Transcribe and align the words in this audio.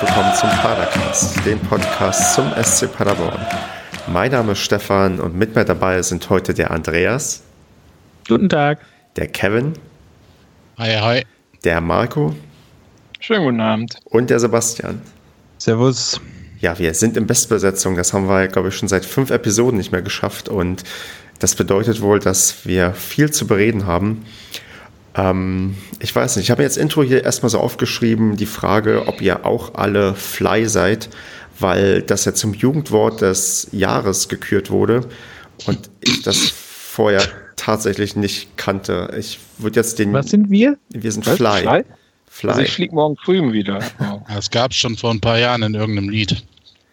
willkommen 0.00 0.32
zum 0.34 0.48
Padercast, 0.48 1.44
dem 1.44 1.58
Podcast 1.58 2.34
zum 2.34 2.50
SC 2.62 2.90
Paderborn. 2.90 3.38
Mein 4.06 4.30
Name 4.30 4.52
ist 4.52 4.60
Stefan 4.60 5.20
und 5.20 5.36
mit 5.36 5.54
mir 5.54 5.66
dabei 5.66 6.00
sind 6.00 6.30
heute 6.30 6.54
der 6.54 6.70
Andreas. 6.70 7.42
Guten 8.26 8.48
Tag. 8.48 8.78
Der 9.16 9.28
Kevin. 9.28 9.74
Hi, 10.78 10.94
hi. 10.94 11.26
Der 11.64 11.82
Marco. 11.82 12.34
Schönen 13.18 13.44
guten 13.44 13.60
Abend. 13.60 13.96
Und 14.04 14.30
der 14.30 14.40
Sebastian. 14.40 15.02
Servus. 15.58 16.18
Ja, 16.60 16.78
wir 16.78 16.94
sind 16.94 17.18
in 17.18 17.26
Bestbesetzung. 17.26 17.94
Das 17.96 18.14
haben 18.14 18.26
wir, 18.26 18.48
glaube 18.48 18.68
ich, 18.68 18.76
schon 18.76 18.88
seit 18.88 19.04
fünf 19.04 19.30
Episoden 19.30 19.76
nicht 19.76 19.92
mehr 19.92 20.02
geschafft. 20.02 20.48
Und 20.48 20.82
das 21.40 21.54
bedeutet 21.54 22.00
wohl, 22.00 22.20
dass 22.20 22.64
wir 22.64 22.94
viel 22.94 23.30
zu 23.32 23.46
bereden 23.46 23.84
haben. 23.84 24.24
Ähm, 25.20 25.76
ich 25.98 26.14
weiß 26.14 26.36
nicht, 26.36 26.46
ich 26.46 26.50
habe 26.50 26.62
jetzt 26.62 26.78
Intro 26.78 27.02
hier 27.02 27.24
erstmal 27.24 27.50
so 27.50 27.58
aufgeschrieben, 27.58 28.36
die 28.36 28.46
Frage, 28.46 29.06
ob 29.06 29.20
ihr 29.20 29.44
auch 29.44 29.74
alle 29.74 30.14
Fly 30.14 30.66
seid, 30.66 31.08
weil 31.58 32.02
das 32.02 32.24
ja 32.24 32.34
zum 32.34 32.54
Jugendwort 32.54 33.20
des 33.20 33.68
Jahres 33.72 34.28
gekürt 34.28 34.70
wurde 34.70 35.02
und 35.66 35.90
ich 36.00 36.22
das 36.22 36.38
vorher 36.38 37.22
tatsächlich 37.56 38.16
nicht 38.16 38.56
kannte. 38.56 39.14
Ich 39.18 39.38
würde 39.58 39.80
jetzt 39.80 39.98
den. 39.98 40.12
Was 40.12 40.30
sind 40.30 40.50
wir? 40.50 40.78
Wir 40.88 41.12
sind 41.12 41.26
Was? 41.26 41.36
Fly. 41.36 41.60
Fly? 41.62 41.84
Fly. 42.28 42.50
Also 42.50 42.62
ich 42.62 42.72
fliege 42.72 42.94
morgen 42.94 43.16
früh 43.16 43.52
wieder. 43.52 43.80
Oh. 44.00 44.20
Das 44.32 44.50
gab 44.50 44.70
es 44.70 44.76
schon 44.76 44.96
vor 44.96 45.10
ein 45.10 45.20
paar 45.20 45.38
Jahren 45.38 45.62
in 45.62 45.74
irgendeinem 45.74 46.08
Lied. 46.08 46.42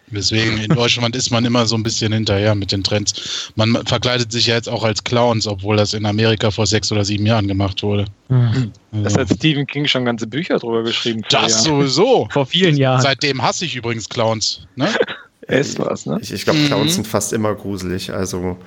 Deswegen 0.09 0.57
in 0.57 0.69
Deutschland 0.73 1.15
ist 1.17 1.31
man 1.31 1.43
immer 1.43 1.65
so 1.65 1.75
ein 1.75 1.83
bisschen 1.83 2.13
hinterher 2.13 2.55
mit 2.55 2.71
den 2.71 2.81
Trends. 2.83 3.51
Man 3.55 3.75
verkleidet 3.85 4.31
sich 4.31 4.47
ja 4.47 4.55
jetzt 4.55 4.69
auch 4.69 4.83
als 4.85 5.03
Clowns, 5.03 5.45
obwohl 5.47 5.75
das 5.75 5.93
in 5.93 6.05
Amerika 6.05 6.49
vor 6.49 6.65
sechs 6.65 6.91
oder 6.91 7.03
sieben 7.03 7.25
Jahren 7.25 7.47
gemacht 7.47 7.83
wurde. 7.83 8.05
Hm. 8.29 8.71
Das 8.91 9.17
Also, 9.17 9.19
hat 9.19 9.37
Stephen 9.37 9.67
King 9.67 9.85
schon 9.85 10.05
ganze 10.05 10.25
Bücher 10.25 10.57
drüber 10.59 10.83
geschrieben. 10.83 11.23
das 11.29 11.63
sowieso. 11.65 12.27
Vor 12.31 12.45
vielen 12.45 12.77
Jahren. 12.77 13.01
Seitdem 13.01 13.41
hasse 13.41 13.65
ich 13.65 13.75
übrigens 13.75 14.07
Clowns. 14.07 14.61
Ne? 14.77 14.87
Ist 15.47 15.77
was, 15.79 16.05
ne? 16.05 16.19
Ich, 16.21 16.31
ich 16.31 16.43
glaube, 16.45 16.59
Mhm. 16.59 16.65
Clowns 16.67 16.95
sind 16.95 17.07
fast 17.07 17.33
immer 17.33 17.53
gruselig. 17.55 18.11
Also, 18.13 18.57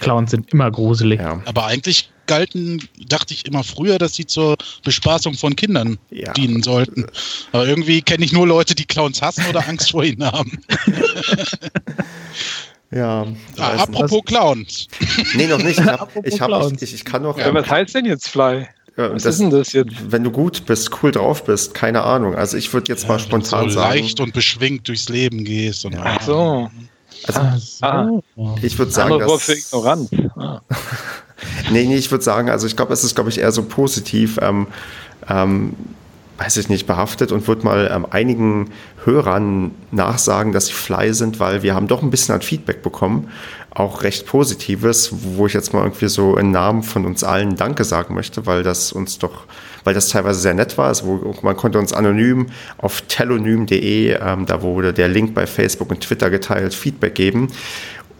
Clowns 0.00 0.30
sind 0.30 0.52
immer 0.52 0.70
gruselig. 0.70 1.20
ja. 1.20 1.40
Aber 1.44 1.66
eigentlich 1.66 2.10
galten, 2.26 2.88
dachte 3.08 3.34
ich 3.34 3.46
immer 3.46 3.64
früher, 3.64 3.98
dass 3.98 4.14
sie 4.14 4.26
zur 4.26 4.56
Bespaßung 4.84 5.34
von 5.34 5.56
Kindern 5.56 5.98
Ja. 6.10 6.32
dienen 6.32 6.62
sollten. 6.62 7.06
Aber 7.52 7.66
irgendwie 7.66 8.02
kenne 8.02 8.24
ich 8.24 8.32
nur 8.32 8.46
Leute, 8.46 8.74
die 8.74 8.84
Clowns 8.84 9.22
hassen 9.22 9.44
oder 9.48 9.66
Angst 9.68 9.90
vor 9.90 10.04
ihnen 10.04 10.24
haben. 10.24 10.60
Ja. 12.92 13.22
Ah, 13.22 13.26
weiß 13.78 13.88
nicht. 13.88 14.00
apropos 14.00 14.22
Clowns. 14.26 14.86
Nee, 15.34 15.48
noch 15.48 15.58
nicht. 15.58 15.80
Ich, 15.80 15.84
hab, 15.84 16.02
Apropos 16.02 16.32
ich, 16.32 16.40
hab, 16.40 16.82
ich, 16.82 16.94
ich 16.94 17.04
kann 17.04 17.22
noch. 17.22 17.36
Ja, 17.36 17.52
was 17.52 17.68
heißt 17.68 17.94
denn 17.96 18.04
jetzt 18.04 18.28
Fly? 18.28 18.68
Ja, 18.96 19.12
Was 19.12 19.24
das- 19.24 19.34
ist 19.34 19.40
denn 19.40 19.50
das 19.50 19.72
jetzt? 19.72 19.92
Wenn 20.08 20.22
du 20.22 20.30
gut 20.30 20.64
bist, 20.66 20.90
cool 21.02 21.10
drauf 21.10 21.44
bist, 21.44 21.74
keine 21.74 22.02
Ahnung. 22.02 22.36
Also 22.36 22.56
ich 22.56 22.72
würde 22.72 22.90
jetzt 22.92 23.08
mal 23.08 23.18
spontan 23.18 23.68
so 23.70 23.80
sagen, 23.80 23.90
leicht 23.98 24.20
und 24.20 24.32
beschwingt 24.32 24.86
durchs 24.88 25.08
Leben 25.08 25.44
gehst. 25.44 25.84
Und 25.84 25.96
Ach 25.98 26.22
so. 26.22 26.70
Ach 27.26 27.58
so. 27.58 28.22
Ich 28.62 28.78
würde 28.78 28.92
sagen, 28.92 29.14
Anderes 29.14 29.30
Wort 29.32 29.42
für 29.42 29.54
dass, 29.56 29.66
ignorant. 29.66 30.08
Ah. 30.36 30.60
nee, 31.70 31.84
nee, 31.84 31.96
ich 31.96 32.10
würde 32.10 32.24
sagen, 32.24 32.50
also 32.50 32.66
ich 32.66 32.76
glaube, 32.76 32.92
es 32.92 33.04
ist, 33.04 33.14
glaube 33.14 33.30
ich, 33.30 33.38
eher 33.38 33.52
so 33.52 33.62
positiv, 33.62 34.38
ähm, 34.40 34.66
ähm, 35.28 35.74
weiß 36.38 36.58
ich 36.58 36.68
nicht, 36.68 36.86
behaftet 36.86 37.32
und 37.32 37.48
würde 37.48 37.64
mal 37.64 37.90
ähm, 37.92 38.06
einigen 38.10 38.70
Hörern 39.04 39.70
nachsagen, 39.90 40.52
dass 40.52 40.66
sie 40.66 40.74
fly 40.74 41.14
sind, 41.14 41.40
weil 41.40 41.62
wir 41.62 41.74
haben 41.74 41.88
doch 41.88 42.02
ein 42.02 42.10
bisschen 42.10 42.34
an 42.34 42.42
Feedback 42.42 42.82
bekommen, 42.82 43.28
auch 43.70 44.02
recht 44.02 44.26
positives, 44.26 45.10
wo 45.12 45.46
ich 45.46 45.52
jetzt 45.52 45.72
mal 45.72 45.82
irgendwie 45.82 46.08
so 46.08 46.36
im 46.36 46.50
Namen 46.50 46.82
von 46.82 47.04
uns 47.04 47.22
allen 47.24 47.56
Danke 47.56 47.84
sagen 47.84 48.14
möchte, 48.14 48.46
weil 48.46 48.62
das 48.62 48.92
uns 48.92 49.18
doch, 49.18 49.44
weil 49.84 49.92
das 49.92 50.08
teilweise 50.08 50.40
sehr 50.40 50.54
nett 50.54 50.78
war. 50.78 50.88
Also 50.88 51.36
man 51.42 51.56
konnte 51.56 51.78
uns 51.78 51.92
anonym 51.92 52.46
auf 52.78 53.02
telonym.de, 53.02 54.18
ähm, 54.20 54.46
da 54.46 54.62
wurde 54.62 54.92
der 54.92 55.08
Link 55.08 55.34
bei 55.34 55.46
Facebook 55.46 55.90
und 55.90 56.00
Twitter 56.00 56.30
geteilt, 56.30 56.74
Feedback 56.74 57.14
geben. 57.14 57.48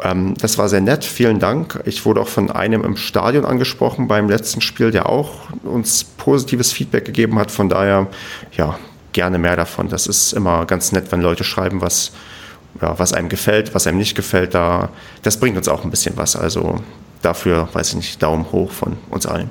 Ähm, 0.02 0.34
das 0.40 0.58
war 0.58 0.68
sehr 0.68 0.80
nett, 0.80 1.04
vielen 1.04 1.38
Dank. 1.38 1.80
Ich 1.84 2.04
wurde 2.04 2.20
auch 2.20 2.28
von 2.28 2.50
einem 2.50 2.84
im 2.84 2.96
Stadion 2.96 3.44
angesprochen 3.44 4.08
beim 4.08 4.28
letzten 4.28 4.60
Spiel, 4.60 4.90
der 4.90 5.08
auch 5.08 5.50
uns 5.62 6.04
positives 6.04 6.72
Feedback 6.72 7.04
gegeben 7.04 7.38
hat. 7.38 7.50
Von 7.50 7.68
daher, 7.68 8.08
ja, 8.56 8.78
gerne 9.12 9.38
mehr 9.38 9.56
davon. 9.56 9.88
Das 9.88 10.06
ist 10.06 10.32
immer 10.32 10.66
ganz 10.66 10.92
nett, 10.92 11.10
wenn 11.10 11.22
Leute 11.22 11.44
schreiben, 11.44 11.80
was, 11.80 12.12
ja, 12.82 12.98
was 12.98 13.12
einem 13.12 13.28
gefällt, 13.28 13.74
was 13.74 13.86
einem 13.86 13.98
nicht 13.98 14.14
gefällt. 14.14 14.54
Da, 14.54 14.90
das 15.22 15.40
bringt 15.40 15.56
uns 15.56 15.68
auch 15.68 15.84
ein 15.84 15.90
bisschen 15.90 16.16
was. 16.16 16.36
Also 16.36 16.82
dafür, 17.22 17.68
weiß 17.72 17.90
ich 17.90 17.96
nicht, 17.96 18.22
Daumen 18.22 18.50
hoch 18.52 18.70
von 18.70 18.98
uns 19.10 19.26
allen. 19.26 19.50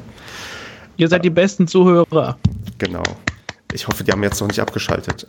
Ihr 0.98 1.10
seid 1.10 1.26
die 1.26 1.30
besten 1.30 1.68
Zuhörer. 1.68 2.38
Genau. 2.78 3.04
Ich 3.74 3.88
hoffe, 3.88 4.04
die 4.04 4.12
haben 4.12 4.24
jetzt 4.24 4.40
noch 4.40 4.48
nicht 4.48 4.60
abgeschaltet. 4.60 5.28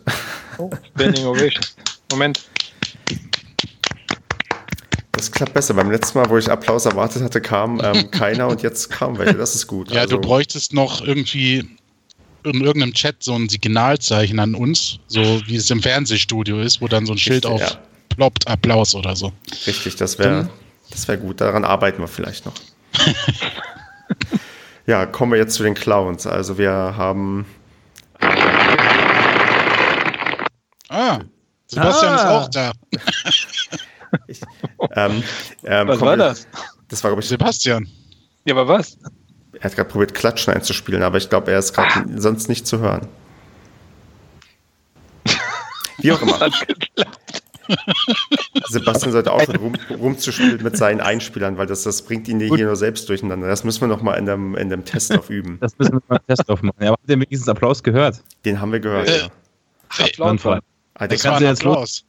Standing 0.95 1.25
Ovation. 1.25 1.63
Moment. 2.11 2.47
Das 5.17 5.31
klappt 5.31 5.53
besser. 5.53 5.73
Beim 5.73 5.91
letzten 5.91 6.19
Mal, 6.19 6.29
wo 6.29 6.37
ich 6.37 6.49
Applaus 6.49 6.85
erwartet 6.85 7.23
hatte, 7.23 7.41
kam 7.41 7.81
ähm, 7.83 8.09
keiner 8.11 8.47
und 8.47 8.61
jetzt 8.63 8.89
kam 8.89 9.17
welche. 9.17 9.33
Das 9.35 9.55
ist 9.55 9.67
gut. 9.67 9.91
Ja, 9.91 10.01
Also- 10.01 10.15
du 10.17 10.21
bräuchtest 10.21 10.73
noch 10.73 11.01
irgendwie 11.01 11.67
in 12.43 12.61
irgendeinem 12.61 12.93
Chat 12.93 13.17
so 13.23 13.33
ein 13.33 13.49
Signalzeichen 13.49 14.39
an 14.39 14.55
uns, 14.55 14.99
so 15.07 15.19
wie 15.47 15.57
es 15.57 15.69
im 15.69 15.81
Fernsehstudio 15.81 16.61
ist, 16.61 16.81
wo 16.81 16.87
dann 16.87 17.05
so 17.05 17.11
ein 17.13 17.17
Schild 17.17 17.45
Richtig, 17.45 17.77
aufploppt, 18.09 18.47
Applaus 18.47 18.95
oder 18.95 19.15
so. 19.17 19.33
Richtig, 19.65 19.95
das 19.97 20.17
wäre 20.17 20.49
das 20.91 21.07
wär 21.09 21.17
gut. 21.17 21.41
Daran 21.41 21.65
arbeiten 21.65 21.99
wir 21.99 22.07
vielleicht 22.07 22.45
noch. 22.45 22.53
ja, 24.87 25.05
kommen 25.05 25.33
wir 25.33 25.39
jetzt 25.39 25.55
zu 25.55 25.63
den 25.63 25.73
Clowns. 25.73 26.25
Also 26.25 26.57
wir 26.57 26.71
haben, 26.71 27.45
Ah, 30.89 31.19
Sebastian 31.67 32.13
Ah. 32.13 32.15
ist 32.15 32.25
auch 32.25 32.47
da. 32.49 32.71
ähm, 34.95 35.23
ähm, 35.63 35.87
Was 35.87 36.01
war 36.01 36.17
das? 36.17 36.47
Das 36.87 37.03
war, 37.03 37.11
glaube 37.11 37.21
ich, 37.21 37.27
Sebastian. 37.27 37.87
Ja, 38.45 38.55
aber 38.55 38.67
was? 38.67 38.97
er 39.59 39.63
hat 39.63 39.75
gerade 39.75 39.89
probiert, 39.89 40.13
Klatschen 40.13 40.53
einzuspielen, 40.53 41.01
aber 41.03 41.17
ich 41.17 41.29
glaube, 41.29 41.51
er 41.51 41.59
ist 41.59 41.73
gerade 41.73 42.05
sonst 42.21 42.47
nicht 42.47 42.67
zu 42.67 42.79
hören. 42.79 43.07
Wie 45.99 46.11
auch 46.11 46.21
immer. 46.21 46.37
Sebastian 48.69 49.11
sollte 49.11 49.31
aufhören, 49.31 49.57
rum, 49.57 49.73
rumzuspielen 49.89 50.61
mit 50.63 50.77
seinen 50.77 51.01
Einspielern, 51.01 51.57
weil 51.57 51.65
das, 51.67 51.83
das 51.83 52.01
bringt 52.03 52.27
ihn 52.27 52.39
hier 52.39 52.49
Gut. 52.49 52.59
nur 52.59 52.75
selbst 52.75 53.09
durcheinander. 53.09 53.47
Das 53.47 53.63
müssen 53.63 53.81
wir 53.81 53.87
noch 53.87 54.01
mal 54.01 54.13
in 54.13 54.25
dem, 54.25 54.55
in 54.55 54.69
dem 54.69 54.85
Test 54.85 55.11
üben. 55.29 55.57
Das 55.59 55.77
müssen 55.77 55.93
wir 55.93 56.01
mal 56.07 56.17
einen 56.17 56.27
Test 56.27 56.47
aufmachen. 56.49 56.75
Ja, 56.79 56.87
aber 56.89 56.93
habt 57.01 57.09
ihr 57.09 57.15
wenigstens 57.15 57.49
Applaus 57.49 57.81
gehört? 57.83 58.21
Den 58.45 58.61
haben 58.61 58.71
wir 58.71 58.79
gehört. 58.79 59.09
Äh, 59.09 59.19
ja. 59.19 59.27
Applaus. 60.05 60.45
Ah, 60.95 61.07
Das 61.07 61.21
der- 61.21 61.33
ein 61.33 61.39
du 61.41 61.45
jetzt 61.47 61.63
los- 61.63 61.73
Applaus. 61.73 62.03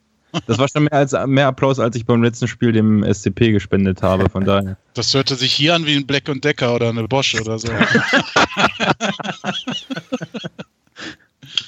Das 0.47 0.57
war 0.57 0.67
schon 0.67 0.83
mehr, 0.83 0.93
als, 0.93 1.15
mehr 1.25 1.47
Applaus, 1.47 1.79
als 1.79 1.95
ich 1.95 2.05
beim 2.05 2.21
letzten 2.21 2.47
Spiel 2.47 2.71
dem 2.71 3.03
SCP 3.03 3.51
gespendet 3.51 4.01
habe. 4.03 4.29
Von 4.29 4.45
daher. 4.45 4.77
Das 4.93 5.13
hörte 5.13 5.35
sich 5.35 5.53
hier 5.53 5.75
an 5.75 5.85
wie 5.85 5.95
ein 5.95 6.05
Black 6.05 6.29
und 6.29 6.43
Decker 6.43 6.75
oder 6.75 6.89
eine 6.89 7.07
Bosch 7.07 7.35
oder 7.35 7.57
so. 7.57 7.69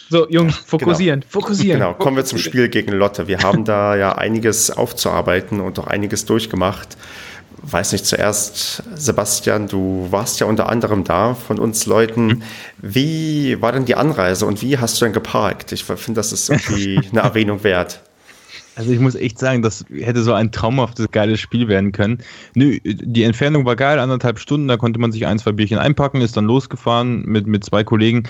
So, 0.10 0.30
Jungs, 0.30 0.58
fokussieren, 0.58 1.24
fokussieren. 1.28 1.80
Genau, 1.80 1.94
kommen 1.94 2.18
wir 2.18 2.26
zum 2.26 2.38
Spiel 2.38 2.70
gegen 2.70 2.92
Lotte. 2.92 3.28
Wir 3.28 3.40
haben 3.40 3.66
da 3.66 3.96
ja 3.96 4.18
einiges 4.18 4.70
aufzuarbeiten 4.70 5.62
und 5.62 5.80
auch 5.80 5.88
einiges 5.88 6.26
durchgemacht. 6.26 6.98
Weiß 7.64 7.92
nicht, 7.92 8.06
zuerst, 8.06 8.84
Sebastian, 8.96 9.68
du 9.68 10.08
warst 10.10 10.40
ja 10.40 10.48
unter 10.48 10.68
anderem 10.68 11.04
da 11.04 11.36
von 11.36 11.60
uns 11.60 11.86
Leuten. 11.86 12.44
Wie 12.78 13.62
war 13.62 13.72
denn 13.72 13.86
die 13.86 13.96
Anreise 13.96 14.46
und 14.46 14.62
wie 14.62 14.78
hast 14.78 15.00
du 15.00 15.06
denn 15.06 15.14
geparkt? 15.14 15.72
Ich 15.72 15.84
finde, 15.84 16.20
das 16.20 16.34
ist 16.34 16.50
irgendwie 16.50 17.00
eine 17.12 17.22
Erwähnung 17.22 17.64
wert. 17.64 18.02
Also 18.76 18.92
ich 18.92 19.00
muss 19.00 19.16
echt 19.16 19.38
sagen, 19.38 19.62
das 19.62 19.84
hätte 19.92 20.24
so 20.24 20.34
ein 20.34 20.52
traumhaftes, 20.52 21.12
geiles 21.12 21.40
Spiel 21.40 21.68
werden 21.68 21.92
können. 21.92 22.20
Nö, 22.56 22.78
die 22.84 23.24
Entfernung 23.24 23.66
war 23.66 23.76
geil, 23.76 24.00
anderthalb 24.00 24.40
Stunden, 24.40 24.68
da 24.68 24.78
konnte 24.78 25.00
man 25.00 25.12
sich 25.12 25.28
ein, 25.28 25.40
zwei 25.40 25.52
Bierchen 25.52 25.78
einpacken, 25.78 26.22
ist 26.22 26.38
dann 26.38 26.46
losgefahren 26.46 27.24
mit, 27.26 27.48
mit 27.48 27.66
zwei 27.66 27.84
Kollegen, 27.84 28.24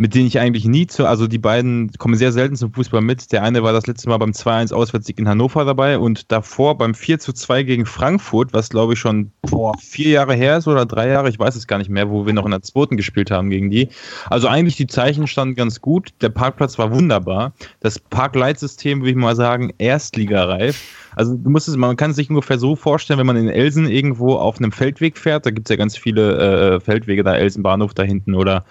mit 0.00 0.14
denen 0.14 0.26
ich 0.26 0.40
eigentlich 0.40 0.64
nie 0.64 0.86
zu, 0.86 1.06
also 1.06 1.26
die 1.26 1.36
beiden 1.36 1.92
kommen 1.98 2.14
sehr 2.14 2.32
selten 2.32 2.56
zum 2.56 2.72
Fußball 2.72 3.02
mit. 3.02 3.32
Der 3.32 3.42
eine 3.42 3.62
war 3.62 3.74
das 3.74 3.86
letzte 3.86 4.08
Mal 4.08 4.16
beim 4.16 4.30
2-1 4.30 4.72
Auswärtssieg 4.72 5.18
in 5.18 5.28
Hannover 5.28 5.66
dabei 5.66 5.98
und 5.98 6.32
davor 6.32 6.78
beim 6.78 6.92
4-2 6.92 7.64
gegen 7.64 7.84
Frankfurt, 7.84 8.54
was 8.54 8.70
glaube 8.70 8.94
ich 8.94 8.98
schon 8.98 9.30
boah, 9.42 9.76
vier 9.78 10.08
Jahre 10.08 10.34
her 10.34 10.56
ist 10.56 10.66
oder 10.66 10.86
drei 10.86 11.10
Jahre, 11.10 11.28
ich 11.28 11.38
weiß 11.38 11.54
es 11.54 11.66
gar 11.66 11.76
nicht 11.76 11.90
mehr, 11.90 12.08
wo 12.08 12.24
wir 12.24 12.32
noch 12.32 12.46
in 12.46 12.50
der 12.50 12.62
zweiten 12.62 12.96
gespielt 12.96 13.30
haben 13.30 13.50
gegen 13.50 13.70
die. 13.70 13.90
Also 14.30 14.48
eigentlich 14.48 14.76
die 14.76 14.86
Zeichen 14.86 15.26
standen 15.26 15.54
ganz 15.54 15.82
gut, 15.82 16.08
der 16.22 16.30
Parkplatz 16.30 16.78
war 16.78 16.94
wunderbar. 16.94 17.52
Das 17.80 17.98
Parkleitsystem, 17.98 19.00
würde 19.00 19.10
ich 19.10 19.16
mal 19.16 19.36
sagen, 19.36 19.74
erstligareif. 19.76 20.80
Also 21.14 21.36
du 21.36 21.50
musst 21.50 21.68
es, 21.68 21.76
man 21.76 21.98
kann 21.98 22.12
es 22.12 22.16
sich 22.16 22.30
ungefähr 22.30 22.58
so 22.58 22.74
vorstellen, 22.74 23.18
wenn 23.18 23.26
man 23.26 23.36
in 23.36 23.50
Elsen 23.50 23.86
irgendwo 23.86 24.36
auf 24.36 24.56
einem 24.56 24.72
Feldweg 24.72 25.18
fährt, 25.18 25.44
da 25.44 25.50
gibt 25.50 25.68
es 25.68 25.70
ja 25.70 25.76
ganz 25.76 25.94
viele 25.94 26.76
äh, 26.76 26.80
Feldwege, 26.80 27.22
da 27.22 27.34
Elsen 27.34 27.62
Bahnhof 27.62 27.92
da 27.92 28.02
hinten 28.02 28.34
oder 28.34 28.64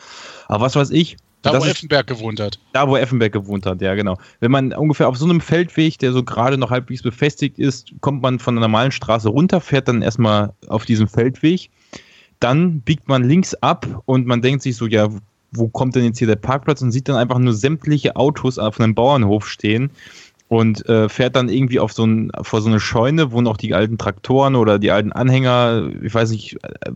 aber 0.49 0.65
was 0.65 0.75
weiß 0.75 0.89
ich. 0.89 1.15
Da, 1.41 1.57
wo 1.57 1.63
Effenberg 1.63 2.07
gewohnt 2.07 2.41
hat. 2.41 2.59
da, 2.73 2.89
wo 2.89 2.97
Effenberg 2.97 3.31
gewohnt 3.31 3.65
hat, 3.65 3.81
ja, 3.81 3.95
genau. 3.95 4.17
Wenn 4.41 4.51
man 4.51 4.73
ungefähr 4.73 5.07
auf 5.07 5.15
so 5.15 5.23
einem 5.23 5.39
Feldweg, 5.39 5.97
der 5.99 6.11
so 6.11 6.21
gerade 6.21 6.57
noch 6.57 6.69
halbwegs 6.69 7.01
befestigt 7.01 7.57
ist, 7.57 7.93
kommt 8.01 8.21
man 8.21 8.39
von 8.39 8.55
der 8.55 8.61
normalen 8.63 8.91
Straße 8.91 9.29
runter, 9.29 9.61
fährt 9.61 9.87
dann 9.87 10.01
erstmal 10.01 10.51
auf 10.67 10.83
diesem 10.83 11.07
Feldweg. 11.07 11.69
Dann 12.41 12.81
biegt 12.81 13.07
man 13.07 13.23
links 13.23 13.55
ab 13.55 13.87
und 14.05 14.27
man 14.27 14.41
denkt 14.41 14.63
sich 14.63 14.75
so, 14.75 14.85
ja, 14.85 15.07
wo 15.51 15.69
kommt 15.69 15.95
denn 15.95 16.03
jetzt 16.03 16.17
hier 16.17 16.27
der 16.27 16.35
Parkplatz 16.35 16.81
und 16.81 16.91
sieht 16.91 17.07
dann 17.07 17.15
einfach 17.15 17.39
nur 17.39 17.53
sämtliche 17.53 18.17
Autos 18.17 18.59
auf 18.59 18.77
einem 18.79 18.93
Bauernhof 18.93 19.47
stehen 19.47 19.91
und 20.49 20.87
äh, 20.89 21.07
fährt 21.09 21.35
dann 21.35 21.47
irgendwie 21.47 21.79
auf 21.79 21.93
so 21.93 22.03
ein, 22.05 22.31
vor 22.41 22.61
so 22.61 22.69
eine 22.69 22.79
Scheune, 22.79 23.31
wo 23.31 23.39
noch 23.39 23.55
die 23.55 23.75
alten 23.75 23.99
Traktoren 23.99 24.55
oder 24.55 24.79
die 24.79 24.89
alten 24.89 25.11
Anhänger, 25.11 25.91
ich 26.01 26.13
weiß 26.13 26.31
nicht, 26.31 26.57
äh, 26.63 26.91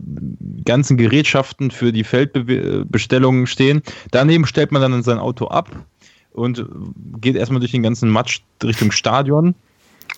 ganzen 0.64 0.96
Gerätschaften 0.96 1.70
für 1.70 1.92
die 1.92 2.02
Feldbestellungen 2.02 3.46
stehen. 3.46 3.82
Daneben 4.10 4.44
stellt 4.44 4.72
man 4.72 4.82
dann 4.82 5.02
sein 5.04 5.18
Auto 5.18 5.46
ab 5.46 5.70
und 6.32 6.66
geht 7.20 7.36
erstmal 7.36 7.60
durch 7.60 7.70
den 7.70 7.84
ganzen 7.84 8.10
Matsch 8.10 8.40
Richtung 8.62 8.90
Stadion, 8.90 9.54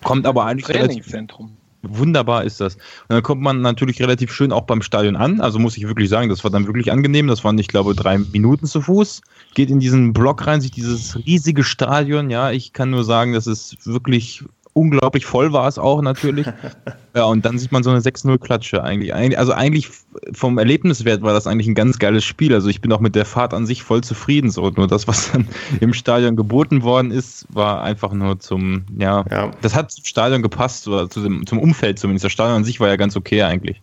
kommt 0.03 0.27
aber 0.27 0.47
eigentlich 0.47 0.71
relativ 0.71 1.05
Trainingszentrum. 1.05 1.50
Wunderbar 1.83 2.43
ist 2.44 2.61
das. 2.61 2.77
Und 2.77 3.11
dann 3.11 3.23
kommt 3.23 3.43
man 3.43 3.61
natürlich 3.61 4.00
relativ 4.00 4.33
schön 4.33 4.50
auch 4.50 4.65
beim 4.65 4.81
Stadion 4.81 5.15
an. 5.15 5.41
Also 5.41 5.59
muss 5.59 5.77
ich 5.77 5.87
wirklich 5.87 6.09
sagen, 6.09 6.31
das 6.31 6.43
war 6.43 6.50
dann 6.50 6.67
wirklich 6.67 6.91
angenehm. 6.91 7.29
Das 7.29 7.44
waren, 7.44 7.59
ich 7.59 7.69
glaube, 7.69 7.94
drei 7.94 8.19
Minuten 8.19 8.67
zu 8.67 8.81
Fuß. 8.81 9.21
Geht 9.56 9.70
in 9.70 9.81
diesen 9.81 10.12
Block 10.12 10.47
rein, 10.47 10.61
sieht 10.61 10.76
dieses 10.76 11.17
riesige 11.17 11.64
Stadion. 11.64 12.29
Ja, 12.29 12.50
ich 12.50 12.75
kann 12.75 12.91
nur 12.91 13.05
sagen, 13.05 13.32
das 13.32 13.47
ist 13.47 13.87
wirklich 13.87 14.44
unglaublich 14.75 15.25
voll 15.25 15.55
war 15.55 15.67
es 15.67 15.79
auch 15.79 16.03
natürlich. 16.03 16.47
ja, 17.16 17.24
und 17.24 17.46
dann 17.46 17.58
sieht 17.58 17.72
man 17.72 17.82
so 17.82 17.88
eine 17.88 18.00
6-0-Klatsche 18.00 18.84
eigentlich. 18.84 19.16
Also 19.38 19.52
eigentlich 19.52 19.88
vom 20.32 20.58
Erlebniswert 20.58 21.22
war 21.22 21.32
das 21.32 21.46
eigentlich 21.46 21.66
ein 21.66 21.74
ganz 21.74 21.98
geiles 21.98 22.24
Spiel. 22.24 22.52
Also 22.52 22.68
ich 22.68 22.82
bin 22.82 22.92
auch 22.92 23.00
mit 23.00 23.14
der 23.14 23.24
Fahrt 23.24 23.54
an 23.54 23.64
sich 23.64 23.82
voll 23.82 24.02
zufrieden. 24.02 24.50
So. 24.50 24.68
Nur 24.68 24.86
das, 24.86 25.08
was 25.08 25.32
dann 25.32 25.48
im 25.80 25.94
Stadion 25.94 26.36
geboten 26.36 26.82
worden 26.82 27.10
ist, 27.10 27.46
war 27.48 27.82
einfach 27.82 28.12
nur 28.12 28.38
zum, 28.38 28.84
ja, 28.98 29.24
ja. 29.30 29.50
das 29.62 29.74
hat 29.74 29.92
zum 29.92 30.04
Stadion 30.04 30.42
gepasst, 30.42 30.86
oder 30.88 31.08
zu 31.08 31.22
dem, 31.22 31.46
zum 31.46 31.58
Umfeld 31.58 31.98
zumindest. 31.98 32.26
Das 32.26 32.32
Stadion 32.32 32.58
an 32.58 32.64
sich 32.64 32.80
war 32.80 32.88
ja 32.88 32.96
ganz 32.96 33.16
okay 33.16 33.42
eigentlich. 33.42 33.80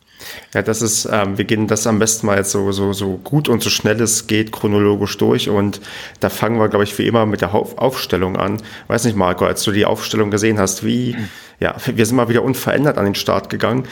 Ja, 0.54 0.62
das 0.62 0.84
ist, 0.84 1.10
ähm, 1.12 1.36
wir 1.36 1.46
gehen 1.46 1.66
das 1.68 1.88
am 1.88 1.98
besten 1.98 2.28
mal 2.28 2.38
jetzt 2.38 2.52
so, 2.52 2.72
so, 2.72 2.94
so 2.94 3.18
gut 3.24 3.50
und 3.50 3.64
so 3.64 3.72
schnell 3.72 4.00
es 4.00 4.28
geht 4.28 4.52
chronologisch 4.52 5.18
durch 5.18 5.50
und 5.50 5.82
da 6.20 6.30
fangen 6.30 6.60
wir, 6.60 6.70
glaube 6.70 6.84
ich, 6.84 6.98
wie 7.00 7.08
immer 7.08 7.26
mit 7.26 7.42
der 7.42 7.56
Aufstellung 7.56 8.38
an. 8.38 8.62
Weiß 8.88 9.06
nicht, 9.06 9.18
Marco, 9.18 9.46
als 9.46 9.64
du 9.64 9.72
die 9.72 9.86
Aufstellung 9.86 10.30
gesehen 10.30 10.60
hast, 10.60 10.86
wie, 10.86 11.16
ja, 11.64 11.76
wir 11.86 12.06
sind 12.06 12.18
mal 12.18 12.28
wieder 12.28 12.44
unverändert 12.44 12.98
an 12.98 13.06
den 13.06 13.16
Start 13.16 13.50
gegangen. 13.50 13.88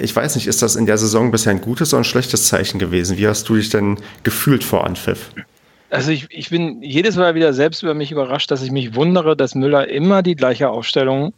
Ich 0.00 0.14
weiß 0.14 0.36
nicht, 0.36 0.46
ist 0.46 0.62
das 0.62 0.76
in 0.76 0.86
der 0.86 0.96
Saison 0.96 1.32
bisher 1.32 1.50
ein 1.50 1.60
gutes 1.60 1.92
oder 1.92 2.02
ein 2.02 2.04
schlechtes 2.04 2.46
Zeichen 2.46 2.78
gewesen? 2.78 3.18
Wie 3.18 3.26
hast 3.26 3.48
du 3.48 3.56
dich 3.56 3.68
denn 3.68 3.98
gefühlt 4.22 4.62
vor 4.62 4.84
Anpfiff? 4.84 5.32
Also 5.90 6.12
ich, 6.12 6.28
ich 6.30 6.50
bin 6.50 6.82
jedes 6.82 7.16
Mal 7.16 7.34
wieder 7.34 7.52
selbst 7.52 7.82
über 7.82 7.94
mich 7.94 8.12
überrascht, 8.12 8.48
dass 8.52 8.62
ich 8.62 8.70
mich 8.70 8.94
wundere, 8.94 9.36
dass 9.36 9.56
Müller 9.56 9.88
immer 9.88 10.22
die 10.22 10.36
gleiche 10.36 10.70
Aufstellung 10.70 11.34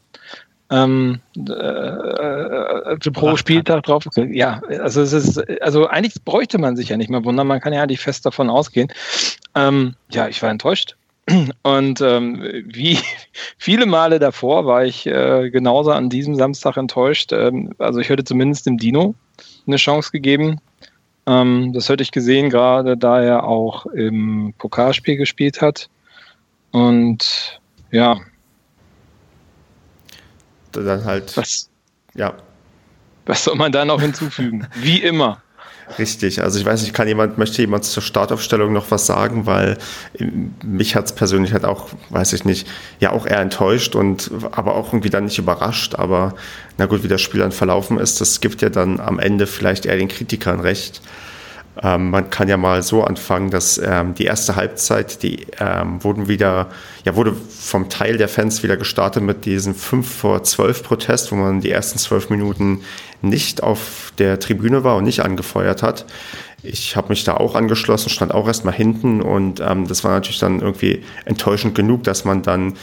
ähm, 0.68 1.20
äh, 1.48 1.52
äh, 1.52 2.96
pro 2.98 3.36
Spieltag 3.38 3.84
drauf. 3.84 4.04
Ja, 4.14 4.60
also 4.82 5.00
es 5.00 5.14
ist, 5.14 5.42
also 5.62 5.86
eigentlich 5.86 6.22
bräuchte 6.22 6.58
man 6.58 6.76
sich 6.76 6.90
ja 6.90 6.98
nicht 6.98 7.08
mehr 7.08 7.24
wundern, 7.24 7.46
man 7.46 7.60
kann 7.60 7.72
ja 7.72 7.82
eigentlich 7.82 8.00
fest 8.00 8.26
davon 8.26 8.50
ausgehen. 8.50 8.92
Ähm, 9.54 9.94
ja, 10.10 10.28
ich 10.28 10.42
war 10.42 10.50
enttäuscht. 10.50 10.96
Und 11.62 12.00
ähm, 12.00 12.64
wie 12.66 12.98
viele 13.58 13.86
Male 13.86 14.18
davor 14.18 14.66
war 14.66 14.84
ich 14.84 15.06
äh, 15.06 15.50
genauso 15.50 15.90
an 15.90 16.08
diesem 16.08 16.36
Samstag 16.36 16.76
enttäuscht. 16.76 17.32
Ähm, 17.32 17.74
also 17.78 17.98
ich 17.98 18.08
hätte 18.08 18.24
zumindest 18.24 18.66
dem 18.66 18.78
Dino 18.78 19.14
eine 19.66 19.76
Chance 19.76 20.12
gegeben. 20.12 20.60
Ähm, 21.26 21.72
das 21.72 21.88
hätte 21.88 22.02
ich 22.02 22.12
gesehen, 22.12 22.50
gerade 22.50 22.96
da 22.96 23.20
er 23.20 23.44
auch 23.44 23.86
im 23.86 24.54
Pokalspiel 24.58 25.16
gespielt 25.16 25.60
hat. 25.60 25.88
Und 26.70 27.60
ja, 27.90 28.20
dann 30.84 31.04
halt. 31.04 31.36
Was? 31.36 31.68
Ja. 32.14 32.34
Was 33.26 33.44
soll 33.44 33.56
man 33.56 33.72
da 33.72 33.84
noch 33.84 34.00
hinzufügen? 34.00 34.66
Wie 34.76 34.98
immer. 34.98 35.42
Richtig, 35.98 36.42
also 36.42 36.58
ich 36.58 36.64
weiß 36.64 36.82
nicht, 36.82 36.94
kann 36.94 37.06
jemand, 37.06 37.38
möchte 37.38 37.62
jemand 37.62 37.84
zur 37.84 38.02
Startaufstellung 38.02 38.72
noch 38.72 38.90
was 38.90 39.06
sagen, 39.06 39.46
weil 39.46 39.78
mich 40.64 40.96
hat 40.96 41.06
es 41.06 41.12
persönlich 41.12 41.52
halt 41.52 41.64
auch, 41.64 41.90
weiß 42.10 42.32
ich 42.32 42.44
nicht, 42.44 42.66
ja 42.98 43.12
auch 43.12 43.24
eher 43.24 43.38
enttäuscht 43.38 43.94
und 43.94 44.30
aber 44.50 44.74
auch 44.74 44.88
irgendwie 44.88 45.10
dann 45.10 45.26
nicht 45.26 45.38
überrascht, 45.38 45.94
aber 45.94 46.34
na 46.76 46.86
gut, 46.86 47.04
wie 47.04 47.08
das 47.08 47.20
Spiel 47.20 47.40
dann 47.40 47.52
verlaufen 47.52 47.98
ist, 47.98 48.20
das 48.20 48.40
gibt 48.40 48.62
ja 48.62 48.68
dann 48.68 48.98
am 48.98 49.20
Ende 49.20 49.46
vielleicht 49.46 49.86
eher 49.86 49.96
den 49.96 50.08
Kritikern 50.08 50.58
recht. 50.58 51.02
Ähm, 51.82 52.10
man 52.10 52.30
kann 52.30 52.48
ja 52.48 52.56
mal 52.56 52.82
so 52.82 53.04
anfangen, 53.04 53.50
dass 53.50 53.78
ähm, 53.78 54.14
die 54.14 54.24
erste 54.24 54.56
Halbzeit, 54.56 55.22
die 55.22 55.46
ähm, 55.60 56.02
wurden 56.02 56.26
wieder, 56.26 56.68
ja, 57.06 57.14
wurde 57.14 57.34
vom 57.34 57.88
Teil 57.88 58.18
der 58.18 58.28
Fans 58.28 58.64
wieder 58.64 58.76
gestartet 58.76 59.22
mit 59.22 59.44
diesem 59.44 59.76
5 59.76 60.12
vor 60.12 60.42
12 60.42 60.82
Protest, 60.82 61.30
wo 61.30 61.36
man 61.36 61.60
die 61.60 61.70
ersten 61.70 62.00
zwölf 62.00 62.30
Minuten 62.30 62.80
nicht 63.22 63.62
auf 63.62 64.12
der 64.18 64.40
Tribüne 64.40 64.82
war 64.82 64.96
und 64.96 65.04
nicht 65.04 65.20
angefeuert 65.20 65.84
hat. 65.84 66.04
Ich 66.64 66.96
habe 66.96 67.10
mich 67.10 67.22
da 67.22 67.36
auch 67.36 67.54
angeschlossen, 67.54 68.10
stand 68.10 68.34
auch 68.34 68.48
erstmal 68.48 68.74
hinten 68.74 69.22
und 69.22 69.60
ähm, 69.60 69.86
das 69.86 70.02
war 70.02 70.10
natürlich 70.10 70.40
dann 70.40 70.60
irgendwie 70.60 71.04
enttäuschend 71.24 71.76
genug, 71.76 72.02
dass 72.02 72.24
man 72.24 72.42
dann 72.42 72.74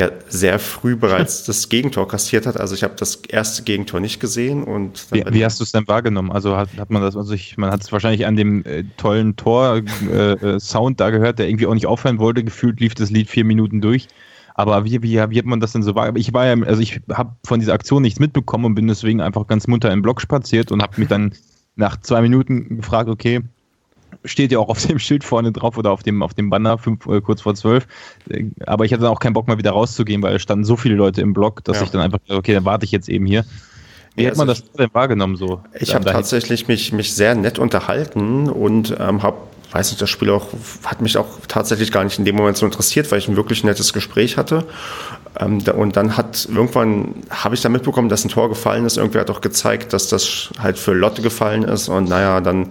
ja 0.00 0.10
sehr 0.28 0.58
früh 0.58 0.96
bereits 0.96 1.44
das 1.46 1.68
Gegentor 1.68 2.08
kassiert 2.08 2.46
hat. 2.46 2.58
Also 2.58 2.74
ich 2.74 2.82
habe 2.82 2.94
das 2.96 3.16
erste 3.28 3.62
Gegentor 3.62 4.00
nicht 4.00 4.18
gesehen 4.18 4.64
und 4.64 5.06
wie, 5.12 5.22
wie 5.28 5.44
hast 5.44 5.60
du 5.60 5.64
es 5.64 5.72
denn 5.72 5.86
wahrgenommen? 5.86 6.32
Also 6.32 6.56
hat, 6.56 6.70
hat 6.78 6.90
man 6.90 7.02
das, 7.02 7.16
also 7.16 7.34
ich, 7.34 7.56
man 7.58 7.70
hat 7.70 7.82
es 7.82 7.92
wahrscheinlich 7.92 8.26
an 8.26 8.36
dem 8.36 8.64
äh, 8.64 8.84
tollen 8.96 9.36
Tor-Sound 9.36 10.94
äh, 10.94 10.96
da 10.96 11.10
gehört, 11.10 11.38
der 11.38 11.48
irgendwie 11.48 11.66
auch 11.66 11.74
nicht 11.74 11.86
aufhören 11.86 12.18
wollte. 12.18 12.42
Gefühlt 12.42 12.80
lief 12.80 12.94
das 12.94 13.10
Lied 13.10 13.28
vier 13.28 13.44
Minuten 13.44 13.80
durch. 13.80 14.08
Aber 14.54 14.84
wie, 14.84 15.02
wie, 15.02 15.16
wie 15.30 15.38
hat 15.38 15.44
man 15.44 15.60
das 15.60 15.72
denn 15.72 15.82
so 15.82 15.94
wahrgenommen? 15.94 16.20
Ich 16.20 16.32
war 16.32 16.46
ja, 16.46 16.64
also 16.64 16.80
ich 16.80 17.00
habe 17.12 17.36
von 17.44 17.60
dieser 17.60 17.74
Aktion 17.74 18.02
nichts 18.02 18.18
mitbekommen 18.18 18.64
und 18.64 18.74
bin 18.74 18.88
deswegen 18.88 19.20
einfach 19.20 19.46
ganz 19.46 19.66
munter 19.66 19.92
im 19.92 20.02
Block 20.02 20.20
spaziert 20.20 20.72
und 20.72 20.82
habe 20.82 20.98
mich 20.98 21.08
dann 21.08 21.32
nach 21.76 22.00
zwei 22.00 22.20
Minuten 22.20 22.76
gefragt, 22.76 23.08
okay, 23.08 23.42
steht 24.24 24.52
ja 24.52 24.58
auch 24.58 24.68
auf 24.68 24.84
dem 24.84 24.98
Schild 25.00 25.24
vorne 25.24 25.52
drauf 25.52 25.76
oder 25.78 25.90
auf 25.90 26.02
dem, 26.02 26.22
auf 26.22 26.34
dem 26.34 26.50
Banner 26.50 26.78
fünf, 26.78 27.06
äh, 27.06 27.20
kurz 27.20 27.42
vor 27.42 27.54
zwölf. 27.54 27.86
Äh, 28.28 28.46
aber 28.66 28.84
ich 28.84 28.92
hatte 28.92 29.02
dann 29.02 29.12
auch 29.12 29.20
keinen 29.20 29.34
Bock 29.34 29.48
mal 29.48 29.58
wieder 29.58 29.72
rauszugehen, 29.72 30.22
weil 30.22 30.36
es 30.36 30.42
standen 30.42 30.64
so 30.64 30.76
viele 30.76 30.94
Leute 30.94 31.20
im 31.20 31.32
Block, 31.32 31.64
dass 31.64 31.78
ja. 31.78 31.84
ich 31.84 31.90
dann 31.90 32.00
einfach, 32.00 32.18
okay, 32.28 32.54
dann 32.54 32.64
warte 32.64 32.84
ich 32.84 32.92
jetzt 32.92 33.08
eben 33.08 33.26
hier. 33.26 33.44
Wie 34.16 34.24
ja, 34.24 34.30
hat 34.30 34.36
man 34.36 34.48
also 34.48 34.62
das 34.62 34.72
denn 34.72 34.90
wahrgenommen 34.92 35.36
so? 35.36 35.60
Ich 35.78 35.94
habe 35.94 36.04
tatsächlich 36.04 36.68
mich, 36.68 36.92
mich 36.92 37.14
sehr 37.14 37.34
nett 37.34 37.58
unterhalten 37.58 38.48
und 38.48 38.94
ähm, 38.98 39.22
habe, 39.22 39.36
weiß 39.70 39.90
nicht, 39.90 40.02
das 40.02 40.10
Spiel 40.10 40.30
auch, 40.30 40.48
hat 40.84 41.00
mich 41.00 41.16
auch 41.16 41.38
tatsächlich 41.46 41.92
gar 41.92 42.02
nicht 42.02 42.18
in 42.18 42.24
dem 42.24 42.34
Moment 42.34 42.56
so 42.56 42.66
interessiert, 42.66 43.10
weil 43.12 43.18
ich 43.20 43.28
ein 43.28 43.36
wirklich 43.36 43.62
nettes 43.62 43.92
Gespräch 43.92 44.36
hatte. 44.36 44.66
Ähm, 45.38 45.62
da, 45.62 45.72
und 45.72 45.96
dann 45.96 46.16
hat 46.16 46.48
irgendwann, 46.52 47.14
habe 47.30 47.54
ich 47.54 47.60
da 47.60 47.68
mitbekommen, 47.68 48.08
dass 48.08 48.24
ein 48.24 48.30
Tor 48.30 48.48
gefallen 48.48 48.84
ist. 48.84 48.96
Irgendwer 48.96 49.20
hat 49.20 49.30
auch 49.30 49.40
gezeigt, 49.40 49.92
dass 49.92 50.08
das 50.08 50.50
halt 50.58 50.76
für 50.76 50.92
Lotte 50.92 51.22
gefallen 51.22 51.62
ist. 51.62 51.88
Und 51.88 52.08
naja, 52.08 52.40
dann 52.40 52.70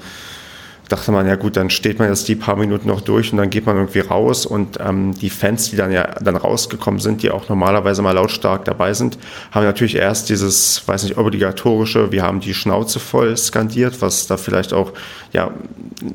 dachte 0.90 1.12
man, 1.12 1.28
ja 1.28 1.36
gut, 1.36 1.56
dann 1.56 1.70
steht 1.70 2.00
man 2.00 2.10
jetzt 2.10 2.28
die 2.28 2.36
paar 2.36 2.56
Minuten 2.56 2.88
noch 2.88 3.02
durch 3.02 3.32
und 3.32 3.38
dann 3.38 3.52
geht 3.52 3.66
man 3.66 3.78
irgendwie 3.78 4.00
raus 4.00 4.46
und 4.46 4.80
ähm, 4.80 5.14
die 5.14 5.30
Fans, 5.30 5.70
die 5.70 5.76
dann 5.76 5.92
ja 5.92 6.16
dann 6.20 6.36
rausgekommen 6.36 7.00
sind, 7.00 7.22
die 7.22 7.30
auch 7.30 7.48
normalerweise 7.48 8.02
mal 8.02 8.12
lautstark 8.12 8.66
dabei 8.66 8.94
sind, 8.94 9.20
haben 9.52 9.64
natürlich 9.66 9.96
erst 9.96 10.30
dieses, 10.30 10.86
weiß 10.88 11.04
nicht, 11.04 11.18
obligatorische, 11.18 12.12
wir 12.12 12.24
haben 12.24 12.40
die 12.40 12.56
Schnauze 12.56 13.00
voll 13.00 13.38
skandiert, 13.38 14.02
was 14.02 14.26
da 14.26 14.36
vielleicht 14.36 14.74
auch 14.74 14.94
ja 15.32 15.52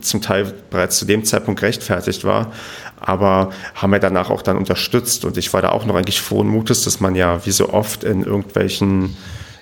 zum 0.00 0.21
Teil 0.21 0.52
bereits 0.71 0.99
zu 0.99 1.04
dem 1.04 1.25
Zeitpunkt 1.25 1.61
gerechtfertigt 1.61 2.25
war, 2.25 2.52
aber 3.00 3.50
haben 3.76 3.93
ja 3.93 4.00
danach 4.00 4.31
auch 4.31 4.43
dann 4.43 4.57
unterstützt. 4.57 5.25
Und 5.25 5.37
ich 5.37 5.52
war 5.52 5.62
da 5.62 5.69
auch 5.71 5.87
noch 5.87 5.95
eigentlich 5.95 6.21
frohen 6.21 6.49
Mutes, 6.49 6.83
dass 6.83 7.00
man 7.00 7.14
ja 7.14 7.47
wie 7.47 7.52
so 7.52 7.73
oft 7.73 8.02
in 8.02 8.25
irgendwelchen 8.25 9.16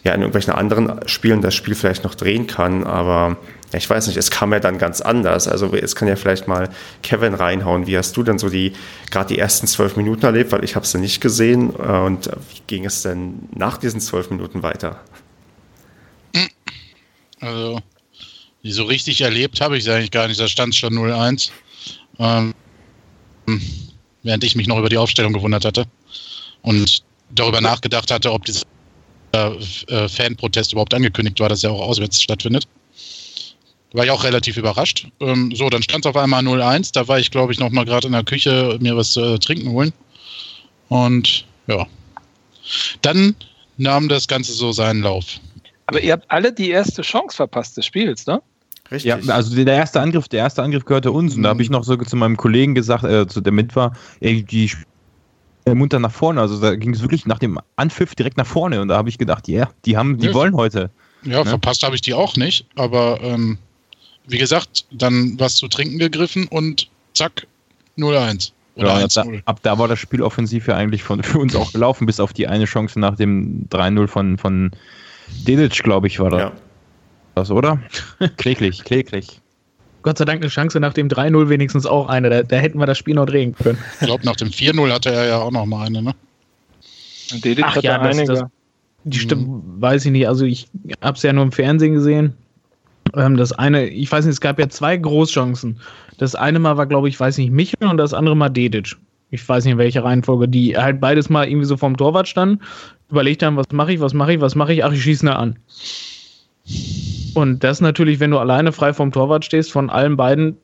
ja 0.04 0.14
in 0.14 0.20
irgendwelchen 0.20 0.52
anderen 0.52 1.00
Spielen 1.06 1.42
das 1.42 1.54
Spiel 1.54 1.74
vielleicht 1.74 2.02
noch 2.02 2.14
drehen 2.14 2.46
kann, 2.46 2.84
aber 2.84 3.36
ja, 3.72 3.78
ich 3.78 3.88
weiß 3.88 4.06
nicht, 4.06 4.16
es 4.16 4.30
kam 4.30 4.52
ja 4.52 4.60
dann 4.60 4.78
ganz 4.78 5.00
anders. 5.00 5.48
Also 5.48 5.74
jetzt 5.74 5.96
kann 5.96 6.08
ja 6.08 6.16
vielleicht 6.16 6.46
mal 6.46 6.68
Kevin 7.02 7.34
reinhauen. 7.34 7.86
Wie 7.86 7.96
hast 7.96 8.16
du 8.16 8.22
denn 8.22 8.38
so 8.38 8.50
die 8.50 8.72
gerade 9.10 9.34
die 9.34 9.38
ersten 9.38 9.66
zwölf 9.66 9.96
Minuten 9.96 10.24
erlebt? 10.24 10.52
Weil 10.52 10.62
ich 10.62 10.76
habe 10.76 10.84
es 10.84 10.92
nicht 10.94 11.20
gesehen. 11.20 11.70
Und 11.70 12.26
wie 12.26 12.62
ging 12.66 12.84
es 12.84 13.02
denn 13.02 13.48
nach 13.54 13.78
diesen 13.78 14.00
zwölf 14.00 14.30
Minuten 14.30 14.62
weiter? 14.62 15.00
Also 17.40 17.80
so 18.62 18.84
richtig 18.84 19.22
erlebt 19.22 19.60
habe 19.60 19.76
ich 19.76 19.84
es 19.84 19.90
eigentlich 19.90 20.10
gar 20.10 20.28
nicht. 20.28 20.38
Da 20.38 20.48
stand 20.48 20.74
schon 20.74 20.92
0-1. 20.92 21.50
Ähm, 22.18 22.54
während 24.22 24.44
ich 24.44 24.54
mich 24.54 24.66
noch 24.66 24.78
über 24.78 24.88
die 24.88 24.98
Aufstellung 24.98 25.32
gewundert 25.32 25.64
hatte 25.64 25.86
und 26.60 27.02
darüber 27.30 27.60
nachgedacht 27.60 28.10
hatte, 28.10 28.30
ob 28.32 28.44
dieser 28.44 28.62
äh, 29.32 30.08
Fanprotest 30.08 30.72
überhaupt 30.72 30.92
angekündigt 30.92 31.40
war, 31.40 31.48
dass 31.48 31.64
er 31.64 31.72
auch 31.72 31.80
auswärts 31.80 32.22
stattfindet. 32.22 32.68
Da 33.92 33.98
war 33.98 34.04
ich 34.06 34.10
auch 34.10 34.24
relativ 34.24 34.56
überrascht. 34.56 35.08
Ähm, 35.20 35.54
so, 35.54 35.68
dann 35.68 35.82
stand 35.82 36.04
es 36.04 36.08
auf 36.08 36.16
einmal 36.16 36.42
0-1. 36.42 36.92
Da 36.92 37.08
war 37.08 37.18
ich, 37.18 37.30
glaube 37.30 37.52
ich, 37.52 37.60
noch 37.60 37.70
mal 37.70 37.84
gerade 37.84 38.06
in 38.06 38.14
der 38.14 38.24
Küche 38.24 38.78
mir 38.80 38.96
was 38.96 39.12
zu 39.12 39.20
äh, 39.20 39.38
trinken 39.38 39.68
holen. 39.70 39.92
Und 40.88 41.44
ja. 41.66 41.86
Dann 43.02 43.36
nahm 43.76 44.08
das 44.08 44.28
Ganze 44.28 44.52
so 44.52 44.72
seinen 44.72 45.02
Lauf. 45.02 45.40
Aber 45.86 46.00
ihr 46.00 46.12
habt 46.12 46.30
alle 46.30 46.52
die 46.52 46.70
erste 46.70 47.02
Chance 47.02 47.36
verpasst 47.36 47.76
des 47.76 47.84
Spiels, 47.84 48.26
ne? 48.26 48.40
Richtig. 48.90 49.08
Ja, 49.08 49.34
also 49.34 49.54
der 49.54 49.74
erste 49.74 50.00
Angriff, 50.00 50.28
der 50.28 50.40
erste 50.40 50.62
Angriff 50.62 50.84
gehörte 50.84 51.12
uns. 51.12 51.34
Und 51.34 51.42
da 51.42 51.50
habe 51.50 51.62
ich 51.62 51.70
noch 51.70 51.84
so 51.84 51.96
zu 51.96 52.16
meinem 52.16 52.36
Kollegen 52.36 52.74
gesagt, 52.74 53.04
äh, 53.04 53.26
zu 53.26 53.40
der 53.40 53.52
mit 53.52 53.74
war, 53.76 53.94
ey, 54.20 54.42
die 54.42 54.70
munter 55.66 55.98
nach 55.98 56.12
vorne. 56.12 56.40
Also 56.40 56.60
da 56.60 56.74
ging 56.76 56.94
es 56.94 57.02
wirklich 57.02 57.26
nach 57.26 57.38
dem 57.38 57.58
Anpfiff 57.76 58.14
direkt 58.14 58.36
nach 58.36 58.46
vorne. 58.46 58.80
Und 58.80 58.88
da 58.88 58.96
habe 58.96 59.08
ich 59.08 59.18
gedacht, 59.18 59.48
ja, 59.48 59.56
yeah, 59.56 59.70
die 59.84 59.96
haben, 59.96 60.18
die 60.18 60.28
ja, 60.28 60.34
wollen 60.34 60.54
heute. 60.54 60.90
Ja, 61.24 61.44
ne? 61.44 61.50
verpasst 61.50 61.82
habe 61.82 61.94
ich 61.94 62.00
die 62.00 62.14
auch 62.14 62.36
nicht, 62.36 62.66
aber 62.74 63.20
ähm, 63.22 63.58
wie 64.26 64.38
gesagt, 64.38 64.86
dann 64.90 65.38
was 65.38 65.56
zu 65.56 65.68
trinken 65.68 65.98
gegriffen 65.98 66.46
und 66.48 66.88
zack, 67.14 67.46
0-1. 67.98 68.52
Ja, 68.74 68.96
ab, 68.96 69.10
da, 69.14 69.24
ab, 69.44 69.60
da, 69.62 69.78
war 69.78 69.88
das 69.88 69.98
Spiel 69.98 70.22
offensiv 70.22 70.66
ja 70.66 70.76
eigentlich 70.76 71.02
von, 71.02 71.22
für 71.22 71.38
uns 71.38 71.54
auch 71.54 71.72
gelaufen, 71.72 72.06
bis 72.06 72.20
auf 72.20 72.32
die 72.32 72.46
eine 72.46 72.64
Chance 72.64 72.98
nach 72.98 73.16
dem 73.16 73.68
3-0 73.70 74.06
von, 74.06 74.38
von 74.38 74.70
Dedic, 75.46 75.82
glaube 75.82 76.06
ich, 76.06 76.18
war 76.18 76.30
das. 76.30 76.40
Ja. 76.40 76.52
Das, 77.34 77.50
oder? 77.50 77.80
kläglich, 78.36 78.84
kläglich. 78.84 79.40
Gott 80.02 80.18
sei 80.18 80.24
Dank 80.24 80.42
eine 80.42 80.50
Chance 80.50 80.80
nach 80.80 80.94
dem 80.94 81.08
3-0 81.08 81.48
wenigstens 81.48 81.86
auch 81.86 82.08
eine. 82.08 82.28
Da, 82.28 82.42
da, 82.42 82.56
hätten 82.56 82.78
wir 82.78 82.86
das 82.86 82.98
Spiel 82.98 83.14
noch 83.14 83.26
drehen 83.26 83.54
können. 83.54 83.78
Ich 84.00 84.06
glaube, 84.06 84.24
nach 84.24 84.36
dem 84.36 84.48
4-0 84.48 84.92
hatte 84.92 85.12
er 85.12 85.26
ja 85.26 85.38
auch 85.38 85.50
noch 85.50 85.64
mal 85.64 85.86
eine, 85.86 86.02
ne? 86.02 86.14
Dedic 87.32 87.64
Ach 87.66 87.76
ja, 87.82 87.98
das, 87.98 88.24
das, 88.24 88.44
die 89.04 89.18
stimmt, 89.18 89.80
weiß 89.80 90.04
ich 90.04 90.12
nicht. 90.12 90.28
Also 90.28 90.44
ich 90.44 90.68
habe 91.00 91.16
es 91.16 91.22
ja 91.22 91.32
nur 91.32 91.44
im 91.44 91.52
Fernsehen 91.52 91.94
gesehen. 91.94 92.34
Ähm, 93.16 93.36
das 93.36 93.52
eine, 93.52 93.86
ich 93.86 94.10
weiß 94.10 94.24
nicht, 94.24 94.34
es 94.34 94.40
gab 94.40 94.58
ja 94.58 94.68
zwei 94.68 94.96
Großchancen. 94.96 95.80
Das 96.18 96.34
eine 96.34 96.58
Mal 96.58 96.76
war, 96.76 96.86
glaube 96.86 97.08
ich, 97.08 97.18
weiß 97.18 97.38
nicht, 97.38 97.50
Michel 97.50 97.88
und 97.88 97.96
das 97.96 98.14
andere 98.14 98.36
Mal 98.36 98.48
Dedic. 98.48 98.96
Ich 99.30 99.48
weiß 99.48 99.64
nicht, 99.64 99.72
in 99.72 99.78
welcher 99.78 100.04
Reihenfolge, 100.04 100.48
die 100.48 100.76
halt 100.76 101.00
beides 101.00 101.30
mal 101.30 101.48
irgendwie 101.48 101.66
so 101.66 101.76
vorm 101.76 101.96
Torwart 101.96 102.28
standen, 102.28 102.60
überlegt 103.10 103.42
haben, 103.42 103.56
was 103.56 103.66
mache 103.72 103.92
ich, 103.94 104.00
was 104.00 104.12
mache 104.12 104.34
ich, 104.34 104.40
was 104.40 104.54
mache 104.54 104.72
ich, 104.74 104.84
ach, 104.84 104.92
ich 104.92 105.02
schieße 105.02 105.24
ne 105.24 105.36
an. 105.36 105.58
Und 107.34 107.64
das 107.64 107.80
natürlich, 107.80 108.20
wenn 108.20 108.30
du 108.30 108.38
alleine 108.38 108.72
frei 108.72 108.92
vom 108.92 109.10
Torwart 109.10 109.44
stehst, 109.44 109.72
von 109.72 109.90
allen 109.90 110.16
beiden, 110.16 110.58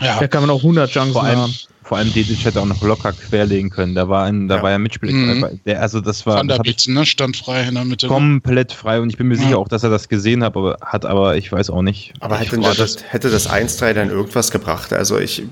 ja. 0.00 0.18
da 0.18 0.28
kann 0.28 0.42
man 0.42 0.50
auch 0.50 0.62
100 0.62 0.90
Chancen 0.90 1.20
haben. 1.20 1.52
Vor 1.88 1.96
allem 1.96 2.12
Dedic 2.12 2.44
hätte 2.44 2.60
auch 2.60 2.66
noch 2.66 2.82
locker 2.82 3.14
querlegen 3.14 3.70
können. 3.70 3.94
Da 3.94 4.10
war 4.10 4.26
ein, 4.26 4.46
da 4.46 4.56
ja. 4.56 4.62
war 4.62 4.70
ja 4.72 4.78
Mitspieler. 4.78 5.12
Mhm. 5.12 5.60
Der, 5.64 5.80
also 5.80 6.02
das 6.02 6.26
war. 6.26 6.36
Van 6.36 6.46
der 6.46 6.58
Bitzen, 6.58 6.92
ne? 6.92 7.06
Stand 7.06 7.38
frei 7.38 7.62
in 7.62 7.76
der 7.76 7.86
Mitte. 7.86 8.04
Ne? 8.04 8.12
Komplett 8.12 8.72
frei 8.74 9.00
und 9.00 9.08
ich 9.08 9.16
bin 9.16 9.26
mir 9.26 9.36
ja. 9.36 9.42
sicher 9.44 9.58
auch, 9.58 9.68
dass 9.68 9.84
er 9.84 9.88
das 9.88 10.10
gesehen 10.10 10.44
hat, 10.44 10.54
aber 10.54 10.76
hat, 10.82 11.06
aber 11.06 11.38
ich 11.38 11.50
weiß 11.50 11.70
auch 11.70 11.80
nicht. 11.80 12.12
Aber 12.20 12.36
hätte 12.36 12.60
das, 12.60 12.98
hätte 13.08 13.30
das 13.30 13.48
1-3 13.48 13.94
dann 13.94 14.10
irgendwas 14.10 14.50
gebracht? 14.50 14.92
Also 14.92 15.18
ich 15.18 15.44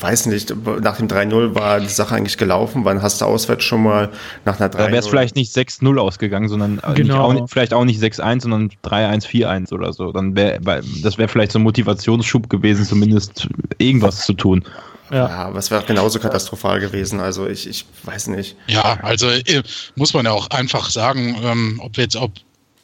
weiß 0.00 0.26
nicht, 0.26 0.52
nach 0.82 0.96
dem 0.96 1.06
3-0 1.06 1.54
war 1.54 1.78
die 1.78 1.86
Sache 1.86 2.16
eigentlich 2.16 2.38
gelaufen. 2.38 2.84
Wann 2.84 3.00
hast 3.00 3.20
du 3.20 3.26
auswärts 3.26 3.62
schon 3.62 3.84
mal 3.84 4.10
nach 4.44 4.58
einer 4.58 4.70
3 4.70 4.78
Da 4.78 4.86
wäre 4.88 4.98
es 4.98 5.06
vielleicht 5.06 5.36
nicht 5.36 5.54
6-0 5.54 5.96
ausgegangen, 5.96 6.48
sondern 6.48 6.80
genau. 6.96 7.30
auch, 7.30 7.48
vielleicht 7.48 7.72
auch 7.72 7.84
nicht 7.84 8.02
6-1, 8.02 8.42
sondern 8.42 8.70
3-1, 8.84 9.28
4-1 9.28 9.72
oder 9.72 9.92
so. 9.92 10.10
Dann 10.10 10.34
wäre 10.34 10.58
das 11.04 11.18
wäre 11.18 11.28
vielleicht 11.28 11.52
so 11.52 11.60
ein 11.60 11.62
Motivationsschub 11.62 12.50
gewesen, 12.50 12.84
zumindest 12.84 13.46
irgendwas 13.78 14.26
zu 14.26 14.32
tun. 14.32 14.64
Ja, 15.10 15.28
ja 15.28 15.44
aber 15.46 15.58
es 15.58 15.70
wäre 15.70 15.84
genauso 15.84 16.18
katastrophal 16.18 16.80
gewesen. 16.80 17.20
Also 17.20 17.46
ich, 17.46 17.66
ich 17.68 17.84
weiß 18.04 18.28
nicht. 18.28 18.56
Ja, 18.66 18.98
also 19.02 19.28
äh, 19.28 19.62
muss 19.96 20.14
man 20.14 20.24
ja 20.24 20.32
auch 20.32 20.50
einfach 20.50 20.90
sagen, 20.90 21.36
ähm, 21.42 21.80
ob 21.82 21.96
wir 21.96 22.04
jetzt 22.04 22.16
ob 22.16 22.32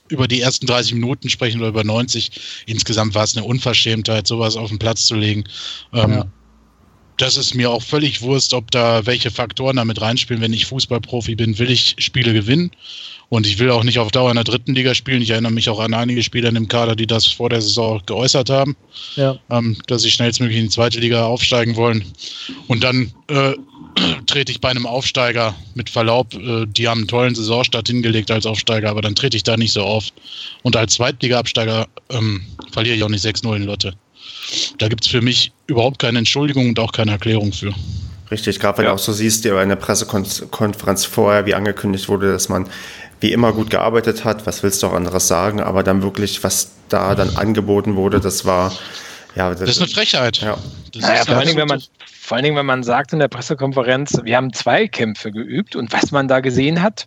über 0.09 0.29
die 0.29 0.41
ersten 0.41 0.67
30 0.67 0.95
Minuten 0.95 1.29
sprechen 1.29 1.61
oder 1.61 1.69
über 1.69 1.85
90. 1.85 2.65
Insgesamt 2.67 3.15
war 3.15 3.25
es 3.25 3.37
eine 3.37 3.47
Unverschämtheit, 3.47 4.27
sowas 4.27 4.57
auf 4.57 4.69
den 4.69 4.79
Platz 4.79 5.07
zu 5.07 5.15
legen. 5.15 5.45
Ähm, 5.93 6.13
ja. 6.13 6.27
Das 7.17 7.37
ist 7.37 7.55
mir 7.55 7.71
auch 7.71 7.83
völlig 7.83 8.23
Wurst, 8.23 8.55
ob 8.55 8.71
da 8.71 9.05
welche 9.07 9.31
Faktoren 9.31 9.77
damit 9.77 10.01
reinspielen. 10.01 10.43
Wenn 10.43 10.53
ich 10.53 10.67
Fußballprofi 10.67 11.37
bin, 11.37 11.59
will 11.59 11.71
ich 11.71 11.97
Spiele 11.99 12.33
gewinnen. 12.33 12.71
Und 13.31 13.47
ich 13.47 13.61
will 13.61 13.71
auch 13.71 13.85
nicht 13.85 14.01
auf 14.01 14.11
Dauer 14.11 14.31
in 14.31 14.35
der 14.35 14.45
dritten 14.45 14.75
Liga 14.75 14.93
spielen. 14.93 15.23
Ich 15.23 15.31
erinnere 15.31 15.53
mich 15.53 15.71
auch 15.71 15.79
an 15.79 15.95
einige 15.95 16.23
Spieler 16.23 16.49
in 16.49 16.57
dem 16.57 16.67
Kader, 16.67 16.97
die 16.97 17.07
das 17.07 17.27
vor 17.27 17.49
der 17.49 17.63
Saison 17.63 18.03
geäußert 18.05 18.51
haben, 18.51 18.77
ja. 19.15 19.39
ähm, 19.51 19.77
dass 19.87 20.03
sie 20.03 20.11
schnellstmöglich 20.11 20.59
in 20.59 20.65
die 20.65 20.71
zweite 20.71 20.99
Liga 20.99 21.25
aufsteigen 21.25 21.77
wollen. 21.77 22.05
Und 22.67 22.83
dann 22.83 23.13
äh, 23.29 23.55
trete 24.27 24.51
ich 24.51 24.61
bei 24.61 24.71
einem 24.71 24.85
Aufsteiger 24.85 25.55
mit 25.75 25.89
Verlaub, 25.89 26.35
äh, 26.35 26.67
die 26.67 26.89
haben 26.89 27.03
einen 27.03 27.09
tollen 27.09 27.37
Saisonstart 27.37 27.87
hingelegt 27.87 28.33
als 28.33 28.47
Aufsteiger, 28.47 28.91
aber 28.91 29.01
dann 29.01 29.15
trete 29.15 29.37
ich 29.37 29.45
da 29.45 29.57
nicht 29.57 29.73
so 29.73 29.83
auf. 29.83 30.09
Und 30.63 30.75
als 30.75 30.95
Zweitliga-Absteiger 30.95 31.87
ähm, 32.11 32.43
verliere 32.73 32.97
ich 32.97 33.05
auch 33.05 33.09
nicht 33.09 33.25
6-0 33.25 33.55
in 33.55 33.63
Lotte. 33.63 33.95
Da 34.79 34.89
gibt 34.89 35.05
es 35.05 35.11
für 35.11 35.23
mich 35.23 35.53
überhaupt 35.69 36.01
keine 36.01 36.19
Entschuldigung 36.19 36.69
und 36.69 36.81
auch 36.81 36.91
keine 36.91 37.13
Erklärung 37.13 37.53
für. 37.53 37.73
Richtig, 38.31 38.61
gerade 38.61 38.79
wenn 38.79 38.85
ja. 38.85 38.91
du 38.91 38.95
auch 38.95 39.01
so 39.01 39.13
siehst, 39.13 39.45
ja, 39.45 39.61
in 39.61 39.69
der 39.69 39.77
Pressekonferenz 39.77 41.05
vorher, 41.05 41.47
wie 41.47 41.55
angekündigt 41.55 42.09
wurde, 42.09 42.31
dass 42.31 42.49
man 42.49 42.69
wie 43.21 43.33
immer 43.33 43.53
gut 43.53 43.71
gearbeitet 43.71 44.25
hat, 44.25 44.47
was 44.47 44.63
willst 44.63 44.83
du 44.83 44.89
auch 44.89 44.93
anderes 44.93 45.29
sagen, 45.29 45.61
aber 45.61 45.83
dann 45.83 46.03
wirklich, 46.03 46.43
was 46.43 46.73
da 46.89 47.15
dann 47.15 47.37
angeboten 47.37 47.97
wurde, 47.97 48.21
das 48.21 48.45
war 48.45 48.73
ja. 49.37 49.51
Das, 49.51 49.61
das 49.61 49.71
ist 49.71 49.83
eine 49.83 49.89
Frechheit. 49.89 50.39
Ja. 50.39 50.59
Naja, 50.97 51.25
vor, 51.25 51.37
allen 51.37 51.47
Dingen, 51.47 51.59
wenn 51.59 51.69
man, 51.69 51.83
vor 52.21 52.37
allen 52.37 52.45
Dingen, 52.45 52.57
wenn 52.57 52.67
man 52.67 52.83
sagt 52.83 53.13
in 53.13 53.19
der 53.19 53.29
Pressekonferenz, 53.29 54.19
wir 54.25 54.37
haben 54.37 54.53
zwei 54.53 54.89
Kämpfe 54.89 55.31
geübt 55.31 55.77
und 55.77 55.93
was 55.93 56.11
man 56.11 56.29
da 56.29 56.41
gesehen 56.41 56.83
hat, 56.83 57.07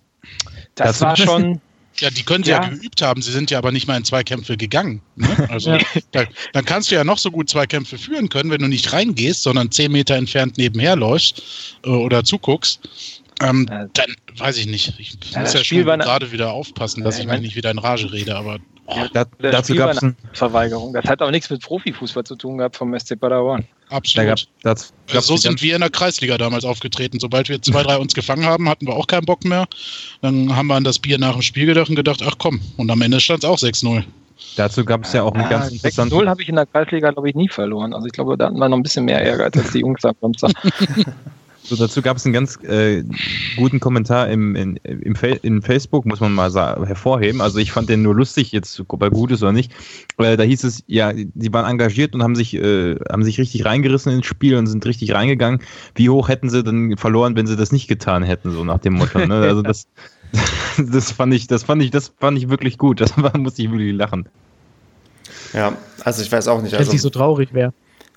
das, 0.76 1.00
das 1.00 1.02
war 1.02 1.18
schon. 1.18 1.62
Ja, 2.00 2.10
die 2.10 2.24
können 2.24 2.44
sie 2.44 2.50
ja. 2.50 2.64
ja. 2.64 2.70
geübt 2.70 3.04
haben, 3.04 3.22
sie 3.22 3.32
sind 3.32 3.52
ja 3.52 3.60
aber 3.60 3.72
nicht 3.72 3.88
mal 3.88 3.96
in 3.96 4.04
Zweikämpfe 4.04 4.58
gegangen. 4.58 5.04
Ne? 5.16 5.28
Also 5.50 5.74
ja. 5.74 5.80
da, 6.12 6.24
dann 6.52 6.66
kannst 6.66 6.90
du 6.90 6.96
ja 6.96 7.04
noch 7.04 7.20
so 7.20 7.30
gut 7.30 7.50
Zweikämpfe 7.50 8.00
führen 8.00 8.30
können, 8.30 8.50
wenn 8.50 8.62
du 8.62 8.68
nicht 8.68 8.92
reingehst, 8.92 9.44
sondern 9.44 9.70
zehn 9.70 9.92
Meter 9.92 10.16
entfernt 10.16 10.58
nebenher 10.58 10.96
läufst 10.96 11.44
äh, 11.86 11.90
oder 11.90 12.24
zuguckst. 12.24 12.80
Ähm, 13.42 13.68
ja. 13.70 13.88
Dann 13.94 14.16
weiß 14.38 14.58
ich 14.58 14.68
nicht. 14.68 14.94
Ich 15.00 15.18
ja, 15.32 15.42
muss 15.42 15.54
ja 15.54 15.64
schon 15.64 15.84
gerade 15.84 16.32
wieder 16.32 16.52
aufpassen, 16.52 17.04
dass 17.04 17.20
ich 17.20 17.28
mich 17.28 17.42
nicht 17.42 17.56
wieder 17.56 17.72
in 17.72 17.80
Rage 17.80 18.12
rede, 18.12 18.36
aber. 18.36 18.60
Ja, 18.90 19.08
da, 19.14 19.26
dazu 19.40 19.76
gab 19.76 19.92
es 19.92 20.04
eine 20.04 20.14
Verweigerung. 20.34 20.94
Das 20.94 21.06
hat 21.06 21.22
auch 21.22 21.32
nichts 21.32 21.50
mit 21.50 21.62
Profifußball 21.62 22.26
zu 22.26 22.36
tun 22.36 22.58
gehabt 22.58 22.76
vom 22.76 22.98
SC 22.98 23.18
Paderborn. 23.18 23.66
Absolut. 23.90 24.48
Da 24.64 24.74
gab, 24.74 24.80
ja, 25.12 25.22
so 25.22 25.38
sind 25.38 25.62
wir 25.62 25.76
in 25.76 25.82
der 25.82 25.90
Kreisliga 25.90 26.38
damals 26.38 26.66
aufgetreten. 26.66 27.20
Sobald 27.20 27.48
wir 27.48 27.62
zwei, 27.62 27.84
drei 27.84 27.98
uns 27.98 28.14
gefangen 28.14 28.46
haben, 28.46 28.68
hatten 28.68 28.88
wir 28.88 28.96
auch 28.96 29.08
keinen 29.08 29.26
Bock 29.26 29.46
mehr. 29.46 29.68
Dann 30.22 30.54
haben 30.54 30.68
wir 30.68 30.76
an 30.76 30.84
das 30.84 31.00
Bier 31.00 31.18
nach 31.18 31.34
dem 31.34 31.42
Spiel 31.42 31.66
gedacht 31.66 31.90
und 31.90 31.96
gedacht, 31.96 32.22
ach 32.26 32.36
komm. 32.40 32.60
Und 32.76 32.92
am 32.92 33.02
Ende 33.02 33.20
stand 33.20 33.44
es 33.44 33.50
auch 33.50 33.58
6-0. 33.58 34.04
Dazu 34.58 34.84
gab 34.84 35.06
es 35.06 35.14
ja 35.14 35.24
auch 35.24 35.34
eine 35.34 35.48
ganz 35.48 35.72
interessante. 35.72 36.16
6-0 36.16 36.28
habe 36.28 36.42
ich 36.42 36.50
in 36.50 36.56
der 36.56 36.66
Kreisliga, 36.66 37.12
glaube 37.12 37.30
ich, 37.30 37.36
nie 37.36 37.48
verloren. 37.48 37.94
Also 37.94 38.08
ich 38.08 38.14
glaube, 38.14 38.38
da 38.38 38.48
hatten 38.48 38.58
wir 38.58 38.68
noch 38.68 38.78
ein 38.78 38.84
bisschen 38.84 39.06
mehr 39.06 39.22
Ehrgeiz 39.22 39.56
als 39.58 39.72
die 39.72 39.80
Jungs 39.80 40.04
am 40.04 40.16
Samstag. 40.22 40.52
So, 41.66 41.78
dazu 41.78 42.02
gab 42.02 42.18
es 42.18 42.26
einen 42.26 42.34
ganz 42.34 42.62
äh, 42.64 43.04
guten 43.56 43.80
Kommentar 43.80 44.28
im, 44.28 44.56
in, 44.56 44.76
im 44.78 45.16
Fa 45.16 45.28
in 45.28 45.62
Facebook, 45.62 46.06
muss 46.06 46.20
man 46.20 46.34
mal 46.34 46.52
hervorheben. 46.54 47.40
Also 47.40 47.58
ich 47.58 47.72
fand 47.72 47.88
den 47.88 48.02
nur 48.02 48.14
lustig, 48.14 48.52
jetzt 48.52 48.82
ob 48.86 49.02
er 49.02 49.10
gut 49.10 49.32
ist 49.32 49.42
oder 49.42 49.54
nicht. 49.54 49.72
Äh, 50.18 50.36
da 50.36 50.44
hieß 50.44 50.66
es, 50.66 50.84
ja, 50.88 51.14
sie 51.14 51.54
waren 51.54 51.66
engagiert 51.66 52.16
und 52.16 52.22
haben 52.22 52.36
sich, 52.36 52.54
äh, 52.56 52.96
haben 53.10 53.24
sich 53.24 53.40
richtig 53.40 53.64
reingerissen 53.64 54.12
ins 54.12 54.26
Spiel 54.26 54.58
und 54.58 54.68
sind 54.68 54.86
richtig 54.86 55.14
reingegangen. 55.14 55.62
Wie 55.96 56.10
hoch 56.10 56.28
hätten 56.28 56.50
sie 56.50 56.64
denn 56.64 56.98
verloren, 56.98 57.38
wenn 57.38 57.48
sie 57.48 57.56
das 57.56 57.72
nicht 57.72 57.88
getan 57.88 58.24
hätten, 58.24 58.52
so 58.52 58.66
nach 58.66 58.80
dem 58.80 58.94
Motto. 58.94 59.26
Ne? 59.26 59.36
Also 59.36 59.62
das, 59.62 59.88
das 60.78 61.12
fand 61.14 61.34
ich, 61.34 61.48
das 61.48 61.64
fand 61.64 61.82
ich, 61.82 61.92
das 61.92 62.14
fand 62.20 62.38
ich 62.38 62.50
wirklich 62.50 62.78
gut. 62.78 63.00
Das 63.00 63.18
war, 63.18 63.38
musste 63.38 63.62
ich 63.62 63.72
wirklich 63.72 63.94
lachen. 63.94 64.28
Ja, 65.54 65.78
also 66.04 66.22
ich 66.22 66.32
weiß 66.32 66.50
auch 66.50 66.62
nicht. 66.62 66.74
Wenn 66.74 66.82
es 66.82 66.88
also, 66.88 66.92
nicht 66.92 67.02
so 67.02 67.10
traurig 67.10 67.54
wäre. 67.54 67.74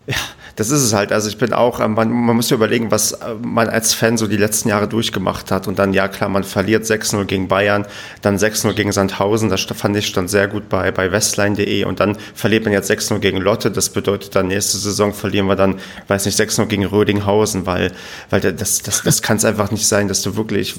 Ja, 0.07 0.17
das 0.57 0.71
ist 0.71 0.83
es 0.83 0.95
halt. 0.95 1.13
Also 1.13 1.29
ich 1.29 1.37
bin 1.37 1.53
auch, 1.53 1.81
ähm, 1.81 1.93
man, 1.93 2.11
man 2.11 2.35
muss 2.35 2.49
ja 2.49 2.57
überlegen, 2.57 2.91
was 2.91 3.13
äh, 3.13 3.35
man 3.43 3.69
als 3.69 3.93
Fan 3.93 4.17
so 4.17 4.27
die 4.27 4.39
letzten 4.39 4.71
Jahre 4.71 4.89
durchgemacht 4.89 5.51
hat. 5.51 5.69
Und 5.69 5.79
dann, 5.79 5.93
ja 5.93 6.09
klar, 6.09 6.31
man 6.31 6.45
verliert 6.45 6.85
6-0 6.85 7.27
gegen 7.27 7.47
Bayern, 7.47 7.87
dann 8.23 8.39
6-0 8.39 8.73
gegen 8.73 8.91
Sandhausen. 8.91 9.51
Das 9.51 9.63
fand 9.63 9.97
ich 9.97 10.07
stand 10.07 10.31
sehr 10.31 10.49
gut 10.49 10.71
bei, 10.71 10.91
bei 10.91 11.13
westline.de. 11.13 11.85
Und 11.85 12.01
dann 12.01 12.17
verliert 12.35 12.65
man 12.65 12.73
jetzt 12.73 12.91
6-0 12.91 13.19
gegen 13.19 13.39
Lotte. 13.39 13.71
Das 13.71 13.91
bedeutet 13.91 14.35
dann, 14.35 14.49
nächste 14.49 14.79
Saison 14.79 15.13
verlieren 15.13 15.47
wir 15.47 15.57
dann, 15.57 15.79
weiß 16.09 16.25
nicht, 16.25 16.41
6-0 16.41 16.65
gegen 16.67 16.87
Rödinghausen, 16.87 17.67
weil, 17.67 17.93
weil 18.31 18.41
das, 18.41 18.81
das, 18.81 19.03
das 19.03 19.21
kann 19.21 19.37
es 19.37 19.45
einfach 19.45 19.71
nicht 19.71 19.87
sein, 19.87 20.09
dass 20.09 20.23
du 20.23 20.37
wirklich 20.37 20.75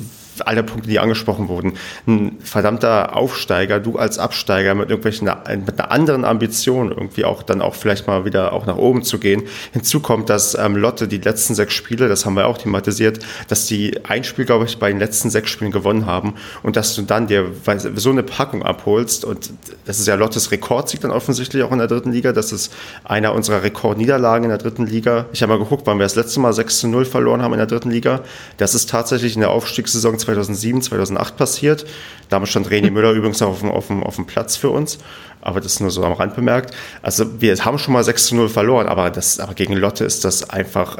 alle 0.45 0.63
Punkte, 0.63 0.89
die 0.89 0.99
angesprochen 0.99 1.47
wurden. 1.47 1.73
Ein 2.05 2.37
verdammter 2.43 3.15
Aufsteiger, 3.15 3.79
du 3.79 3.97
als 3.97 4.19
Absteiger 4.19 4.75
mit 4.75 4.89
irgendwelchen, 4.89 5.29
mit 5.65 5.79
einer 5.79 5.91
anderen 5.91 6.25
Ambition 6.25 6.91
irgendwie 6.91 7.25
auch 7.25 7.43
dann 7.43 7.61
auch 7.61 7.75
vielleicht 7.75 8.07
mal 8.07 8.25
wieder 8.25 8.53
auch 8.53 8.65
nach 8.65 8.77
oben 8.77 9.03
zu 9.03 9.19
gehen. 9.19 9.43
Hinzu 9.71 9.99
kommt, 9.99 10.29
dass 10.29 10.55
ähm, 10.55 10.75
Lotte 10.75 11.07
die 11.07 11.17
letzten 11.17 11.55
sechs 11.55 11.73
Spiele, 11.73 12.07
das 12.07 12.25
haben 12.25 12.35
wir 12.35 12.47
auch 12.47 12.57
thematisiert, 12.57 13.19
dass 13.47 13.65
die 13.65 14.05
ein 14.05 14.23
Spiel, 14.23 14.45
glaube 14.45 14.65
ich, 14.65 14.77
bei 14.77 14.89
den 14.89 14.99
letzten 14.99 15.29
sechs 15.29 15.49
Spielen 15.49 15.71
gewonnen 15.71 16.05
haben 16.05 16.35
und 16.63 16.75
dass 16.75 16.95
du 16.95 17.01
dann 17.01 17.27
dir 17.27 17.51
so 17.95 18.09
eine 18.09 18.23
Packung 18.23 18.63
abholst 18.63 19.25
und 19.25 19.51
das 19.85 19.99
ist 19.99 20.07
ja 20.07 20.15
Lottes 20.15 20.51
Rekordsieg 20.51 21.01
dann 21.01 21.11
offensichtlich 21.11 21.63
auch 21.63 21.71
in 21.71 21.77
der 21.77 21.87
dritten 21.87 22.11
Liga. 22.11 22.33
Das 22.33 22.51
ist 22.51 22.73
einer 23.03 23.33
unserer 23.33 23.63
Rekordniederlagen 23.63 24.43
in 24.43 24.49
der 24.49 24.57
dritten 24.57 24.85
Liga. 24.85 25.25
Ich 25.31 25.41
habe 25.41 25.53
mal 25.53 25.59
geguckt, 25.59 25.83
wann 25.85 25.97
wir 25.97 26.05
das 26.05 26.15
letzte 26.15 26.39
Mal 26.39 26.53
6 26.53 26.79
zu 26.79 26.87
0 26.87 27.05
verloren 27.05 27.41
haben 27.41 27.53
in 27.53 27.59
der 27.59 27.67
dritten 27.67 27.91
Liga. 27.91 28.21
Das 28.57 28.75
ist 28.75 28.89
tatsächlich 28.89 29.35
in 29.35 29.41
der 29.41 29.51
Aufstiegssaison 29.51 30.19
2007, 30.27 30.81
2008 30.81 31.37
passiert. 31.37 31.85
Damals 32.29 32.49
stand 32.49 32.69
René 32.69 32.91
Müller 32.91 33.11
übrigens 33.11 33.41
auf 33.41 33.59
dem, 33.59 33.71
auf, 33.71 33.87
dem, 33.87 34.03
auf 34.03 34.15
dem 34.15 34.25
Platz 34.25 34.55
für 34.55 34.69
uns. 34.69 34.99
Aber 35.41 35.61
das 35.61 35.79
nur 35.79 35.91
so 35.91 36.03
am 36.03 36.13
Rand 36.13 36.35
bemerkt. 36.35 36.73
Also 37.01 37.41
wir 37.41 37.55
haben 37.57 37.79
schon 37.79 37.93
mal 37.93 38.03
6 38.03 38.27
zu 38.27 38.35
0 38.35 38.49
verloren, 38.49 38.87
aber, 38.87 39.09
das, 39.09 39.39
aber 39.39 39.53
gegen 39.53 39.73
Lotte 39.73 40.03
ist 40.03 40.25
das 40.25 40.49
einfach, 40.49 40.97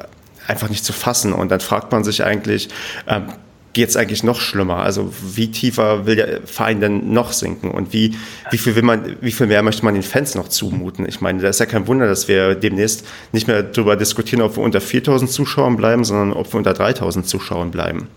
einfach 0.48 0.70
nicht 0.70 0.86
zu 0.86 0.94
fassen. 0.94 1.34
Und 1.34 1.50
dann 1.50 1.60
fragt 1.60 1.92
man 1.92 2.04
sich 2.04 2.24
eigentlich, 2.24 2.70
ähm, 3.08 3.28
geht 3.78 3.90
es 3.90 3.96
eigentlich 3.96 4.24
noch 4.24 4.42
schlimmer? 4.42 4.78
Also 4.78 5.14
wie 5.22 5.52
tiefer 5.52 6.08
will 6.08 6.16
der 6.16 6.42
Verein 6.46 6.82
denn 6.82 7.14
noch 7.14 7.32
sinken? 7.32 7.70
Und 7.70 7.94
wie, 7.94 8.16
wie 8.50 8.58
viel 8.58 8.76
will 8.76 8.82
man, 8.82 9.18
wie 9.22 9.32
viel 9.32 9.46
mehr 9.46 9.62
möchte 9.62 9.86
man 9.86 9.94
den 9.94 10.02
Fans 10.02 10.34
noch 10.34 10.48
zumuten? 10.48 11.08
Ich 11.08 11.22
meine, 11.22 11.42
da 11.42 11.50
ist 11.50 11.60
ja 11.60 11.68
kein 11.68 11.86
Wunder, 11.86 12.08
dass 12.08 12.28
wir 12.28 12.56
demnächst 12.56 13.06
nicht 13.34 13.48
mehr 13.48 13.62
darüber 13.62 13.96
diskutieren, 13.96 14.42
ob 14.42 14.56
wir 14.58 14.64
unter 14.64 14.82
4000 14.82 15.30
Zuschauern 15.30 15.76
bleiben, 15.76 16.06
sondern 16.06 16.34
ob 16.34 16.52
wir 16.52 16.58
unter 16.58 16.74
3000 16.74 17.28
Zuschauern 17.28 17.70
bleiben. 17.70 18.08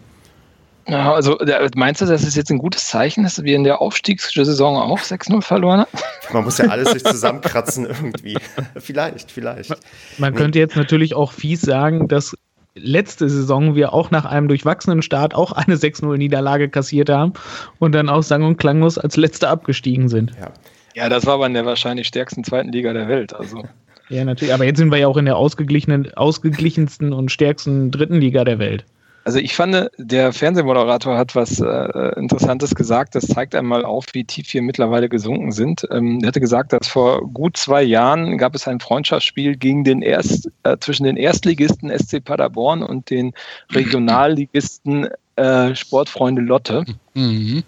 Ja, 0.90 1.12
also 1.14 1.38
meinst 1.76 2.00
du, 2.00 2.06
das 2.06 2.24
ist 2.24 2.36
jetzt 2.36 2.50
ein 2.50 2.58
gutes 2.58 2.88
Zeichen, 2.88 3.22
dass 3.22 3.42
wir 3.42 3.54
in 3.54 3.64
der 3.64 3.80
Aufstiegssaison 3.80 4.76
auch 4.76 4.98
6-0 4.98 5.40
verloren 5.42 5.80
haben? 5.80 5.90
man 6.32 6.44
muss 6.44 6.58
ja 6.58 6.66
alles 6.66 6.90
sich 6.90 7.04
zusammenkratzen 7.04 7.86
irgendwie. 7.86 8.36
vielleicht, 8.76 9.30
vielleicht. 9.30 9.74
Man, 10.18 10.34
könnte 10.34 10.58
jetzt 10.58 10.76
natürlich 10.76 11.14
auch 11.14 11.32
fies 11.32 11.60
sagen, 11.60 12.08
dass 12.08 12.36
letzte 12.74 13.28
Saison 13.28 13.74
wir 13.74 13.92
auch 13.92 14.10
nach 14.10 14.24
einem 14.24 14.48
durchwachsenen 14.48 15.02
Start 15.02 15.34
auch 15.34 15.52
eine 15.52 15.76
6-0-Niederlage 15.76 16.68
kassiert 16.68 17.08
haben 17.08 17.34
und 17.78 17.92
dann 17.92 18.08
auch 18.08 18.22
sang- 18.22 18.44
und 18.44 18.56
klanglos 18.56 18.98
als 18.98 19.16
Letzter 19.16 19.50
abgestiegen 19.50 20.08
sind. 20.08 20.32
Ja. 20.40 20.52
ja, 20.94 21.08
das 21.08 21.26
war 21.26 21.34
aber 21.34 21.46
in 21.46 21.54
der 21.54 21.66
wahrscheinlich 21.66 22.08
stärksten 22.08 22.42
zweiten 22.42 22.72
Liga 22.72 22.92
der 22.92 23.08
Welt. 23.08 23.34
Also. 23.34 23.64
Ja, 24.08 24.24
natürlich. 24.24 24.54
Aber 24.54 24.64
jetzt 24.64 24.78
sind 24.78 24.90
wir 24.90 24.98
ja 24.98 25.06
auch 25.06 25.16
in 25.16 25.24
der 25.24 25.36
ausgeglichenen, 25.36 26.12
ausgeglichensten 26.14 27.12
und 27.12 27.30
stärksten 27.30 27.90
dritten 27.90 28.16
Liga 28.20 28.44
der 28.44 28.58
Welt. 28.58 28.84
Also 29.24 29.38
ich 29.38 29.54
fand, 29.54 29.90
der 29.98 30.32
Fernsehmoderator 30.32 31.16
hat 31.18 31.34
was 31.34 31.60
äh, 31.60 32.18
Interessantes 32.18 32.74
gesagt. 32.74 33.14
Das 33.14 33.26
zeigt 33.26 33.54
einmal 33.54 33.84
auf, 33.84 34.06
wie 34.12 34.24
tief 34.24 34.52
wir 34.54 34.62
mittlerweile 34.62 35.08
gesunken 35.08 35.52
sind. 35.52 35.86
Ähm, 35.90 36.20
er 36.22 36.28
hatte 36.28 36.40
gesagt, 36.40 36.72
dass 36.72 36.88
vor 36.88 37.20
gut 37.28 37.56
zwei 37.56 37.82
Jahren 37.82 38.38
gab 38.38 38.54
es 38.54 38.66
ein 38.66 38.80
Freundschaftsspiel 38.80 39.56
gegen 39.56 39.84
den 39.84 40.00
Erst, 40.00 40.50
äh, 40.62 40.78
zwischen 40.78 41.04
den 41.04 41.16
Erstligisten 41.18 41.90
SC 41.90 42.24
Paderborn 42.24 42.82
und 42.82 43.10
den 43.10 43.34
Regionalligisten 43.72 45.08
äh, 45.36 45.74
Sportfreunde 45.74 46.40
Lotte. 46.40 46.84
Mhm. 47.12 47.62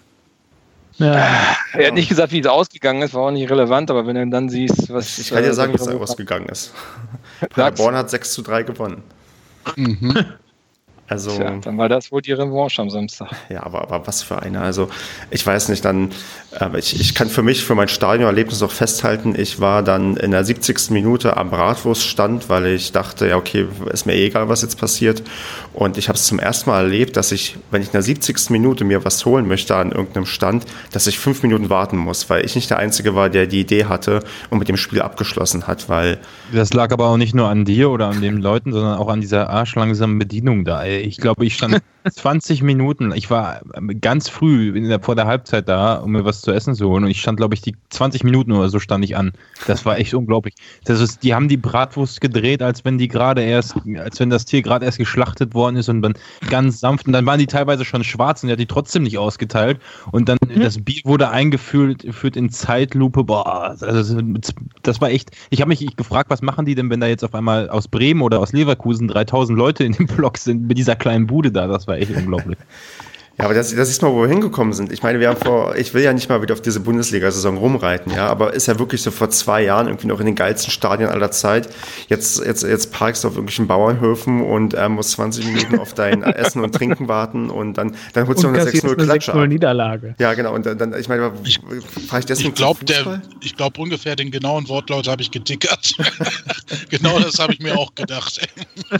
Ja. 0.97 1.55
Er 1.73 1.87
hat 1.87 1.93
nicht 1.93 2.09
gesagt, 2.09 2.31
wie 2.31 2.39
es 2.39 2.47
ausgegangen 2.47 3.01
ist, 3.01 3.13
war 3.13 3.23
auch 3.23 3.31
nicht 3.31 3.49
relevant, 3.49 3.89
aber 3.89 4.05
wenn 4.05 4.15
du 4.15 4.27
dann 4.27 4.49
siehst, 4.49 4.91
was. 4.93 5.17
Ich 5.17 5.29
kann 5.29 5.43
dir 5.43 5.53
sagen, 5.53 5.73
wie 5.73 5.77
es 5.77 5.87
ausgegangen 5.87 6.47
ist. 6.47 6.71
Paderborn 7.49 7.95
hat 7.95 8.09
6 8.09 8.33
zu 8.33 8.41
3 8.41 8.63
gewonnen. 8.63 9.03
Mhm. 9.75 10.25
Also, 11.07 11.31
Tja, 11.31 11.57
dann 11.61 11.77
war 11.77 11.89
das 11.89 12.11
wohl 12.11 12.21
die 12.21 12.31
Revanche 12.31 12.81
am 12.81 12.89
Samstag. 12.89 13.29
Ja, 13.49 13.63
aber, 13.63 13.81
aber 13.81 14.07
was 14.07 14.23
für 14.23 14.41
eine. 14.41 14.61
Also 14.61 14.89
ich 15.31 15.45
weiß 15.45 15.67
nicht, 15.67 15.83
dann, 15.83 16.11
äh, 16.59 16.79
ich, 16.79 16.97
ich 16.99 17.13
kann 17.13 17.27
für 17.27 17.43
mich, 17.43 17.63
für 17.63 17.75
mein 17.75 17.89
Stadionerlebnis 17.89 18.63
auch 18.63 18.71
festhalten, 18.71 19.35
ich 19.37 19.59
war 19.59 19.83
dann 19.83 20.15
in 20.15 20.31
der 20.31 20.45
70. 20.45 20.91
Minute 20.91 21.35
am 21.35 21.49
Bratwurststand, 21.49 22.47
weil 22.47 22.67
ich 22.67 22.93
dachte, 22.93 23.27
ja 23.27 23.35
okay, 23.35 23.67
ist 23.91 24.05
mir 24.05 24.13
eh 24.13 24.27
egal, 24.27 24.47
was 24.47 24.61
jetzt 24.61 24.79
passiert. 24.79 25.23
Und 25.73 25.97
ich 25.97 26.07
habe 26.07 26.17
es 26.17 26.25
zum 26.25 26.39
ersten 26.39 26.69
Mal 26.69 26.83
erlebt, 26.83 27.17
dass 27.17 27.33
ich, 27.33 27.57
wenn 27.69 27.81
ich 27.81 27.89
in 27.89 27.93
der 27.93 28.01
70. 28.01 28.49
Minute 28.51 28.85
mir 28.85 29.03
was 29.03 29.25
holen 29.25 29.47
möchte 29.47 29.75
an 29.75 29.91
irgendeinem 29.91 30.25
Stand, 30.25 30.65
dass 30.91 31.05
ich 31.07 31.19
fünf 31.19 31.43
Minuten 31.43 31.69
warten 31.69 31.97
muss, 31.97 32.29
weil 32.29 32.45
ich 32.45 32.55
nicht 32.55 32.69
der 32.69 32.77
Einzige 32.77 33.13
war, 33.13 33.29
der 33.29 33.45
die 33.45 33.59
Idee 33.59 33.85
hatte 33.85 34.23
und 34.49 34.59
mit 34.59 34.69
dem 34.69 34.77
Spiel 34.77 35.01
abgeschlossen 35.01 35.67
hat, 35.67 35.89
weil... 35.89 36.17
Das 36.53 36.73
lag 36.73 36.91
aber 36.91 37.07
auch 37.07 37.17
nicht 37.17 37.35
nur 37.35 37.49
an 37.49 37.65
dir 37.65 37.89
oder 37.89 38.07
an 38.07 38.21
den 38.21 38.37
Leuten, 38.37 38.71
sondern 38.71 38.97
auch 38.97 39.09
an 39.09 39.19
dieser 39.19 39.49
arschlangsamen 39.49 40.17
Bedienung 40.17 40.63
da 40.63 40.83
ich 41.01 41.17
glaube, 41.17 41.45
ich 41.45 41.55
stand 41.55 41.79
20 42.09 42.63
Minuten. 42.63 43.11
Ich 43.15 43.29
war 43.29 43.61
ganz 44.01 44.29
früh 44.29 44.71
der, 44.87 44.99
vor 44.99 45.15
der 45.15 45.25
Halbzeit 45.25 45.67
da, 45.69 45.95
um 45.95 46.11
mir 46.11 46.25
was 46.25 46.41
zu 46.41 46.51
essen 46.51 46.75
zu 46.75 46.89
holen. 46.89 47.03
Und 47.03 47.09
ich 47.09 47.21
stand, 47.21 47.37
glaube 47.37 47.55
ich, 47.55 47.61
die 47.61 47.75
20 47.89 48.23
Minuten 48.23 48.51
oder 48.51 48.69
so 48.69 48.79
stand 48.79 49.03
ich 49.05 49.15
an. 49.15 49.33
Das 49.67 49.85
war 49.85 49.97
echt 49.97 50.13
unglaublich. 50.13 50.55
Das 50.85 50.99
ist, 50.99 51.23
die 51.23 51.33
haben 51.33 51.47
die 51.47 51.57
Bratwurst 51.57 52.21
gedreht, 52.21 52.61
als 52.61 52.85
wenn 52.85 52.97
die 52.97 53.07
gerade 53.07 53.41
erst, 53.41 53.75
als 53.97 54.19
wenn 54.19 54.29
das 54.29 54.45
Tier 54.45 54.61
gerade 54.61 54.85
erst 54.85 54.97
geschlachtet 54.97 55.53
worden 55.53 55.75
ist 55.75 55.89
und 55.89 56.01
dann 56.01 56.13
ganz 56.49 56.79
sanft. 56.79 57.07
Und 57.07 57.13
dann 57.13 57.25
waren 57.25 57.39
die 57.39 57.47
teilweise 57.47 57.85
schon 57.85 58.03
schwarz 58.03 58.43
und 58.43 58.47
der 58.47 58.53
hat 58.53 58.59
die 58.59 58.65
trotzdem 58.65 59.03
nicht 59.03 59.17
ausgeteilt. 59.17 59.79
Und 60.11 60.29
dann 60.29 60.37
mhm. 60.47 60.61
das 60.61 60.83
Bier 60.83 61.01
wurde 61.05 61.29
eingeführt 61.29 62.05
führt 62.11 62.35
in 62.35 62.49
Zeitlupe. 62.49 63.23
Boah, 63.23 63.75
also 63.79 64.21
das 64.81 65.01
war 65.01 65.09
echt. 65.09 65.31
Ich 65.49 65.61
habe 65.61 65.69
mich 65.69 65.95
gefragt, 65.95 66.29
was 66.29 66.41
machen 66.41 66.65
die 66.65 66.75
denn, 66.75 66.89
wenn 66.89 66.99
da 66.99 67.07
jetzt 67.07 67.23
auf 67.23 67.35
einmal 67.35 67.69
aus 67.69 67.87
Bremen 67.87 68.21
oder 68.21 68.39
aus 68.39 68.53
Leverkusen 68.53 69.07
3000 69.07 69.57
Leute 69.57 69.83
in 69.83 69.93
dem 69.93 70.07
Block 70.07 70.37
sind 70.37 70.67
mit 70.67 70.77
dieser 70.77 70.95
kleinen 70.95 71.27
Bude 71.27 71.51
da. 71.51 71.67
Das 71.67 71.87
war 71.87 71.92
echt 71.97 72.11
unglaublich. 72.11 72.57
Ja, 73.39 73.45
aber 73.45 73.55
das, 73.55 73.75
das 73.75 73.89
ist 73.89 74.03
mal, 74.03 74.11
wo 74.11 74.21
wir 74.21 74.27
hingekommen 74.27 74.73
sind. 74.73 74.91
Ich 74.91 75.01
meine, 75.01 75.19
wir 75.19 75.27
haben 75.27 75.39
vor, 75.39 75.75
ich 75.75 75.95
will 75.95 76.03
ja 76.03 76.13
nicht 76.13 76.29
mal 76.29 76.43
wieder 76.43 76.53
auf 76.53 76.61
diese 76.61 76.79
Bundesliga-Saison 76.79 77.57
rumreiten, 77.57 78.13
ja, 78.13 78.27
aber 78.27 78.53
ist 78.53 78.67
ja 78.67 78.77
wirklich 78.77 79.01
so 79.01 79.09
vor 79.09 79.31
zwei 79.31 79.63
Jahren 79.63 79.87
irgendwie 79.87 80.05
noch 80.05 80.19
in 80.19 80.27
den 80.27 80.35
geilsten 80.35 80.71
Stadien 80.71 81.09
aller 81.09 81.31
Zeit. 81.31 81.67
Jetzt, 82.09 82.45
jetzt, 82.45 82.61
jetzt 82.61 82.93
parkst 82.93 83.23
du 83.23 83.29
auf 83.29 83.33
irgendwelchen 83.33 83.65
Bauernhöfen 83.65 84.43
und 84.43 84.75
äh, 84.75 84.87
musst 84.87 85.11
20 85.11 85.47
Minuten 85.47 85.79
auf 85.79 85.95
dein 85.95 86.21
Essen 86.23 86.63
und 86.63 86.75
Trinken 86.75 87.07
warten 87.07 87.49
und 87.49 87.75
dann, 87.79 87.95
dann 88.13 88.27
holst 88.27 88.43
du 88.43 88.49
noch 88.49 88.59
eine 88.59 88.69
6-0 88.69 89.03
Klatsche. 89.03 89.31
6 89.31 89.47
Niederlage. 89.47 90.13
Ja, 90.19 90.35
genau. 90.35 90.53
Und 90.53 90.67
dann, 90.67 90.93
ich 90.93 91.09
meine, 91.09 91.31
ich, 91.43 91.59
fahre 92.07 92.19
ich 92.19 92.25
deswegen 92.27 92.49
Ich 92.49 92.55
glaube, 92.55 92.79
ich 93.41 93.55
glaube 93.55 93.81
ungefähr 93.81 94.15
den 94.15 94.29
genauen 94.29 94.69
Wortlaut 94.69 95.07
habe 95.07 95.23
ich 95.23 95.31
getickert. 95.31 95.93
genau 96.89 97.19
das 97.19 97.39
habe 97.39 97.53
ich 97.53 97.59
mir 97.59 97.75
auch 97.77 97.95
gedacht. 97.95 98.47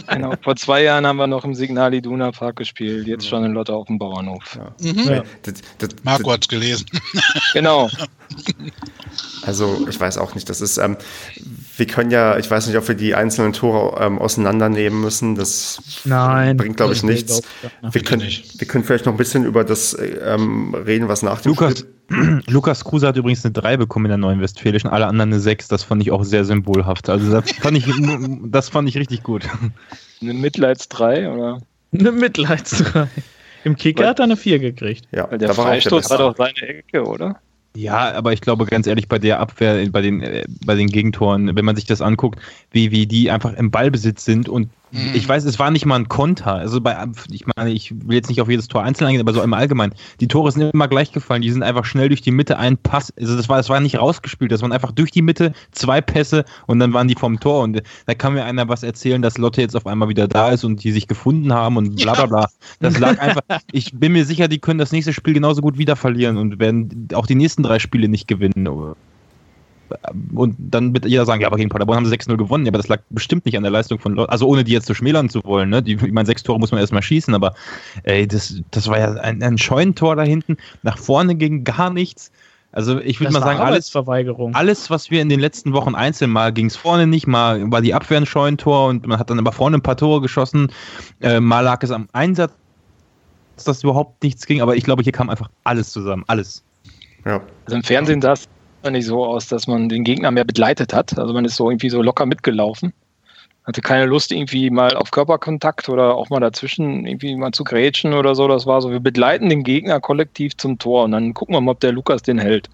genau. 0.08 0.34
Vor 0.42 0.56
zwei 0.56 0.82
Jahren 0.82 1.06
haben 1.06 1.18
wir 1.18 1.28
noch 1.28 1.46
im 1.46 1.54
Signal 1.54 1.94
Iduna 1.94 2.32
Park 2.32 2.56
gespielt, 2.56 3.06
jetzt 3.06 3.28
schon 3.28 3.44
in 3.44 3.54
Lotte 3.54 3.74
auf 3.74 3.86
dem 3.86 4.00
Bauern. 4.00 4.23
Bahnhof. 4.24 4.56
Ja. 4.56 4.92
Mhm. 4.92 5.10
Ja. 5.10 5.24
Das, 5.44 5.54
das, 5.78 5.90
Marco 6.04 6.32
hat 6.32 6.44
es 6.44 6.48
gelesen. 6.48 6.86
Genau. 7.54 7.90
Also 9.44 9.86
ich 9.88 10.00
weiß 10.00 10.18
auch 10.18 10.34
nicht, 10.34 10.50
das 10.50 10.62
ist, 10.62 10.78
ähm, 10.78 10.98
wir 11.78 11.86
können 11.86 12.10
ja, 12.10 12.38
ich 12.38 12.50
weiß 12.50 12.68
nicht, 12.68 12.78
ob 12.78 12.88
wir 12.88 12.96
die 12.96 13.14
einzelnen 13.14 13.54
Tore 13.54 14.02
ähm, 14.04 14.18
auseinandernehmen 14.18 15.02
müssen. 15.02 15.36
Das 15.36 15.82
Nein, 16.04 16.58
bringt, 16.58 16.78
glaube 16.78 16.94
ich, 16.94 17.04
nichts. 17.04 17.42
wir, 17.82 18.02
können, 18.02 18.24
wir 18.24 18.68
können 18.68 18.84
vielleicht 18.84 19.06
noch 19.06 19.14
ein 19.14 19.18
bisschen 19.18 19.46
über 19.46 19.64
das 19.64 19.96
ähm, 20.00 20.74
reden, 20.74 21.08
was 21.08 21.22
nach 21.22 21.42
dem 21.42 21.52
Lukas, 21.52 21.80
Spiel 21.80 22.44
Lukas 22.48 22.84
Kruse 22.84 23.08
hat 23.08 23.18
übrigens 23.18 23.46
eine 23.46 23.54
3 23.54 23.78
bekommen 23.78 24.06
in 24.06 24.10
der 24.10 24.18
neuen 24.18 24.42
Westfälischen, 24.42 24.90
alle 24.90 25.08
anderen 25.08 25.32
eine 25.32 25.40
6. 25.40 25.68
Das 25.68 25.84
fand 25.84 26.02
ich 26.02 26.12
auch 26.12 26.24
sehr 26.24 26.46
symbolhaft. 26.46 27.10
Also 27.10 27.32
das 27.32 27.52
fand 27.62 27.78
ich, 27.78 27.86
das 28.46 28.70
fand 28.70 28.90
ich 28.90 28.98
richtig 28.98 29.24
gut. 29.24 29.48
Eine 30.22 30.34
Mitleids 30.34 30.90
3 30.90 31.30
oder? 31.30 31.62
Eine 31.92 32.12
Mitleids 32.12 32.72
3. 32.72 33.08
Im 33.64 33.76
Kicker 33.76 34.08
hat 34.08 34.20
er 34.20 34.26
eine 34.26 34.38
4 34.38 34.60
gekriegt. 34.60 35.08
Ja, 35.12 35.30
Weil 35.30 35.38
der 35.38 35.54
Freistoß 35.54 36.10
war 36.10 36.18
doch 36.18 36.36
seine 36.38 36.62
Ecke, 36.62 37.06
oder? 37.06 37.40
Ja, 37.76 38.14
aber 38.14 38.34
ich 38.34 38.42
glaube 38.42 38.66
ganz 38.66 38.86
ehrlich, 38.86 39.08
bei 39.08 39.18
der 39.18 39.40
Abwehr, 39.40 39.90
bei 39.90 40.02
den, 40.02 40.22
äh, 40.22 40.44
bei 40.64 40.76
den 40.76 40.88
Gegentoren, 40.88 41.56
wenn 41.56 41.66
man 41.66 41.76
sich 41.76 41.86
das 41.86 42.02
anguckt, 42.02 42.40
wie, 42.72 42.92
wie 42.92 43.08
die 43.08 43.32
einfach 43.32 43.54
im 43.54 43.72
Ballbesitz 43.72 44.26
sind 44.26 44.48
und 44.48 44.70
Mhm. 44.94 45.16
Ich 45.16 45.28
weiß, 45.28 45.44
es 45.46 45.58
war 45.58 45.72
nicht 45.72 45.88
mal 45.88 45.96
ein 45.96 46.08
Konter. 46.08 46.54
Also 46.54 46.80
bei, 46.80 46.96
ich 47.32 47.46
meine, 47.56 47.72
ich 47.72 47.92
will 47.92 48.16
jetzt 48.16 48.30
nicht 48.30 48.42
auf 48.42 48.50
jedes 48.50 48.68
Tor 48.68 48.84
einzeln 48.84 49.08
eingehen, 49.08 49.22
aber 49.22 49.34
so 49.34 49.42
im 49.42 49.54
Allgemeinen. 49.54 49.96
Die 50.20 50.28
Tore 50.28 50.52
sind 50.52 50.72
immer 50.72 50.88
gleich 50.88 51.12
gefallen. 51.12 51.42
Die 51.42 51.50
sind 51.50 51.64
einfach 51.64 51.84
schnell 51.84 52.10
durch 52.10 52.22
die 52.22 52.30
Mitte 52.30 52.60
ein 52.60 52.78
Pass. 52.78 53.12
Also 53.20 53.36
das 53.36 53.50
war, 53.50 53.58
das 53.58 53.70
war 53.70 53.80
nicht 53.80 53.98
rausgespielt. 53.98 54.52
Das 54.52 54.62
waren 54.62 54.72
einfach 54.72 54.92
durch 54.92 55.10
die 55.10 55.24
Mitte 55.24 55.54
zwei 55.72 56.00
Pässe 56.00 56.46
und 56.68 56.78
dann 56.78 56.94
waren 56.94 57.08
die 57.08 57.16
vom 57.16 57.40
Tor. 57.40 57.64
Und 57.64 57.82
da 58.06 58.14
kann 58.14 58.36
mir 58.36 58.44
einer 58.44 58.70
was 58.70 58.84
erzählen, 58.84 59.24
dass 59.24 59.40
Lotte 59.40 59.62
jetzt 59.62 59.76
auf 59.76 59.88
einmal 59.88 60.10
wieder 60.10 60.28
da 60.28 60.50
ist 60.50 60.64
und 60.64 60.84
die 60.84 60.92
sich 60.92 61.08
gefunden 61.08 61.52
haben 61.52 61.78
und 61.78 61.96
bla 61.96 62.14
bla 62.14 62.28
bla. 62.28 62.50
Das 62.80 63.00
lag 63.00 63.20
einfach. 63.20 63.42
Ich 63.72 63.92
bin 63.94 64.12
mir 64.12 64.26
sicher, 64.26 64.48
die 64.48 64.60
können 64.60 64.78
das 64.78 64.92
nächste 64.92 65.12
Spiel 65.12 65.34
genauso 65.34 65.62
gut 65.62 65.80
wieder 65.80 65.96
verlieren 65.96 66.38
und 66.38 66.60
werden 66.60 67.08
auch 67.16 67.26
die 67.26 67.36
nächsten 67.36 67.64
drei 67.64 67.80
Spiele 67.80 68.08
nicht 68.10 68.28
gewinnen 68.28 68.68
und 70.34 70.56
dann 70.58 70.94
wird 70.94 71.06
jeder 71.06 71.26
sagen, 71.26 71.42
ja, 71.42 71.48
aber 71.48 71.58
gegen 71.58 71.70
Paderborn 71.70 71.98
haben 71.98 72.06
sie 72.06 72.16
6-0 72.16 72.38
gewonnen. 72.38 72.66
Ja, 72.66 72.72
aber 72.72 72.78
das 72.78 72.88
lag 72.88 73.02
bestimmt 73.10 73.46
nicht 73.46 73.58
an 73.58 73.64
der 73.64 73.72
Leistung 73.72 74.00
von 74.00 74.14
Leuten, 74.16 74.32
also 74.32 74.48
ohne 74.48 74.64
die 74.64 74.72
jetzt 74.72 74.86
zu 74.86 74.94
schmälern 74.94 75.30
zu 75.30 75.44
wollen. 75.44 75.70
Ne? 75.70 75.82
Die, 75.84 75.94
ich 75.94 76.12
meine, 76.12 76.26
sechs 76.26 76.44
Tore 76.44 76.60
muss 76.60 76.72
man 76.72 76.80
erstmal 76.80 77.02
schießen, 77.02 77.34
aber 77.34 77.56
ey, 78.04 78.28
das, 78.28 78.62
das 78.72 78.88
war 78.88 79.00
ja 79.00 79.14
ein, 79.14 79.42
ein 79.44 79.58
Scheunentor 79.58 80.16
da 80.16 80.24
hinten. 80.24 80.58
Nach 80.82 80.98
vorne 80.98 81.36
ging 81.36 81.64
gar 81.64 81.90
nichts. 81.90 82.32
Also 82.74 83.00
ich 83.00 83.20
würde 83.20 83.32
mal 83.32 83.42
sagen, 83.42 83.60
alles, 83.60 83.96
alles, 84.54 84.90
was 84.90 85.12
wir 85.12 85.22
in 85.22 85.30
den 85.30 85.40
letzten 85.40 85.74
Wochen 85.74 85.94
einzeln 85.94 86.32
mal 86.32 86.52
ging 86.52 86.66
es 86.66 86.76
vorne 86.76 87.06
nicht, 87.06 87.28
mal 87.28 87.72
war 87.72 87.82
die 87.82 87.94
Abwehr 87.94 88.18
ein 88.18 88.26
Scheunentor 88.26 88.88
und 88.88 89.06
man 89.06 89.20
hat 89.20 89.30
dann 89.30 89.38
aber 89.38 89.52
vorne 89.52 89.78
ein 89.78 89.84
paar 89.84 89.96
Tore 89.96 90.22
geschossen, 90.22 90.72
äh, 91.22 91.40
mal 91.40 91.60
lag 91.60 91.84
es 91.84 91.92
am 91.92 92.08
Einsatz, 92.14 92.52
dass 93.64 93.84
überhaupt 93.84 94.24
nichts 94.24 94.48
ging, 94.48 94.60
aber 94.60 94.76
ich 94.76 94.84
glaube, 94.84 95.04
hier 95.04 95.12
kam 95.12 95.30
einfach 95.30 95.52
alles 95.64 95.92
zusammen, 95.92 96.24
alles. 96.26 96.64
Ja. 97.26 97.42
Also 97.66 97.78
im 97.78 97.84
Fernsehen 97.84 98.22
das 98.84 98.92
nicht 98.92 99.06
so 99.06 99.26
aus, 99.26 99.48
dass 99.48 99.68
man 99.68 99.90
den 99.90 100.04
Gegner 100.04 100.32
mehr 100.32 100.44
begleitet 100.44 100.94
hat. 100.94 101.18
Also 101.18 101.34
man 101.34 101.46
ist 101.46 101.56
so 101.56 101.70
irgendwie 101.70 101.90
so 101.90 102.02
locker 102.02 102.26
mitgelaufen. 102.26 102.94
Hatte 103.66 103.82
keine 103.82 104.06
Lust, 104.06 104.32
irgendwie 104.32 104.70
mal 104.70 104.96
auf 104.98 105.12
Körperkontakt 105.12 105.88
oder 105.88 106.16
auch 106.16 106.30
mal 106.30 106.42
dazwischen 106.42 107.06
irgendwie 107.06 107.36
mal 107.36 107.52
zu 107.52 107.64
grätschen 107.64 108.14
oder 108.14 108.36
so. 108.36 108.48
Das 108.48 108.66
war 108.66 108.82
so, 108.82 108.92
wir 108.92 109.00
begleiten 109.00 109.48
den 109.50 109.64
Gegner 109.64 110.02
kollektiv 110.02 110.58
zum 110.58 110.80
Tor 110.80 111.06
und 111.06 111.14
dann 111.14 111.34
gucken 111.34 111.56
wir 111.56 111.62
mal, 111.62 111.72
ob 111.72 111.80
der 111.80 111.94
Lukas 111.94 112.22
den 112.22 112.40
hält. 112.40 112.70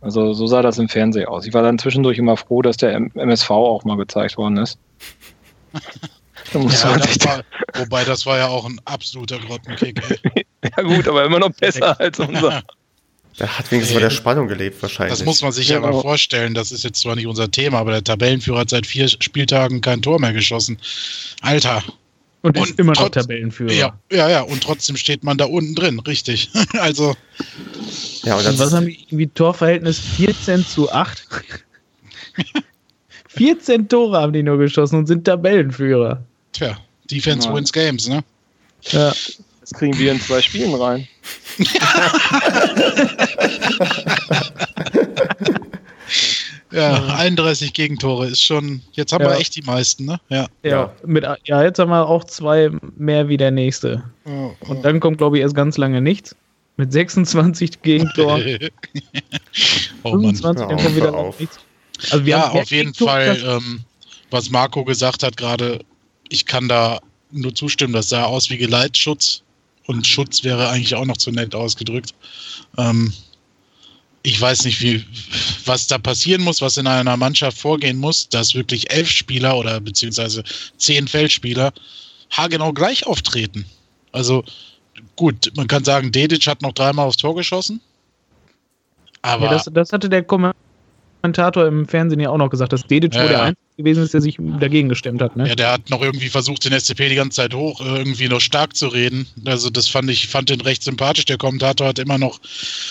Also 0.00 0.34
so 0.34 0.46
sah 0.46 0.62
das 0.62 0.78
im 0.78 0.88
Fernsehen 0.88 1.28
aus. 1.28 1.46
Ich 1.46 1.54
war 1.54 1.62
dann 1.62 1.78
zwischendurch 1.78 2.18
immer 2.18 2.36
froh, 2.36 2.60
dass 2.60 2.76
der 2.76 2.94
MSV 2.94 3.50
auch 3.50 3.84
mal 3.84 3.96
gezeigt 3.96 4.36
worden 4.36 4.58
ist. 4.58 4.78
ja, 6.52 6.98
das 6.98 7.24
war, 7.24 7.42
wobei 7.74 8.04
das 8.04 8.26
war 8.26 8.36
ja 8.36 8.48
auch 8.48 8.66
ein 8.66 8.78
absoluter 8.84 9.38
Grottenkick. 9.38 10.02
ja 10.76 10.82
gut, 10.82 11.08
aber 11.08 11.24
immer 11.24 11.38
noch 11.38 11.52
besser 11.52 11.98
als 11.98 12.18
unser. 12.18 12.62
Der 13.38 13.58
hat 13.58 13.70
wenigstens 13.70 13.94
bei 13.94 14.00
der 14.00 14.10
Spannung 14.10 14.46
gelebt, 14.46 14.80
wahrscheinlich. 14.80 15.18
Das 15.18 15.24
muss 15.24 15.42
man 15.42 15.50
sich 15.50 15.68
ja, 15.68 15.76
ja 15.76 15.80
mal 15.80 16.00
vorstellen. 16.00 16.54
Das 16.54 16.70
ist 16.70 16.84
jetzt 16.84 17.00
zwar 17.00 17.16
nicht 17.16 17.26
unser 17.26 17.50
Thema, 17.50 17.78
aber 17.78 17.90
der 17.90 18.04
Tabellenführer 18.04 18.60
hat 18.60 18.70
seit 18.70 18.86
vier 18.86 19.08
Spieltagen 19.08 19.80
kein 19.80 20.02
Tor 20.02 20.20
mehr 20.20 20.32
geschossen. 20.32 20.78
Alter. 21.40 21.82
Und, 22.42 22.58
und 22.58 22.68
ist 22.68 22.78
immer 22.78 22.92
noch 22.92 23.08
Tabellenführer. 23.08 23.72
Ja, 23.72 23.98
ja, 24.12 24.28
ja, 24.28 24.42
und 24.42 24.62
trotzdem 24.62 24.96
steht 24.96 25.24
man 25.24 25.38
da 25.38 25.46
unten 25.46 25.74
drin, 25.74 25.98
richtig. 26.00 26.50
also. 26.78 27.16
Ja, 28.22 28.36
und, 28.36 28.46
und 28.46 28.58
was 28.58 28.72
haben 28.72 28.86
wir 28.86 28.94
irgendwie 28.94 29.26
Torverhältnis 29.28 29.98
14 29.98 30.64
zu 30.64 30.92
8? 30.92 31.26
14 33.28 33.88
Tore 33.88 34.20
haben 34.20 34.32
die 34.32 34.42
nur 34.42 34.58
geschossen 34.58 34.98
und 34.98 35.06
sind 35.06 35.24
Tabellenführer. 35.24 36.22
Tja, 36.52 36.78
Defense 37.10 37.48
ja. 37.48 37.54
wins 37.54 37.72
Games, 37.72 38.08
ne? 38.08 38.22
Ja. 38.82 39.12
Kriegen 39.78 39.98
wir 39.98 40.12
in 40.12 40.20
zwei 40.20 40.40
Spielen 40.40 40.74
rein. 40.74 41.08
Ja, 46.74 47.04
31 47.16 47.72
Gegentore 47.72 48.26
ist 48.26 48.42
schon. 48.42 48.82
Jetzt 48.92 49.12
haben 49.12 49.24
ja. 49.24 49.30
wir 49.30 49.38
echt 49.38 49.54
die 49.54 49.62
meisten, 49.62 50.06
ne? 50.06 50.18
Ja. 50.28 50.46
Ja, 50.64 50.92
mit, 51.06 51.24
ja, 51.44 51.62
jetzt 51.62 51.78
haben 51.78 51.90
wir 51.90 52.08
auch 52.08 52.24
zwei 52.24 52.70
mehr 52.96 53.28
wie 53.28 53.36
der 53.36 53.52
nächste. 53.52 54.02
Oh, 54.24 54.50
oh. 54.60 54.70
Und 54.70 54.84
dann 54.84 54.98
kommt, 54.98 55.18
glaube 55.18 55.36
ich, 55.36 55.42
erst 55.42 55.54
ganz 55.54 55.76
lange 55.76 56.00
nichts. 56.00 56.34
Mit 56.76 56.92
26 56.92 57.80
Gegentoren. 57.82 58.58
oh, 60.02 60.10
25, 60.10 60.66
dann 60.66 60.76
kommt 60.76 60.96
wieder 60.96 61.14
auf. 61.14 61.38
nichts. 61.38 61.60
Also 62.10 62.24
ja, 62.24 62.50
auf 62.50 62.70
jeden 62.72 62.92
Fall, 62.92 63.38
ähm, 63.46 63.80
was 64.30 64.50
Marco 64.50 64.84
gesagt 64.84 65.22
hat 65.22 65.36
gerade, 65.36 65.78
ich 66.28 66.44
kann 66.44 66.66
da 66.66 66.98
nur 67.30 67.54
zustimmen, 67.54 67.92
das 67.92 68.08
sah 68.08 68.24
aus 68.24 68.50
wie 68.50 68.58
Geleitschutz 68.58 69.43
und 69.86 70.06
Schutz 70.06 70.44
wäre 70.44 70.68
eigentlich 70.68 70.94
auch 70.94 71.04
noch 71.04 71.16
zu 71.16 71.30
nett 71.30 71.54
ausgedrückt. 71.54 72.14
Ähm, 72.78 73.12
ich 74.22 74.40
weiß 74.40 74.64
nicht, 74.64 74.80
wie, 74.80 75.04
was 75.66 75.86
da 75.86 75.98
passieren 75.98 76.42
muss, 76.42 76.62
was 76.62 76.78
in 76.78 76.86
einer 76.86 77.16
Mannschaft 77.16 77.58
vorgehen 77.58 77.98
muss, 77.98 78.28
dass 78.28 78.54
wirklich 78.54 78.90
elf 78.90 79.10
Spieler 79.10 79.56
oder 79.56 79.80
beziehungsweise 79.80 80.42
zehn 80.78 81.06
Feldspieler 81.06 81.72
haargenau 82.30 82.72
gleich 82.72 83.06
auftreten. 83.06 83.66
Also 84.12 84.42
gut, 85.16 85.52
man 85.56 85.66
kann 85.66 85.84
sagen, 85.84 86.10
Dedic 86.10 86.46
hat 86.46 86.62
noch 86.62 86.72
dreimal 86.72 87.06
aufs 87.06 87.18
Tor 87.18 87.34
geschossen. 87.34 87.80
Aber 89.20 89.46
ja, 89.46 89.52
das, 89.52 89.68
das 89.72 89.92
hatte 89.92 90.08
der 90.08 90.22
Kommentator 90.22 91.66
im 91.66 91.86
Fernsehen 91.86 92.20
ja 92.20 92.30
auch 92.30 92.38
noch 92.38 92.50
gesagt, 92.50 92.72
dass 92.72 92.86
Dedic 92.86 93.14
ja, 93.14 93.22
wohl 93.22 93.28
der 93.28 93.42
Einzige 93.42 93.63
gewesen 93.76 94.04
ist, 94.04 94.14
der 94.14 94.20
sich 94.20 94.36
dagegen 94.60 94.88
gestemmt 94.88 95.20
hat. 95.20 95.36
Ne? 95.36 95.48
Ja, 95.48 95.54
der 95.56 95.72
hat 95.72 95.90
noch 95.90 96.00
irgendwie 96.00 96.28
versucht, 96.28 96.64
den 96.64 96.78
SCP 96.78 97.08
die 97.08 97.16
ganze 97.16 97.36
Zeit 97.36 97.54
hoch, 97.54 97.80
äh, 97.80 97.98
irgendwie 97.98 98.28
noch 98.28 98.40
stark 98.40 98.76
zu 98.76 98.86
reden. 98.86 99.26
Also 99.44 99.68
das 99.68 99.88
fand 99.88 100.08
ich, 100.10 100.28
fand 100.28 100.48
den 100.48 100.60
recht 100.60 100.84
sympathisch. 100.84 101.24
Der 101.24 101.38
Kommentator 101.38 101.88
hat 101.88 101.98
immer 101.98 102.16
noch 102.16 102.40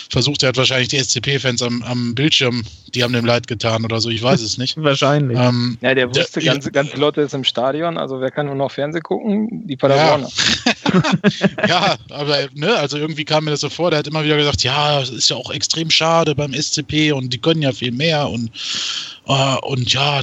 versucht, 0.10 0.44
er 0.44 0.50
hat 0.50 0.58
wahrscheinlich 0.58 0.90
die 0.90 0.98
SCP-Fans 0.98 1.62
am, 1.62 1.84
am 1.84 2.16
Bildschirm, 2.16 2.64
die 2.94 3.04
haben 3.04 3.14
dem 3.14 3.24
leid 3.26 3.48
getan 3.48 3.86
oder 3.86 4.02
so, 4.02 4.10
ich 4.10 4.22
weiß 4.22 4.42
es 4.42 4.58
nicht. 4.58 4.76
wahrscheinlich. 4.84 5.38
Ähm, 5.40 5.78
ja, 5.80 5.96
der 5.96 6.10
wusste, 6.10 6.42
der, 6.42 6.54
ganz, 6.54 6.70
ganz 6.72 6.94
Lotte 6.96 7.22
ist 7.22 7.34
im 7.34 7.46
Stadion, 7.46 7.98
also 7.98 8.20
wer 8.20 8.32
kann 8.32 8.48
nur 8.48 8.56
noch 8.56 8.72
Fernsehen 8.72 9.04
gucken? 9.04 9.66
Die 9.66 9.78
Paderborner. 9.78 10.28
Ja. 10.66 11.68
ja, 11.68 11.96
aber 12.10 12.50
ne, 12.56 12.76
also 12.76 12.98
irgendwie 12.98 13.24
kam 13.24 13.46
mir 13.46 13.52
das 13.52 13.62
so 13.62 13.70
vor, 13.70 13.90
der 13.90 14.00
hat 14.00 14.08
immer 14.08 14.26
wieder 14.26 14.36
gesagt, 14.36 14.64
ja, 14.64 15.02
es 15.02 15.10
ist 15.10 15.30
ja 15.30 15.38
auch 15.38 15.52
extrem 15.52 15.90
schade 15.90 16.36
beim 16.36 16.54
SCP 16.54 17.14
und 17.14 17.32
die 17.34 17.40
können 17.40 17.62
ja 17.62 17.72
viel 17.72 17.92
mehr 17.92 18.28
und 18.30 18.52
Uh, 19.26 19.58
und 19.62 19.94
ja, 19.94 20.22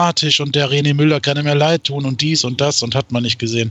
dramatisch 0.00 0.40
und 0.40 0.54
der 0.54 0.70
René 0.70 0.94
Müller 0.94 1.20
kann 1.20 1.36
ihm 1.36 1.46
ja 1.46 1.52
leid 1.52 1.84
tun 1.84 2.04
und 2.04 2.20
dies 2.20 2.44
und 2.44 2.60
das 2.60 2.82
und 2.82 2.94
hat 2.94 3.12
man 3.12 3.22
nicht 3.22 3.38
gesehen. 3.38 3.70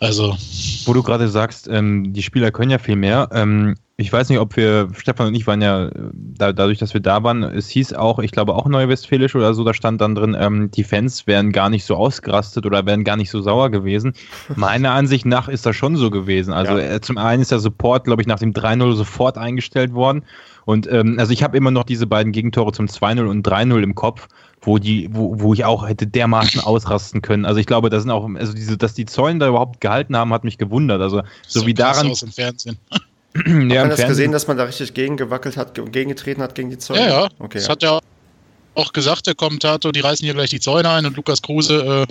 Also. 0.00 0.36
Wo 0.84 0.92
du 0.92 1.02
gerade 1.02 1.28
sagst, 1.28 1.68
ähm, 1.68 2.12
die 2.12 2.22
Spieler 2.22 2.50
können 2.50 2.70
ja 2.70 2.78
viel 2.78 2.96
mehr. 2.96 3.28
Ähm, 3.32 3.74
ich 3.96 4.12
weiß 4.12 4.28
nicht, 4.28 4.40
ob 4.40 4.56
wir, 4.56 4.88
Stefan 4.96 5.28
und 5.28 5.34
ich 5.34 5.46
waren 5.46 5.62
ja, 5.62 5.88
da, 6.12 6.52
dadurch, 6.52 6.78
dass 6.78 6.94
wir 6.94 7.00
da 7.00 7.22
waren, 7.22 7.44
es 7.44 7.68
hieß 7.68 7.92
auch, 7.92 8.18
ich 8.18 8.32
glaube 8.32 8.54
auch 8.54 8.66
Neuwestfälisch 8.66 9.36
oder 9.36 9.54
so, 9.54 9.62
da 9.62 9.72
stand 9.72 10.00
dann 10.00 10.16
drin, 10.16 10.36
ähm, 10.38 10.70
die 10.72 10.82
Fans 10.82 11.28
wären 11.28 11.52
gar 11.52 11.70
nicht 11.70 11.84
so 11.84 11.94
ausgerastet 11.94 12.66
oder 12.66 12.86
wären 12.86 13.04
gar 13.04 13.16
nicht 13.16 13.30
so 13.30 13.40
sauer 13.40 13.70
gewesen. 13.70 14.14
Meiner 14.56 14.92
Ansicht 14.92 15.26
nach 15.26 15.48
ist 15.48 15.64
das 15.64 15.76
schon 15.76 15.96
so 15.96 16.10
gewesen. 16.10 16.52
Also 16.52 16.76
ja. 16.76 16.94
Äh, 16.94 17.00
zum 17.00 17.18
einen 17.18 17.42
ist 17.42 17.52
der 17.52 17.60
Support, 17.60 18.04
glaube 18.04 18.22
ich, 18.22 18.26
nach 18.26 18.40
dem 18.40 18.52
3-0 18.52 18.94
sofort 18.94 19.38
eingestellt 19.38 19.92
worden. 19.92 20.24
Und 20.64 20.90
ähm, 20.90 21.16
also 21.18 21.32
ich 21.32 21.42
habe 21.42 21.56
immer 21.56 21.70
noch 21.70 21.84
diese 21.84 22.06
beiden 22.06 22.32
Gegentore 22.32 22.72
zum 22.72 22.86
2-0 22.86 23.26
und 23.26 23.46
3-0 23.46 23.82
im 23.82 23.94
Kopf, 23.94 24.28
wo 24.60 24.78
die, 24.78 25.08
wo, 25.12 25.40
wo 25.40 25.52
ich 25.54 25.64
auch 25.64 25.86
hätte 25.86 26.06
dermaßen 26.06 26.60
ausrasten 26.64 27.22
können. 27.22 27.44
Also 27.44 27.60
ich 27.60 27.66
glaube, 27.66 27.90
da 27.90 28.00
sind 28.00 28.10
auch, 28.10 28.28
also 28.34 28.52
diese, 28.54 28.76
dass 28.76 28.94
die 28.94 29.06
Zäune 29.06 29.38
da 29.38 29.48
überhaupt 29.48 29.80
gehalten 29.80 30.16
haben, 30.16 30.32
hat 30.32 30.44
mich 30.44 30.58
gewundert. 30.58 31.00
Also 31.00 31.22
so, 31.46 31.60
so 31.60 31.66
wie 31.66 31.74
daran. 31.74 32.10
Aus 32.10 32.22
im 32.22 32.32
Fernsehen. 32.32 32.78
ja, 33.34 33.42
hat 33.42 33.46
man 33.46 33.68
das 33.68 33.72
Fernsehen. 33.72 34.08
gesehen, 34.08 34.32
dass 34.32 34.46
man 34.46 34.56
da 34.56 34.64
richtig 34.64 34.94
gegengewackelt 34.94 35.56
hat, 35.56 35.74
gegengetreten 35.74 36.42
hat 36.42 36.54
gegen 36.54 36.70
die 36.70 36.78
Zäune? 36.78 37.00
Ja, 37.00 37.08
ja. 37.22 37.28
Okay, 37.38 37.58
das 37.58 37.66
ja. 37.66 37.70
hat 37.70 37.82
ja 37.82 38.00
auch 38.74 38.92
gesagt, 38.92 39.26
der 39.26 39.34
Kommentator, 39.34 39.92
die 39.92 40.00
reißen 40.00 40.24
hier 40.24 40.34
gleich 40.34 40.50
die 40.50 40.60
Zäune 40.60 40.90
ein 40.90 41.06
und 41.06 41.16
Lukas 41.16 41.42
Kruse 41.42 42.06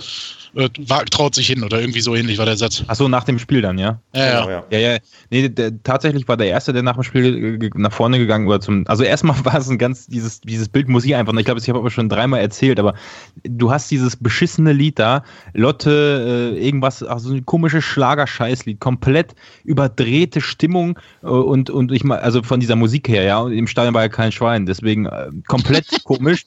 äh, 0.54 0.62
äh, 0.62 0.68
traut 1.10 1.34
sich 1.34 1.46
hin 1.46 1.62
oder 1.62 1.80
irgendwie 1.80 2.00
so 2.00 2.14
ähnlich 2.14 2.38
war 2.38 2.46
der 2.46 2.56
Satz. 2.56 2.84
Achso, 2.86 3.08
nach 3.08 3.24
dem 3.24 3.38
Spiel 3.38 3.62
dann, 3.62 3.78
ja? 3.78 3.98
Ja, 4.14 4.24
ja. 4.24 4.40
Genau, 4.40 4.50
ja. 4.50 4.64
ja, 4.70 4.78
ja. 4.78 4.98
Nee, 5.30 5.48
der, 5.48 5.82
tatsächlich 5.82 6.28
war 6.28 6.36
der 6.36 6.48
Erste, 6.48 6.72
der 6.72 6.82
nach 6.82 6.94
dem 6.94 7.02
Spiel 7.02 7.58
nach 7.74 7.92
vorne 7.92 8.18
gegangen 8.18 8.46
oder 8.46 8.60
zum. 8.60 8.84
Also 8.86 9.02
erstmal 9.02 9.36
war 9.44 9.56
es 9.56 9.68
ein 9.68 9.78
ganz, 9.78 10.06
dieses, 10.06 10.40
dieses 10.40 10.68
Bild 10.68 10.88
muss 10.88 11.04
ich 11.04 11.14
einfach, 11.14 11.34
ich 11.34 11.44
glaube, 11.44 11.60
ich 11.60 11.68
habe 11.68 11.78
aber 11.78 11.90
schon 11.90 12.08
dreimal 12.08 12.40
erzählt, 12.40 12.78
aber 12.78 12.94
du 13.42 13.70
hast 13.70 13.90
dieses 13.90 14.16
beschissene 14.16 14.72
Lied 14.72 14.98
da, 14.98 15.24
Lotte, 15.54 16.52
äh, 16.54 16.64
irgendwas, 16.64 17.02
also 17.02 17.32
ein 17.32 17.44
komisches 17.44 17.84
Schlagerscheißlied, 17.84 18.80
komplett 18.80 19.34
überdrehte 19.64 20.40
Stimmung 20.40 20.98
äh, 21.22 21.26
und, 21.26 21.70
und 21.70 21.92
ich 21.92 22.04
mal, 22.04 22.18
also 22.20 22.42
von 22.42 22.60
dieser 22.60 22.76
Musik 22.76 23.08
her, 23.08 23.24
ja, 23.24 23.38
und 23.38 23.52
im 23.52 23.66
Stadion 23.66 23.94
war 23.94 24.02
ja 24.02 24.08
kein 24.08 24.32
Schwein, 24.32 24.66
deswegen 24.66 25.06
äh, 25.06 25.30
komplett 25.46 25.86
komisch. 26.04 26.46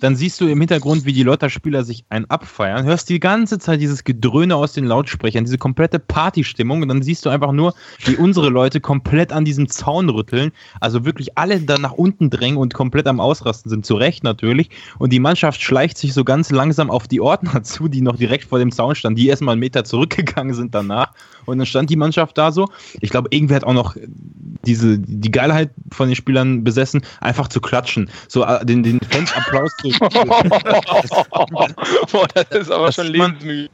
Dann 0.00 0.16
siehst 0.16 0.40
du 0.40 0.46
im 0.46 0.58
Hintergrund, 0.58 1.04
wie 1.04 1.12
die 1.12 1.22
Lotterspieler 1.22 1.84
sich 1.84 2.04
ein 2.08 2.28
abfeiern, 2.30 2.84
hörst 2.84 3.08
die 3.08 3.20
ganze 3.20 3.58
Zeit 3.58 3.80
dieses 3.80 4.04
Gedröhne 4.04 4.56
aus 4.56 4.72
den 4.72 4.86
Lautsprechern, 4.86 5.44
diese 5.44 5.58
komplette 5.58 5.98
Partystimmung 5.98 6.82
und 6.82 6.88
dann 6.88 7.02
siehst 7.02 7.24
du 7.24 7.30
einfach 7.30 7.52
nur, 7.52 7.74
wie 8.04 8.16
unsere 8.16 8.48
Leute 8.48 8.80
komplett 8.80 9.32
an 9.32 9.44
diesem 9.44 9.68
Zaun 9.68 10.08
rütteln, 10.08 10.52
also 10.80 11.04
wirklich 11.04 11.36
alle 11.36 11.60
da 11.60 11.78
nach 11.78 11.92
unten 11.92 12.30
drängen 12.30 12.58
und 12.58 12.74
komplett 12.74 13.06
am 13.06 13.20
Ausrasten 13.20 13.68
sind, 13.68 13.84
zu 13.84 13.94
Recht 13.94 14.24
natürlich. 14.24 14.70
Und 14.98 15.12
die 15.12 15.20
Mannschaft 15.20 15.60
schleicht 15.60 15.98
sich 15.98 16.14
so 16.14 16.24
ganz 16.24 16.50
langsam 16.50 16.90
auf 16.90 17.06
die 17.06 17.20
Ordner 17.20 17.62
zu, 17.62 17.88
die 17.88 18.00
noch 18.00 18.16
direkt 18.16 18.44
vor 18.44 18.58
dem 18.58 18.72
Zaun 18.72 18.94
standen, 18.94 19.16
die 19.16 19.28
erstmal 19.28 19.52
einen 19.52 19.60
Meter 19.60 19.84
zurückgegangen 19.84 20.54
sind 20.54 20.74
danach. 20.74 21.12
Und 21.44 21.58
dann 21.58 21.66
stand 21.66 21.90
die 21.90 21.96
Mannschaft 21.96 22.38
da 22.38 22.52
so. 22.52 22.68
Ich 23.00 23.10
glaube, 23.10 23.28
irgendwer 23.30 23.56
hat 23.56 23.64
auch 23.64 23.74
noch 23.74 23.96
diese, 24.64 24.98
die 24.98 25.30
Geilheit 25.30 25.70
von 25.92 26.08
den 26.08 26.16
Spielern 26.16 26.64
besessen, 26.64 27.02
einfach 27.20 27.48
zu 27.48 27.60
klatschen. 27.60 28.08
So 28.28 28.44
äh, 28.44 28.64
den, 28.64 28.82
den 28.82 29.00
Fans 29.10 29.32
Applaus 29.34 29.72
zu. 29.80 29.89
Boah, 32.12 32.28
das 32.34 32.48
ist 32.50 32.70
aber 32.70 32.86
das 32.86 32.94
schon 32.94 33.08
lebensmüde. 33.08 33.70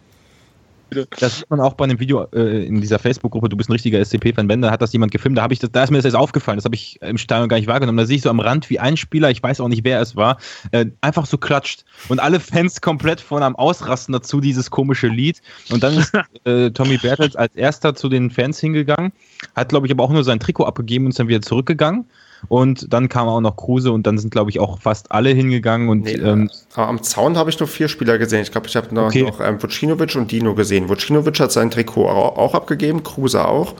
Das 1.19 1.39
sieht 1.39 1.51
man 1.51 1.61
auch 1.61 1.75
bei 1.75 1.85
einem 1.85 1.99
Video 1.99 2.29
äh, 2.33 2.65
in 2.65 2.81
dieser 2.81 3.01
Facebook-Gruppe, 3.01 3.49
du 3.49 3.57
bist 3.57 3.69
ein 3.69 3.73
richtiger 3.73 4.05
SCP-Fan, 4.05 4.49
wenn, 4.49 4.63
da 4.63 4.71
hat 4.71 4.83
das 4.83 4.93
jemand 4.93 5.11
gefilmt, 5.11 5.37
da 5.37 5.43
habe 5.43 5.53
ich 5.53 5.59
das, 5.59 5.73
da 5.73 5.83
ist 5.83 5.91
mir 5.91 5.99
das 5.99 6.05
jetzt 6.05 6.15
aufgefallen, 6.15 6.59
das 6.59 6.65
habe 6.65 6.77
ich 6.77 7.01
im 7.03 7.19
Stadion 7.19 7.49
gar 7.49 7.57
nicht 7.57 7.67
wahrgenommen. 7.67 7.99
Da 7.99 8.07
sehe 8.07 8.17
ich 8.17 8.23
so 8.23 8.31
am 8.31 8.39
Rand, 8.39 8.71
wie 8.71 8.79
ein 8.79 8.97
Spieler, 8.97 9.31
ich 9.31 9.43
weiß 9.43 9.61
auch 9.61 9.69
nicht, 9.69 9.85
wer 9.85 10.01
es 10.01 10.15
war, 10.15 10.39
äh, 10.71 10.87
einfach 11.01 11.27
so 11.27 11.39
klatscht. 11.39 11.85
Und 12.09 12.21
alle 12.21 12.39
Fans 12.39 12.81
komplett 12.81 13.21
von 13.21 13.43
am 13.43 13.57
Ausrasten 13.57 14.13
dazu, 14.13 14.41
dieses 14.41 14.71
komische 14.71 15.09
Lied. 15.09 15.43
Und 15.71 15.83
dann 15.83 15.99
ist 15.99 16.13
äh, 16.45 16.71
Tommy 16.71 16.99
Bertels 16.99 17.35
als 17.35 17.57
erster 17.57 17.95
zu 17.95 18.09
den 18.09 18.31
Fans 18.31 18.61
hingegangen, 18.61 19.13
hat, 19.57 19.71
glaube 19.71 19.87
ich, 19.87 19.93
aber 19.93 20.05
auch 20.05 20.11
nur 20.11 20.23
sein 20.23 20.39
Trikot 20.39 20.67
abgegeben 20.67 21.07
und 21.07 21.11
ist 21.11 21.19
dann 21.19 21.29
wieder 21.29 21.43
zurückgegangen. 21.43 22.07
Und 22.49 22.93
dann 22.93 23.09
kam 23.09 23.29
auch 23.29 23.41
noch 23.41 23.57
Kruse 23.57 23.93
und 23.93 24.07
dann 24.07 24.19
sind, 24.19 24.31
glaube 24.31 24.51
ich, 24.51 24.61
auch 24.61 24.79
fast 24.81 25.11
alle 25.13 25.31
hingegangen. 25.31 25.89
Und, 25.89 26.05
nee, 26.05 26.13
ähm, 26.13 26.51
am 26.75 27.03
Zaun 27.03 27.37
habe 27.37 27.51
ich 27.51 27.59
nur 27.59 27.69
vier 27.69 27.89
Spieler 27.89 28.19
gesehen. 28.19 28.43
Ich 28.43 28.53
glaube, 28.53 28.67
ich 28.69 28.77
habe 28.77 28.95
noch, 28.95 29.07
okay. 29.07 29.23
noch 29.23 29.41
ähm, 29.41 29.63
Vucinovic 29.63 30.15
und 30.17 30.31
Dino 30.31 30.55
gesehen. 30.55 30.89
Vucinovic 30.89 31.41
hat 31.41 31.53
sein 31.53 31.71
Trikot 31.71 32.09
auch 32.09 32.55
abgegeben, 32.55 33.03
Kruse 33.03 33.45
auch. 33.45 33.75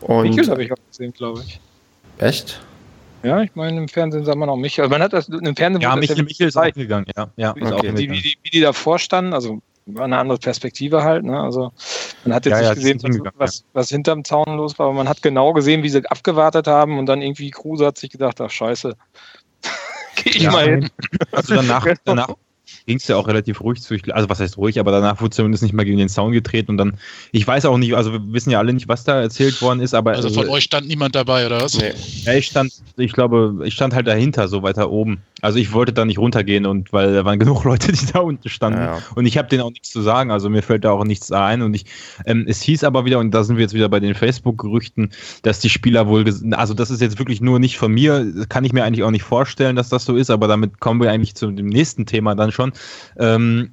Und 0.00 0.28
Michel 0.28 0.48
habe 0.50 0.64
ich 0.64 0.72
auch 0.72 0.78
gesehen, 0.90 1.12
glaube 1.12 1.40
ich. 1.44 1.60
Echt? 2.18 2.60
Ja, 3.22 3.40
ich 3.40 3.54
meine, 3.54 3.78
im 3.78 3.88
Fernsehen 3.88 4.24
sah 4.24 4.34
man 4.34 4.48
auch 4.50 4.56
Michel. 4.56 4.86
Man 4.88 5.02
hat 5.02 5.14
das 5.14 5.28
im 5.28 5.56
Fernsehen. 5.56 5.80
Ja, 5.80 5.96
Michel, 5.96 6.22
Michel 6.22 6.48
ist 6.48 6.56
auch 6.56 6.70
gegangen, 6.72 7.06
ja. 7.16 7.30
ja 7.36 7.54
wie, 7.56 7.64
okay. 7.64 7.92
wie, 7.96 8.10
wie, 8.10 8.36
wie, 8.42 8.50
die 8.50 8.60
davor 8.60 8.98
standen, 8.98 9.32
also 9.32 9.60
eine 9.96 10.18
andere 10.18 10.38
Perspektive 10.38 11.02
halt. 11.02 11.24
Ne? 11.24 11.40
Also 11.40 11.72
man 12.24 12.34
hat 12.34 12.46
jetzt 12.46 12.60
ja, 12.60 12.74
nicht 12.74 12.84
ja, 12.84 12.94
gesehen, 12.94 13.22
was, 13.24 13.32
was, 13.36 13.64
was, 13.72 13.88
hinterm 13.88 14.24
Zaun 14.24 14.56
los 14.56 14.78
war, 14.78 14.86
aber 14.86 14.94
man 14.94 15.08
hat 15.08 15.22
genau 15.22 15.52
gesehen, 15.52 15.82
wie 15.82 15.88
sie 15.88 16.04
abgewartet 16.06 16.66
haben 16.66 16.98
und 16.98 17.06
dann 17.06 17.22
irgendwie 17.22 17.50
Kruse 17.50 17.86
hat 17.86 17.98
sich 17.98 18.10
gedacht, 18.10 18.40
ach 18.40 18.50
scheiße, 18.50 18.96
geh 20.16 20.30
ich 20.30 20.42
ja, 20.42 20.50
mal 20.50 20.64
hin. 20.64 20.90
Also 21.32 21.54
danach, 21.54 21.86
danach 22.04 22.34
ging 22.86 22.98
es 22.98 23.08
ja 23.08 23.16
auch 23.16 23.26
relativ 23.28 23.60
ruhig 23.60 23.80
zu. 23.80 23.96
Also 24.10 24.28
was 24.28 24.40
heißt 24.40 24.58
ruhig, 24.58 24.78
aber 24.78 24.92
danach 24.92 25.20
wurde 25.20 25.30
zumindest 25.30 25.62
nicht 25.62 25.72
mehr 25.72 25.84
gegen 25.84 25.98
den 25.98 26.08
Zaun 26.08 26.32
getreten 26.32 26.72
und 26.72 26.78
dann, 26.78 26.98
ich 27.32 27.46
weiß 27.46 27.64
auch 27.66 27.78
nicht, 27.78 27.94
also 27.94 28.12
wir 28.12 28.32
wissen 28.32 28.50
ja 28.50 28.58
alle 28.58 28.72
nicht, 28.72 28.88
was 28.88 29.04
da 29.04 29.20
erzählt 29.20 29.60
worden 29.62 29.80
ist, 29.80 29.94
aber. 29.94 30.12
Also 30.12 30.28
von 30.28 30.40
also, 30.40 30.52
euch 30.52 30.64
stand 30.64 30.86
niemand 30.86 31.14
dabei, 31.14 31.46
oder 31.46 31.60
was? 31.60 31.78
Nee. 31.78 31.92
Ja, 32.24 32.34
ich 32.34 32.46
stand, 32.46 32.72
ich 32.96 33.12
glaube, 33.12 33.62
ich 33.64 33.74
stand 33.74 33.94
halt 33.94 34.06
dahinter, 34.06 34.48
so 34.48 34.62
weiter 34.62 34.90
oben. 34.90 35.22
Also 35.40 35.58
ich 35.58 35.72
wollte 35.72 35.92
da 35.92 36.04
nicht 36.04 36.18
runtergehen 36.18 36.64
und 36.64 36.92
weil 36.92 37.12
da 37.12 37.24
waren 37.24 37.38
genug 37.44 37.64
Leute, 37.64 37.92
die 37.92 38.06
da 38.12 38.20
unten 38.20 38.48
standen. 38.48 38.80
Ja. 38.80 39.02
Und 39.14 39.26
ich 39.26 39.36
habe 39.38 39.48
denen 39.48 39.62
auch 39.62 39.70
nichts 39.70 39.90
zu 39.90 40.02
sagen. 40.02 40.30
Also 40.30 40.48
mir 40.48 40.62
fällt 40.62 40.84
da 40.84 40.90
auch 40.92 41.04
nichts 41.04 41.32
ein. 41.32 41.62
Und 41.62 41.74
ich, 41.74 41.86
ähm, 42.26 42.44
es 42.48 42.62
hieß 42.62 42.84
aber 42.84 43.04
wieder, 43.04 43.18
und 43.18 43.30
da 43.30 43.44
sind 43.44 43.56
wir 43.56 43.62
jetzt 43.62 43.74
wieder 43.74 43.88
bei 43.88 44.00
den 44.00 44.14
Facebook-Gerüchten, 44.14 45.10
dass 45.42 45.60
die 45.60 45.68
Spieler 45.68 46.06
wohl, 46.08 46.24
also 46.52 46.74
das 46.74 46.90
ist 46.90 47.00
jetzt 47.00 47.18
wirklich 47.18 47.40
nur 47.40 47.58
nicht 47.58 47.78
von 47.78 47.92
mir, 47.92 48.46
kann 48.48 48.64
ich 48.64 48.72
mir 48.72 48.84
eigentlich 48.84 49.02
auch 49.02 49.10
nicht 49.10 49.22
vorstellen, 49.22 49.76
dass 49.76 49.88
das 49.88 50.04
so 50.04 50.16
ist, 50.16 50.30
aber 50.30 50.48
damit 50.48 50.80
kommen 50.80 51.00
wir 51.00 51.10
eigentlich 51.10 51.34
zu 51.34 51.50
dem 51.50 51.66
nächsten 51.66 52.06
Thema 52.06 52.34
dann 52.34 52.52
schon. 52.52 52.72
Ähm, 53.18 53.70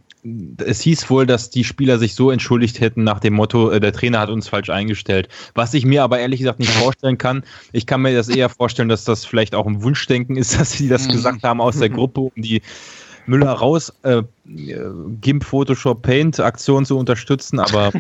es 0.64 0.82
hieß 0.82 1.10
wohl, 1.10 1.26
dass 1.26 1.50
die 1.50 1.64
Spieler 1.64 1.98
sich 1.98 2.14
so 2.14 2.30
entschuldigt 2.30 2.80
hätten 2.80 3.04
nach 3.04 3.20
dem 3.20 3.34
Motto, 3.34 3.72
äh, 3.72 3.80
der 3.80 3.92
Trainer 3.92 4.20
hat 4.20 4.30
uns 4.30 4.48
falsch 4.48 4.70
eingestellt. 4.70 5.30
Was 5.56 5.74
ich 5.74 5.86
mir 5.86 6.04
aber 6.04 6.20
ehrlich 6.20 6.40
gesagt 6.40 6.60
nicht 6.60 6.72
vorstellen 6.72 7.18
kann. 7.18 7.44
Ich 7.72 7.88
kann 7.88 8.02
mir 8.02 8.14
das 8.14 8.30
eher 8.30 8.50
vorstellen, 8.50 8.90
dass 8.90 9.04
das 9.04 9.26
vielleicht 9.26 9.56
auch 9.56 9.66
ein 9.66 9.82
Wunschdenken 9.82 10.38
ist, 10.38 10.54
dass 10.60 10.74
sie 10.74 10.88
das 10.88 11.08
mhm. 11.08 11.14
gesagt 11.14 11.44
haben 11.44 11.62
aus 11.62 11.80
der 11.80 11.90
Gruppe, 11.92 12.22
um 12.22 12.32
die 12.36 12.62
Müller 13.28 13.52
raus 13.52 13.94
äh, 14.04 14.24
GIMP 14.46 15.44
Photoshop 15.44 16.02
Paint 16.02 16.40
Aktion 16.40 16.86
zu 16.86 16.98
unterstützen, 16.98 17.60
aber 17.60 17.92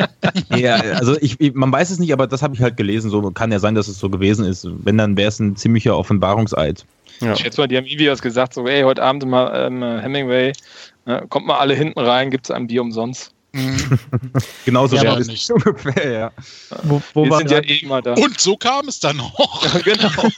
ja, 0.56 0.74
also 0.74 1.16
ich, 1.20 1.38
man 1.54 1.70
weiß 1.70 1.90
es 1.90 2.00
nicht, 2.00 2.12
aber 2.12 2.26
das 2.26 2.42
habe 2.42 2.54
ich 2.54 2.60
halt 2.60 2.76
gelesen. 2.76 3.08
So 3.08 3.30
kann 3.30 3.52
ja 3.52 3.60
sein, 3.60 3.74
dass 3.74 3.88
es 3.88 3.98
so 3.98 4.10
gewesen 4.10 4.44
ist. 4.44 4.66
Wenn 4.84 4.98
dann 4.98 5.16
wäre 5.16 5.28
es 5.28 5.38
ein 5.38 5.56
ziemlicher 5.56 5.96
Offenbarungseid. 5.96 6.84
Ja. 7.20 7.32
Ich 7.32 7.40
schätze 7.40 7.60
mal, 7.60 7.68
die 7.68 7.76
haben 7.76 7.86
irgendwie 7.86 8.10
was 8.10 8.22
gesagt, 8.22 8.54
so, 8.54 8.66
ey, 8.66 8.82
heute 8.82 9.02
Abend 9.02 9.24
mal 9.26 9.66
ähm, 9.66 9.82
Hemingway, 9.82 10.52
äh, 11.06 11.22
kommt 11.28 11.46
mal 11.46 11.58
alle 11.58 11.74
hinten 11.74 11.98
rein, 11.98 12.30
gibt 12.30 12.46
es 12.46 12.50
ein 12.50 12.66
Bier 12.66 12.82
umsonst. 12.82 13.34
Mhm. 13.54 13.98
Genauso 14.64 14.96
ja, 14.96 15.16
ist 15.16 15.28
nicht. 15.28 15.48
ungefähr, 15.50 16.10
ja. 16.10 16.32
Wo, 16.82 17.00
wo 17.14 17.24
wir 17.24 17.38
sind 17.38 17.50
ja 17.50 17.58
eh 17.60 17.78
immer 17.78 18.02
da. 18.02 18.14
Und 18.14 18.40
so 18.40 18.56
kam 18.56 18.88
es 18.88 18.98
dann 18.98 19.20
auch. 19.20 19.64
Ja, 19.64 19.80
genau. 19.80 20.10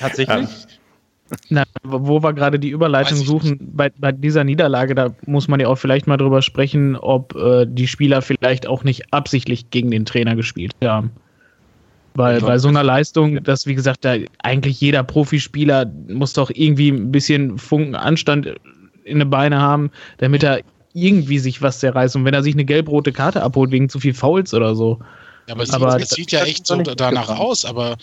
Tatsächlich? 0.00 0.48
Na, 1.48 1.64
wo 1.82 2.22
wir 2.22 2.32
gerade 2.32 2.58
die 2.58 2.68
Überleitung 2.68 3.16
suchen, 3.16 3.58
bei, 3.60 3.90
bei, 3.96 4.12
dieser 4.12 4.44
Niederlage, 4.44 4.94
da 4.94 5.14
muss 5.26 5.48
man 5.48 5.58
ja 5.58 5.68
auch 5.68 5.76
vielleicht 5.76 6.06
mal 6.06 6.16
drüber 6.16 6.42
sprechen, 6.42 6.96
ob 6.96 7.34
äh, 7.34 7.64
die 7.66 7.86
Spieler 7.86 8.20
vielleicht 8.20 8.66
auch 8.66 8.84
nicht 8.84 9.12
absichtlich 9.12 9.70
gegen 9.70 9.90
den 9.90 10.04
Trainer 10.04 10.36
gespielt 10.36 10.74
haben. 10.82 11.12
Weil 12.16 12.40
bei 12.40 12.58
so 12.58 12.68
einer 12.68 12.84
Leistung, 12.84 13.42
dass 13.42 13.66
wie 13.66 13.74
gesagt, 13.74 14.04
da 14.04 14.14
eigentlich 14.42 14.80
jeder 14.80 15.02
Profispieler 15.02 15.90
muss 16.08 16.32
doch 16.32 16.50
irgendwie 16.54 16.90
ein 16.90 17.10
bisschen 17.10 17.58
Funken 17.58 17.96
Anstand 17.96 18.54
in 19.02 19.18
den 19.18 19.30
Beine 19.30 19.60
haben, 19.60 19.90
damit 20.18 20.44
er 20.44 20.60
irgendwie 20.92 21.40
sich 21.40 21.60
was 21.60 21.80
zerreißt. 21.80 22.14
Und 22.14 22.24
wenn 22.24 22.32
er 22.32 22.44
sich 22.44 22.54
eine 22.54 22.64
gelb-rote 22.64 23.12
Karte 23.12 23.42
abholt 23.42 23.72
wegen 23.72 23.88
zu 23.88 23.98
viel 23.98 24.14
Fouls 24.14 24.54
oder 24.54 24.76
so. 24.76 25.00
Ja, 25.48 25.54
aber 25.54 25.64
es 25.64 25.70
aber 25.70 25.98
sieht, 25.98 26.08
sieht 26.08 26.32
ja 26.32 26.44
echt 26.44 26.66
so 26.66 26.76
danach 26.76 27.28
aus, 27.28 27.64
aber 27.64 27.96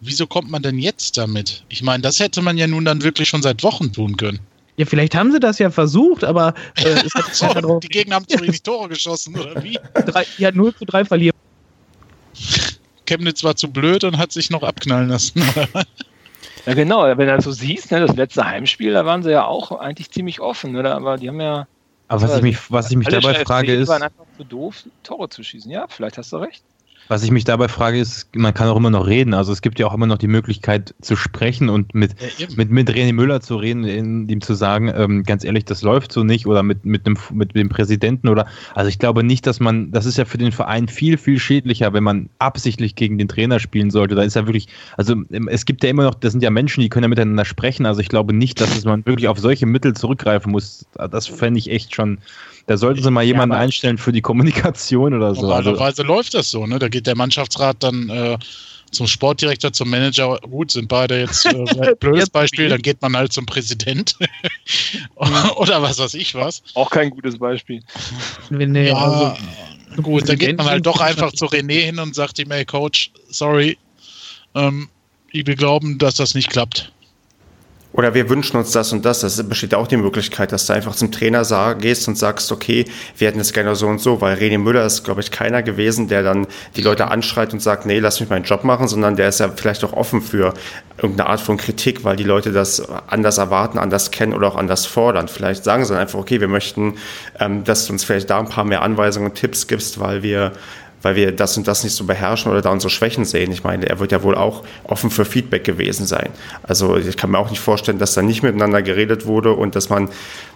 wieso 0.00 0.28
kommt 0.28 0.48
man 0.48 0.62
denn 0.62 0.78
jetzt 0.78 1.16
damit? 1.16 1.64
Ich 1.68 1.82
meine, 1.82 2.02
das 2.02 2.20
hätte 2.20 2.42
man 2.42 2.56
ja 2.56 2.68
nun 2.68 2.84
dann 2.84 3.02
wirklich 3.02 3.28
schon 3.28 3.42
seit 3.42 3.64
Wochen 3.64 3.92
tun 3.92 4.16
können. 4.16 4.38
Ja, 4.76 4.86
vielleicht 4.86 5.14
haben 5.14 5.32
sie 5.32 5.40
das 5.40 5.58
ja 5.58 5.70
versucht, 5.70 6.22
aber 6.22 6.54
äh, 6.76 6.88
es 7.04 7.14
hat 7.14 7.34
so, 7.34 7.46
ja 7.46 7.78
die 7.82 7.88
Gegner 7.88 8.14
haben 8.14 8.28
zu 8.28 8.40
wenig 8.40 8.62
Tore 8.62 8.90
geschossen, 8.90 9.36
oder 9.36 9.62
wie? 9.62 9.78
Drei, 9.94 10.24
die 10.38 10.46
hat 10.46 10.54
0 10.54 10.74
zu 10.74 10.84
3 10.84 11.04
verlieren. 11.04 11.36
Chemnitz 13.06 13.44
war 13.44 13.56
zu 13.56 13.70
blöd 13.70 14.04
und 14.04 14.18
hat 14.18 14.32
sich 14.32 14.50
noch 14.50 14.62
abknallen 14.62 15.08
lassen. 15.08 15.42
ja, 16.66 16.74
genau, 16.74 17.04
wenn 17.04 17.18
du 17.18 17.26
das 17.26 17.44
so 17.44 17.52
siehst, 17.52 17.90
ne, 17.90 18.00
das 18.00 18.16
letzte 18.16 18.44
Heimspiel, 18.44 18.92
da 18.92 19.06
waren 19.06 19.22
sie 19.22 19.30
ja 19.30 19.44
auch 19.44 19.72
eigentlich 19.72 20.10
ziemlich 20.10 20.40
offen, 20.40 20.76
oder? 20.76 20.94
Aber 20.94 21.16
die 21.16 21.28
haben 21.28 21.40
ja. 21.40 21.66
Aber 22.08 22.22
was 22.22 22.36
ich 22.36 22.42
mich, 22.42 22.58
was 22.70 22.90
ich 22.90 22.96
mich 22.96 23.08
dabei 23.08 23.34
frage 23.44 23.74
ist. 23.74 23.86
Die 23.86 23.88
waren 23.88 24.02
einfach 24.02 24.24
zu 24.36 24.44
doof, 24.44 24.84
Tore 25.02 25.28
zu 25.28 25.42
schießen. 25.42 25.70
Ja, 25.70 25.86
vielleicht 25.88 26.18
hast 26.18 26.32
du 26.32 26.36
recht. 26.36 26.62
Was 27.08 27.22
ich 27.22 27.30
mich 27.30 27.44
dabei 27.44 27.68
frage, 27.68 27.98
ist, 27.98 28.34
man 28.34 28.52
kann 28.52 28.68
auch 28.68 28.76
immer 28.76 28.90
noch 28.90 29.06
reden. 29.06 29.34
Also 29.34 29.52
es 29.52 29.62
gibt 29.62 29.78
ja 29.78 29.86
auch 29.86 29.94
immer 29.94 30.06
noch 30.06 30.18
die 30.18 30.28
Möglichkeit 30.28 30.94
zu 31.00 31.16
sprechen 31.16 31.68
und 31.68 31.94
mit, 31.94 32.16
ja, 32.38 32.46
mit, 32.56 32.70
mit 32.70 32.90
René 32.90 33.12
Müller 33.12 33.40
zu 33.40 33.56
reden, 33.56 33.84
in, 33.84 34.28
ihm 34.28 34.40
zu 34.40 34.54
sagen, 34.54 34.92
ähm, 34.94 35.22
ganz 35.22 35.44
ehrlich, 35.44 35.64
das 35.64 35.82
läuft 35.82 36.12
so 36.12 36.24
nicht 36.24 36.46
oder 36.46 36.62
mit, 36.62 36.84
mit, 36.84 37.06
dem, 37.06 37.16
mit 37.32 37.54
dem 37.54 37.68
Präsidenten 37.68 38.28
oder 38.28 38.46
also 38.74 38.88
ich 38.88 38.98
glaube 38.98 39.22
nicht, 39.22 39.46
dass 39.46 39.60
man, 39.60 39.92
das 39.92 40.06
ist 40.06 40.18
ja 40.18 40.24
für 40.24 40.38
den 40.38 40.52
Verein 40.52 40.88
viel, 40.88 41.16
viel 41.16 41.38
schädlicher, 41.38 41.92
wenn 41.92 42.04
man 42.04 42.28
absichtlich 42.38 42.96
gegen 42.96 43.18
den 43.18 43.28
Trainer 43.28 43.60
spielen 43.60 43.90
sollte. 43.90 44.14
Da 44.14 44.22
ist 44.22 44.34
ja 44.34 44.46
wirklich, 44.46 44.68
also 44.96 45.14
ähm, 45.30 45.48
es 45.48 45.64
gibt 45.64 45.84
ja 45.84 45.90
immer 45.90 46.04
noch, 46.04 46.14
das 46.14 46.32
sind 46.32 46.42
ja 46.42 46.50
Menschen, 46.50 46.80
die 46.80 46.88
können 46.88 47.04
ja 47.04 47.08
miteinander 47.08 47.44
sprechen. 47.44 47.86
Also 47.86 48.00
ich 48.00 48.08
glaube 48.08 48.32
nicht, 48.32 48.60
dass 48.60 48.84
man 48.84 49.06
wirklich 49.06 49.28
auf 49.28 49.38
solche 49.38 49.66
Mittel 49.66 49.94
zurückgreifen 49.94 50.50
muss. 50.50 50.86
Das 50.94 51.26
fände 51.26 51.58
ich 51.58 51.70
echt 51.70 51.94
schon 51.94 52.18
da 52.66 52.76
sollten 52.76 53.02
sie 53.02 53.10
mal 53.10 53.22
jemanden 53.22 53.54
ja, 53.54 53.60
einstellen 53.60 53.96
für 53.96 54.12
die 54.12 54.20
Kommunikation 54.20 55.14
oder 55.14 55.34
so. 55.34 55.42
Normalerweise 55.42 55.84
also, 55.84 56.02
läuft 56.02 56.34
das 56.34 56.50
so, 56.50 56.66
ne? 56.66 56.78
Da 56.78 56.88
geht 56.88 57.06
der 57.06 57.16
Mannschaftsrat 57.16 57.76
dann 57.80 58.08
äh, 58.08 58.38
zum 58.90 59.06
Sportdirektor, 59.06 59.72
zum 59.72 59.88
Manager. 59.88 60.38
Gut, 60.40 60.72
sind 60.72 60.88
beide 60.88 61.20
jetzt 61.20 61.46
äh, 61.46 61.94
blödes 62.00 62.28
Beispiel, 62.28 62.68
dann 62.68 62.82
geht 62.82 63.00
man 63.02 63.16
halt 63.16 63.32
zum 63.32 63.46
Präsident. 63.46 64.16
oder 65.14 65.80
was 65.80 65.98
weiß 65.98 66.14
ich 66.14 66.34
was. 66.34 66.62
Auch 66.74 66.90
kein 66.90 67.10
gutes 67.10 67.38
Beispiel. 67.38 67.82
Nee, 68.50 68.88
ja, 68.88 68.94
also, 68.96 70.02
gut, 70.02 70.28
dann 70.28 70.38
geht 70.38 70.58
man 70.58 70.66
halt 70.66 70.86
doch 70.86 71.00
einfach 71.00 71.32
zu 71.32 71.46
René 71.46 71.84
hin 71.84 72.00
und 72.00 72.16
sagt 72.16 72.38
ihm, 72.40 72.50
ey 72.50 72.64
Coach, 72.64 73.12
sorry, 73.28 73.78
ähm, 74.56 74.88
wir 75.30 75.54
glauben, 75.54 75.98
dass 75.98 76.16
das 76.16 76.34
nicht 76.34 76.50
klappt. 76.50 76.90
Oder 77.96 78.12
wir 78.12 78.28
wünschen 78.28 78.58
uns 78.58 78.72
das 78.72 78.92
und 78.92 79.04
das. 79.04 79.20
Das 79.20 79.42
besteht 79.48 79.74
auch 79.74 79.86
die 79.86 79.96
Möglichkeit, 79.96 80.52
dass 80.52 80.66
du 80.66 80.74
einfach 80.74 80.94
zum 80.94 81.10
Trainer 81.10 81.44
sag, 81.44 81.80
gehst 81.80 82.06
und 82.08 82.18
sagst, 82.18 82.52
okay, 82.52 82.84
wir 83.16 83.28
hätten 83.28 83.40
es 83.40 83.54
gerne 83.54 83.74
so 83.74 83.86
und 83.86 84.00
so, 84.00 84.20
weil 84.20 84.36
René 84.36 84.58
Müller 84.58 84.84
ist, 84.84 85.02
glaube 85.02 85.22
ich, 85.22 85.30
keiner 85.30 85.62
gewesen, 85.62 86.06
der 86.06 86.22
dann 86.22 86.46
die 86.76 86.82
Leute 86.82 87.08
anschreit 87.10 87.54
und 87.54 87.60
sagt, 87.60 87.86
nee, 87.86 87.98
lass 87.98 88.20
mich 88.20 88.28
meinen 88.28 88.44
Job 88.44 88.64
machen, 88.64 88.86
sondern 88.86 89.16
der 89.16 89.30
ist 89.30 89.40
ja 89.40 89.48
vielleicht 89.48 89.82
auch 89.82 89.94
offen 89.94 90.20
für 90.20 90.52
irgendeine 90.98 91.30
Art 91.30 91.40
von 91.40 91.56
Kritik, 91.56 92.04
weil 92.04 92.16
die 92.16 92.24
Leute 92.24 92.52
das 92.52 92.82
anders 93.06 93.38
erwarten, 93.38 93.78
anders 93.78 94.10
kennen 94.10 94.34
oder 94.34 94.48
auch 94.48 94.56
anders 94.56 94.84
fordern. 94.84 95.28
Vielleicht 95.28 95.64
sagen 95.64 95.84
sie 95.84 95.92
dann 95.92 96.02
einfach, 96.02 96.18
okay, 96.18 96.40
wir 96.40 96.48
möchten, 96.48 96.96
ähm, 97.40 97.64
dass 97.64 97.86
du 97.86 97.94
uns 97.94 98.04
vielleicht 98.04 98.28
da 98.28 98.38
ein 98.38 98.48
paar 98.48 98.64
mehr 98.64 98.82
Anweisungen 98.82 99.30
und 99.30 99.34
Tipps 99.36 99.66
gibst, 99.66 100.00
weil 100.00 100.22
wir 100.22 100.52
weil 101.02 101.16
wir 101.16 101.32
das 101.32 101.56
und 101.56 101.68
das 101.68 101.84
nicht 101.84 101.94
so 101.94 102.04
beherrschen 102.04 102.50
oder 102.50 102.62
da 102.62 102.70
unsere 102.70 102.90
Schwächen 102.90 103.24
sehen. 103.24 103.52
Ich 103.52 103.64
meine, 103.64 103.86
er 103.88 103.98
wird 104.00 104.12
ja 104.12 104.22
wohl 104.22 104.34
auch 104.34 104.64
offen 104.84 105.10
für 105.10 105.24
Feedback 105.24 105.64
gewesen 105.64 106.06
sein. 106.06 106.30
Also 106.62 106.96
ich 106.96 107.16
kann 107.16 107.30
mir 107.30 107.38
auch 107.38 107.50
nicht 107.50 107.60
vorstellen, 107.60 107.98
dass 107.98 108.14
da 108.14 108.22
nicht 108.22 108.42
miteinander 108.42 108.82
geredet 108.82 109.26
wurde 109.26 109.52
und 109.52 109.76
dass 109.76 109.88
man 109.88 110.08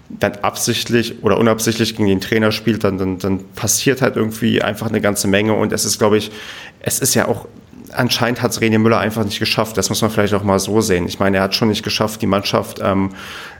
dann 0.08 0.32
absichtlich 0.42 1.22
oder 1.22 1.38
unabsichtlich 1.38 1.96
gegen 1.96 2.08
den 2.08 2.20
Trainer 2.20 2.50
spielt, 2.50 2.82
dann, 2.82 2.98
dann, 2.98 3.18
dann 3.18 3.44
passiert 3.54 4.02
halt 4.02 4.16
irgendwie 4.16 4.60
einfach 4.60 4.88
eine 4.88 5.00
ganze 5.00 5.28
Menge 5.28 5.54
und 5.54 5.72
es 5.72 5.84
ist, 5.84 5.98
glaube 5.98 6.18
ich, 6.18 6.32
es 6.80 6.98
ist 6.98 7.14
ja 7.14 7.28
auch 7.28 7.46
anscheinend 7.92 8.42
hat 8.42 8.52
es 8.52 8.60
René 8.60 8.78
Müller 8.78 8.98
einfach 8.98 9.24
nicht 9.24 9.38
geschafft. 9.38 9.76
Das 9.76 9.88
muss 9.88 10.02
man 10.02 10.10
vielleicht 10.10 10.34
auch 10.34 10.42
mal 10.42 10.58
so 10.58 10.80
sehen. 10.80 11.06
Ich 11.06 11.18
meine, 11.18 11.38
er 11.38 11.42
hat 11.44 11.54
schon 11.54 11.68
nicht 11.68 11.82
geschafft, 11.82 12.22
die 12.22 12.26
Mannschaft 12.26 12.80
ähm, 12.82 13.10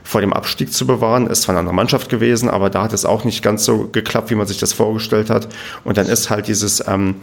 vor 0.03 0.21
dem 0.21 0.33
Abstieg 0.33 0.73
zu 0.73 0.85
bewahren. 0.85 1.27
Ist 1.27 1.43
zwar 1.43 1.53
eine 1.53 1.59
andere 1.59 1.75
Mannschaft 1.75 2.09
gewesen, 2.09 2.49
aber 2.49 2.69
da 2.69 2.83
hat 2.83 2.93
es 2.93 3.05
auch 3.05 3.23
nicht 3.23 3.43
ganz 3.43 3.65
so 3.65 3.89
geklappt, 3.91 4.29
wie 4.29 4.35
man 4.35 4.47
sich 4.47 4.57
das 4.57 4.73
vorgestellt 4.73 5.29
hat. 5.29 5.47
Und 5.83 5.97
dann 5.97 6.07
ist 6.07 6.29
halt 6.29 6.47
dieses, 6.47 6.85
ähm, 6.87 7.15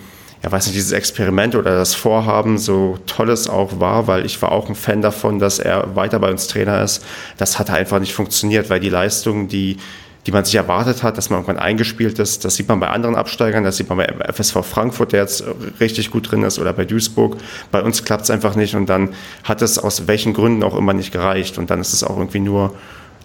ja, 0.42 0.52
weiß 0.52 0.66
nicht, 0.66 0.76
dieses 0.76 0.92
Experiment 0.92 1.54
oder 1.56 1.74
das 1.74 1.94
Vorhaben, 1.94 2.58
so 2.58 2.98
toll 3.06 3.30
es 3.30 3.48
auch 3.48 3.80
war, 3.80 4.06
weil 4.06 4.24
ich 4.24 4.40
war 4.40 4.52
auch 4.52 4.68
ein 4.68 4.74
Fan 4.74 5.02
davon, 5.02 5.38
dass 5.38 5.58
er 5.58 5.96
weiter 5.96 6.18
bei 6.18 6.30
uns 6.30 6.46
Trainer 6.46 6.82
ist. 6.82 7.04
Das 7.36 7.58
hat 7.58 7.70
einfach 7.70 7.98
nicht 7.98 8.14
funktioniert, 8.14 8.70
weil 8.70 8.80
die 8.80 8.90
Leistungen, 8.90 9.48
die 9.48 9.78
die 10.26 10.32
man 10.32 10.44
sich 10.44 10.54
erwartet 10.54 11.02
hat, 11.02 11.16
dass 11.16 11.30
man 11.30 11.40
irgendwann 11.40 11.62
eingespielt 11.62 12.18
ist. 12.18 12.44
Das 12.44 12.56
sieht 12.56 12.68
man 12.68 12.80
bei 12.80 12.88
anderen 12.88 13.16
Absteigern, 13.16 13.64
das 13.64 13.76
sieht 13.76 13.88
man 13.88 13.98
bei 13.98 14.06
FSV 14.32 14.64
Frankfurt, 14.64 15.12
der 15.12 15.22
jetzt 15.22 15.44
richtig 15.80 16.10
gut 16.10 16.30
drin 16.30 16.42
ist, 16.42 16.58
oder 16.58 16.72
bei 16.72 16.84
Duisburg. 16.84 17.36
Bei 17.70 17.82
uns 17.82 18.04
klappt 18.04 18.24
es 18.24 18.30
einfach 18.30 18.54
nicht 18.54 18.74
und 18.74 18.88
dann 18.88 19.10
hat 19.44 19.62
es 19.62 19.78
aus 19.78 20.06
welchen 20.06 20.34
Gründen 20.34 20.62
auch 20.62 20.76
immer 20.76 20.92
nicht 20.92 21.12
gereicht. 21.12 21.58
Und 21.58 21.70
dann 21.70 21.80
ist 21.80 21.92
es 21.92 22.04
auch 22.04 22.18
irgendwie 22.18 22.40
nur, 22.40 22.74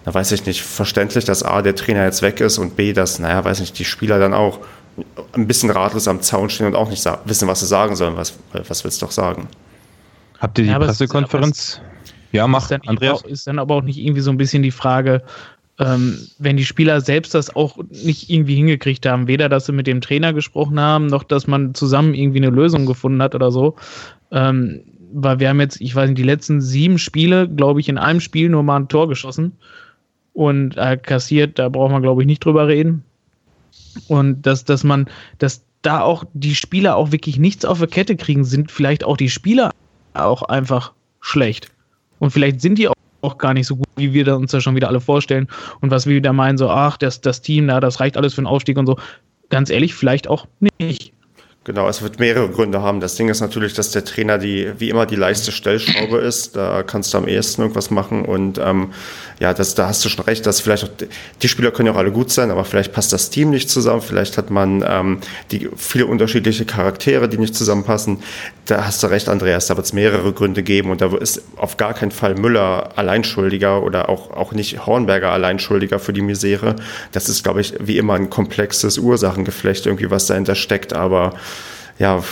da 0.04 0.14
weiß 0.14 0.32
ich 0.32 0.46
nicht, 0.46 0.62
verständlich, 0.62 1.24
dass 1.24 1.42
A, 1.42 1.62
der 1.62 1.74
Trainer 1.74 2.04
jetzt 2.04 2.22
weg 2.22 2.40
ist 2.40 2.58
und 2.58 2.76
B, 2.76 2.92
dass, 2.92 3.18
naja, 3.18 3.44
weiß 3.44 3.60
nicht, 3.60 3.78
die 3.78 3.84
Spieler 3.84 4.18
dann 4.18 4.32
auch 4.32 4.60
ein 5.32 5.46
bisschen 5.46 5.70
ratlos 5.70 6.08
am 6.08 6.22
Zaun 6.22 6.50
stehen 6.50 6.66
und 6.66 6.76
auch 6.76 6.88
nicht 6.88 7.04
wissen, 7.24 7.48
was 7.48 7.60
sie 7.60 7.66
sagen 7.66 7.96
sollen. 7.96 8.16
Was, 8.16 8.34
was 8.52 8.84
willst 8.84 9.02
du 9.02 9.06
doch 9.06 9.12
sagen? 9.12 9.48
Habt 10.38 10.58
ihr 10.58 10.64
die 10.64 10.70
ja, 10.70 10.78
Pressekonferenz? 10.78 11.80
Ja, 12.32 12.48
macht 12.48 12.72
Andreas. 12.86 13.22
Ist 13.22 13.46
dann 13.46 13.58
aber 13.58 13.76
auch 13.76 13.82
nicht 13.82 13.98
irgendwie 13.98 14.20
so 14.20 14.30
ein 14.30 14.36
bisschen 14.36 14.62
die 14.62 14.72
Frage, 14.72 15.22
ähm, 15.78 16.18
wenn 16.38 16.56
die 16.56 16.64
Spieler 16.64 17.00
selbst 17.00 17.34
das 17.34 17.54
auch 17.54 17.78
nicht 17.90 18.30
irgendwie 18.30 18.54
hingekriegt 18.56 19.06
haben, 19.06 19.26
weder 19.26 19.48
dass 19.48 19.66
sie 19.66 19.72
mit 19.72 19.86
dem 19.86 20.00
Trainer 20.00 20.32
gesprochen 20.32 20.78
haben, 20.78 21.06
noch 21.06 21.24
dass 21.24 21.46
man 21.46 21.74
zusammen 21.74 22.14
irgendwie 22.14 22.38
eine 22.38 22.50
Lösung 22.50 22.86
gefunden 22.86 23.22
hat 23.22 23.34
oder 23.34 23.50
so. 23.50 23.74
Ähm, 24.30 24.82
weil 25.12 25.38
wir 25.38 25.48
haben 25.48 25.60
jetzt, 25.60 25.80
ich 25.80 25.94
weiß 25.94 26.08
nicht, 26.08 26.18
die 26.18 26.24
letzten 26.24 26.60
sieben 26.60 26.98
Spiele, 26.98 27.48
glaube 27.48 27.80
ich, 27.80 27.88
in 27.88 27.98
einem 27.98 28.20
Spiel 28.20 28.48
nur 28.48 28.62
mal 28.62 28.76
ein 28.76 28.88
Tor 28.88 29.08
geschossen 29.08 29.52
und 30.32 30.76
äh, 30.76 30.96
kassiert, 30.96 31.58
da 31.58 31.68
braucht 31.68 31.92
man, 31.92 32.02
glaube 32.02 32.22
ich, 32.22 32.26
nicht 32.26 32.44
drüber 32.44 32.66
reden. 32.68 33.04
Und 34.08 34.42
dass, 34.42 34.64
dass 34.64 34.82
man, 34.82 35.06
dass 35.38 35.64
da 35.82 36.00
auch 36.00 36.24
die 36.34 36.54
Spieler 36.54 36.96
auch 36.96 37.12
wirklich 37.12 37.38
nichts 37.38 37.64
auf 37.64 37.78
der 37.78 37.88
Kette 37.88 38.16
kriegen, 38.16 38.44
sind 38.44 38.72
vielleicht 38.72 39.04
auch 39.04 39.16
die 39.16 39.30
Spieler 39.30 39.70
auch 40.14 40.42
einfach 40.42 40.92
schlecht. 41.20 41.70
Und 42.18 42.30
vielleicht 42.30 42.60
sind 42.60 42.78
die 42.78 42.88
auch 42.88 42.94
auch 43.24 43.38
gar 43.38 43.54
nicht 43.54 43.66
so 43.66 43.76
gut, 43.76 43.88
wie 43.96 44.12
wir 44.12 44.36
uns 44.36 44.52
da 44.52 44.60
schon 44.60 44.76
wieder 44.76 44.88
alle 44.88 45.00
vorstellen. 45.00 45.48
Und 45.80 45.90
was 45.90 46.06
wir 46.06 46.14
wieder 46.14 46.32
meinen, 46.32 46.58
so, 46.58 46.68
ach, 46.68 46.96
das, 46.96 47.20
das 47.20 47.40
Team 47.40 47.66
da, 47.66 47.80
das 47.80 48.00
reicht 48.00 48.16
alles 48.16 48.34
für 48.34 48.40
einen 48.40 48.46
Aufstieg 48.46 48.76
und 48.76 48.86
so. 48.86 48.96
Ganz 49.48 49.70
ehrlich, 49.70 49.94
vielleicht 49.94 50.28
auch 50.28 50.46
nicht. 50.78 51.13
Genau, 51.66 51.88
es 51.88 52.02
wird 52.02 52.20
mehrere 52.20 52.50
Gründe 52.50 52.82
haben. 52.82 53.00
Das 53.00 53.14
Ding 53.14 53.30
ist 53.30 53.40
natürlich, 53.40 53.72
dass 53.72 53.90
der 53.90 54.04
Trainer 54.04 54.36
die, 54.36 54.70
wie 54.76 54.90
immer, 54.90 55.06
die 55.06 55.16
leichte 55.16 55.50
Stellschraube 55.50 56.18
ist. 56.18 56.56
Da 56.56 56.82
kannst 56.82 57.14
du 57.14 57.18
am 57.18 57.26
ehesten 57.26 57.62
irgendwas 57.62 57.90
machen. 57.90 58.26
Und 58.26 58.58
ähm, 58.58 58.92
ja, 59.40 59.54
das, 59.54 59.74
da 59.74 59.88
hast 59.88 60.04
du 60.04 60.10
schon 60.10 60.26
recht, 60.26 60.44
dass 60.44 60.60
vielleicht 60.60 60.84
auch, 60.84 60.90
die 61.40 61.48
Spieler 61.48 61.70
können 61.70 61.86
ja 61.86 61.94
auch 61.94 61.96
alle 61.96 62.12
gut 62.12 62.30
sein, 62.30 62.50
aber 62.50 62.66
vielleicht 62.66 62.92
passt 62.92 63.14
das 63.14 63.30
Team 63.30 63.48
nicht 63.48 63.70
zusammen. 63.70 64.02
Vielleicht 64.02 64.36
hat 64.36 64.50
man 64.50 64.84
ähm, 64.86 65.20
die 65.52 65.70
viele 65.74 66.04
unterschiedliche 66.04 66.66
Charaktere, 66.66 67.30
die 67.30 67.38
nicht 67.38 67.54
zusammenpassen. 67.54 68.18
Da 68.66 68.84
hast 68.84 69.02
du 69.02 69.06
recht, 69.06 69.30
Andreas, 69.30 69.66
da 69.66 69.76
wird 69.78 69.86
es 69.86 69.94
mehrere 69.94 70.34
Gründe 70.34 70.62
geben. 70.62 70.90
Und 70.90 71.00
da 71.00 71.16
ist 71.16 71.44
auf 71.56 71.78
gar 71.78 71.94
keinen 71.94 72.10
Fall 72.10 72.34
Müller 72.34 72.90
Alleinschuldiger 72.96 73.82
oder 73.82 74.10
auch, 74.10 74.30
auch 74.32 74.52
nicht 74.52 74.84
Hornberger 74.84 75.30
Alleinschuldiger 75.30 75.98
für 75.98 76.12
die 76.12 76.20
Misere. 76.20 76.76
Das 77.12 77.30
ist, 77.30 77.42
glaube 77.42 77.62
ich, 77.62 77.72
wie 77.80 77.96
immer 77.96 78.12
ein 78.14 78.28
komplexes 78.28 78.98
Ursachengeflecht, 78.98 79.86
irgendwie, 79.86 80.10
was 80.10 80.26
dahinter 80.26 80.56
steckt. 80.56 80.92
Aber 80.92 81.32
ja, 81.98 82.22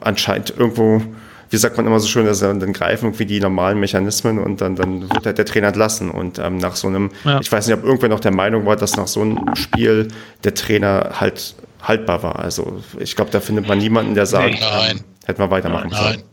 anscheinend 0.00 0.50
irgendwo, 0.56 1.02
wie 1.50 1.56
sagt 1.56 1.76
man 1.76 1.86
immer 1.86 2.00
so 2.00 2.08
schön, 2.08 2.26
dass 2.26 2.40
dann 2.40 2.72
greifen 2.72 3.06
irgendwie 3.06 3.26
die 3.26 3.40
normalen 3.40 3.78
Mechanismen 3.78 4.38
und 4.38 4.60
dann, 4.60 4.76
dann 4.76 5.02
wird 5.02 5.26
halt 5.26 5.38
der 5.38 5.46
Trainer 5.46 5.68
entlassen. 5.68 6.10
Und 6.10 6.38
ähm, 6.38 6.56
nach 6.56 6.76
so 6.76 6.88
einem, 6.88 7.10
ja. 7.24 7.40
ich 7.40 7.50
weiß 7.50 7.66
nicht, 7.66 7.76
ob 7.76 7.84
irgendwer 7.84 8.08
noch 8.08 8.20
der 8.20 8.32
Meinung 8.32 8.66
war, 8.66 8.76
dass 8.76 8.96
nach 8.96 9.06
so 9.06 9.20
einem 9.22 9.54
Spiel 9.54 10.08
der 10.42 10.54
Trainer 10.54 11.20
halt 11.20 11.54
haltbar 11.82 12.22
war. 12.22 12.38
Also 12.38 12.82
ich 12.98 13.14
glaube, 13.14 13.30
da 13.30 13.40
findet 13.40 13.68
man 13.68 13.78
niemanden, 13.78 14.14
der 14.14 14.26
sagt, 14.26 14.60
nein. 14.60 14.96
Ähm, 14.96 15.04
hätten 15.26 15.38
wir 15.38 15.50
weitemachen 15.50 15.90
nein, 15.90 16.02
sollen. 16.02 16.16
Nein, 16.16 16.24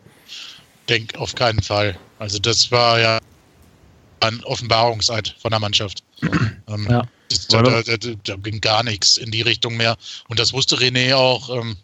denk 0.90 1.16
auf 1.18 1.36
keinen 1.36 1.62
Fall. 1.62 1.98
Also 2.20 2.40
das 2.40 2.72
war 2.72 3.00
ja 3.00 3.20
ein 4.22 4.44
Offenbarungseid 4.44 5.36
von 5.42 5.52
der 5.52 5.60
Mannschaft. 5.60 6.04
ähm, 6.68 6.88
ja. 6.90 7.04
da, 7.50 7.62
da, 7.62 7.82
da, 7.82 7.98
da, 8.24 8.36
ging 8.36 8.62
gar 8.62 8.84
nichts 8.84 9.18
in 9.18 9.32
die 9.32 9.42
Richtung 9.42 9.78
mehr. 9.78 9.98
Und 10.28 10.40
das 10.40 10.54
wusste 10.54 10.76
René 10.78 11.16
auch. 11.16 11.50
Ähm, 11.50 11.76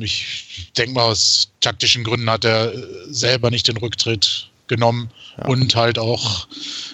ich 0.00 0.72
denke 0.76 0.94
mal, 0.94 1.02
aus 1.02 1.50
taktischen 1.60 2.04
Gründen 2.04 2.30
hat 2.30 2.44
er 2.44 2.72
äh, 2.72 2.86
selber 3.08 3.50
nicht 3.50 3.68
den 3.68 3.76
Rücktritt 3.76 4.50
genommen 4.66 5.10
ja. 5.38 5.46
und 5.46 5.74
halt 5.74 5.98
auch, 5.98 6.46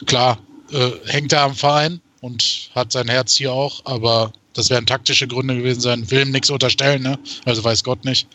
klar, 0.07 0.39
äh, 0.73 0.91
hängt 1.07 1.33
er 1.33 1.43
am 1.43 1.55
Verein 1.55 2.01
und 2.21 2.71
hat 2.75 2.93
sein 2.93 3.09
Herz 3.09 3.35
hier 3.37 3.53
auch, 3.53 3.85
aber 3.85 4.33
das 4.55 4.71
wären 4.71 4.87
taktische 4.87 5.27
Gründe 5.27 5.57
gewesen 5.57 5.81
sein. 5.81 6.11
Will 6.11 6.23
ihm 6.23 6.31
nichts 6.31 6.49
unterstellen, 6.49 7.03
ne? 7.03 7.19
Also 7.45 7.63
weiß 7.63 7.83
Gott 7.85 8.05
nicht. 8.05 8.29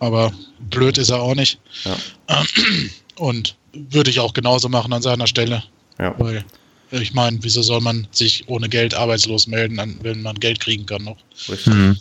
Aber 0.00 0.32
blöd 0.58 0.98
ist 0.98 1.10
er 1.10 1.22
auch 1.22 1.34
nicht. 1.34 1.58
Ja. 1.84 2.44
Und 3.16 3.54
würde 3.72 4.10
ich 4.10 4.18
auch 4.18 4.34
genauso 4.34 4.68
machen 4.68 4.92
an 4.92 5.02
seiner 5.02 5.26
Stelle. 5.26 5.62
Ja. 5.98 6.14
Weil 6.18 6.44
ich 6.90 7.14
meine, 7.14 7.38
wieso 7.42 7.62
soll 7.62 7.80
man 7.80 8.08
sich 8.10 8.48
ohne 8.48 8.68
Geld 8.68 8.94
arbeitslos 8.94 9.46
melden, 9.46 9.98
wenn 10.02 10.22
man 10.22 10.40
Geld 10.40 10.58
kriegen 10.58 10.86
kann 10.86 11.04
noch? 11.04 11.18
Mhm. 11.66 11.98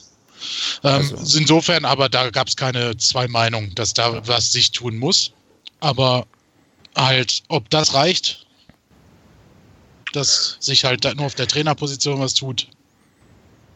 Ähm, 0.83 0.91
also. 0.91 1.37
Insofern, 1.37 1.85
aber 1.85 2.09
da 2.09 2.29
gab 2.29 2.47
es 2.47 2.55
keine 2.55 2.95
zwei 2.97 3.27
Meinungen, 3.27 3.73
dass 3.75 3.93
da 3.93 4.25
was 4.27 4.51
sich 4.51 4.71
tun 4.71 4.97
muss. 4.97 5.33
Aber 5.79 6.25
halt, 6.95 7.43
ob 7.47 7.69
das 7.69 7.93
reicht, 7.93 8.45
dass 10.13 10.57
sich 10.59 10.85
halt 10.85 11.03
nur 11.15 11.25
auf 11.25 11.35
der 11.35 11.47
Trainerposition 11.47 12.19
was 12.19 12.33
tut, 12.33 12.67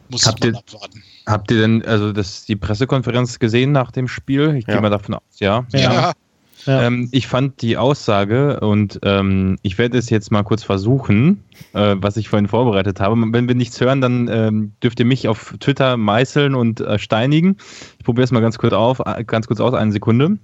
muss 0.08 0.26
habt 0.26 0.40
man 0.40 0.52
ihr, 0.52 0.58
abwarten. 0.58 1.02
Habt 1.26 1.50
ihr 1.50 1.60
denn 1.60 1.84
also 1.84 2.12
das, 2.12 2.44
die 2.44 2.56
Pressekonferenz 2.56 3.38
gesehen 3.38 3.72
nach 3.72 3.90
dem 3.90 4.08
Spiel? 4.08 4.56
Ich 4.56 4.66
ja. 4.66 4.74
gehe 4.74 4.82
mal 4.82 4.90
davon 4.90 5.14
aus, 5.14 5.22
ja. 5.38 5.66
Ja. 5.72 5.80
ja. 5.80 6.12
Ähm, 6.66 7.08
ich 7.12 7.26
fand 7.26 7.62
die 7.62 7.76
Aussage 7.76 8.60
und 8.60 8.98
ähm, 9.02 9.58
ich 9.62 9.78
werde 9.78 9.98
es 9.98 10.10
jetzt 10.10 10.30
mal 10.30 10.42
kurz 10.42 10.62
versuchen, 10.62 11.42
äh, 11.72 11.96
was 11.98 12.16
ich 12.16 12.28
vorhin 12.28 12.48
vorbereitet 12.48 13.00
habe. 13.00 13.16
Wenn 13.32 13.48
wir 13.48 13.54
nichts 13.54 13.80
hören, 13.80 14.00
dann 14.00 14.28
ähm, 14.28 14.72
dürft 14.82 15.00
ihr 15.00 15.06
mich 15.06 15.28
auf 15.28 15.54
Twitter 15.60 15.96
meißeln 15.96 16.54
und 16.54 16.80
äh, 16.80 16.98
steinigen. 16.98 17.56
Ich 17.98 18.04
probiere 18.04 18.24
es 18.24 18.32
mal 18.32 18.40
ganz 18.40 18.58
kurz 18.58 18.72
auf, 18.72 19.00
äh, 19.04 19.24
ganz 19.24 19.46
kurz 19.46 19.60
aus, 19.60 19.74
eine 19.74 19.92
Sekunde. 19.92 20.38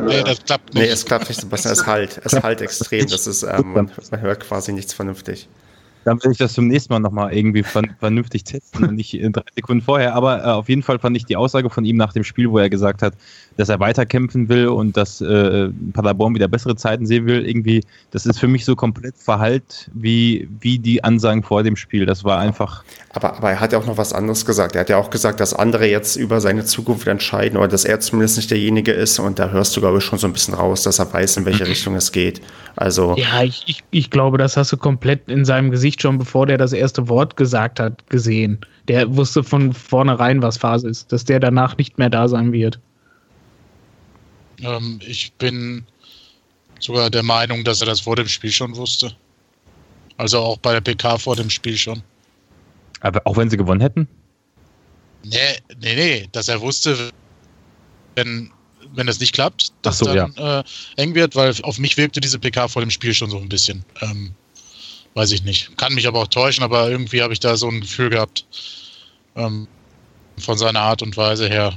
Nee, 0.00 0.22
das 0.24 0.44
klappt 0.44 0.74
nicht. 0.74 0.82
Nee, 0.84 0.88
es 0.88 1.04
klappt 1.04 1.28
nicht, 1.28 1.40
Sebastian. 1.40 1.72
Es 1.72 1.86
halt. 1.86 2.20
Es 2.24 2.32
halt 2.42 2.60
extrem. 2.62 3.06
Das 3.06 3.26
ist, 3.26 3.42
ähm, 3.42 3.72
man, 3.72 3.90
man 4.10 4.20
hört 4.20 4.40
quasi 4.40 4.72
nichts 4.72 4.92
vernünftig. 4.92 5.48
Dann 6.06 6.22
will 6.22 6.30
ich 6.30 6.38
das 6.38 6.52
zum 6.52 6.68
nächsten 6.68 6.92
Mal 6.92 7.00
nochmal 7.00 7.34
irgendwie 7.34 7.64
vernünftig 7.64 8.44
testen 8.44 8.84
und 8.84 8.94
nicht 8.94 9.12
in 9.12 9.32
drei 9.32 9.42
Sekunden 9.56 9.82
vorher. 9.82 10.14
Aber 10.14 10.38
äh, 10.38 10.46
auf 10.46 10.68
jeden 10.68 10.84
Fall 10.84 11.00
fand 11.00 11.16
ich 11.16 11.24
die 11.24 11.34
Aussage 11.34 11.68
von 11.68 11.84
ihm 11.84 11.96
nach 11.96 12.12
dem 12.12 12.22
Spiel, 12.22 12.48
wo 12.48 12.58
er 12.58 12.70
gesagt 12.70 13.02
hat, 13.02 13.14
dass 13.56 13.70
er 13.70 13.80
weiterkämpfen 13.80 14.48
will 14.48 14.68
und 14.68 14.96
dass 14.96 15.20
äh, 15.20 15.68
Paderborn 15.92 16.36
wieder 16.36 16.46
bessere 16.46 16.76
Zeiten 16.76 17.06
sehen 17.06 17.26
will, 17.26 17.44
irgendwie, 17.44 17.82
das 18.12 18.24
ist 18.24 18.38
für 18.38 18.46
mich 18.46 18.64
so 18.64 18.76
komplett 18.76 19.16
verhallt 19.18 19.90
wie, 19.94 20.48
wie 20.60 20.78
die 20.78 21.02
Ansagen 21.02 21.42
vor 21.42 21.64
dem 21.64 21.74
Spiel. 21.74 22.06
Das 22.06 22.22
war 22.22 22.38
einfach. 22.38 22.84
Aber, 23.10 23.36
aber 23.38 23.50
er 23.50 23.58
hat 23.58 23.72
ja 23.72 23.78
auch 23.80 23.86
noch 23.86 23.98
was 23.98 24.12
anderes 24.12 24.46
gesagt. 24.46 24.76
Er 24.76 24.82
hat 24.82 24.90
ja 24.90 24.98
auch 24.98 25.10
gesagt, 25.10 25.40
dass 25.40 25.54
andere 25.54 25.88
jetzt 25.88 26.14
über 26.14 26.40
seine 26.40 26.64
Zukunft 26.64 27.08
entscheiden 27.08 27.56
oder 27.58 27.66
dass 27.66 27.84
er 27.84 27.98
zumindest 27.98 28.36
nicht 28.36 28.52
derjenige 28.52 28.92
ist. 28.92 29.18
Und 29.18 29.40
da 29.40 29.48
hörst 29.48 29.76
du, 29.76 29.80
glaube 29.80 29.98
ich, 29.98 30.04
schon 30.04 30.20
so 30.20 30.28
ein 30.28 30.32
bisschen 30.32 30.54
raus, 30.54 30.84
dass 30.84 31.00
er 31.00 31.12
weiß, 31.12 31.38
in 31.38 31.46
welche 31.46 31.64
mhm. 31.64 31.70
Richtung 31.70 31.96
es 31.96 32.12
geht. 32.12 32.40
Also. 32.76 33.16
Ja, 33.16 33.42
ich, 33.42 33.64
ich, 33.66 33.82
ich 33.90 34.10
glaube, 34.10 34.38
das 34.38 34.56
hast 34.56 34.70
du 34.70 34.76
komplett 34.76 35.28
in 35.28 35.44
seinem 35.44 35.70
Gesicht 35.70 35.95
schon, 36.00 36.18
bevor 36.18 36.46
der 36.46 36.58
das 36.58 36.72
erste 36.72 37.08
Wort 37.08 37.36
gesagt 37.36 37.80
hat, 37.80 38.08
gesehen. 38.08 38.58
Der 38.88 39.16
wusste 39.16 39.42
von 39.42 39.72
vornherein, 39.72 40.42
was 40.42 40.56
Phase 40.56 40.88
ist, 40.88 41.12
dass 41.12 41.24
der 41.24 41.40
danach 41.40 41.76
nicht 41.76 41.98
mehr 41.98 42.10
da 42.10 42.28
sein 42.28 42.52
wird. 42.52 42.78
Ähm, 44.62 45.00
ich 45.06 45.32
bin 45.34 45.84
sogar 46.80 47.10
der 47.10 47.22
Meinung, 47.22 47.64
dass 47.64 47.80
er 47.80 47.86
das 47.86 48.00
vor 48.00 48.16
dem 48.16 48.28
Spiel 48.28 48.52
schon 48.52 48.76
wusste. 48.76 49.12
Also 50.16 50.38
auch 50.38 50.58
bei 50.58 50.72
der 50.72 50.80
PK 50.80 51.18
vor 51.18 51.36
dem 51.36 51.50
Spiel 51.50 51.76
schon. 51.76 52.02
Aber 53.00 53.20
auch 53.24 53.36
wenn 53.36 53.50
sie 53.50 53.56
gewonnen 53.56 53.80
hätten? 53.80 54.08
Nee, 55.24 55.36
nee, 55.80 55.94
nee, 55.94 56.28
dass 56.32 56.48
er 56.48 56.60
wusste, 56.60 57.10
wenn, 58.14 58.50
wenn 58.94 59.08
es 59.08 59.20
nicht 59.20 59.34
klappt, 59.34 59.72
dass 59.82 59.98
so, 59.98 60.06
dann 60.06 60.32
ja. 60.36 60.60
äh, 60.60 60.64
eng 60.96 61.14
wird, 61.14 61.34
weil 61.34 61.52
auf 61.62 61.78
mich 61.78 61.96
wirkte 61.96 62.20
diese 62.20 62.38
PK 62.38 62.68
vor 62.68 62.82
dem 62.82 62.90
Spiel 62.90 63.12
schon 63.12 63.30
so 63.30 63.38
ein 63.38 63.48
bisschen. 63.48 63.84
Ähm, 64.00 64.34
weiß 65.16 65.32
ich 65.32 65.44
nicht. 65.44 65.76
Kann 65.78 65.94
mich 65.94 66.06
aber 66.06 66.20
auch 66.20 66.26
täuschen, 66.28 66.62
aber 66.62 66.90
irgendwie 66.90 67.22
habe 67.22 67.32
ich 67.32 67.40
da 67.40 67.56
so 67.56 67.68
ein 67.68 67.80
Gefühl 67.80 68.10
gehabt 68.10 68.44
ähm, 69.34 69.66
von 70.38 70.58
seiner 70.58 70.80
Art 70.80 71.02
und 71.02 71.16
Weise 71.16 71.48
her. 71.48 71.72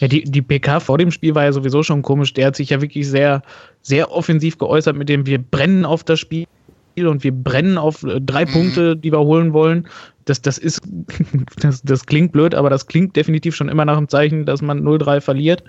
Ja, 0.00 0.08
die, 0.08 0.24
die 0.24 0.42
PK 0.42 0.80
vor 0.80 0.98
dem 0.98 1.12
Spiel 1.12 1.36
war 1.36 1.44
ja 1.44 1.52
sowieso 1.52 1.84
schon 1.84 2.02
komisch. 2.02 2.34
Der 2.34 2.48
hat 2.48 2.56
sich 2.56 2.70
ja 2.70 2.82
wirklich 2.82 3.08
sehr, 3.08 3.42
sehr 3.82 4.10
offensiv 4.10 4.58
geäußert 4.58 4.96
mit 4.96 5.08
dem, 5.08 5.26
wir 5.26 5.38
brennen 5.38 5.84
auf 5.84 6.02
das 6.02 6.18
Spiel 6.18 6.46
und 6.96 7.22
wir 7.22 7.32
brennen 7.32 7.78
auf 7.78 8.02
äh, 8.02 8.20
drei 8.20 8.46
mhm. 8.46 8.50
Punkte, 8.50 8.96
die 8.96 9.12
wir 9.12 9.20
holen 9.20 9.52
wollen. 9.52 9.88
Das, 10.24 10.42
das 10.42 10.58
ist, 10.58 10.80
das, 11.60 11.82
das 11.82 12.04
klingt 12.06 12.32
blöd, 12.32 12.56
aber 12.56 12.68
das 12.68 12.88
klingt 12.88 13.14
definitiv 13.14 13.54
schon 13.54 13.68
immer 13.68 13.84
nach 13.84 13.96
dem 13.96 14.08
Zeichen, 14.08 14.44
dass 14.44 14.60
man 14.60 14.82
0-3 14.82 15.20
verliert. 15.20 15.62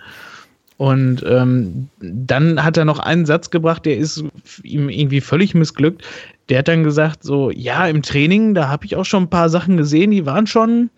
Und 0.78 1.24
ähm, 1.26 1.90
dann 2.00 2.64
hat 2.64 2.76
er 2.76 2.86
noch 2.86 3.00
einen 3.00 3.26
Satz 3.26 3.50
gebracht, 3.50 3.86
der 3.86 3.98
ist 3.98 4.24
ihm 4.64 4.90
irgendwie 4.90 5.22
völlig 5.22 5.54
missglückt. 5.54 6.04
Der 6.50 6.60
hat 6.60 6.68
dann 6.68 6.84
gesagt, 6.84 7.24
so, 7.24 7.50
ja, 7.50 7.88
im 7.88 8.02
Training, 8.02 8.54
da 8.54 8.68
habe 8.68 8.86
ich 8.86 8.96
auch 8.96 9.06
schon 9.06 9.24
ein 9.24 9.30
paar 9.30 9.50
Sachen 9.50 9.78
gesehen, 9.78 10.12
die 10.12 10.26
waren 10.26 10.48
schon 10.48 10.90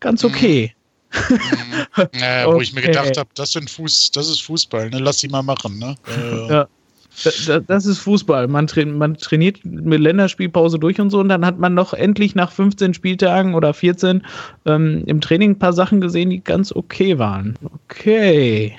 ganz 0.00 0.22
mhm. 0.22 0.30
okay. 0.30 0.74
Mhm. 0.74 0.78
Naja, 2.12 2.46
okay. 2.46 2.56
Wo 2.56 2.60
ich 2.60 2.72
mir 2.72 2.82
gedacht 2.82 3.16
habe, 3.16 3.28
das, 3.34 3.52
Fuß, 3.54 4.12
das 4.12 4.28
ist 4.28 4.42
Fußball, 4.42 4.90
ne? 4.90 4.98
lass 4.98 5.20
sie 5.20 5.28
mal 5.28 5.42
machen. 5.42 5.78
Ne? 5.78 5.96
Äh, 6.06 6.52
ja. 6.52 6.68
Das 7.22 7.86
ist 7.86 7.98
Fußball. 7.98 8.48
Man, 8.48 8.66
tra 8.66 8.84
man, 8.84 9.16
trainiert 9.16 9.64
mit 9.64 10.00
Länderspielpause 10.00 10.78
durch 10.78 11.00
und 11.00 11.10
so 11.10 11.20
und 11.20 11.28
dann 11.28 11.44
hat 11.44 11.58
man 11.58 11.74
noch 11.74 11.92
endlich 11.92 12.34
nach 12.34 12.52
15 12.52 12.94
Spieltagen 12.94 13.54
oder 13.54 13.74
14 13.74 14.22
ähm, 14.66 15.02
im 15.06 15.20
Training 15.20 15.52
ein 15.52 15.58
paar 15.58 15.72
Sachen 15.72 16.00
gesehen, 16.00 16.30
die 16.30 16.42
ganz 16.42 16.72
okay 16.72 17.18
waren. 17.18 17.56
Okay. 17.62 18.76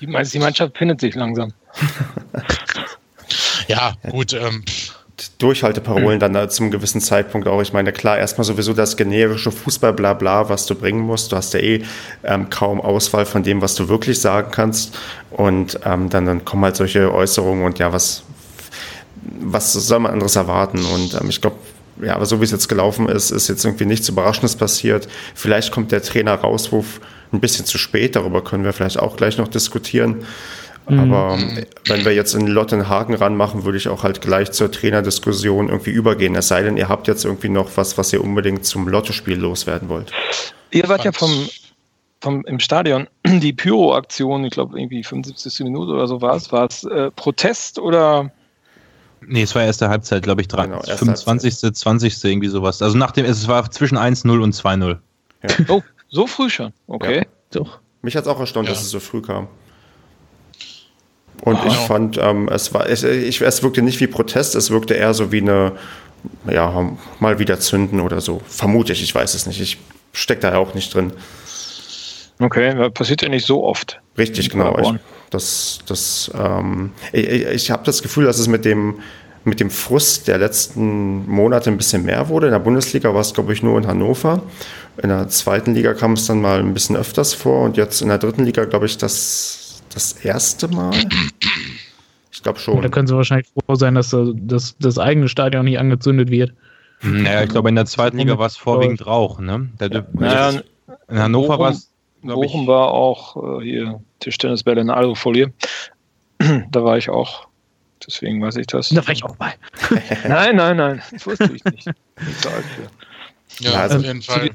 Die, 0.00 0.06
die 0.06 0.38
Mannschaft 0.38 0.78
findet 0.78 1.00
sich 1.00 1.14
langsam. 1.14 1.52
ja, 3.68 3.92
gut. 4.10 4.32
Ähm, 4.32 4.64
Durchhalteparolen 5.40 6.18
mhm. 6.18 6.32
dann 6.32 6.50
zum 6.50 6.70
gewissen 6.70 7.00
Zeitpunkt 7.00 7.48
auch. 7.48 7.60
Ich 7.62 7.72
meine, 7.72 7.92
klar, 7.92 8.18
erstmal 8.18 8.44
sowieso 8.44 8.72
das 8.72 8.96
generische 8.96 9.50
Fußball-Blabla, 9.50 10.48
was 10.48 10.66
du 10.66 10.74
bringen 10.74 11.00
musst. 11.00 11.32
Du 11.32 11.36
hast 11.36 11.54
ja 11.54 11.60
eh 11.60 11.82
ähm, 12.22 12.50
kaum 12.50 12.80
Auswahl 12.80 13.26
von 13.26 13.42
dem, 13.42 13.60
was 13.62 13.74
du 13.74 13.88
wirklich 13.88 14.20
sagen 14.20 14.50
kannst. 14.50 14.96
Und 15.30 15.80
ähm, 15.84 16.08
dann, 16.10 16.26
dann 16.26 16.44
kommen 16.44 16.64
halt 16.64 16.76
solche 16.76 17.12
Äußerungen 17.12 17.64
und 17.64 17.78
ja, 17.78 17.92
was, 17.92 18.22
was 19.40 19.72
soll 19.72 20.00
man 20.00 20.12
anderes 20.12 20.36
erwarten? 20.36 20.84
Und 20.84 21.18
ähm, 21.20 21.30
ich 21.30 21.40
glaube, 21.40 21.56
ja, 22.02 22.14
aber 22.14 22.26
so 22.26 22.40
wie 22.40 22.44
es 22.44 22.50
jetzt 22.50 22.68
gelaufen 22.68 23.08
ist, 23.08 23.30
ist 23.30 23.48
jetzt 23.48 23.64
irgendwie 23.64 23.86
nichts 23.86 24.08
Überraschendes 24.08 24.56
passiert. 24.56 25.08
Vielleicht 25.34 25.72
kommt 25.72 25.92
der 25.92 26.02
Trainer-Rauswurf 26.02 27.00
ein 27.32 27.40
bisschen 27.40 27.64
zu 27.64 27.78
spät, 27.78 28.16
darüber 28.16 28.42
können 28.42 28.64
wir 28.64 28.72
vielleicht 28.72 28.98
auch 28.98 29.16
gleich 29.16 29.38
noch 29.38 29.48
diskutieren. 29.48 30.24
Aber 30.98 31.36
mhm. 31.36 31.64
wenn 31.86 32.04
wir 32.04 32.14
jetzt 32.14 32.34
in 32.34 32.46
Lotte 32.46 32.76
einen 32.76 32.88
Haken 32.88 33.14
ranmachen, 33.14 33.64
würde 33.64 33.78
ich 33.78 33.88
auch 33.88 34.02
halt 34.02 34.20
gleich 34.20 34.52
zur 34.52 34.70
Trainerdiskussion 34.70 35.68
irgendwie 35.68 35.90
übergehen. 35.90 36.34
Es 36.34 36.48
sei 36.48 36.62
denn, 36.62 36.76
ihr 36.76 36.88
habt 36.88 37.06
jetzt 37.06 37.24
irgendwie 37.24 37.48
noch 37.48 37.76
was, 37.76 37.98
was 37.98 38.12
ihr 38.12 38.22
unbedingt 38.22 38.64
zum 38.64 38.88
Lottospiel 38.88 39.38
loswerden 39.38 39.88
wollt. 39.88 40.12
Ihr 40.70 40.88
wart 40.88 41.04
ja 41.04 41.12
vom, 41.12 41.48
vom, 42.20 42.44
im 42.46 42.60
Stadion. 42.60 43.08
Die 43.26 43.52
Pyro-Aktion, 43.52 44.44
ich 44.44 44.52
glaube 44.52 44.78
irgendwie 44.78 45.04
75. 45.04 45.60
Minute 45.60 45.92
oder 45.92 46.06
so 46.06 46.20
war 46.20 46.36
es. 46.36 46.50
War 46.52 46.66
es 46.66 46.84
äh, 46.84 47.10
Protest 47.10 47.78
oder? 47.78 48.30
Nee, 49.26 49.42
es 49.42 49.54
war 49.54 49.62
erste 49.62 49.88
Halbzeit, 49.88 50.22
glaube 50.22 50.40
ich, 50.40 50.48
drei, 50.48 50.66
genau, 50.66 50.80
25., 50.80 51.52
Halbzeit. 51.52 51.76
20. 51.76 52.24
irgendwie 52.24 52.48
sowas. 52.48 52.80
Also 52.80 52.96
nachdem, 52.96 53.26
es 53.26 53.46
war 53.48 53.70
zwischen 53.70 53.98
1-0 53.98 54.40
und 54.40 54.54
2-0. 54.54 54.98
Ja. 55.42 55.48
Oh, 55.68 55.82
so 56.08 56.26
früh 56.26 56.48
schon. 56.48 56.72
Okay. 56.86 57.18
Ja. 57.18 57.24
Doch. 57.52 57.80
Mich 58.02 58.16
hat 58.16 58.24
es 58.24 58.28
auch 58.28 58.40
erstaunt, 58.40 58.68
ja. 58.68 58.74
dass 58.74 58.82
es 58.82 58.90
so 58.90 59.00
früh 59.00 59.20
kam. 59.20 59.48
Und 61.42 61.56
wow. 61.56 61.66
ich 61.66 61.74
fand, 61.74 62.18
ähm, 62.18 62.48
es 62.48 62.74
war, 62.74 62.88
es, 62.88 63.02
ich, 63.02 63.40
es 63.40 63.62
wirkte 63.62 63.82
nicht 63.82 64.00
wie 64.00 64.06
Protest, 64.06 64.54
es 64.54 64.70
wirkte 64.70 64.94
eher 64.94 65.14
so 65.14 65.32
wie 65.32 65.40
eine, 65.40 65.72
ja, 66.50 66.90
mal 67.18 67.38
wieder 67.38 67.58
zünden 67.60 68.00
oder 68.00 68.20
so. 68.20 68.42
Vermute 68.46 68.92
ich, 68.92 69.02
ich 69.02 69.14
weiß 69.14 69.34
es 69.34 69.46
nicht. 69.46 69.60
Ich 69.60 69.78
stecke 70.12 70.40
da 70.42 70.52
ja 70.52 70.58
auch 70.58 70.74
nicht 70.74 70.94
drin. 70.94 71.12
Okay, 72.38 72.90
passiert 72.90 73.22
ja 73.22 73.28
nicht 73.28 73.46
so 73.46 73.64
oft. 73.64 74.00
Richtig, 74.16 74.50
genau. 74.50 74.78
Ich, 74.78 74.92
das, 75.30 75.80
das, 75.86 76.30
ähm, 76.38 76.92
ich, 77.12 77.28
ich 77.28 77.70
habe 77.70 77.84
das 77.84 78.02
Gefühl, 78.02 78.24
dass 78.24 78.38
es 78.38 78.48
mit 78.48 78.64
dem, 78.64 79.00
mit 79.44 79.60
dem 79.60 79.70
Frust 79.70 80.26
der 80.28 80.38
letzten 80.38 81.28
Monate 81.30 81.70
ein 81.70 81.76
bisschen 81.76 82.04
mehr 82.04 82.28
wurde. 82.28 82.46
In 82.46 82.52
der 82.52 82.58
Bundesliga 82.58 83.12
war 83.12 83.20
es, 83.20 83.34
glaube 83.34 83.52
ich, 83.52 83.62
nur 83.62 83.78
in 83.78 83.86
Hannover. 83.86 84.42
In 85.02 85.08
der 85.10 85.28
zweiten 85.28 85.74
Liga 85.74 85.94
kam 85.94 86.14
es 86.14 86.26
dann 86.26 86.40
mal 86.40 86.58
ein 86.60 86.74
bisschen 86.74 86.96
öfters 86.96 87.34
vor 87.34 87.62
und 87.62 87.76
jetzt 87.76 88.00
in 88.02 88.08
der 88.08 88.18
dritten 88.18 88.44
Liga, 88.44 88.64
glaube 88.64 88.86
ich, 88.86 88.98
das 88.98 89.59
das 89.92 90.12
erste 90.12 90.68
Mal. 90.68 90.92
Ich 92.32 92.42
glaube 92.42 92.58
schon. 92.58 92.80
Da 92.80 92.88
können 92.88 93.06
sie 93.06 93.16
wahrscheinlich 93.16 93.48
froh 93.48 93.74
sein, 93.74 93.94
dass 93.94 94.16
das, 94.34 94.76
das 94.78 94.98
eigene 94.98 95.28
Stadion 95.28 95.64
nicht 95.64 95.78
angezündet 95.78 96.30
wird. 96.30 96.52
Naja, 97.02 97.44
ich 97.44 97.50
glaube, 97.50 97.70
in 97.70 97.76
der 97.76 97.86
zweiten 97.86 98.18
Liga 98.18 98.38
war 98.38 98.46
es 98.46 98.56
vorwiegend 98.56 99.06
Rauch, 99.06 99.40
ne? 99.40 99.70
Der, 99.80 100.06
naja, 100.12 100.60
in 101.08 101.18
Hannover 101.18 101.58
war 101.58 101.70
es. 101.70 101.90
Bochum 102.22 102.66
war 102.66 102.88
auch 102.88 103.60
äh, 103.60 103.64
hier 103.64 104.00
Tischtennisbälle 104.20 104.82
in 104.82 104.90
Alufolie. 104.90 105.52
da 106.38 106.84
war 106.84 106.98
ich 106.98 107.08
auch. 107.08 107.48
Deswegen 108.06 108.42
weiß 108.42 108.56
ich 108.56 108.66
das. 108.66 108.90
Da 108.90 109.06
war 109.06 109.12
ich 109.12 109.24
auch 109.24 109.36
bei. 109.36 109.54
nein, 110.28 110.56
nein, 110.56 110.76
nein. 110.76 111.02
Das 111.10 111.26
wusste 111.26 111.50
ich 111.54 111.64
nicht. 111.64 111.90
Ja, 113.58 113.72
also 113.72 113.98
auf 113.98 114.04
jeden 114.04 114.22
Fall. 114.22 114.50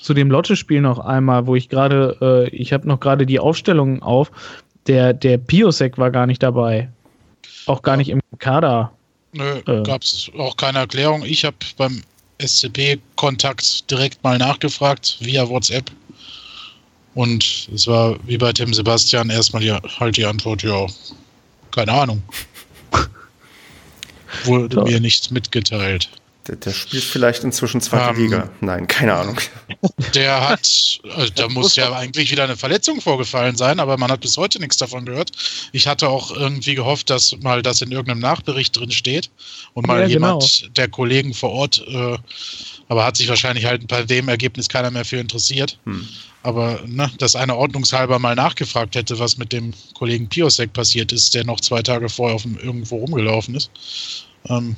Zu 0.00 0.14
dem 0.14 0.30
Lotte-Spiel 0.30 0.80
noch 0.80 0.98
einmal, 0.98 1.46
wo 1.46 1.54
ich 1.56 1.68
gerade, 1.68 2.16
äh, 2.20 2.56
ich 2.56 2.72
habe 2.72 2.88
noch 2.88 3.00
gerade 3.00 3.26
die 3.26 3.38
Aufstellung 3.38 4.02
auf. 4.02 4.30
Der, 4.86 5.12
der 5.12 5.38
Piosek 5.38 5.98
war 5.98 6.10
gar 6.10 6.26
nicht 6.26 6.42
dabei. 6.42 6.88
Auch 7.66 7.82
gar 7.82 7.96
nicht 7.96 8.08
im 8.08 8.20
Kader. 8.38 8.92
Nö, 9.32 9.60
äh. 9.66 9.82
gab 9.82 10.02
es 10.02 10.30
auch 10.38 10.56
keine 10.56 10.78
Erklärung. 10.78 11.24
Ich 11.24 11.44
habe 11.44 11.56
beim 11.76 12.02
SCP-Kontakt 12.38 13.90
direkt 13.90 14.22
mal 14.24 14.38
nachgefragt 14.38 15.18
via 15.20 15.48
WhatsApp. 15.48 15.90
Und 17.14 17.68
es 17.74 17.86
war 17.86 18.16
wie 18.26 18.38
bei 18.38 18.52
Tim 18.52 18.72
Sebastian 18.72 19.30
erstmal 19.30 19.62
die, 19.62 19.72
halt 19.72 20.16
die 20.16 20.24
Antwort, 20.24 20.62
ja, 20.62 20.86
keine 21.70 21.92
Ahnung. 21.92 22.22
Wurde 24.44 24.74
so. 24.76 24.84
mir 24.84 25.00
nichts 25.00 25.30
mitgeteilt. 25.30 26.08
Der, 26.46 26.56
der, 26.56 26.72
spielt 26.72 27.04
vielleicht 27.04 27.44
inzwischen 27.44 27.82
zweite 27.82 28.10
ähm, 28.10 28.16
Liga. 28.16 28.50
Nein, 28.60 28.86
keine 28.86 29.14
Ahnung. 29.14 29.36
Der 30.14 30.40
hat, 30.48 31.00
also 31.14 31.32
da 31.34 31.48
muss 31.48 31.76
ja 31.76 31.92
eigentlich 31.92 32.30
wieder 32.30 32.44
eine 32.44 32.56
Verletzung 32.56 33.00
vorgefallen 33.00 33.56
sein, 33.56 33.78
aber 33.78 33.98
man 33.98 34.10
hat 34.10 34.22
bis 34.22 34.38
heute 34.38 34.58
nichts 34.58 34.78
davon 34.78 35.04
gehört. 35.04 35.32
Ich 35.72 35.86
hatte 35.86 36.08
auch 36.08 36.34
irgendwie 36.34 36.74
gehofft, 36.74 37.10
dass 37.10 37.36
mal 37.40 37.60
das 37.60 37.82
in 37.82 37.92
irgendeinem 37.92 38.20
Nachbericht 38.20 38.76
drin 38.78 38.90
steht 38.90 39.30
und 39.74 39.86
mal 39.86 40.00
ja, 40.00 40.06
jemand 40.06 40.58
genau. 40.60 40.72
der 40.72 40.88
Kollegen 40.88 41.34
vor 41.34 41.50
Ort, 41.50 41.84
äh, 41.86 42.16
aber 42.88 43.04
hat 43.04 43.16
sich 43.16 43.28
wahrscheinlich 43.28 43.66
halt 43.66 43.86
bei 43.86 44.02
dem 44.02 44.28
Ergebnis 44.28 44.68
keiner 44.68 44.90
mehr 44.90 45.04
für 45.04 45.18
interessiert. 45.18 45.78
Hm. 45.84 46.08
Aber 46.42 46.80
ne, 46.86 47.10
dass 47.18 47.36
einer 47.36 47.56
ordnungshalber 47.56 48.18
mal 48.18 48.34
nachgefragt 48.34 48.94
hätte, 48.94 49.18
was 49.18 49.36
mit 49.36 49.52
dem 49.52 49.74
Kollegen 49.92 50.28
Piosek 50.28 50.72
passiert 50.72 51.12
ist, 51.12 51.34
der 51.34 51.44
noch 51.44 51.60
zwei 51.60 51.82
Tage 51.82 52.08
vorher 52.08 52.34
auf 52.34 52.42
dem, 52.42 52.56
irgendwo 52.56 52.96
rumgelaufen 52.96 53.54
ist. 53.54 53.70
Ähm, 54.48 54.74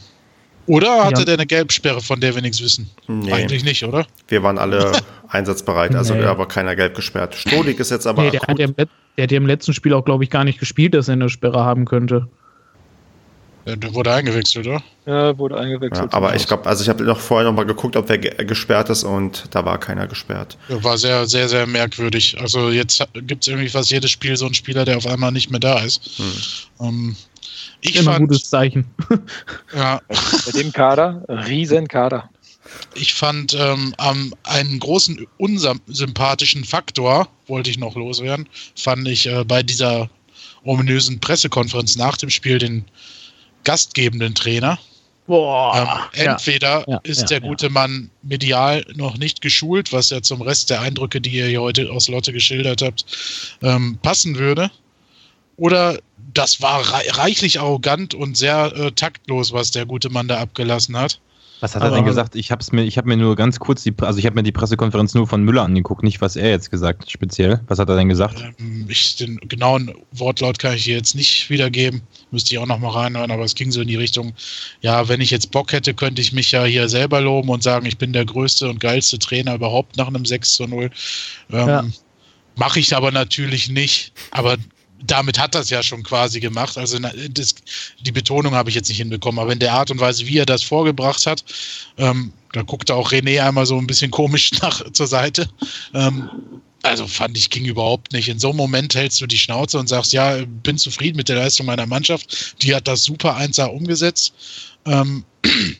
oder 0.67 1.05
hatte 1.05 1.21
ja. 1.21 1.25
der 1.25 1.35
eine 1.35 1.47
Gelbsperre, 1.47 2.01
von 2.01 2.21
der 2.21 2.35
wir 2.35 2.43
nichts 2.43 2.63
wissen? 2.63 2.91
Nee. 3.09 3.33
Eigentlich 3.33 3.65
nicht, 3.65 3.85
oder? 3.85 4.07
Wir 4.29 4.43
waren 4.43 4.59
alle 4.59 4.93
einsatzbereit, 5.29 5.95
also 5.95 6.15
nee. 6.15 6.23
da 6.23 6.39
war 6.39 6.47
keiner 6.47 6.77
gelb 6.77 6.95
gesperrt. 6.95 7.35
Stolik 7.35 7.81
ist 7.81 7.91
jetzt 7.91 8.07
aber. 8.07 8.23
Nee, 8.23 8.31
der, 8.31 8.41
hat 8.43 8.59
ja, 8.59 8.67
der 8.67 8.87
hat 9.23 9.31
ja 9.31 9.37
im 9.37 9.47
letzten 9.47 9.75
Spiel 9.75 9.93
auch, 9.95 10.05
glaube 10.05 10.25
ich, 10.25 10.31
gar 10.31 10.45
nicht 10.45 10.61
gespielt, 10.61 10.95
dass 10.95 11.09
er 11.09 11.15
eine 11.15 11.29
Sperre 11.29 11.65
haben 11.65 11.85
könnte. 11.85 12.29
Der 13.65 13.95
wurde 13.95 14.13
eingewechselt, 14.13 14.67
oder? 14.67 14.83
Ja, 15.07 15.39
wurde 15.39 15.57
eingewechselt. 15.57 16.13
Ja, 16.13 16.17
aber 16.17 16.35
ich 16.35 16.49
glaube, 16.49 16.67
also 16.67 16.83
ich 16.83 16.89
habe 16.89 17.05
noch 17.05 17.21
vorher 17.21 17.49
noch 17.49 17.57
mal 17.57 17.65
geguckt, 17.65 17.97
ob 17.97 18.09
wer 18.09 18.19
gesperrt 18.19 18.91
ist 18.91 19.05
und 19.05 19.45
da 19.53 19.65
war 19.65 19.79
keiner 19.79 20.09
gesperrt. 20.09 20.59
Ja, 20.69 20.83
war 20.83 20.99
sehr, 20.99 21.27
sehr, 21.27 21.49
sehr 21.49 21.67
merkwürdig. 21.69 22.37
Also 22.41 22.71
jetzt 22.71 23.07
gibt 23.15 23.45
es 23.45 23.49
irgendwie 23.49 23.69
fast 23.69 23.91
jedes 23.91 24.11
Spiel 24.11 24.37
so 24.37 24.47
einen 24.47 24.55
Spieler, 24.55 24.85
der 24.85 24.97
auf 24.97 25.07
einmal 25.07 25.31
nicht 25.31 25.51
mehr 25.51 25.61
da 25.61 25.79
ist. 25.79 26.11
Hm. 26.17 26.89
Ähm, 26.89 27.17
ich 27.83 27.97
Immer 27.97 28.13
fand, 28.13 28.29
gutes 28.29 28.49
Zeichen. 28.49 28.87
Ja. 29.75 30.01
Bei 30.09 30.53
dem 30.53 30.73
Kader, 30.73 31.25
riesen 31.29 31.89
Kader. 31.89 32.31
Ich 32.95 33.15
fand 33.15 33.55
ähm, 33.55 33.95
einen 34.45 34.79
großen 34.79 35.27
unsympathischen 35.39 36.65
Faktor, 36.65 37.29
wollte 37.47 37.71
ich 37.71 37.79
noch 37.79 37.97
loswerden, 37.97 38.49
fand 38.77 39.09
ich 39.09 39.27
äh, 39.27 39.45
bei 39.45 39.63
dieser 39.63 40.09
ominösen 40.65 41.19
Pressekonferenz 41.21 41.97
nach 41.97 42.17
dem 42.17 42.31
Spiel 42.31 42.59
den 42.59 42.85
gastgebenden 43.65 44.35
Trainer. 44.35 44.79
Boah, 45.27 46.09
ähm, 46.15 46.27
entweder 46.27 46.81
ja, 46.81 46.95
ja, 46.95 47.01
ist 47.05 47.31
der 47.31 47.41
gute 47.41 47.71
Mann 47.71 48.11
medial 48.23 48.85
noch 48.95 49.17
nicht 49.17 49.41
geschult, 49.41 49.93
was 49.93 50.11
ja 50.11 50.21
zum 50.21 50.43
Rest 50.43 50.71
der 50.71 50.81
Eindrücke, 50.81 51.21
die 51.21 51.31
ihr 51.31 51.47
hier 51.47 51.63
heute 51.63 51.91
aus 51.91 52.09
Lotte 52.09 52.33
geschildert 52.33 52.83
habt, 52.83 53.05
ähm, 53.63 53.99
passen 54.03 54.37
würde. 54.37 54.71
Oder 55.57 55.99
das 56.35 56.63
war 56.63 56.81
reichlich 56.81 57.61
arrogant 57.61 58.15
und 58.15 58.37
sehr 58.37 58.73
äh, 58.75 58.93
taktlos, 58.93 59.53
was 59.53 59.71
der 59.71 59.87
gute 59.87 60.11
Mann 60.11 60.29
da 60.29 60.39
abgelassen 60.39 60.97
hat. 60.97 61.21
Was 61.63 61.77
hat 61.77 61.85
er 61.85 61.93
denn 61.93 62.05
gesagt? 62.05 62.35
Ich 62.35 62.51
habe 62.51 62.65
mir, 62.73 62.83
ich 62.83 62.99
habe 62.99 63.07
mir 63.07 63.17
nur 63.17 63.37
ganz 63.37 63.61
kurz 63.61 63.85
die, 63.85 63.95
also 64.01 64.19
ich 64.19 64.27
habe 64.27 64.35
mir 64.35 64.43
die 64.43 64.51
Pressekonferenz 64.51 65.15
nur 65.15 65.29
von 65.29 65.45
Müller 65.45 65.63
angeguckt, 65.63 66.03
nicht 66.03 66.21
was 66.21 66.35
er 66.35 66.51
jetzt 66.51 66.73
gesagt 66.73 67.03
hat 67.03 67.11
speziell. 67.13 67.61
Was 67.69 67.79
hat 67.79 67.89
er 67.89 67.95
denn 67.95 68.09
gesagt? 68.09 68.43
Ähm, 68.59 68.87
ich, 68.89 69.15
den 69.15 69.37
genauen 69.37 69.95
Wortlaut 70.11 70.59
kann 70.59 70.75
ich 70.75 70.83
hier 70.83 70.97
jetzt 70.97 71.15
nicht 71.15 71.51
wiedergeben. 71.51 72.03
Müsste 72.33 72.53
ich 72.53 72.59
auch 72.59 72.67
noch 72.67 72.81
mal 72.81 72.89
reinhören, 72.91 73.31
aber 73.31 73.45
es 73.45 73.55
ging 73.55 73.71
so 73.71 73.81
in 73.81 73.87
die 73.87 73.95
Richtung, 73.95 74.33
ja, 74.81 75.09
wenn 75.09 75.21
ich 75.21 75.31
jetzt 75.31 75.53
Bock 75.53 75.73
hätte, 75.73 75.95
könnte 75.95 76.21
ich 76.21 76.33
mich 76.33 76.51
ja 76.51 76.65
hier 76.65 76.89
selber 76.89 77.21
loben 77.21 77.49
und 77.51 77.63
sagen, 77.63 77.87
ich 77.87 77.97
bin 77.97 78.13
der 78.13 78.25
größte 78.25 78.69
und 78.69 78.81
geilste 78.81 79.21
Trainer 79.21 79.55
überhaupt 79.55 79.97
nach 79.97 80.09
einem 80.09 80.25
6 80.25 80.55
zu 80.55 80.67
0. 80.67 80.91
Ähm, 81.53 81.69
ja. 81.69 81.85
Mache 82.57 82.81
ich 82.81 82.97
aber 82.97 83.13
natürlich 83.13 83.69
nicht. 83.69 84.13
Aber 84.33 84.57
damit 85.07 85.39
hat 85.39 85.55
das 85.55 85.71
ja 85.71 85.83
schon 85.83 86.03
quasi 86.03 86.41
gemacht. 86.41 86.79
Also 86.79 86.99
das, 86.99 87.55
die 88.01 88.13
Betonung 88.13 88.55
habe 88.55 88.71
ich 88.71 88.77
jetzt 88.77 88.89
nicht 88.89 88.99
hinbekommen, 88.99 89.41
aber 89.41 89.53
in 89.53 89.59
der 89.59 89.73
Art 89.73 89.91
und 89.91 90.01
Weise, 90.01 90.27
wie 90.27 90.39
er 90.39 90.47
das 90.47 90.63
vorgebracht 90.63 91.27
hat, 91.27 91.45
ähm, 91.99 92.33
da 92.53 92.63
guckte 92.63 92.95
auch 92.95 93.13
René 93.13 93.43
einmal 93.43 93.67
so 93.67 93.79
ein 93.79 93.87
bisschen 93.87 94.11
komisch 94.11 94.53
nach 94.63 94.91
zur 94.93 95.07
Seite. 95.07 95.49
Ähm, 95.95 96.29
also 96.83 97.07
fand 97.07 97.37
ich 97.37 97.51
ging 97.51 97.65
überhaupt 97.65 98.13
nicht. 98.13 98.29
In 98.29 98.39
so 98.39 98.49
einem 98.49 98.57
Moment 98.57 98.95
hältst 98.95 99.21
du 99.21 99.27
die 99.27 99.39
Schnauze 99.39 99.79
und 99.79 99.89
sagst, 99.89 100.13
ja, 100.13 100.45
bin 100.63 100.79
zufrieden 100.79 101.17
mit 101.17 101.29
der 101.29 101.37
Leistung 101.37 101.67
meiner 101.67 101.87
Mannschaft. 101.87 102.61
Die 102.63 102.75
hat 102.75 102.89
das 102.89 103.05
super 103.05 103.39
1A 103.39 103.67
umgesetzt. 103.67 104.35
Ähm, 104.85 105.25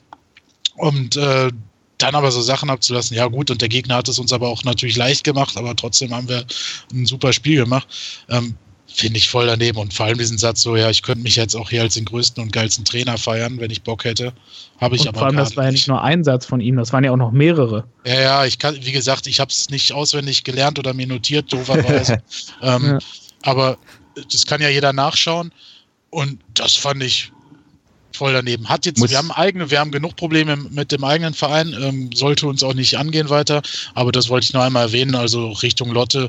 und 0.77 1.17
äh, 1.17 1.51
dann 1.99 2.15
aber 2.15 2.33
so 2.33 2.43
Sachen 2.43 2.71
abzulassen, 2.71 3.17
ja 3.17 3.27
gut, 3.27 3.51
und 3.51 3.61
der 3.61 3.69
Gegner 3.69 3.97
hat 3.97 4.09
es 4.09 4.19
uns 4.19 4.33
aber 4.33 4.49
auch 4.49 4.65
natürlich 4.65 4.97
leicht 4.97 5.23
gemacht, 5.23 5.57
aber 5.57 5.77
trotzdem 5.77 6.13
haben 6.15 6.29
wir 6.29 6.45
ein 6.93 7.07
super 7.07 7.33
Spiel 7.33 7.57
gemacht. 7.57 7.87
Ähm, 8.29 8.57
finde 8.93 9.19
ich 9.19 9.29
voll 9.29 9.47
daneben. 9.47 9.79
Und 9.79 9.95
vor 9.95 10.07
allem 10.07 10.19
diesen 10.19 10.39
Satz 10.39 10.63
so, 10.63 10.77
ja, 10.77 10.91
ich 10.91 11.03
könnte 11.03 11.23
mich 11.23 11.37
jetzt 11.37 11.55
auch 11.55 11.71
hier 11.71 11.83
als 11.83 11.95
den 11.95 12.05
größten 12.05 12.43
und 12.43 12.53
geilsten 12.53 12.85
Trainer 12.85 13.19
feiern, 13.19 13.59
wenn 13.59 13.71
ich 13.71 13.83
Bock 13.83 14.05
hätte. 14.05 14.33
Habe 14.81 14.97
ich 14.97 15.03
und 15.03 15.09
aber 15.09 15.19
Vor 15.19 15.27
allem, 15.29 15.37
das 15.37 15.57
war 15.57 15.65
ja 15.65 15.71
nicht 15.71 15.89
nur 15.89 16.03
ein 16.03 16.25
Satz 16.25 16.47
von 16.47 16.61
ihm, 16.61 16.77
das 16.77 16.93
waren 16.93 17.05
ja 17.05 17.13
auch 17.13 17.17
noch 17.17 17.33
mehrere. 17.33 17.85
Ja, 18.05 18.21
ja, 18.21 18.45
ich 18.45 18.59
kann, 18.59 18.77
wie 18.85 18.93
gesagt, 18.93 19.27
ich 19.27 19.41
habe 19.41 19.51
es 19.51 19.71
nicht 19.71 19.93
auswendig 19.93 20.45
gelernt 20.45 20.79
oder 20.79 20.95
mir 20.95 21.07
notiert, 21.07 21.53
dooferweise. 21.53 22.23
ähm, 22.63 22.85
ja. 22.85 22.99
Aber 23.43 23.79
das 24.31 24.47
kann 24.47 24.61
ja 24.61 24.69
jeder 24.69 24.93
nachschauen. 24.93 25.53
Und 26.11 26.41
das 26.55 26.75
fand 26.75 27.03
ich 27.03 27.33
voll 28.15 28.33
daneben. 28.33 28.69
Hat 28.69 28.87
jetzt, 28.87 28.99
Muss 28.99 29.11
wir 29.11 29.19
haben 29.19 29.33
eigene, 29.33 29.71
wir 29.71 29.81
haben 29.81 29.91
genug 29.91 30.17
Probleme 30.17 30.57
mit 30.57 30.93
dem 30.93 31.05
eigenen 31.05 31.35
Verein, 31.35 31.75
ähm, 31.81 32.11
sollte 32.13 32.47
uns 32.47 32.63
auch 32.63 32.75
nicht 32.75 32.99
angehen 32.99 33.31
weiter, 33.31 33.63
aber 33.95 34.13
das 34.13 34.29
wollte 34.29 34.45
ich 34.45 34.53
noch 34.53 34.63
einmal 34.63 34.87
erwähnen, 34.87 35.15
also 35.15 35.51
Richtung 35.51 35.91
Lotte, 35.91 36.29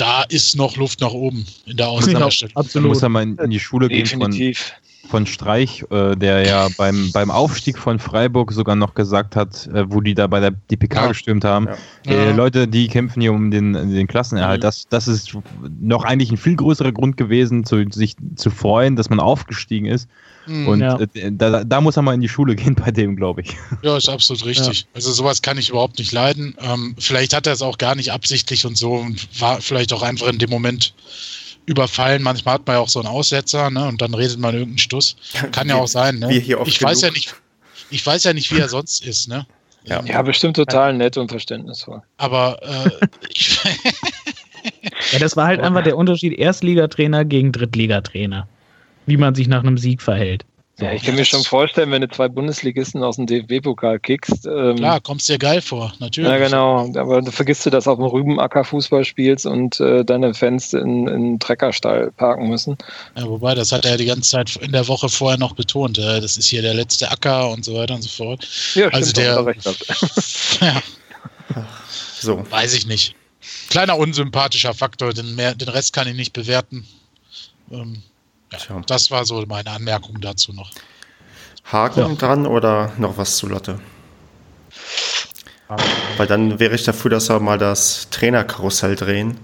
da 0.00 0.22
ist 0.22 0.56
noch 0.56 0.76
Luft 0.76 1.00
nach 1.00 1.12
oben 1.12 1.44
in 1.66 1.76
der 1.76 1.88
Ausnahmestellung. 1.88 2.52
Ja, 2.56 2.60
absolut. 2.60 2.88
Muss 2.88 3.02
er 3.02 3.08
mal 3.08 3.22
in, 3.22 3.36
in 3.36 3.50
die 3.50 3.60
Schule 3.60 3.88
Definitiv. 3.88 4.38
gehen 4.38 4.54
von, 4.54 4.89
von 5.08 5.26
Streich, 5.26 5.84
äh, 5.90 6.14
der 6.14 6.46
ja 6.46 6.68
beim, 6.76 7.10
beim 7.12 7.30
Aufstieg 7.30 7.78
von 7.78 7.98
Freiburg 7.98 8.52
sogar 8.52 8.76
noch 8.76 8.94
gesagt 8.94 9.34
hat, 9.34 9.66
äh, 9.68 9.90
wo 9.90 10.00
die 10.00 10.14
da 10.14 10.26
bei 10.26 10.40
der 10.40 10.52
DPK 10.52 10.94
ja. 10.94 11.08
gestürmt 11.08 11.44
haben, 11.44 11.68
ja. 12.06 12.12
äh, 12.12 12.32
Leute, 12.32 12.68
die 12.68 12.88
kämpfen 12.88 13.20
hier 13.20 13.32
um 13.32 13.50
den, 13.50 13.72
den 13.72 14.06
Klassenerhalt. 14.06 14.60
Mhm. 14.60 14.62
Das, 14.62 14.86
das 14.88 15.08
ist 15.08 15.36
noch 15.80 16.04
eigentlich 16.04 16.30
ein 16.30 16.36
viel 16.36 16.56
größerer 16.56 16.92
Grund 16.92 17.16
gewesen, 17.16 17.64
zu, 17.64 17.84
sich 17.90 18.16
zu 18.36 18.50
freuen, 18.50 18.96
dass 18.96 19.10
man 19.10 19.20
aufgestiegen 19.20 19.86
ist. 19.86 20.08
Mhm. 20.46 20.68
Und 20.68 20.80
ja. 20.80 20.98
Äh, 20.98 21.32
da, 21.32 21.64
da, 21.64 21.80
muss 21.80 21.96
er 21.96 22.02
mal 22.02 22.14
in 22.14 22.20
die 22.20 22.28
Schule 22.28 22.54
gehen 22.56 22.74
bei 22.74 22.90
dem, 22.90 23.16
glaube 23.16 23.42
ich. 23.42 23.56
Ja, 23.82 23.96
ist 23.96 24.08
absolut 24.08 24.44
richtig. 24.44 24.80
Ja. 24.80 24.86
Also 24.94 25.12
sowas 25.12 25.42
kann 25.42 25.58
ich 25.58 25.70
überhaupt 25.70 25.98
nicht 25.98 26.12
leiden. 26.12 26.54
Ähm, 26.60 26.94
vielleicht 26.98 27.34
hat 27.34 27.46
er 27.46 27.52
es 27.52 27.62
auch 27.62 27.78
gar 27.78 27.94
nicht 27.94 28.12
absichtlich 28.12 28.66
und 28.66 28.76
so 28.76 28.94
und 28.94 29.28
war 29.40 29.60
vielleicht 29.60 29.92
auch 29.92 30.02
einfach 30.02 30.28
in 30.28 30.38
dem 30.38 30.50
Moment 30.50 30.94
überfallen. 31.70 32.22
Manchmal 32.22 32.54
hat 32.54 32.66
man 32.66 32.76
ja 32.76 32.80
auch 32.80 32.88
so 32.88 33.00
einen 33.00 33.08
Aussetzer, 33.08 33.70
ne? 33.70 33.86
Und 33.86 34.02
dann 34.02 34.12
redet 34.14 34.38
man 34.38 34.54
irgendeinen 34.54 34.78
Stuss. 34.78 35.16
Kann 35.52 35.68
ja 35.68 35.76
auch 35.76 35.88
sein, 35.88 36.18
ne? 36.18 36.36
ich 36.36 36.48
genug. 36.48 36.82
weiß 36.82 37.02
ja 37.02 37.10
nicht, 37.10 37.34
ich 37.90 38.04
weiß 38.04 38.24
ja 38.24 38.32
nicht, 38.32 38.52
wie 38.52 38.58
er 38.58 38.68
sonst 38.68 39.04
ist, 39.04 39.28
ne? 39.28 39.46
Ja, 39.84 40.02
ja 40.04 40.20
bestimmt 40.22 40.56
total 40.56 40.92
nett 40.92 41.16
und 41.16 41.30
verständnisvoll. 41.30 42.02
Aber 42.18 42.60
äh, 42.62 43.06
ich 43.30 43.58
ja, 45.12 45.18
das 45.18 45.36
war 45.36 45.46
halt 45.46 45.60
einfach 45.62 45.82
der 45.82 45.96
Unterschied 45.96 46.38
Erstligatrainer 46.38 47.24
gegen 47.24 47.52
Drittligatrainer 47.52 48.46
wie 49.10 49.16
man 49.16 49.34
sich 49.34 49.48
nach 49.48 49.62
einem 49.62 49.76
Sieg 49.76 50.00
verhält. 50.00 50.44
So. 50.80 50.86
Ja, 50.86 50.92
ich 50.92 51.02
kann 51.02 51.14
mir 51.14 51.26
schon 51.26 51.44
vorstellen, 51.44 51.90
wenn 51.90 52.00
du 52.00 52.08
zwei 52.08 52.28
Bundesligisten 52.28 53.02
aus 53.02 53.16
dem 53.16 53.26
DFB-Pokal 53.26 53.98
kickst. 53.98 54.46
Ähm, 54.46 54.76
Klar, 54.76 55.00
kommst 55.00 55.28
dir 55.28 55.36
geil 55.36 55.60
vor, 55.60 55.92
natürlich. 55.98 56.30
Ja, 56.30 56.38
genau. 56.38 56.90
Aber 56.96 57.20
du 57.20 57.30
vergisst 57.30 57.66
du, 57.66 57.70
dass 57.70 57.86
auf 57.86 57.98
dem 57.98 58.06
Rübenacker 58.06 58.64
Fußball 58.64 59.04
spielst 59.04 59.44
und 59.44 59.78
äh, 59.80 60.04
deine 60.04 60.32
Fans 60.32 60.72
in, 60.72 61.06
in 61.06 61.38
Treckerstall 61.38 62.10
parken 62.12 62.48
müssen. 62.48 62.78
Ja, 63.14 63.28
wobei, 63.28 63.54
das 63.54 63.72
hat 63.72 63.84
er 63.84 63.98
die 63.98 64.06
ganze 64.06 64.30
Zeit 64.30 64.56
in 64.56 64.72
der 64.72 64.88
Woche 64.88 65.10
vorher 65.10 65.38
noch 65.38 65.54
betont. 65.54 65.98
Äh, 65.98 66.20
das 66.20 66.38
ist 66.38 66.46
hier 66.46 66.62
der 66.62 66.72
letzte 66.72 67.10
Acker 67.10 67.50
und 67.50 67.62
so 67.62 67.74
weiter 67.74 67.94
und 67.94 68.02
so 68.02 68.08
fort. 68.08 68.42
Ja, 68.74 68.88
stimmt, 68.88 68.94
also 68.94 69.12
der. 69.12 69.46
Recht 69.46 69.64
ja. 70.62 70.82
So. 72.18 72.42
Weiß 72.50 72.72
ich 72.72 72.86
nicht. 72.86 73.14
Kleiner 73.68 73.98
unsympathischer 73.98 74.72
Faktor, 74.72 75.12
den, 75.12 75.34
mehr, 75.34 75.54
den 75.54 75.68
Rest 75.68 75.92
kann 75.92 76.08
ich 76.08 76.14
nicht 76.14 76.32
bewerten. 76.32 76.86
Ähm, 77.70 78.02
Ja, 78.52 78.80
das 78.86 79.10
war 79.10 79.24
so 79.24 79.44
meine 79.46 79.70
Anmerkung 79.70 80.20
dazu 80.20 80.52
noch. 80.52 80.70
Haken 81.64 82.00
ja. 82.00 82.14
dran 82.14 82.46
oder 82.46 82.92
noch 82.98 83.16
was 83.16 83.36
zu 83.36 83.46
Lotte? 83.46 83.78
Weil 86.16 86.26
dann 86.26 86.58
wäre 86.58 86.74
ich 86.74 86.82
dafür, 86.82 87.12
dass 87.12 87.28
wir 87.28 87.38
mal 87.38 87.58
das 87.58 88.08
Trainerkarussell 88.10 88.96
drehen. 88.96 89.38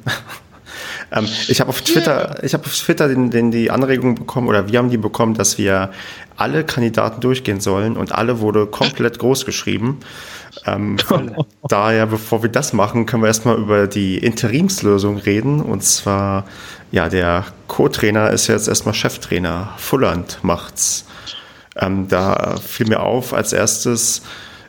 ähm, 1.12 1.28
ich 1.46 1.60
habe 1.60 1.70
auf 1.70 1.82
Twitter, 1.82 2.30
yeah. 2.30 2.44
ich 2.44 2.52
habe 2.52 2.64
auf 2.64 2.76
Twitter 2.76 3.06
den, 3.06 3.30
den, 3.30 3.52
die 3.52 3.70
Anregung 3.70 4.16
bekommen 4.16 4.48
oder 4.48 4.68
wir 4.68 4.78
haben 4.78 4.90
die 4.90 4.96
bekommen, 4.96 5.34
dass 5.34 5.56
wir 5.56 5.92
alle 6.36 6.64
Kandidaten 6.64 7.20
durchgehen 7.20 7.60
sollen 7.60 7.96
und 7.96 8.12
alle 8.12 8.40
wurde 8.40 8.66
komplett 8.66 9.20
groß 9.20 9.46
geschrieben. 9.46 10.00
Ähm, 10.64 10.96
daher, 11.68 12.06
bevor 12.06 12.42
wir 12.42 12.50
das 12.50 12.72
machen, 12.72 13.06
können 13.06 13.22
wir 13.22 13.28
erstmal 13.28 13.56
über 13.56 13.86
die 13.86 14.18
Interimslösung 14.18 15.18
reden. 15.18 15.60
Und 15.60 15.82
zwar, 15.82 16.46
ja, 16.92 17.08
der 17.08 17.44
Co-Trainer 17.68 18.30
ist 18.30 18.46
jetzt 18.46 18.68
erstmal 18.68 18.94
Cheftrainer. 18.94 19.74
Fulland 19.76 20.38
macht's. 20.42 21.06
Ähm, 21.76 22.08
da 22.08 22.56
fiel 22.56 22.86
mir 22.86 23.00
auf, 23.00 23.34
als 23.34 23.52
erstes, 23.52 24.22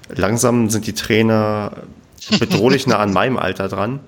langsam 0.10 0.70
sind 0.70 0.88
die 0.88 0.94
Trainer 0.94 1.72
bedrohlich 2.40 2.88
nah 2.88 2.98
an 2.98 3.14
meinem 3.14 3.38
Alter 3.38 3.70
dran. 3.70 4.02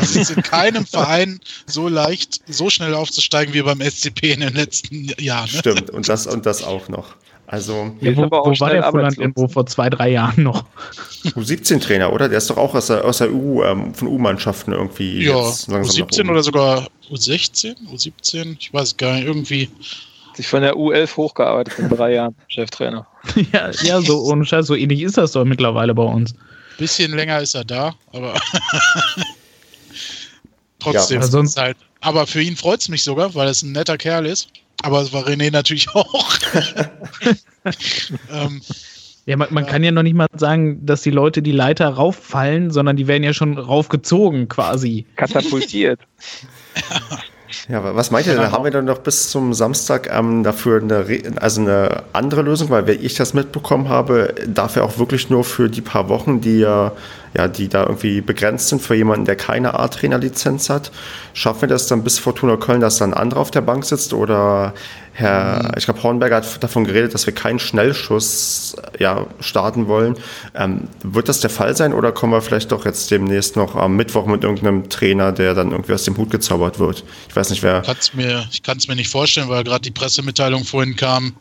Es 0.00 0.16
ist 0.16 0.30
in 0.30 0.42
keinem 0.42 0.84
Verein 0.86 1.40
so 1.66 1.88
leicht, 1.88 2.40
so 2.48 2.68
schnell 2.68 2.94
aufzusteigen 2.94 3.54
wie 3.54 3.62
beim 3.62 3.80
SCP 3.80 4.32
in 4.32 4.40
den 4.40 4.54
letzten 4.54 5.12
Jahren. 5.18 5.48
Stimmt, 5.48 5.90
und 5.90 6.08
das, 6.08 6.26
und 6.26 6.46
das 6.46 6.62
auch 6.62 6.88
noch. 6.88 7.14
Also, 7.50 7.92
ja, 8.00 8.14
wo, 8.14 8.24
wo 8.24 8.60
war 8.60 8.70
der 8.70 8.92
Volland 8.92 9.16
irgendwo 9.16 9.48
vor 9.48 9.64
zwei, 9.64 9.88
drei 9.88 10.10
Jahren 10.10 10.42
noch? 10.42 10.66
U17-Trainer, 11.24 12.12
oder? 12.12 12.28
Der 12.28 12.36
ist 12.36 12.50
doch 12.50 12.58
auch 12.58 12.74
aus 12.74 12.88
der, 12.88 13.06
aus 13.06 13.18
der 13.18 13.32
U, 13.32 13.62
ähm, 13.62 13.94
von 13.94 14.06
U-Mannschaften 14.06 14.72
irgendwie. 14.72 15.24
Ja, 15.24 15.34
U17 15.34 16.28
oder 16.28 16.42
sogar 16.42 16.88
U16, 17.10 17.74
U17, 17.90 18.56
ich 18.60 18.74
weiß 18.74 18.98
gar 18.98 19.14
nicht, 19.14 19.26
irgendwie. 19.26 19.70
Sich 20.34 20.46
von 20.46 20.60
der 20.60 20.74
U11 20.74 21.16
hochgearbeitet 21.16 21.78
in 21.78 21.88
drei 21.88 22.12
Jahren, 22.12 22.34
Cheftrainer. 22.48 23.06
ja, 23.50 23.70
ja, 23.82 24.02
so 24.02 24.20
ohne 24.24 24.44
Scheiß, 24.44 24.66
so 24.66 24.74
ähnlich 24.74 25.00
ist 25.00 25.16
das 25.16 25.32
doch 25.32 25.46
mittlerweile 25.46 25.94
bei 25.94 26.04
uns. 26.04 26.34
Bisschen 26.76 27.16
länger 27.16 27.40
ist 27.40 27.54
er 27.54 27.64
da, 27.64 27.94
aber 28.12 28.34
trotzdem. 30.78 31.22
Ja, 31.22 31.26
sonst 31.26 31.58
halt, 31.58 31.78
aber 32.02 32.26
für 32.26 32.42
ihn 32.42 32.56
freut 32.56 32.82
es 32.82 32.90
mich 32.90 33.02
sogar, 33.02 33.34
weil 33.34 33.48
er 33.48 33.54
ein 33.62 33.72
netter 33.72 33.96
Kerl 33.96 34.26
ist. 34.26 34.50
Aber 34.82 35.02
es 35.02 35.12
war 35.12 35.26
René 35.26 35.50
natürlich 35.50 35.88
auch. 35.94 36.38
ähm, 38.32 38.62
ja, 39.26 39.36
man, 39.36 39.48
man 39.50 39.64
ja. 39.64 39.70
kann 39.70 39.84
ja 39.84 39.90
noch 39.90 40.02
nicht 40.02 40.14
mal 40.14 40.26
sagen, 40.34 40.86
dass 40.86 41.02
die 41.02 41.10
Leute 41.10 41.42
die 41.42 41.52
Leiter 41.52 41.88
rauffallen, 41.88 42.70
sondern 42.70 42.96
die 42.96 43.06
werden 43.06 43.24
ja 43.24 43.34
schon 43.34 43.58
raufgezogen 43.58 44.48
quasi. 44.48 45.04
Katapultiert. 45.16 46.00
Ja, 46.74 47.18
was 47.68 48.10
meint 48.10 48.26
ihr 48.26 48.34
denn? 48.34 48.52
Haben 48.52 48.64
wir 48.64 48.70
dann 48.70 48.84
noch 48.84 48.98
bis 48.98 49.30
zum 49.30 49.54
Samstag 49.54 50.08
ähm, 50.12 50.42
dafür 50.42 50.82
eine, 50.82 51.04
also 51.40 51.62
eine 51.62 52.02
andere 52.12 52.42
Lösung? 52.42 52.70
Weil, 52.70 52.86
wenn 52.86 53.02
ich 53.02 53.14
das 53.14 53.34
mitbekommen 53.34 53.88
habe, 53.88 54.34
darf 54.46 54.76
er 54.76 54.84
auch 54.84 54.98
wirklich 54.98 55.30
nur 55.30 55.44
für 55.44 55.68
die 55.68 55.80
paar 55.80 56.08
Wochen, 56.08 56.40
die 56.40 56.60
ja, 57.34 57.48
die 57.48 57.68
da 57.68 57.82
irgendwie 57.82 58.20
begrenzt 58.20 58.68
sind 58.68 58.82
für 58.82 58.94
jemanden, 58.94 59.24
der 59.24 59.36
keine 59.36 59.78
A-Trainer-Lizenz 59.78 60.70
hat. 60.70 60.90
Schaffen 61.34 61.62
wir 61.62 61.68
das 61.68 61.86
dann 61.86 62.02
bis 62.02 62.18
Fortuna 62.18 62.56
Köln, 62.56 62.80
dass 62.80 62.96
dann 62.98 63.12
ein 63.12 63.20
anderer 63.20 63.40
auf 63.40 63.50
der 63.50 63.60
Bank 63.60 63.84
sitzt? 63.84 64.12
Oder 64.12 64.74
Herr, 65.18 65.64
mhm. 65.64 65.70
ich 65.76 65.84
glaube, 65.84 66.00
Hornberger 66.00 66.36
hat 66.36 66.62
davon 66.62 66.84
geredet, 66.84 67.12
dass 67.12 67.26
wir 67.26 67.34
keinen 67.34 67.58
Schnellschuss 67.58 68.76
ja, 69.00 69.26
starten 69.40 69.88
wollen. 69.88 70.16
Ähm, 70.54 70.86
wird 71.02 71.28
das 71.28 71.40
der 71.40 71.50
Fall 71.50 71.76
sein 71.76 71.92
oder 71.92 72.12
kommen 72.12 72.32
wir 72.32 72.40
vielleicht 72.40 72.70
doch 72.70 72.84
jetzt 72.84 73.10
demnächst 73.10 73.56
noch 73.56 73.74
am 73.74 73.96
Mittwoch 73.96 74.26
mit 74.26 74.44
irgendeinem 74.44 74.88
Trainer, 74.88 75.32
der 75.32 75.54
dann 75.54 75.72
irgendwie 75.72 75.92
aus 75.92 76.04
dem 76.04 76.16
Hut 76.16 76.30
gezaubert 76.30 76.78
wird? 76.78 77.02
Ich 77.28 77.34
weiß 77.34 77.50
nicht, 77.50 77.64
wer. 77.64 77.82
Kann's 77.82 78.14
mir, 78.14 78.46
ich 78.52 78.62
kann 78.62 78.78
es 78.78 78.86
mir 78.86 78.94
nicht 78.94 79.10
vorstellen, 79.10 79.48
weil 79.48 79.64
gerade 79.64 79.82
die 79.82 79.90
Pressemitteilung 79.90 80.64
vorhin 80.64 80.94
kam, 80.94 81.34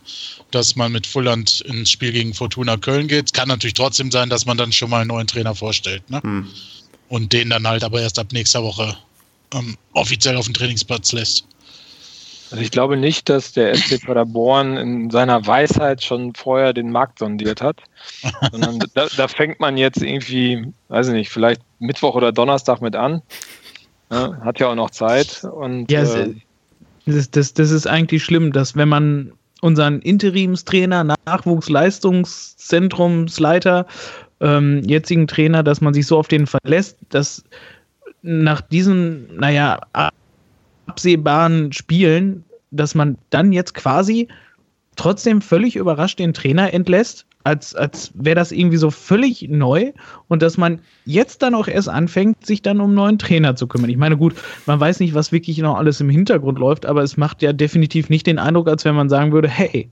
dass 0.49 0.75
man 0.75 0.91
mit 0.91 1.05
Fulland 1.05 1.61
ins 1.61 1.91
Spiel 1.91 2.11
gegen 2.11 2.34
Fortuna 2.34 2.78
Köln 2.78 3.07
geht. 3.07 3.28
Es 3.28 3.34
kann 3.34 3.47
natürlich 3.47 3.75
trotzdem 3.75 4.09
sein, 4.09 4.32
dass 4.32 4.47
man 4.47 4.57
dann 4.57 4.71
schon 4.71 4.89
mal 4.89 5.01
einen 5.01 5.09
neuen 5.09 5.28
Trainer 5.28 5.53
vorstellt. 5.53 6.09
Ne? 6.09 6.19
Hm. 6.23 6.47
Und 7.09 7.32
den 7.32 7.51
dann 7.51 7.67
halt 7.67 7.84
aber 7.84 8.01
erst 8.01 8.17
ab 8.17 8.32
nächster 8.32 8.63
Woche 8.63 8.97
ähm, 9.53 9.78
offiziell 9.93 10.36
auf 10.36 10.45
den 10.45 10.55
Trainingsplatz 10.55 11.11
lässt. 11.11 11.45
Also 12.50 12.64
ich 12.64 12.72
glaube 12.72 12.98
nicht, 12.98 13.30
dass 13.30 13.52
der 13.52 13.76
SC 13.76 14.04
Paderborn 14.06 14.78
in 14.78 15.10
seiner 15.10 15.45
Weisheit 15.45 16.02
schon 16.04 16.34
vorher 16.34 16.74
den 16.74 16.91
Markt 16.91 17.20
sondiert 17.20 17.62
hat, 17.62 17.82
sondern 18.52 18.80
da, 18.93 19.08
da, 19.16 19.28
fängt 19.28 19.60
man 19.60 19.78
jetzt 19.78 20.02
irgendwie, 20.02 20.74
weiß 20.88 21.08
ich 21.08 21.14
nicht, 21.14 21.30
vielleicht 21.30 21.62
Mittwoch 21.80 22.16
oder 22.16 22.32
Donnerstag 22.32 22.82
mit 22.82 22.95
an. 22.95 23.22
Ja, 24.10 24.38
hat 24.41 24.60
ja 24.60 24.70
auch 24.70 24.76
noch 24.76 24.91
Zeit. 24.91 25.43
Und, 25.43 25.91
ja, 25.91 26.04
äh, 26.04 26.34
das, 27.06 27.30
das, 27.32 27.54
das 27.54 27.72
ist 27.72 27.88
eigentlich 27.88 28.24
schlimm, 28.24 28.54
dass 28.54 28.78
wenn 28.78 28.89
man 28.89 29.34
unseren 29.62 30.02
Interimstrainer, 30.02 31.16
Nachwuchsleistungszentrumsleiter, 31.26 33.86
ähm, 34.39 34.84
jetzigen 34.86 35.28
Trainer, 35.28 35.64
dass 35.64 35.82
man 35.82 35.93
sich 35.93 36.08
so 36.08 36.18
auf 36.18 36.28
den 36.28 36.48
verlässt, 36.48 36.98
dass 37.10 37.43
nach 38.22 38.62
diesen, 38.62 39.36
naja, 39.36 39.82
absehbaren 40.98 41.72
Spielen, 41.74 42.43
dass 42.72 42.95
man 42.95 43.20
dann 43.30 43.54
jetzt 43.54 43.76
quasi 43.76 44.28
trotzdem 44.95 45.41
völlig 45.41 45.76
überrascht 45.76 46.18
den 46.18 46.34
Trainer 46.34 46.74
entlässt 46.74 47.28
als, 47.43 47.76
als 47.76 48.12
wäre 48.16 48.36
das 48.36 48.52
irgendwie 48.52 48.78
so 48.78 48.89
völlig 48.89 49.48
neu 49.48 49.93
und 50.28 50.41
dass 50.41 50.58
man 50.58 50.80
jetzt 51.06 51.43
dann 51.43 51.54
auch 51.54 51.68
erst 51.68 51.88
anfängt, 51.88 52.43
sich 52.43 52.64
dann 52.64 52.82
um 52.82 52.95
neuen 52.95 53.20
Trainer 53.20 53.56
zu 53.56 53.68
kümmern. 53.68 53.91
Ich 53.91 53.98
meine, 53.98 54.18
gut, 54.18 54.34
man 54.66 54.80
weiß 54.80 55.00
nicht, 55.00 55.14
was 55.14 55.32
wirklich 55.32 55.60
noch 55.60 55.78
alles 55.78 56.02
im 56.02 56.10
Hintergrund 56.10 56.58
läuft, 56.58 56.88
aber 56.88 57.04
es 57.04 57.16
macht 57.16 57.43
ja 57.43 57.54
definitiv 57.54 58.10
nicht 58.10 58.26
den 58.26 58.39
Eindruck, 58.39 58.68
als 58.68 58.84
wenn 58.84 58.95
man 58.95 59.08
sagen 59.08 59.32
würde, 59.32 59.48
hey, 59.48 59.91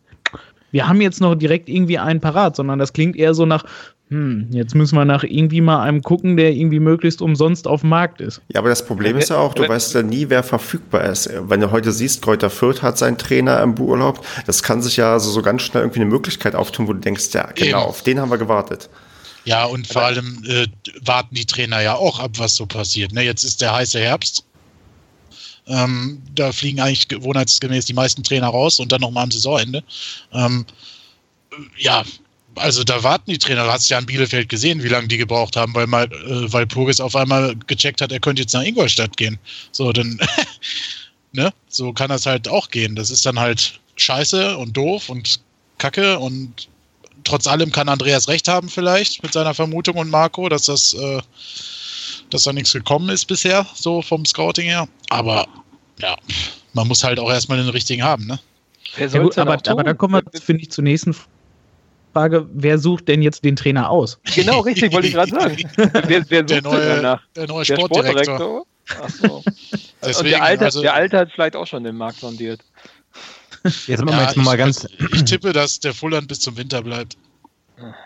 wir 0.72 0.88
haben 0.88 1.02
jetzt 1.02 1.22
noch 1.22 1.36
direkt 1.36 1.70
irgendwie 1.70 2.00
einen 2.00 2.20
parat, 2.20 2.56
sondern 2.56 2.80
das 2.80 2.94
klingt 2.94 3.16
eher 3.16 3.36
so 3.36 3.46
nach, 3.46 3.64
hm, 4.10 4.50
jetzt 4.52 4.76
müssen 4.76 4.96
wir 4.96 5.06
nach 5.06 5.24
irgendwie 5.24 5.62
mal 5.62 5.82
einem 5.82 6.04
gucken, 6.04 6.38
der 6.38 6.54
irgendwie 6.54 6.80
möglichst 6.80 7.24
umsonst 7.24 7.68
auf 7.68 7.82
dem 7.82 7.90
Markt 7.90 8.22
ist. 8.22 8.40
Ja, 8.54 8.60
aber 8.60 8.70
das 8.70 8.86
Problem 8.86 9.18
ist 9.18 9.30
ja 9.30 9.38
auch, 9.38 9.56
du 9.56 9.68
weißt 9.68 9.96
ja 9.96 10.04
nie, 10.04 10.30
wer 10.30 10.44
verfügbar 10.44 11.06
ist. 11.06 11.30
Wenn 11.48 11.60
du 11.60 11.72
heute 11.72 11.92
siehst, 11.92 12.22
Kräuter 12.22 12.52
Fürth 12.52 12.84
hat 12.84 13.00
seinen 13.00 13.18
Trainer 13.18 13.62
im 13.64 13.80
Urlaub, 13.80 14.24
das 14.46 14.62
kann 14.62 14.84
sich 14.84 14.98
ja 14.98 15.18
so, 15.18 15.32
so 15.32 15.42
ganz 15.42 15.64
schnell 15.64 15.82
irgendwie 15.82 16.02
eine 16.02 16.10
Möglichkeit 16.10 16.54
auftun, 16.54 16.88
wo 16.88 16.94
du 16.94 17.00
denkst, 17.00 17.30
ja, 17.34 17.50
genau, 17.56 17.80
Eben. 17.80 17.90
auf 17.90 18.04
den 18.04 18.20
haben 18.20 18.30
wir 18.30 18.38
gewartet. 18.38 18.90
Ja, 19.44 19.66
und 19.66 19.88
vor 19.88 20.04
allem 20.04 20.44
äh, 20.48 20.68
warten 21.02 21.34
die 21.34 21.46
Trainer 21.46 21.82
ja 21.82 21.96
auch 21.96 22.20
ab, 22.20 22.32
was 22.38 22.56
so 22.56 22.66
passiert. 22.66 23.12
Ne? 23.12 23.24
Jetzt 23.24 23.44
ist 23.44 23.62
der 23.62 23.74
heiße 23.74 24.00
Herbst. 24.00 24.44
Ähm, 25.68 26.22
da 26.36 26.52
fliegen 26.52 26.80
eigentlich 26.80 27.08
gewohnheitsgemäß 27.08 27.86
die 27.86 27.94
meisten 27.94 28.24
Trainer 28.24 28.48
raus 28.48 28.80
und 28.80 28.92
dann 28.92 29.02
nochmal 29.02 29.24
am 29.24 29.32
Saisonende. 29.32 29.84
Ähm, 30.32 30.66
ja, 31.78 32.04
also 32.56 32.84
da 32.84 33.04
warten 33.04 33.32
die 33.32 33.38
Trainer. 33.38 33.66
Du 33.66 33.72
hast 33.72 33.90
ja 33.90 33.98
an 33.98 34.06
Bielefeld 34.06 34.50
gesehen, 34.50 34.84
wie 34.84 34.88
lange 34.88 35.08
die 35.08 35.18
gebraucht 35.18 35.56
haben, 35.56 35.74
weil 35.76 35.88
mal, 35.88 36.06
äh, 36.06 36.52
weil 36.52 36.66
Purgis 36.66 37.00
auf 37.00 37.16
einmal 37.16 37.56
gecheckt 37.68 38.02
hat, 38.02 38.12
er 38.12 38.20
könnte 38.20 38.42
jetzt 38.42 38.54
nach 38.54 38.64
Ingolstadt 38.64 39.18
gehen. 39.18 39.38
So, 39.72 39.92
dann, 39.92 40.20
ne, 41.32 41.54
so 41.68 41.94
kann 41.94 42.10
das 42.10 42.26
halt 42.26 42.48
auch 42.48 42.70
gehen. 42.70 42.96
Das 42.96 43.10
ist 43.10 43.26
dann 43.26 43.40
halt 43.40 43.80
scheiße 43.98 44.58
und 44.58 44.76
doof 44.76 45.10
und 45.10 45.40
kacke 45.78 46.20
und 46.20 46.68
trotz 47.24 47.48
allem 47.48 47.72
kann 47.72 47.90
Andreas 47.90 48.28
recht 48.28 48.48
haben 48.48 48.70
vielleicht 48.70 49.24
mit 49.24 49.34
seiner 49.34 49.54
Vermutung 49.54 49.98
und 49.98 50.10
Marco, 50.10 50.48
dass 50.50 50.66
das, 50.66 50.94
äh, 50.94 51.22
dass 52.30 52.44
da 52.44 52.54
nichts 52.54 52.74
gekommen 52.74 53.10
ist 53.10 53.26
bisher, 53.26 53.66
so 53.74 54.02
vom 54.02 54.26
Scouting 54.26 54.66
her. 54.66 54.88
Aber 55.10 55.48
ja, 56.00 56.16
man 56.74 56.88
muss 56.88 57.04
halt 57.04 57.20
auch 57.20 57.30
erstmal 57.30 57.58
den 57.58 57.70
richtigen 57.70 58.04
haben, 58.04 58.26
ne? 58.28 58.40
Ja, 58.98 59.08
gut, 59.08 59.38
aber, 59.38 59.58
aber 59.68 59.84
da 59.84 59.94
kommen 59.94 60.14
wir, 60.14 60.42
finde 60.42 60.64
ich, 60.64 60.72
zur 60.72 60.84
nächsten 60.84 61.14
Frage, 62.16 62.48
wer 62.54 62.78
sucht 62.78 63.10
denn 63.10 63.22
jetzt 63.22 63.44
den 63.44 63.58
Trainer 63.58 63.90
aus? 63.90 64.18
Genau, 64.34 64.62
richtig, 64.62 64.94
wollte 64.94 65.08
ich 65.08 65.14
gerade 65.16 65.32
sagen. 65.32 65.58
Wer, 66.08 66.24
wer 66.30 66.44
der, 66.44 66.62
neue, 66.62 67.20
der 67.36 67.48
neue 67.48 67.66
der 67.66 67.76
Sportdirektor. 67.76 68.66
Achso. 69.02 69.44
Und 70.02 70.26
der 70.26 70.42
Alte, 70.42 70.64
also, 70.64 70.82
der 70.82 70.94
Alte 70.94 71.18
hat 71.18 71.32
vielleicht 71.34 71.58
auch 71.58 71.68
schon 71.68 71.84
den 71.84 71.98
Markt 71.98 72.20
sondiert. 72.20 72.62
Jetzt 73.64 74.06
machen 74.06 74.16
wir 74.16 74.22
ja, 74.22 74.28
jetzt 74.28 74.38
mal 74.38 74.56
ganz. 74.56 74.88
Ich 75.12 75.26
tippe, 75.26 75.52
dass 75.52 75.82
der 75.82 75.94
Fulland 75.94 76.30
bis 76.30 76.40
zum 76.40 76.56
Winter 76.56 76.82
bleibt. 76.84 77.18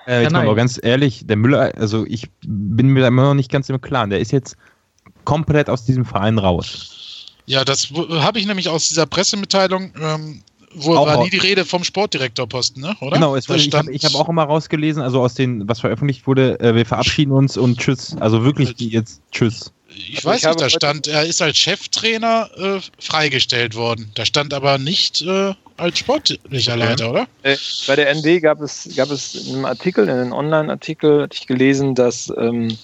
Äh, 0.07 0.23
jetzt 0.23 0.31
ja, 0.31 0.43
mal 0.43 0.55
ganz 0.55 0.79
ehrlich, 0.81 1.27
der 1.27 1.35
Müller, 1.35 1.71
also 1.77 2.05
ich 2.07 2.29
bin 2.41 2.87
mir 2.87 3.01
da 3.01 3.09
immer 3.09 3.23
noch 3.23 3.33
nicht 3.35 3.51
ganz 3.51 3.69
im 3.69 3.79
Klaren. 3.79 4.09
Der 4.09 4.19
ist 4.19 4.31
jetzt 4.31 4.57
komplett 5.23 5.69
aus 5.69 5.85
diesem 5.85 6.05
Verein 6.05 6.39
raus. 6.39 7.27
Ja, 7.45 7.63
das 7.63 7.91
habe 7.91 8.39
ich 8.39 8.47
nämlich 8.47 8.69
aus 8.69 8.87
dieser 8.87 9.05
Pressemitteilung 9.05 9.93
ähm, 10.01 10.41
wo 10.75 10.95
auch 10.95 11.07
war 11.07 11.23
nie 11.23 11.29
die 11.29 11.37
Rede 11.37 11.65
vom 11.65 11.83
Sportdirektorposten, 11.83 12.81
ne? 12.81 12.95
oder? 13.01 13.15
Genau, 13.15 13.35
es, 13.35 13.49
ich 13.49 13.73
habe 13.73 13.91
hab 13.91 14.15
auch 14.15 14.29
immer 14.29 14.43
rausgelesen, 14.43 15.01
also 15.01 15.21
aus 15.21 15.33
den, 15.33 15.67
was 15.67 15.79
veröffentlicht 15.79 16.27
wurde, 16.27 16.59
äh, 16.59 16.75
wir 16.75 16.85
verabschieden 16.85 17.31
uns 17.31 17.57
und 17.57 17.79
tschüss. 17.79 18.15
Also 18.19 18.43
wirklich 18.43 18.75
die 18.75 18.89
jetzt 18.89 19.21
tschüss. 19.31 19.71
Ich 19.89 20.17
also 20.17 20.29
weiß 20.29 20.43
ich 20.43 20.47
nicht, 20.47 20.61
da 20.61 20.69
stand, 20.69 21.07
er 21.07 21.25
ist 21.25 21.41
als 21.41 21.57
Cheftrainer 21.57 22.49
äh, 22.57 22.79
freigestellt 22.99 23.75
worden. 23.75 24.11
Da 24.15 24.25
stand 24.25 24.53
aber 24.53 24.77
nicht 24.77 25.21
äh, 25.21 25.53
als 25.77 25.99
sportlicher 25.99 26.77
Leiter, 26.77 27.09
oder? 27.09 27.27
Äh, 27.43 27.57
bei 27.87 27.95
der 27.95 28.13
ND 28.13 28.41
gab 28.41 28.61
es, 28.61 28.89
gab 28.95 29.09
es 29.09 29.35
in 29.35 29.55
einem 29.55 29.65
Artikel, 29.65 30.03
in 30.05 30.11
einem 30.11 30.31
Online-Artikel, 30.31 31.23
hatte 31.23 31.37
ich 31.39 31.47
gelesen, 31.47 31.95
dass 31.95 32.31
ähm, 32.37 32.77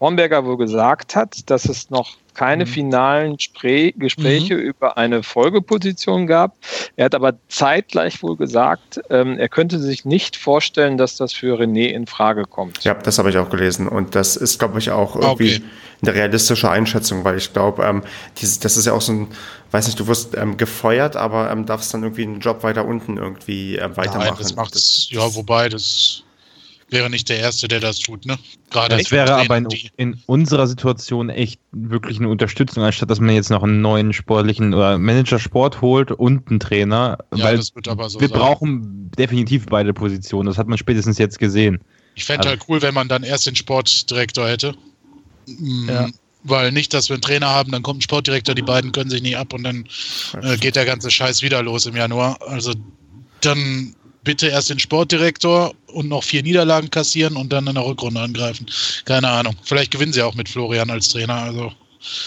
Hornberger 0.00 0.44
wohl 0.44 0.56
gesagt 0.56 1.16
hat, 1.16 1.50
dass 1.50 1.64
es 1.64 1.90
noch 1.90 2.16
keine 2.34 2.64
mhm. 2.64 2.68
finalen 2.68 3.38
Spre 3.38 3.92
Gespräche 3.92 4.54
mhm. 4.54 4.60
über 4.60 4.98
eine 4.98 5.22
Folgeposition 5.22 6.26
gab. 6.26 6.56
Er 6.96 7.06
hat 7.06 7.14
aber 7.14 7.34
zeitgleich 7.48 8.22
wohl 8.22 8.36
gesagt, 8.36 9.00
ähm, 9.10 9.38
er 9.38 9.48
könnte 9.48 9.78
sich 9.78 10.04
nicht 10.04 10.36
vorstellen, 10.36 10.98
dass 10.98 11.16
das 11.16 11.32
für 11.32 11.58
René 11.58 11.86
in 11.86 12.06
Frage 12.06 12.44
kommt. 12.44 12.84
Ja, 12.84 12.94
das 12.94 13.18
habe 13.18 13.30
ich 13.30 13.38
auch 13.38 13.50
gelesen. 13.50 13.88
Und 13.88 14.14
das 14.14 14.36
ist, 14.36 14.58
glaube 14.58 14.78
ich, 14.78 14.90
auch 14.90 15.16
irgendwie 15.16 15.56
okay. 15.56 15.64
eine 16.02 16.14
realistische 16.14 16.70
Einschätzung, 16.70 17.24
weil 17.24 17.38
ich 17.38 17.52
glaube, 17.52 17.84
ähm, 17.84 18.02
das 18.40 18.76
ist 18.76 18.86
ja 18.86 18.92
auch 18.92 19.00
so 19.00 19.12
ein, 19.12 19.28
weiß 19.70 19.86
nicht, 19.86 20.00
du 20.00 20.06
wirst 20.06 20.36
ähm, 20.36 20.56
gefeuert, 20.56 21.16
aber 21.16 21.50
ähm, 21.50 21.66
darfst 21.66 21.94
dann 21.94 22.02
irgendwie 22.02 22.24
einen 22.24 22.40
Job 22.40 22.62
weiter 22.62 22.84
unten 22.84 23.16
irgendwie 23.16 23.78
äh, 23.78 23.96
weitermachen. 23.96 24.30
Nein, 24.30 24.38
das 24.38 24.56
macht's, 24.56 25.08
ja, 25.10 25.34
wobei, 25.34 25.68
das 25.68 26.23
wäre 26.90 27.10
nicht 27.10 27.28
der 27.28 27.38
Erste, 27.38 27.68
der 27.68 27.80
das 27.80 27.98
tut, 27.98 28.26
ne? 28.26 28.38
Gerade 28.70 28.96
das 28.96 29.10
wäre 29.10 29.34
aber 29.34 29.56
in, 29.56 29.68
in, 29.96 30.22
unserer 30.26 30.66
Situation 30.66 31.28
echt 31.28 31.60
wirklich 31.72 32.18
eine 32.18 32.28
Unterstützung, 32.28 32.82
anstatt 32.82 33.10
dass 33.10 33.20
man 33.20 33.34
jetzt 33.34 33.50
noch 33.50 33.62
einen 33.62 33.80
neuen 33.80 34.12
sportlichen 34.12 34.74
oder 34.74 34.98
Manager 34.98 35.38
Sport 35.38 35.80
holt 35.80 36.10
und 36.10 36.48
einen 36.48 36.60
Trainer. 36.60 37.18
Ja, 37.34 37.44
weil 37.44 37.56
das 37.56 37.74
wird 37.74 37.88
aber 37.88 38.08
so 38.08 38.20
wir 38.20 38.28
sein. 38.28 38.38
brauchen 38.38 39.10
definitiv 39.16 39.66
beide 39.66 39.92
Positionen. 39.92 40.46
Das 40.46 40.58
hat 40.58 40.68
man 40.68 40.78
spätestens 40.78 41.18
jetzt 41.18 41.38
gesehen. 41.38 41.80
Ich 42.14 42.24
fände 42.24 42.48
also. 42.48 42.50
halt 42.50 42.68
cool, 42.68 42.82
wenn 42.82 42.94
man 42.94 43.08
dann 43.08 43.22
erst 43.22 43.46
den 43.46 43.56
Sportdirektor 43.56 44.48
hätte. 44.48 44.74
Mhm. 45.46 45.88
Ja. 45.88 46.08
Weil 46.46 46.72
nicht, 46.72 46.92
dass 46.92 47.08
wir 47.08 47.14
einen 47.14 47.22
Trainer 47.22 47.48
haben, 47.48 47.72
dann 47.72 47.82
kommt 47.82 48.00
ein 48.00 48.02
Sportdirektor, 48.02 48.54
die 48.54 48.62
beiden 48.62 48.92
können 48.92 49.08
sich 49.08 49.22
nicht 49.22 49.36
ab 49.36 49.54
und 49.54 49.64
dann 49.64 49.86
äh, 50.42 50.58
geht 50.58 50.76
der 50.76 50.84
ganze 50.84 51.10
Scheiß 51.10 51.40
wieder 51.40 51.62
los 51.62 51.86
im 51.86 51.96
Januar. 51.96 52.38
Also 52.46 52.74
dann 53.40 53.94
bitte 54.24 54.48
erst 54.48 54.70
den 54.70 54.78
Sportdirektor 54.78 55.74
und 55.88 56.08
noch 56.08 56.24
vier 56.24 56.42
Niederlagen 56.42 56.90
kassieren 56.90 57.36
und 57.36 57.52
dann 57.52 57.66
in 57.66 57.74
der 57.74 57.84
Rückrunde 57.84 58.20
angreifen. 58.20 58.66
Keine 59.04 59.28
Ahnung. 59.28 59.54
Vielleicht 59.62 59.90
gewinnen 59.90 60.12
sie 60.12 60.22
auch 60.22 60.34
mit 60.34 60.48
Florian 60.48 60.90
als 60.90 61.08
Trainer. 61.10 61.34
Also. 61.34 61.72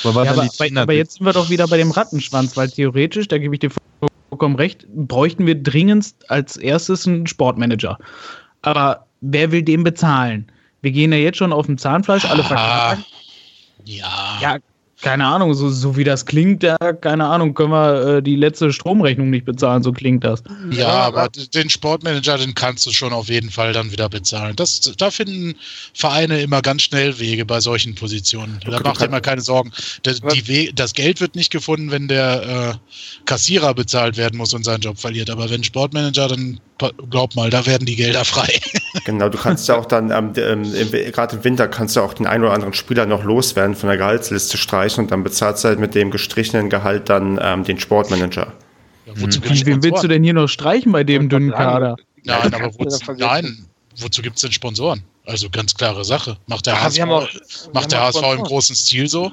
Aber, 0.03 0.25
ja, 0.25 0.31
aber, 0.31 0.47
aber, 0.81 0.93
jetzt 0.93 1.15
sind 1.15 1.25
wir 1.25 1.33
doch 1.33 1.49
wieder 1.49 1.67
bei 1.67 1.77
dem 1.77 1.91
Rattenschwanz, 1.91 2.55
weil 2.57 2.69
theoretisch, 2.69 3.27
da 3.27 3.37
gebe 3.37 3.55
ich 3.55 3.59
dir 3.59 3.71
vollkommen 4.29 4.55
recht, 4.55 4.87
bräuchten 4.89 5.45
wir 5.45 5.55
dringend 5.55 6.13
als 6.29 6.57
erstes 6.57 7.07
einen 7.07 7.27
Sportmanager. 7.27 7.97
Aber 8.61 9.05
wer 9.21 9.51
will 9.51 9.61
den 9.61 9.83
bezahlen? 9.83 10.51
Wir 10.81 10.91
gehen 10.91 11.11
ja 11.11 11.17
jetzt 11.17 11.37
schon 11.37 11.53
auf 11.53 11.65
dem 11.65 11.77
Zahnfleisch, 11.77 12.25
alle 12.25 12.43
ah, 12.43 12.47
verklagen. 12.47 13.05
Ja. 13.85 14.39
Ja, 14.41 14.57
keine 15.01 15.25
Ahnung, 15.25 15.53
so, 15.53 15.69
so 15.69 15.95
wie 15.95 16.03
das 16.03 16.25
klingt, 16.25 16.63
ja, 16.63 16.77
keine 16.77 17.25
Ahnung, 17.25 17.53
können 17.53 17.71
wir 17.71 18.17
äh, 18.17 18.23
die 18.23 18.35
letzte 18.35 18.73
Stromrechnung 18.73 19.29
nicht 19.29 19.45
bezahlen, 19.45 19.83
so 19.83 19.91
klingt 19.91 20.23
das. 20.23 20.43
Ja, 20.71 20.87
aber 20.87 21.29
den 21.29 21.69
Sportmanager, 21.69 22.37
den 22.37 22.55
kannst 22.55 22.85
du 22.87 22.91
schon 22.91 23.13
auf 23.13 23.29
jeden 23.29 23.51
Fall 23.51 23.73
dann 23.73 23.91
wieder 23.91 24.09
bezahlen. 24.09 24.55
Das, 24.55 24.79
da 24.97 25.11
finden 25.11 25.55
Vereine 25.93 26.41
immer 26.41 26.63
ganz 26.63 26.81
schnell 26.81 27.19
Wege 27.19 27.45
bei 27.45 27.59
solchen 27.59 27.93
Positionen. 27.93 28.59
Da 28.65 28.79
macht 28.79 29.01
ihr 29.01 29.07
immer 29.07 29.21
keine 29.21 29.41
Sorgen. 29.41 29.71
Das, 30.01 30.19
die 30.19 30.73
das 30.73 30.93
Geld 30.93 31.21
wird 31.21 31.35
nicht 31.35 31.51
gefunden, 31.51 31.91
wenn 31.91 32.07
der 32.07 32.79
äh, 32.81 33.25
Kassierer 33.25 33.75
bezahlt 33.75 34.17
werden 34.17 34.37
muss 34.37 34.53
und 34.53 34.63
seinen 34.63 34.81
Job 34.81 34.97
verliert. 34.97 35.29
Aber 35.29 35.49
wenn 35.49 35.63
Sportmanager, 35.63 36.27
dann 36.27 36.59
glaub 37.09 37.35
mal, 37.35 37.49
da 37.49 37.65
werden 37.65 37.85
die 37.85 37.95
Gelder 37.95 38.25
frei. 38.25 38.59
Genau, 39.05 39.29
du 39.29 39.37
kannst 39.37 39.67
ja 39.69 39.77
auch 39.77 39.85
dann, 39.85 40.09
ähm, 40.11 40.33
gerade 40.33 41.35
im 41.37 41.43
Winter 41.43 41.67
kannst 41.67 41.95
du 41.95 42.01
auch 42.01 42.13
den 42.13 42.25
einen 42.25 42.43
oder 42.43 42.53
anderen 42.53 42.73
Spieler 42.73 43.05
noch 43.05 43.23
loswerden, 43.23 43.75
von 43.75 43.89
der 43.89 43.97
Gehaltsliste 43.97 44.57
streichen 44.57 45.03
und 45.03 45.11
dann 45.11 45.23
bezahlst 45.23 45.63
du 45.63 45.69
halt 45.69 45.79
mit 45.79 45.93
dem 45.93 46.09
gestrichenen 46.09 46.69
Gehalt 46.69 47.07
dann 47.07 47.39
ähm, 47.41 47.63
den 47.63 47.79
Sportmanager. 47.79 48.53
Ja, 49.05 49.13
wozu 49.15 49.39
hm. 49.41 49.65
Wen 49.65 49.83
willst 49.83 50.03
du 50.03 50.07
denn 50.07 50.23
hier 50.23 50.33
noch 50.33 50.47
streichen 50.47 50.91
bei 50.91 51.03
dem 51.03 51.29
dünnen 51.29 51.51
Kader? 51.51 51.95
Nein, 52.23 52.53
aber 52.53 52.73
wozu, 52.79 53.13
nein, 53.13 53.65
wozu 53.97 54.21
gibt 54.21 54.37
es 54.37 54.41
denn 54.41 54.51
Sponsoren? 54.51 55.03
Also 55.25 55.49
ganz 55.49 55.75
klare 55.75 56.05
Sache. 56.05 56.37
Macht 56.47 56.65
der 56.65 56.81
HSV, 56.81 57.01
auch, 57.01 57.27
macht 57.73 57.91
der 57.91 58.01
HSV 58.01 58.23
im 58.37 58.43
großen 58.43 58.75
Stil 58.75 59.07
so 59.09 59.31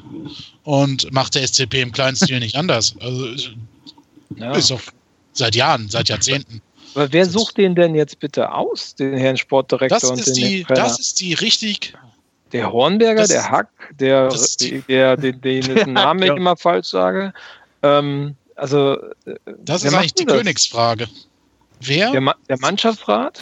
und 0.64 1.12
macht 1.12 1.36
der 1.36 1.46
SCP 1.46 1.82
im 1.82 1.92
kleinen 1.92 2.16
Stil 2.16 2.40
nicht 2.40 2.56
anders. 2.56 2.96
Also 3.00 3.28
ja. 4.36 4.52
ist 4.52 4.70
doch 4.70 4.80
seit 5.32 5.54
Jahren, 5.54 5.88
seit 5.88 6.08
Jahrzehnten. 6.08 6.60
Aber 6.94 7.12
wer 7.12 7.26
sucht 7.26 7.56
den 7.56 7.74
denn 7.74 7.94
jetzt 7.94 8.20
bitte 8.20 8.52
aus, 8.52 8.94
den 8.94 9.16
Herrn 9.16 9.36
Sportdirektor 9.36 9.98
das 9.98 10.10
und 10.10 10.26
den 10.26 10.34
die, 10.34 10.64
Das 10.68 10.98
ist 10.98 11.20
die 11.20 11.34
richtig. 11.34 11.94
Der 12.52 12.72
Hornberger, 12.72 13.22
das, 13.22 13.30
der 13.30 13.50
Hack, 13.50 13.68
der, 13.98 14.28
der, 14.88 15.16
den, 15.16 15.40
den 15.40 15.92
Namen 15.92 16.22
ich 16.22 16.30
immer 16.30 16.56
falsch 16.56 16.86
sage. 16.86 17.32
Ähm, 17.82 18.36
also, 18.54 18.96
äh, 19.26 19.34
das 19.58 19.82
ist 19.82 19.92
eigentlich 19.92 20.14
die 20.14 20.24
das? 20.24 20.36
Königsfrage. 20.36 21.08
Wer? 21.80 22.12
Der, 22.12 22.20
Ma 22.20 22.34
der 22.48 22.58
Mannschaftsrat? 22.60 23.40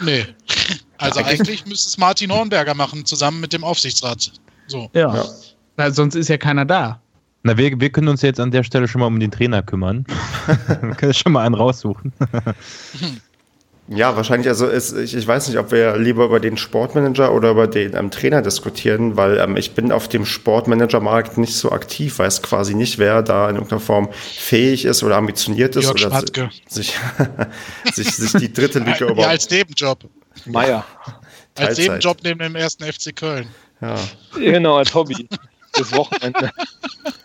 Nee. 0.00 0.26
Also 1.00 1.20
eigentlich 1.20 1.64
müsste 1.64 1.90
es 1.90 1.96
Martin 1.96 2.32
Hornberger 2.32 2.74
machen, 2.74 3.06
zusammen 3.06 3.38
mit 3.38 3.52
dem 3.52 3.62
Aufsichtsrat. 3.62 4.32
So. 4.66 4.90
Ja. 4.94 5.14
ja. 5.14 5.24
Na, 5.76 5.92
sonst 5.92 6.16
ist 6.16 6.26
ja 6.26 6.36
keiner 6.36 6.64
da. 6.64 7.00
Na, 7.42 7.56
wir, 7.56 7.80
wir 7.80 7.90
können 7.90 8.08
uns 8.08 8.22
jetzt 8.22 8.40
an 8.40 8.50
der 8.50 8.64
Stelle 8.64 8.88
schon 8.88 9.00
mal 9.00 9.06
um 9.06 9.20
den 9.20 9.30
Trainer 9.30 9.62
kümmern. 9.62 10.04
wir 10.82 10.94
können 10.94 11.14
schon 11.14 11.32
mal 11.32 11.46
einen 11.46 11.54
raussuchen. 11.54 12.12
Ja, 13.90 14.16
wahrscheinlich, 14.16 14.48
also 14.48 14.66
ist, 14.66 14.92
ich, 14.92 15.14
ich 15.14 15.26
weiß 15.26 15.48
nicht, 15.48 15.56
ob 15.56 15.72
wir 15.72 15.96
lieber 15.96 16.26
über 16.26 16.40
den 16.40 16.58
Sportmanager 16.58 17.32
oder 17.32 17.52
über 17.52 17.66
den 17.66 17.96
ähm, 17.96 18.10
Trainer 18.10 18.42
diskutieren, 18.42 19.16
weil 19.16 19.38
ähm, 19.38 19.56
ich 19.56 19.72
bin 19.74 19.92
auf 19.92 20.08
dem 20.08 20.26
Sportmanager-Markt 20.26 21.38
nicht 21.38 21.54
so 21.54 21.72
aktiv, 21.72 22.18
weiß 22.18 22.42
quasi 22.42 22.74
nicht, 22.74 22.98
wer 22.98 23.22
da 23.22 23.48
in 23.48 23.56
irgendeiner 23.56 23.80
Form 23.80 24.10
fähig 24.12 24.84
ist 24.84 25.02
oder 25.02 25.16
ambitioniert 25.16 25.74
ist 25.74 25.84
Jörg 25.84 26.04
oder 26.04 26.50
sich, 26.68 26.94
sich, 27.94 28.10
sich 28.14 28.32
die 28.32 28.52
dritte 28.52 28.80
Liga 28.80 29.06
überhaupt. 29.06 29.20
Ja, 29.20 29.28
als 29.28 29.48
Nebenjob. 29.48 30.04
Meier. 30.44 30.84
Als 31.54 31.78
Nebenjob 31.78 32.18
neben 32.22 32.40
dem 32.40 32.56
ersten 32.56 32.84
FC 32.84 33.16
Köln. 33.16 33.48
Ja. 33.80 33.96
Genau, 34.34 34.76
als 34.76 34.94
Hobby. 34.94 35.28
Das 35.72 35.92
Wochenende. 35.92 36.50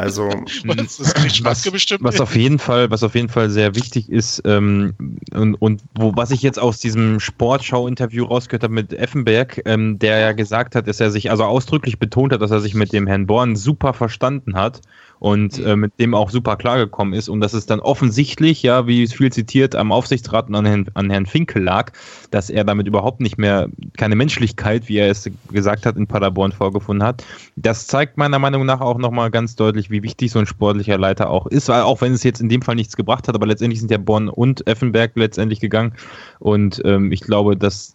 Also 0.00 0.28
was, 0.64 1.66
was, 2.00 2.20
auf 2.20 2.34
jeden 2.34 2.58
Fall, 2.58 2.90
was 2.90 3.02
auf 3.02 3.14
jeden 3.14 3.28
Fall 3.28 3.50
sehr 3.50 3.74
wichtig 3.74 4.08
ist 4.08 4.40
ähm, 4.46 4.94
und, 5.34 5.54
und 5.56 5.82
wo, 5.94 6.12
was 6.16 6.30
ich 6.30 6.40
jetzt 6.40 6.58
aus 6.58 6.78
diesem 6.78 7.20
Sportschau-Interview 7.20 8.24
rausgehört 8.24 8.62
habe 8.62 8.72
mit 8.72 8.94
Effenberg, 8.94 9.60
ähm, 9.66 9.98
der 9.98 10.18
ja 10.18 10.32
gesagt 10.32 10.74
hat, 10.74 10.88
dass 10.88 11.00
er 11.00 11.10
sich 11.10 11.30
also 11.30 11.44
ausdrücklich 11.44 11.98
betont 11.98 12.32
hat, 12.32 12.40
dass 12.40 12.50
er 12.50 12.60
sich 12.60 12.74
mit 12.74 12.94
dem 12.94 13.06
Herrn 13.06 13.26
Born 13.26 13.56
super 13.56 13.92
verstanden 13.92 14.56
hat 14.56 14.80
und 15.20 15.58
äh, 15.58 15.76
mit 15.76 15.92
dem 16.00 16.14
auch 16.14 16.30
super 16.30 16.56
klargekommen 16.56 17.14
ist 17.14 17.28
und 17.28 17.40
dass 17.40 17.52
es 17.52 17.66
dann 17.66 17.78
offensichtlich, 17.78 18.62
ja, 18.62 18.86
wie 18.86 19.06
viel 19.06 19.30
zitiert, 19.30 19.76
am 19.76 19.92
Aufsichtsrat 19.92 20.48
und 20.48 20.54
an 20.54 20.64
Herrn, 20.66 20.86
an 20.94 21.10
Herrn 21.10 21.26
Finkel 21.26 21.62
lag, 21.62 21.92
dass 22.30 22.48
er 22.48 22.64
damit 22.64 22.86
überhaupt 22.86 23.20
nicht 23.20 23.36
mehr 23.36 23.68
keine 23.98 24.16
Menschlichkeit, 24.16 24.88
wie 24.88 24.96
er 24.96 25.10
es 25.10 25.30
gesagt 25.52 25.84
hat, 25.84 25.96
in 25.96 26.06
Paderborn 26.06 26.52
vorgefunden 26.52 27.06
hat. 27.06 27.22
Das 27.56 27.86
zeigt 27.86 28.16
meiner 28.16 28.38
Meinung 28.38 28.64
nach 28.64 28.80
auch 28.80 28.96
nochmal 28.96 29.30
ganz 29.30 29.56
deutlich, 29.56 29.90
wie 29.90 30.02
wichtig 30.02 30.32
so 30.32 30.38
ein 30.38 30.46
sportlicher 30.46 30.96
Leiter 30.96 31.28
auch 31.28 31.46
ist, 31.46 31.68
weil 31.68 31.82
auch 31.82 32.00
wenn 32.00 32.14
es 32.14 32.22
jetzt 32.22 32.40
in 32.40 32.48
dem 32.48 32.62
Fall 32.62 32.74
nichts 32.74 32.96
gebracht 32.96 33.28
hat, 33.28 33.34
aber 33.34 33.46
letztendlich 33.46 33.80
sind 33.80 33.90
ja 33.90 33.98
Bonn 33.98 34.30
und 34.30 34.66
Effenberg 34.66 35.12
letztendlich 35.16 35.60
gegangen 35.60 35.92
und 36.38 36.80
ähm, 36.86 37.12
ich 37.12 37.20
glaube, 37.20 37.58
dass 37.58 37.94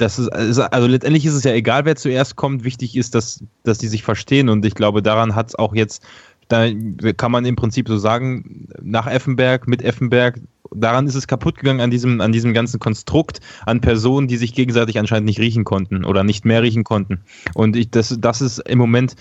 das 0.00 0.18
ist, 0.18 0.58
also 0.58 0.86
letztendlich 0.86 1.26
ist 1.26 1.34
es 1.34 1.44
ja 1.44 1.52
egal, 1.52 1.84
wer 1.84 1.94
zuerst 1.94 2.36
kommt. 2.36 2.64
Wichtig 2.64 2.96
ist, 2.96 3.14
dass, 3.14 3.44
dass 3.64 3.78
die 3.78 3.88
sich 3.88 4.02
verstehen. 4.02 4.48
Und 4.48 4.64
ich 4.64 4.74
glaube, 4.74 5.02
daran 5.02 5.34
hat 5.34 5.48
es 5.48 5.54
auch 5.54 5.74
jetzt 5.74 6.02
da 6.50 6.68
kann 7.16 7.30
man 7.30 7.44
im 7.44 7.56
Prinzip 7.56 7.88
so 7.88 7.96
sagen, 7.96 8.68
nach 8.82 9.06
Effenberg, 9.06 9.68
mit 9.68 9.82
Effenberg, 9.82 10.40
daran 10.74 11.06
ist 11.06 11.14
es 11.14 11.28
kaputt 11.28 11.56
gegangen 11.56 11.80
an 11.80 11.90
diesem, 11.90 12.20
an 12.20 12.32
diesem 12.32 12.52
ganzen 12.52 12.80
Konstrukt, 12.80 13.40
an 13.66 13.80
Personen, 13.80 14.26
die 14.26 14.36
sich 14.36 14.52
gegenseitig 14.52 14.98
anscheinend 14.98 15.26
nicht 15.26 15.38
riechen 15.38 15.64
konnten 15.64 16.04
oder 16.04 16.24
nicht 16.24 16.44
mehr 16.44 16.62
riechen 16.62 16.82
konnten. 16.82 17.20
Und 17.54 17.76
ich, 17.76 17.90
das, 17.90 18.16
das 18.18 18.40
ist 18.40 18.58
im 18.58 18.78
Moment 18.78 19.14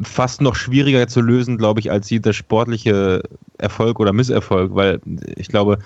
fast 0.00 0.40
noch 0.40 0.54
schwieriger 0.54 1.08
zu 1.08 1.20
lösen, 1.20 1.58
glaube 1.58 1.80
ich, 1.80 1.90
als 1.90 2.08
der 2.08 2.32
sportliche 2.32 3.22
Erfolg 3.58 3.98
oder 3.98 4.12
Misserfolg, 4.12 4.74
weil 4.74 5.00
ich 5.36 5.48
glaube, 5.48 5.78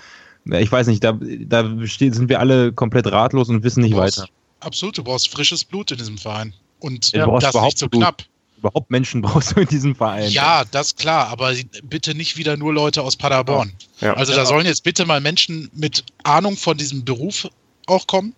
ich 0.45 0.71
weiß 0.71 0.87
nicht, 0.87 1.03
da, 1.03 1.17
da 1.19 1.71
sind 1.87 2.29
wir 2.29 2.39
alle 2.39 2.71
komplett 2.71 3.11
ratlos 3.11 3.49
und 3.49 3.63
wissen 3.63 3.81
nicht 3.81 3.95
brauchst, 3.95 4.19
weiter. 4.19 4.29
Absolut, 4.59 4.97
du 4.97 5.03
brauchst 5.03 5.29
frisches 5.29 5.65
Blut 5.65 5.91
in 5.91 5.97
diesem 5.97 6.19
Verein. 6.19 6.53
Und 6.79 7.13
ja, 7.13 7.25
das 7.39 7.55
nicht 7.55 7.79
so 7.79 7.89
knapp 7.89 8.25
überhaupt 8.63 8.89
Menschen 8.91 9.21
brauchst 9.21 9.55
du 9.55 9.61
in 9.61 9.67
diesem 9.67 9.95
Verein. 9.95 10.29
Ja, 10.31 10.63
das 10.71 10.95
klar, 10.95 11.27
aber 11.27 11.53
bitte 11.83 12.15
nicht 12.15 12.37
wieder 12.37 12.57
nur 12.57 12.73
Leute 12.73 13.01
aus 13.01 13.15
Paderborn. 13.15 13.73
Ja. 13.99 14.13
Also 14.13 14.33
da 14.33 14.45
sollen 14.45 14.65
jetzt 14.65 14.83
bitte 14.83 15.05
mal 15.05 15.21
Menschen 15.21 15.69
mit 15.73 16.05
Ahnung 16.23 16.57
von 16.57 16.77
diesem 16.77 17.05
Beruf 17.05 17.47
auch 17.85 18.07
kommen 18.07 18.33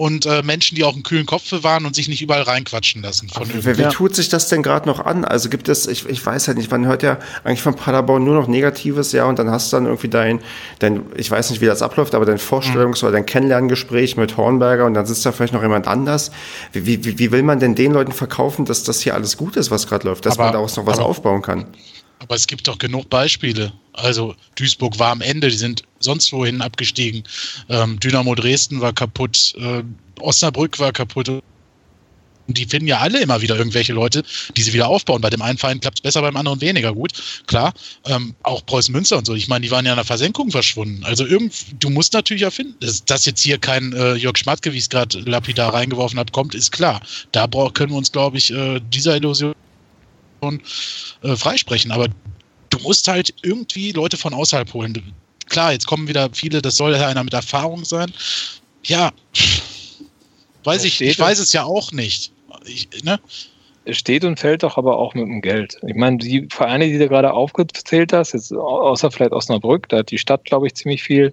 und 0.00 0.24
äh, 0.24 0.42
Menschen, 0.42 0.76
die 0.76 0.84
auch 0.84 0.94
einen 0.94 1.02
kühlen 1.02 1.26
Kopf 1.26 1.50
bewahren 1.50 1.84
und 1.84 1.94
sich 1.94 2.08
nicht 2.08 2.22
überall 2.22 2.40
reinquatschen 2.40 3.02
lassen. 3.02 3.30
wie, 3.52 3.76
wie 3.76 3.88
tut 3.90 4.16
sich 4.16 4.30
das 4.30 4.48
denn 4.48 4.62
gerade 4.62 4.88
noch 4.88 5.04
an? 5.04 5.26
Also 5.26 5.50
gibt 5.50 5.68
es, 5.68 5.86
ich, 5.86 6.08
ich 6.08 6.24
weiß 6.24 6.46
ja 6.46 6.54
nicht, 6.54 6.70
man 6.70 6.86
hört 6.86 7.02
ja 7.02 7.18
eigentlich 7.44 7.60
von 7.60 7.76
Paderborn 7.76 8.24
nur 8.24 8.34
noch 8.34 8.48
Negatives, 8.48 9.12
ja, 9.12 9.26
und 9.26 9.38
dann 9.38 9.50
hast 9.50 9.70
du 9.70 9.76
dann 9.76 9.84
irgendwie 9.84 10.08
dein, 10.08 10.40
dein 10.78 11.02
ich 11.16 11.30
weiß 11.30 11.50
nicht, 11.50 11.60
wie 11.60 11.66
das 11.66 11.82
abläuft, 11.82 12.14
aber 12.14 12.24
dein 12.24 12.38
Vorstellungs- 12.38 13.02
mhm. 13.02 13.08
oder 13.08 13.12
dein 13.12 13.26
Kennenlerngespräch 13.26 14.16
mit 14.16 14.38
Hornberger 14.38 14.86
und 14.86 14.94
dann 14.94 15.04
sitzt 15.04 15.26
da 15.26 15.32
vielleicht 15.32 15.52
noch 15.52 15.60
jemand 15.60 15.86
anders. 15.86 16.30
Wie, 16.72 17.04
wie, 17.04 17.18
wie 17.18 17.30
will 17.30 17.42
man 17.42 17.60
denn 17.60 17.74
den 17.74 17.92
Leuten 17.92 18.12
verkaufen, 18.12 18.64
dass 18.64 18.82
das 18.84 19.02
hier 19.02 19.12
alles 19.12 19.36
gut 19.36 19.56
ist, 19.56 19.70
was 19.70 19.86
gerade 19.86 20.08
läuft, 20.08 20.24
dass 20.24 20.38
aber, 20.38 20.44
man 20.44 20.54
daraus 20.54 20.78
noch 20.78 20.86
was 20.86 20.98
aber, 20.98 21.08
aufbauen 21.08 21.42
kann? 21.42 21.66
Aber 22.20 22.34
es 22.36 22.46
gibt 22.46 22.68
doch 22.68 22.78
genug 22.78 23.10
Beispiele. 23.10 23.72
Also 23.92 24.36
Duisburg 24.54 24.98
war 24.98 25.10
am 25.10 25.20
Ende, 25.20 25.48
die 25.48 25.56
sind 25.56 25.82
sonst 25.98 26.32
wohin 26.32 26.62
abgestiegen. 26.62 27.24
Ähm, 27.68 27.98
Dynamo 27.98 28.34
Dresden 28.34 28.80
war 28.80 28.92
kaputt, 28.92 29.54
äh, 29.58 29.82
Osnabrück 30.20 30.78
war 30.78 30.92
kaputt 30.92 31.42
die 32.54 32.64
finden 32.64 32.88
ja 32.88 32.98
alle 32.98 33.20
immer 33.20 33.42
wieder 33.42 33.56
irgendwelche 33.56 33.92
Leute, 33.92 34.22
die 34.56 34.62
sie 34.62 34.72
wieder 34.72 34.88
aufbauen. 34.88 35.20
Bei 35.20 35.30
dem 35.30 35.42
einen 35.42 35.58
Verein 35.58 35.80
klappt 35.80 35.98
es 35.98 36.02
besser, 36.02 36.22
beim 36.22 36.36
anderen 36.36 36.60
weniger 36.60 36.92
gut. 36.92 37.12
Klar, 37.46 37.72
ähm, 38.06 38.34
auch 38.42 38.64
Preußen 38.66 38.92
Münster 38.92 39.18
und 39.18 39.26
so. 39.26 39.34
Ich 39.34 39.48
meine, 39.48 39.64
die 39.64 39.70
waren 39.70 39.86
ja 39.86 39.92
in 39.92 39.96
der 39.96 40.04
Versenkung 40.04 40.50
verschwunden. 40.50 41.04
Also 41.04 41.26
irgend, 41.26 41.54
du 41.78 41.90
musst 41.90 42.12
natürlich 42.12 42.42
erfinden, 42.42 42.74
dass, 42.80 43.04
dass 43.04 43.26
jetzt 43.26 43.42
hier 43.42 43.58
kein 43.58 43.92
äh, 43.92 44.14
Jörg 44.14 44.36
Schmatke, 44.38 44.72
wie 44.72 44.78
es 44.78 44.88
gerade 44.88 45.20
lapidar 45.20 45.74
reingeworfen 45.74 46.18
hat, 46.18 46.32
kommt, 46.32 46.54
ist 46.54 46.72
klar. 46.72 47.00
Da 47.32 47.46
können 47.46 47.92
wir 47.92 47.98
uns, 47.98 48.12
glaube 48.12 48.38
ich, 48.38 48.52
äh, 48.52 48.80
dieser 48.80 49.16
Illusion 49.16 49.54
äh, 50.42 51.36
freisprechen. 51.36 51.92
Aber 51.92 52.08
du 52.70 52.78
musst 52.80 53.08
halt 53.08 53.34
irgendwie 53.42 53.92
Leute 53.92 54.16
von 54.16 54.34
außerhalb 54.34 54.72
holen. 54.72 55.14
Klar, 55.48 55.72
jetzt 55.72 55.86
kommen 55.86 56.08
wieder 56.08 56.30
viele, 56.32 56.62
das 56.62 56.76
soll 56.76 56.92
ja 56.92 57.08
einer 57.08 57.24
mit 57.24 57.34
Erfahrung 57.34 57.84
sein. 57.84 58.12
Ja, 58.84 59.10
weiß 60.64 60.84
ich, 60.84 61.00
ich 61.00 61.18
weiß 61.18 61.38
es 61.38 61.52
ja 61.52 61.64
auch 61.64 61.92
nicht. 61.92 62.32
Ich, 62.64 62.88
ne? 63.02 63.18
Es 63.84 63.96
steht 63.96 64.24
und 64.24 64.38
fällt 64.38 64.62
doch 64.62 64.76
aber 64.76 64.98
auch 64.98 65.14
mit 65.14 65.24
dem 65.24 65.40
Geld. 65.40 65.78
Ich 65.86 65.94
meine, 65.94 66.18
die 66.18 66.46
Vereine, 66.50 66.86
die 66.86 66.98
du 66.98 67.08
gerade 67.08 67.32
aufgezählt 67.32 68.12
hast, 68.12 68.34
jetzt 68.34 68.52
außer 68.52 69.10
vielleicht 69.10 69.32
Osnabrück, 69.32 69.88
da 69.88 69.98
hat 69.98 70.10
die 70.10 70.18
Stadt, 70.18 70.44
glaube 70.44 70.66
ich, 70.66 70.74
ziemlich 70.74 71.02
viel 71.02 71.32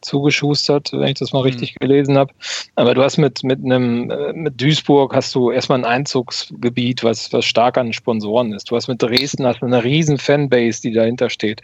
zugeschustert, 0.00 0.92
wenn 0.92 1.08
ich 1.08 1.18
das 1.18 1.32
mal 1.32 1.40
mhm. 1.40 1.46
richtig 1.46 1.74
gelesen 1.76 2.16
habe. 2.16 2.32
Aber 2.74 2.94
du 2.94 3.02
hast 3.02 3.18
mit, 3.18 3.42
mit 3.42 3.64
einem, 3.64 4.10
äh, 4.10 4.32
mit 4.32 4.60
Duisburg 4.60 5.14
hast 5.14 5.34
du 5.34 5.50
erstmal 5.50 5.78
ein 5.78 5.84
Einzugsgebiet, 5.84 7.04
was, 7.04 7.32
was 7.32 7.44
stark 7.44 7.78
an 7.78 7.92
Sponsoren 7.92 8.52
ist. 8.52 8.70
Du 8.70 8.76
hast 8.76 8.88
mit 8.88 9.02
Dresden 9.02 9.46
hast 9.46 9.62
eine 9.62 9.82
riesen 9.82 10.18
Fanbase, 10.18 10.82
die 10.82 10.92
dahinter 10.92 11.30
steht. 11.30 11.62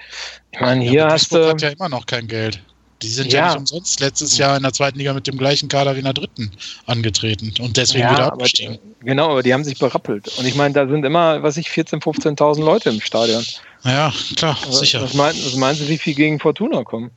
Ich 0.53 0.61
meine, 0.61 0.83
hier 0.83 1.01
ja, 1.01 1.11
hast 1.11 1.33
Duisburg 1.33 1.43
du. 1.43 1.51
hat 1.51 1.63
ja 1.63 1.69
immer 1.71 1.89
noch 1.89 2.07
kein 2.07 2.27
Geld. 2.27 2.61
Die 3.03 3.09
sind 3.09 3.33
ja. 3.33 3.41
ja. 3.41 3.47
nicht 3.49 3.59
umsonst 3.59 4.01
letztes 4.01 4.39
Jahr 4.39 4.57
in 4.57 4.63
der 4.63 4.73
zweiten 4.73 4.99
Liga 4.99 5.13
mit 5.13 5.27
dem 5.27 5.37
gleichen 5.37 5.69
Kader 5.69 5.95
wie 5.95 5.99
in 5.99 6.05
der 6.05 6.15
dritten 6.15 6.53
angetreten 6.87 7.53
und 7.61 7.77
deswegen 7.77 8.05
ja, 8.05 8.13
wieder 8.13 8.33
abgestiegen. 8.33 8.75
Aber, 8.75 9.05
genau, 9.05 9.31
aber 9.31 9.43
die 9.43 9.53
haben 9.53 9.65
sich 9.65 9.79
berappelt. 9.79 10.39
Und 10.39 10.47
ich 10.47 10.55
meine, 10.55 10.73
da 10.73 10.87
sind 10.87 11.05
immer, 11.05 11.43
was 11.43 11.57
ich, 11.57 11.69
14.000, 11.69 12.03
15.000 12.03 12.65
Leute 12.65 12.91
im 12.91 13.01
Stadion. 13.01 13.45
Ja, 13.85 14.13
klar, 14.37 14.57
was, 14.67 14.79
sicher. 14.79 15.03
Was, 15.03 15.15
mein, 15.15 15.35
was 15.35 15.57
meinst 15.57 15.81
du, 15.81 15.89
wie 15.89 15.99
viel 15.99 16.15
gegen 16.15 16.39
Fortuna 16.39 16.85
kommen? 16.85 17.11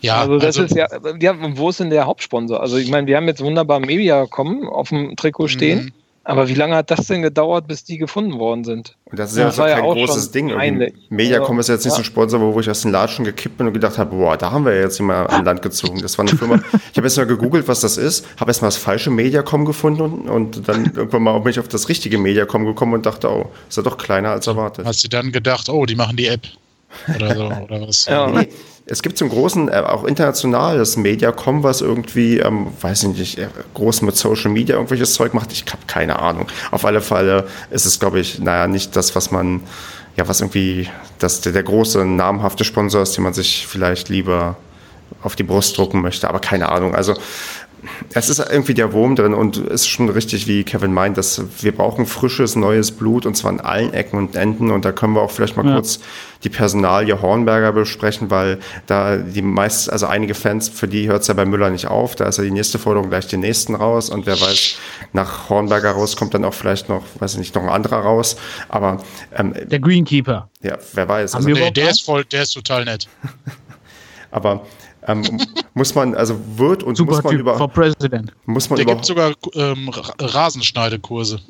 Ja, 0.00 0.20
also 0.20 0.38
das 0.38 0.58
also, 0.58 0.62
ist 0.64 0.76
ja, 0.76 0.88
ja, 1.20 1.34
wo 1.56 1.68
ist 1.70 1.80
denn 1.80 1.90
der 1.90 2.06
Hauptsponsor? 2.06 2.60
Also 2.60 2.76
ich 2.76 2.90
meine, 2.90 3.06
wir 3.06 3.16
haben 3.16 3.26
jetzt 3.26 3.42
wunderbar 3.42 3.80
Mediacom 3.80 4.68
auf 4.68 4.88
dem 4.90 5.16
Trikot 5.16 5.48
stehen. 5.48 5.84
Mhm. 5.86 5.92
Aber 6.28 6.48
wie 6.48 6.54
lange 6.54 6.74
hat 6.74 6.90
das 6.90 7.06
denn 7.06 7.22
gedauert, 7.22 7.68
bis 7.68 7.84
die 7.84 7.98
gefunden 7.98 8.36
worden 8.40 8.64
sind? 8.64 8.96
Und 9.04 9.16
das 9.16 9.30
ist 9.30 9.38
ja, 9.38 9.44
das 9.44 9.58
kein 9.58 9.68
ja 9.68 9.80
großes 9.80 10.32
Ding. 10.32 10.52
Mediacom 11.08 11.60
ist 11.60 11.68
jetzt 11.68 11.84
nicht 11.84 11.92
ja. 11.92 11.96
so 11.96 12.02
ein 12.02 12.04
Sponsor, 12.04 12.40
wo 12.40 12.58
ich 12.58 12.68
aus 12.68 12.82
den 12.82 12.90
Latschen 12.90 13.24
gekippt 13.24 13.58
bin 13.58 13.68
und 13.68 13.72
gedacht 13.72 13.96
habe, 13.96 14.16
boah, 14.16 14.36
da 14.36 14.50
haben 14.50 14.64
wir 14.64 14.76
jetzt 14.76 14.98
immer 14.98 15.30
an 15.30 15.44
Land 15.44 15.62
gezogen. 15.62 16.02
Das 16.02 16.18
war 16.18 16.26
eine 16.26 16.36
Firma. 16.36 16.56
ich 16.90 16.96
habe 16.96 17.06
jetzt 17.06 17.16
mal 17.16 17.26
gegoogelt, 17.26 17.68
was 17.68 17.80
das 17.80 17.96
ist, 17.96 18.26
habe 18.40 18.50
erst 18.50 18.60
mal 18.60 18.68
das 18.68 18.76
falsche 18.76 19.10
Mediacom 19.10 19.64
gefunden 19.64 20.02
und, 20.02 20.28
und 20.28 20.68
dann 20.68 20.86
irgendwann 20.96 21.22
mal 21.22 21.38
bin 21.38 21.50
ich 21.50 21.60
auf 21.60 21.68
das 21.68 21.88
richtige 21.88 22.18
Mediacom 22.18 22.64
gekommen 22.64 22.94
und 22.94 23.06
dachte, 23.06 23.30
oh, 23.30 23.52
ist 23.68 23.76
ja 23.76 23.84
doch 23.84 23.96
kleiner 23.96 24.30
als 24.30 24.48
erwartet. 24.48 24.84
Hast 24.84 25.04
du 25.04 25.08
dann 25.08 25.30
gedacht, 25.30 25.68
oh, 25.68 25.86
die 25.86 25.94
machen 25.94 26.16
die 26.16 26.26
App? 26.26 26.42
Oder 27.14 27.34
so, 27.34 27.44
oder 27.46 27.88
was? 27.88 28.06
Ja. 28.06 28.26
Nee, 28.28 28.48
es 28.86 29.02
gibt 29.02 29.18
zum 29.18 29.28
großen, 29.28 29.68
äh, 29.68 29.82
auch 29.84 30.04
international, 30.04 30.78
das 30.78 30.96
Mediacom, 30.96 31.64
was 31.64 31.80
irgendwie, 31.80 32.38
ähm, 32.38 32.68
weiß 32.80 33.02
ich 33.04 33.18
nicht, 33.18 33.38
äh, 33.38 33.48
groß 33.74 34.02
mit 34.02 34.16
Social 34.16 34.50
Media 34.50 34.76
irgendwelches 34.76 35.14
Zeug 35.14 35.34
macht. 35.34 35.52
Ich 35.52 35.64
habe 35.66 35.82
keine 35.88 36.20
Ahnung. 36.20 36.46
Auf 36.70 36.84
alle 36.84 37.00
Fälle 37.00 37.48
ist 37.70 37.84
es, 37.84 37.98
glaube 37.98 38.20
ich, 38.20 38.38
naja, 38.38 38.68
nicht 38.68 38.94
das, 38.94 39.16
was 39.16 39.32
man, 39.32 39.62
ja, 40.16 40.28
was 40.28 40.40
irgendwie, 40.40 40.88
das, 41.18 41.40
der, 41.40 41.52
der 41.52 41.64
große, 41.64 42.04
namhafte 42.04 42.64
Sponsor 42.64 43.02
ist, 43.02 43.16
den 43.16 43.24
man 43.24 43.34
sich 43.34 43.66
vielleicht 43.66 44.08
lieber 44.08 44.56
auf 45.22 45.34
die 45.34 45.42
Brust 45.42 45.76
drucken 45.76 46.00
möchte, 46.00 46.28
aber 46.28 46.38
keine 46.38 46.68
Ahnung. 46.68 46.94
Also 46.94 47.14
es 48.14 48.28
ist 48.28 48.38
irgendwie 48.38 48.74
der 48.74 48.92
Wurm 48.92 49.16
drin 49.16 49.34
und 49.34 49.56
es 49.56 49.82
ist 49.82 49.88
schon 49.88 50.08
richtig, 50.08 50.46
wie 50.46 50.64
Kevin 50.64 50.92
meint, 50.92 51.16
dass 51.16 51.42
wir 51.60 51.72
brauchen 51.72 52.06
frisches, 52.06 52.56
neues 52.56 52.90
Blut 52.90 53.26
und 53.26 53.36
zwar 53.36 53.50
an 53.50 53.60
allen 53.60 53.92
Ecken 53.94 54.18
und 54.18 54.36
Enden 54.36 54.70
und 54.70 54.84
da 54.84 54.92
können 54.92 55.14
wir 55.14 55.22
auch 55.22 55.30
vielleicht 55.30 55.56
mal 55.56 55.66
ja. 55.66 55.74
kurz 55.74 56.00
die 56.44 56.50
Personalie 56.50 57.20
Hornberger 57.20 57.72
besprechen, 57.72 58.30
weil 58.30 58.58
da 58.86 59.16
die 59.16 59.42
meist, 59.42 59.90
also 59.90 60.06
einige 60.06 60.34
Fans, 60.34 60.68
für 60.68 60.86
die 60.86 61.08
hört 61.08 61.22
es 61.22 61.28
ja 61.28 61.34
bei 61.34 61.44
Müller 61.44 61.70
nicht 61.70 61.86
auf, 61.86 62.14
da 62.14 62.26
ist 62.26 62.38
ja 62.38 62.44
die 62.44 62.50
nächste 62.50 62.78
Forderung 62.78 63.08
gleich 63.08 63.26
den 63.26 63.40
nächsten 63.40 63.74
raus 63.74 64.10
und 64.10 64.26
wer 64.26 64.40
weiß, 64.40 64.76
nach 65.12 65.48
Hornberger 65.48 65.92
raus 65.92 66.16
kommt 66.16 66.34
dann 66.34 66.44
auch 66.44 66.54
vielleicht 66.54 66.88
noch, 66.88 67.02
weiß 67.18 67.34
ich 67.34 67.38
nicht, 67.38 67.54
noch 67.54 67.62
ein 67.62 67.68
anderer 67.68 67.98
raus, 67.98 68.36
aber 68.68 69.02
ähm, 69.36 69.54
der 69.64 69.80
Greenkeeper. 69.80 70.48
Ja, 70.62 70.78
wer 70.92 71.08
weiß. 71.08 71.34
Also, 71.34 71.48
nee, 71.48 71.70
der 71.70 71.90
ist 71.90 72.04
voll, 72.04 72.24
der 72.24 72.42
ist 72.42 72.52
total 72.52 72.84
nett. 72.84 73.08
aber 74.30 74.66
ähm, 75.06 75.40
muss 75.74 75.94
man, 75.94 76.14
also 76.14 76.38
wird 76.56 76.82
und 76.82 76.96
Super 76.96 77.12
muss 77.14 77.24
man 77.24 77.30
typ 77.32 77.40
über. 77.40 77.58
Muss 78.44 78.70
man 78.70 78.76
Der 78.76 78.86
gibt 78.86 79.04
sogar 79.04 79.32
ähm, 79.54 79.90
Rasenschneidekurse. 80.18 81.40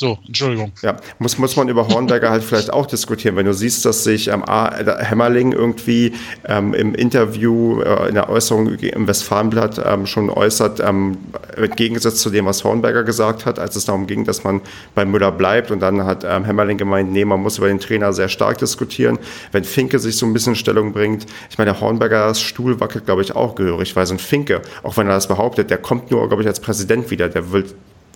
So, 0.00 0.16
Entschuldigung. 0.26 0.72
Ja, 0.80 0.96
muss, 1.18 1.36
muss 1.36 1.56
man 1.56 1.68
über 1.68 1.86
Hornberger 1.86 2.30
halt 2.30 2.42
vielleicht 2.42 2.72
auch 2.72 2.86
diskutieren. 2.86 3.36
Wenn 3.36 3.44
du 3.44 3.52
siehst, 3.52 3.84
dass 3.84 4.02
sich 4.02 4.28
ähm, 4.28 4.42
Hämmerling 4.46 5.52
irgendwie 5.52 6.14
ähm, 6.46 6.72
im 6.72 6.94
Interview, 6.94 7.82
äh, 7.82 8.08
in 8.08 8.14
der 8.14 8.30
Äußerung 8.30 8.68
im 8.68 9.06
Westfalenblatt 9.06 9.78
ähm, 9.84 10.06
schon 10.06 10.30
äußert, 10.30 10.80
ähm, 10.80 11.18
im 11.54 11.70
Gegensatz 11.72 12.22
zu 12.22 12.30
dem, 12.30 12.46
was 12.46 12.64
Hornberger 12.64 13.04
gesagt 13.04 13.44
hat, 13.44 13.58
als 13.58 13.76
es 13.76 13.84
darum 13.84 14.06
ging, 14.06 14.24
dass 14.24 14.42
man 14.42 14.62
bei 14.94 15.04
Müller 15.04 15.32
bleibt. 15.32 15.70
Und 15.70 15.80
dann 15.80 16.06
hat 16.06 16.24
ähm, 16.24 16.46
Hämmerling 16.46 16.78
gemeint, 16.78 17.12
nee, 17.12 17.26
man 17.26 17.42
muss 17.42 17.58
über 17.58 17.68
den 17.68 17.78
Trainer 17.78 18.14
sehr 18.14 18.30
stark 18.30 18.56
diskutieren. 18.56 19.18
Wenn 19.52 19.64
Finke 19.64 19.98
sich 19.98 20.16
so 20.16 20.24
ein 20.24 20.32
bisschen 20.32 20.54
Stellung 20.54 20.94
bringt, 20.94 21.26
ich 21.50 21.58
meine, 21.58 21.72
der 21.72 21.80
Hornbergers 21.82 22.40
Stuhl 22.40 22.80
wackelt, 22.80 23.04
glaube 23.04 23.20
ich, 23.20 23.36
auch 23.36 23.54
gehörig, 23.54 23.94
weil 23.96 24.06
so 24.06 24.14
ein 24.14 24.18
Finke, 24.18 24.62
auch 24.82 24.96
wenn 24.96 25.08
er 25.08 25.12
das 25.12 25.28
behauptet, 25.28 25.68
der 25.68 25.76
kommt 25.76 26.10
nur, 26.10 26.26
glaube 26.26 26.42
ich, 26.42 26.48
als 26.48 26.60
Präsident 26.60 27.10
wieder. 27.10 27.28
Der 27.28 27.52
will 27.52 27.66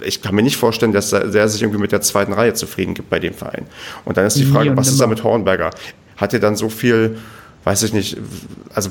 ich 0.05 0.23
kann 0.23 0.35
mir 0.35 0.43
nicht 0.43 0.57
vorstellen, 0.57 0.93
dass 0.93 1.13
er 1.13 1.49
sich 1.49 1.63
irgendwie 1.63 1.81
mit 1.81 1.93
der 1.93 2.01
zweiten 2.01 2.33
Reihe 2.33 2.55
zufrieden 2.55 2.95
gibt 2.95 3.11
bei 3.11 3.19
dem 3.19 3.35
Verein. 3.35 3.67
Und 4.05 4.17
dann 4.17 4.27
ist 4.27 4.37
die 4.37 4.45
Frage, 4.45 4.77
was 4.77 4.89
ist 4.89 5.01
da 5.01 5.07
mit 5.07 5.23
Hornberger? 5.23 5.71
Hat 6.17 6.33
er 6.33 6.41
dann 6.41 6.57
so 6.57 6.69
viel, 6.69 7.19
weiß 7.65 7.83
ich 7.83 7.93
nicht, 7.93 8.17
also 8.75 8.91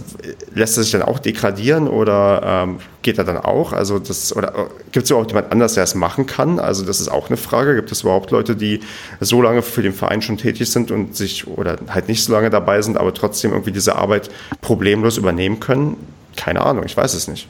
lässt 0.53 0.77
er 0.77 0.83
sich 0.83 0.91
dann 0.91 1.03
auch 1.03 1.19
degradieren 1.19 1.87
oder 1.87 2.63
ähm, 2.65 2.79
geht 3.01 3.17
er 3.17 3.23
dann 3.23 3.37
auch? 3.37 3.73
Also 3.73 3.99
das, 3.99 4.35
oder 4.35 4.69
gibt 4.91 5.05
es 5.05 5.11
überhaupt 5.11 5.31
jemand 5.31 5.51
anders, 5.51 5.75
der 5.75 5.83
es 5.83 5.95
machen 5.95 6.25
kann? 6.25 6.59
Also 6.59 6.85
das 6.85 6.99
ist 6.99 7.09
auch 7.09 7.27
eine 7.27 7.37
Frage. 7.37 7.75
Gibt 7.75 7.91
es 7.91 8.01
überhaupt 8.01 8.31
Leute, 8.31 8.55
die 8.55 8.81
so 9.19 9.41
lange 9.41 9.61
für 9.61 9.81
den 9.81 9.93
Verein 9.93 10.21
schon 10.21 10.37
tätig 10.37 10.69
sind 10.69 10.91
und 10.91 11.15
sich 11.15 11.47
oder 11.47 11.77
halt 11.87 12.07
nicht 12.07 12.23
so 12.23 12.33
lange 12.33 12.49
dabei 12.49 12.81
sind, 12.81 12.97
aber 12.97 13.13
trotzdem 13.13 13.51
irgendwie 13.51 13.71
diese 13.71 13.95
Arbeit 13.95 14.29
problemlos 14.61 15.17
übernehmen 15.17 15.59
können? 15.59 15.97
Keine 16.35 16.61
Ahnung, 16.61 16.83
ich 16.85 16.97
weiß 16.97 17.13
es 17.13 17.27
nicht. 17.27 17.47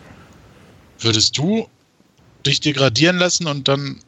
Würdest 1.00 1.38
du 1.38 1.68
dich 2.46 2.60
degradieren 2.60 3.18
lassen 3.18 3.48
und 3.48 3.68
dann 3.68 4.00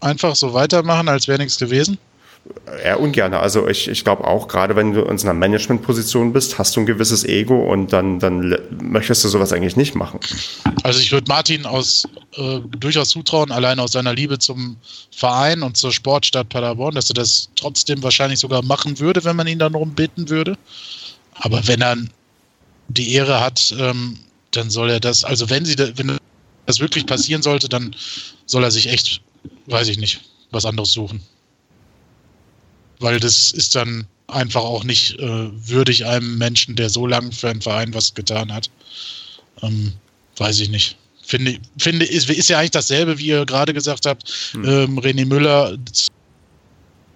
einfach 0.00 0.36
so 0.36 0.54
weitermachen, 0.54 1.08
als 1.08 1.28
wäre 1.28 1.38
nichts 1.38 1.58
gewesen? 1.58 1.98
Eher 2.82 3.00
ungern. 3.00 3.34
Also 3.34 3.66
ich, 3.66 3.88
ich 3.88 4.04
glaube 4.04 4.24
auch, 4.24 4.46
gerade 4.46 4.76
wenn 4.76 4.92
du 4.92 5.02
in 5.02 5.18
einer 5.20 5.34
Managementposition 5.34 6.32
bist, 6.32 6.58
hast 6.58 6.76
du 6.76 6.80
ein 6.80 6.86
gewisses 6.86 7.24
Ego 7.24 7.72
und 7.72 7.92
dann, 7.92 8.20
dann 8.20 8.56
möchtest 8.80 9.24
du 9.24 9.28
sowas 9.28 9.52
eigentlich 9.52 9.76
nicht 9.76 9.96
machen. 9.96 10.20
Also 10.84 11.00
ich 11.00 11.10
würde 11.10 11.28
Martin 11.28 11.66
aus 11.66 12.06
äh, 12.36 12.60
durchaus 12.78 13.08
zutrauen, 13.08 13.50
allein 13.50 13.80
aus 13.80 13.92
seiner 13.92 14.14
Liebe 14.14 14.38
zum 14.38 14.76
Verein 15.10 15.62
und 15.62 15.76
zur 15.76 15.92
Sportstadt 15.92 16.48
Paderborn, 16.48 16.94
dass 16.94 17.10
er 17.10 17.14
das 17.14 17.48
trotzdem 17.56 18.02
wahrscheinlich 18.02 18.38
sogar 18.38 18.62
machen 18.62 19.00
würde, 19.00 19.24
wenn 19.24 19.36
man 19.36 19.48
ihn 19.48 19.58
dann 19.58 19.72
darum 19.72 19.94
bitten 19.94 20.28
würde. 20.28 20.56
Aber 21.34 21.66
wenn 21.66 21.80
er 21.80 21.96
die 22.88 23.14
Ehre 23.14 23.40
hat, 23.40 23.74
ähm, 23.78 24.18
dann 24.52 24.70
soll 24.70 24.90
er 24.90 25.00
das, 25.00 25.24
also 25.24 25.50
wenn 25.50 25.64
sie, 25.64 25.76
wenn 25.78 26.16
das 26.66 26.80
wirklich 26.80 27.06
passieren 27.06 27.42
sollte, 27.42 27.68
dann 27.68 27.94
soll 28.46 28.64
er 28.64 28.70
sich 28.70 28.88
echt, 28.88 29.20
weiß 29.66 29.88
ich 29.88 29.98
nicht, 29.98 30.20
was 30.50 30.66
anderes 30.66 30.92
suchen. 30.92 31.20
Weil 32.98 33.20
das 33.20 33.52
ist 33.52 33.74
dann 33.74 34.06
einfach 34.28 34.62
auch 34.62 34.84
nicht 34.84 35.18
äh, 35.18 35.50
würdig 35.68 36.04
einem 36.06 36.38
Menschen, 36.38 36.76
der 36.76 36.90
so 36.90 37.06
lange 37.06 37.32
für 37.32 37.48
einen 37.48 37.62
Verein 37.62 37.94
was 37.94 38.14
getan 38.14 38.52
hat. 38.52 38.70
Ähm, 39.62 39.92
weiß 40.36 40.60
ich 40.60 40.68
nicht. 40.68 40.96
Finde, 41.22 41.58
finde 41.78 42.06
ist, 42.06 42.28
ist 42.30 42.48
ja 42.48 42.58
eigentlich 42.58 42.70
dasselbe, 42.72 43.18
wie 43.18 43.26
ihr 43.26 43.46
gerade 43.46 43.72
gesagt 43.72 44.06
habt, 44.06 44.28
hm. 44.52 44.64
ähm, 44.64 44.98
René 44.98 45.26
Müller 45.26 45.76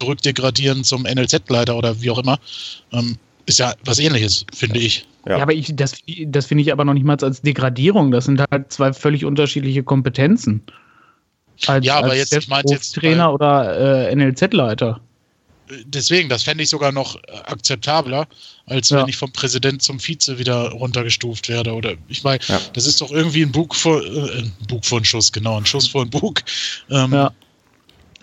zurückdegradieren 0.01 0.85
zum 0.85 1.03
NLZ-Leiter 1.03 1.77
oder 1.77 2.01
wie 2.01 2.11
auch 2.11 2.19
immer. 2.19 2.39
Ähm, 2.93 3.19
ist 3.51 3.59
ja 3.59 3.75
was 3.85 3.99
ähnliches, 3.99 4.47
finde 4.55 4.79
ich. 4.79 5.07
Ja, 5.27 5.37
ja 5.37 5.43
aber 5.43 5.53
ich, 5.53 5.75
das, 5.75 5.97
das 6.27 6.47
finde 6.47 6.63
ich 6.63 6.73
aber 6.73 6.85
noch 6.85 6.95
nicht 6.95 7.05
mal 7.05 7.17
als 7.23 7.43
Degradierung. 7.43 8.11
Das 8.11 8.25
sind 8.25 8.41
halt 8.51 8.73
zwei 8.73 8.93
völlig 8.93 9.25
unterschiedliche 9.25 9.83
Kompetenzen. 9.83 10.63
Als, 11.67 11.85
ja, 11.85 11.99
aber 11.99 12.17
jetzt, 12.17 12.33
ich 12.33 12.49
meinte 12.49 12.73
jetzt. 12.73 12.95
Trainer 12.95 13.35
oder 13.35 14.09
äh, 14.09 14.15
NLZ-Leiter. 14.15 15.01
Deswegen, 15.85 16.29
das 16.29 16.43
fände 16.43 16.65
ich 16.65 16.71
sogar 16.71 16.91
noch 16.91 17.17
akzeptabler, 17.45 18.27
als 18.67 18.91
ja. 18.91 19.01
wenn 19.01 19.09
ich 19.09 19.17
vom 19.17 19.31
Präsident 19.31 19.83
zum 19.83 20.01
Vize 20.01 20.39
wieder 20.39 20.71
runtergestuft 20.71 21.49
werde. 21.49 21.75
Oder 21.75 21.95
ich 22.09 22.25
meine, 22.25 22.41
ja. 22.49 22.61
das 22.73 22.87
ist 22.87 23.01
doch 23.01 23.11
irgendwie 23.11 23.43
ein 23.43 23.53
Bug 23.53 23.75
vor, 23.75 24.03
äh, 24.03 24.39
ein 24.39 24.53
Bug 24.69 24.85
vor 24.85 24.99
einen 24.99 25.05
Schuss, 25.05 25.31
genau, 25.31 25.59
ein 25.59 25.67
Schuss 25.67 25.87
vor 25.87 26.03
einen 26.03 26.11
Bug. 26.11 26.43
Ähm, 26.89 27.13
ja. 27.13 27.33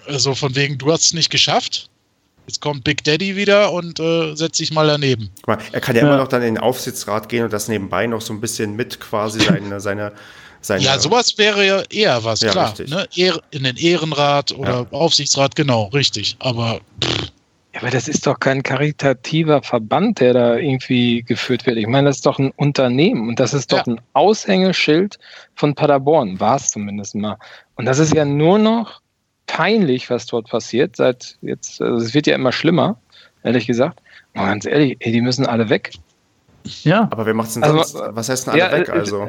Also 0.07 0.35
von 0.35 0.55
wegen, 0.55 0.77
du 0.77 0.91
hast 0.91 1.05
es 1.05 1.13
nicht 1.13 1.29
geschafft, 1.29 1.89
Jetzt 2.47 2.61
kommt 2.61 2.85
Big 2.85 3.03
Daddy 3.03 3.35
wieder 3.35 3.73
und 3.73 3.99
äh, 3.99 4.33
setzt 4.33 4.55
sich 4.55 4.71
mal 4.71 4.87
daneben. 4.87 5.29
Mal, 5.45 5.57
er 5.73 5.81
kann 5.81 5.97
ja, 5.97 6.01
ja, 6.01 6.07
immer 6.07 6.17
noch 6.17 6.29
dann 6.29 6.41
in 6.43 6.55
den 6.55 6.63
Aufsichtsrat 6.63 7.27
gehen 7.27 7.43
und 7.43 7.51
das 7.51 7.67
nebenbei 7.67 8.07
noch 8.07 8.21
so 8.21 8.33
ein 8.33 8.39
bisschen 8.39 8.77
mit 8.77 9.01
quasi 9.01 9.41
seine, 9.41 9.79
seine, 9.81 10.13
seine 10.61 10.81
Ja, 10.81 10.97
sowas 10.97 11.37
wäre 11.37 11.65
ja 11.67 11.83
eher 11.89 12.23
was, 12.23 12.39
ja, 12.39 12.51
klar. 12.51 12.73
Ne? 12.87 13.05
In 13.51 13.63
den 13.63 13.75
Ehrenrat 13.75 14.53
oder 14.53 14.87
ja. 14.89 14.97
Aufsichtsrat, 14.97 15.57
genau, 15.57 15.87
richtig. 15.87 16.37
Aber 16.39 16.79
pff, 17.03 17.31
ja, 17.73 17.81
aber 17.81 17.91
das 17.91 18.07
ist 18.07 18.25
doch 18.25 18.39
kein 18.39 18.63
karitativer 18.63 19.61
Verband, 19.61 20.21
der 20.21 20.33
da 20.33 20.55
irgendwie 20.55 21.23
geführt 21.23 21.65
wird. 21.65 21.77
Ich 21.77 21.87
meine, 21.87 22.07
das 22.07 22.17
ist 22.17 22.25
doch 22.25 22.39
ein 22.39 22.51
Unternehmen 22.55 23.27
und 23.27 23.41
das 23.41 23.53
ist 23.53 23.73
doch 23.73 23.85
ja. 23.85 23.93
ein 23.93 24.01
Aushängeschild 24.13 25.19
von 25.55 25.75
Paderborn, 25.75 26.39
war 26.39 26.55
es 26.55 26.69
zumindest 26.69 27.13
mal. 27.15 27.37
Und 27.75 27.85
das 27.85 27.99
ist 27.99 28.13
ja 28.13 28.23
nur 28.23 28.57
noch 28.57 29.01
peinlich, 29.47 30.09
was 30.09 30.25
dort 30.25 30.49
passiert. 30.49 30.95
Seit 30.95 31.37
jetzt, 31.41 31.81
also 31.81 32.05
es 32.05 32.13
wird 32.13 32.27
ja 32.27 32.35
immer 32.35 32.51
schlimmer, 32.51 32.99
ehrlich 33.43 33.65
gesagt. 33.65 33.99
Und 34.35 34.45
ganz 34.45 34.65
ehrlich, 34.65 34.97
ey, 34.99 35.11
die 35.11 35.21
müssen 35.21 35.45
alle 35.47 35.69
weg. 35.69 35.93
Ja. 36.83 37.07
Aber 37.11 37.25
wer 37.25 37.33
macht 37.33 37.47
es 37.47 37.53
denn 37.55 37.63
also, 37.63 37.81
sonst? 37.81 38.15
Was 38.15 38.29
heißt 38.29 38.47
denn 38.47 38.53
alle 38.53 38.61
ja, 38.61 38.71
weg? 38.71 38.89
Also, 38.89 39.27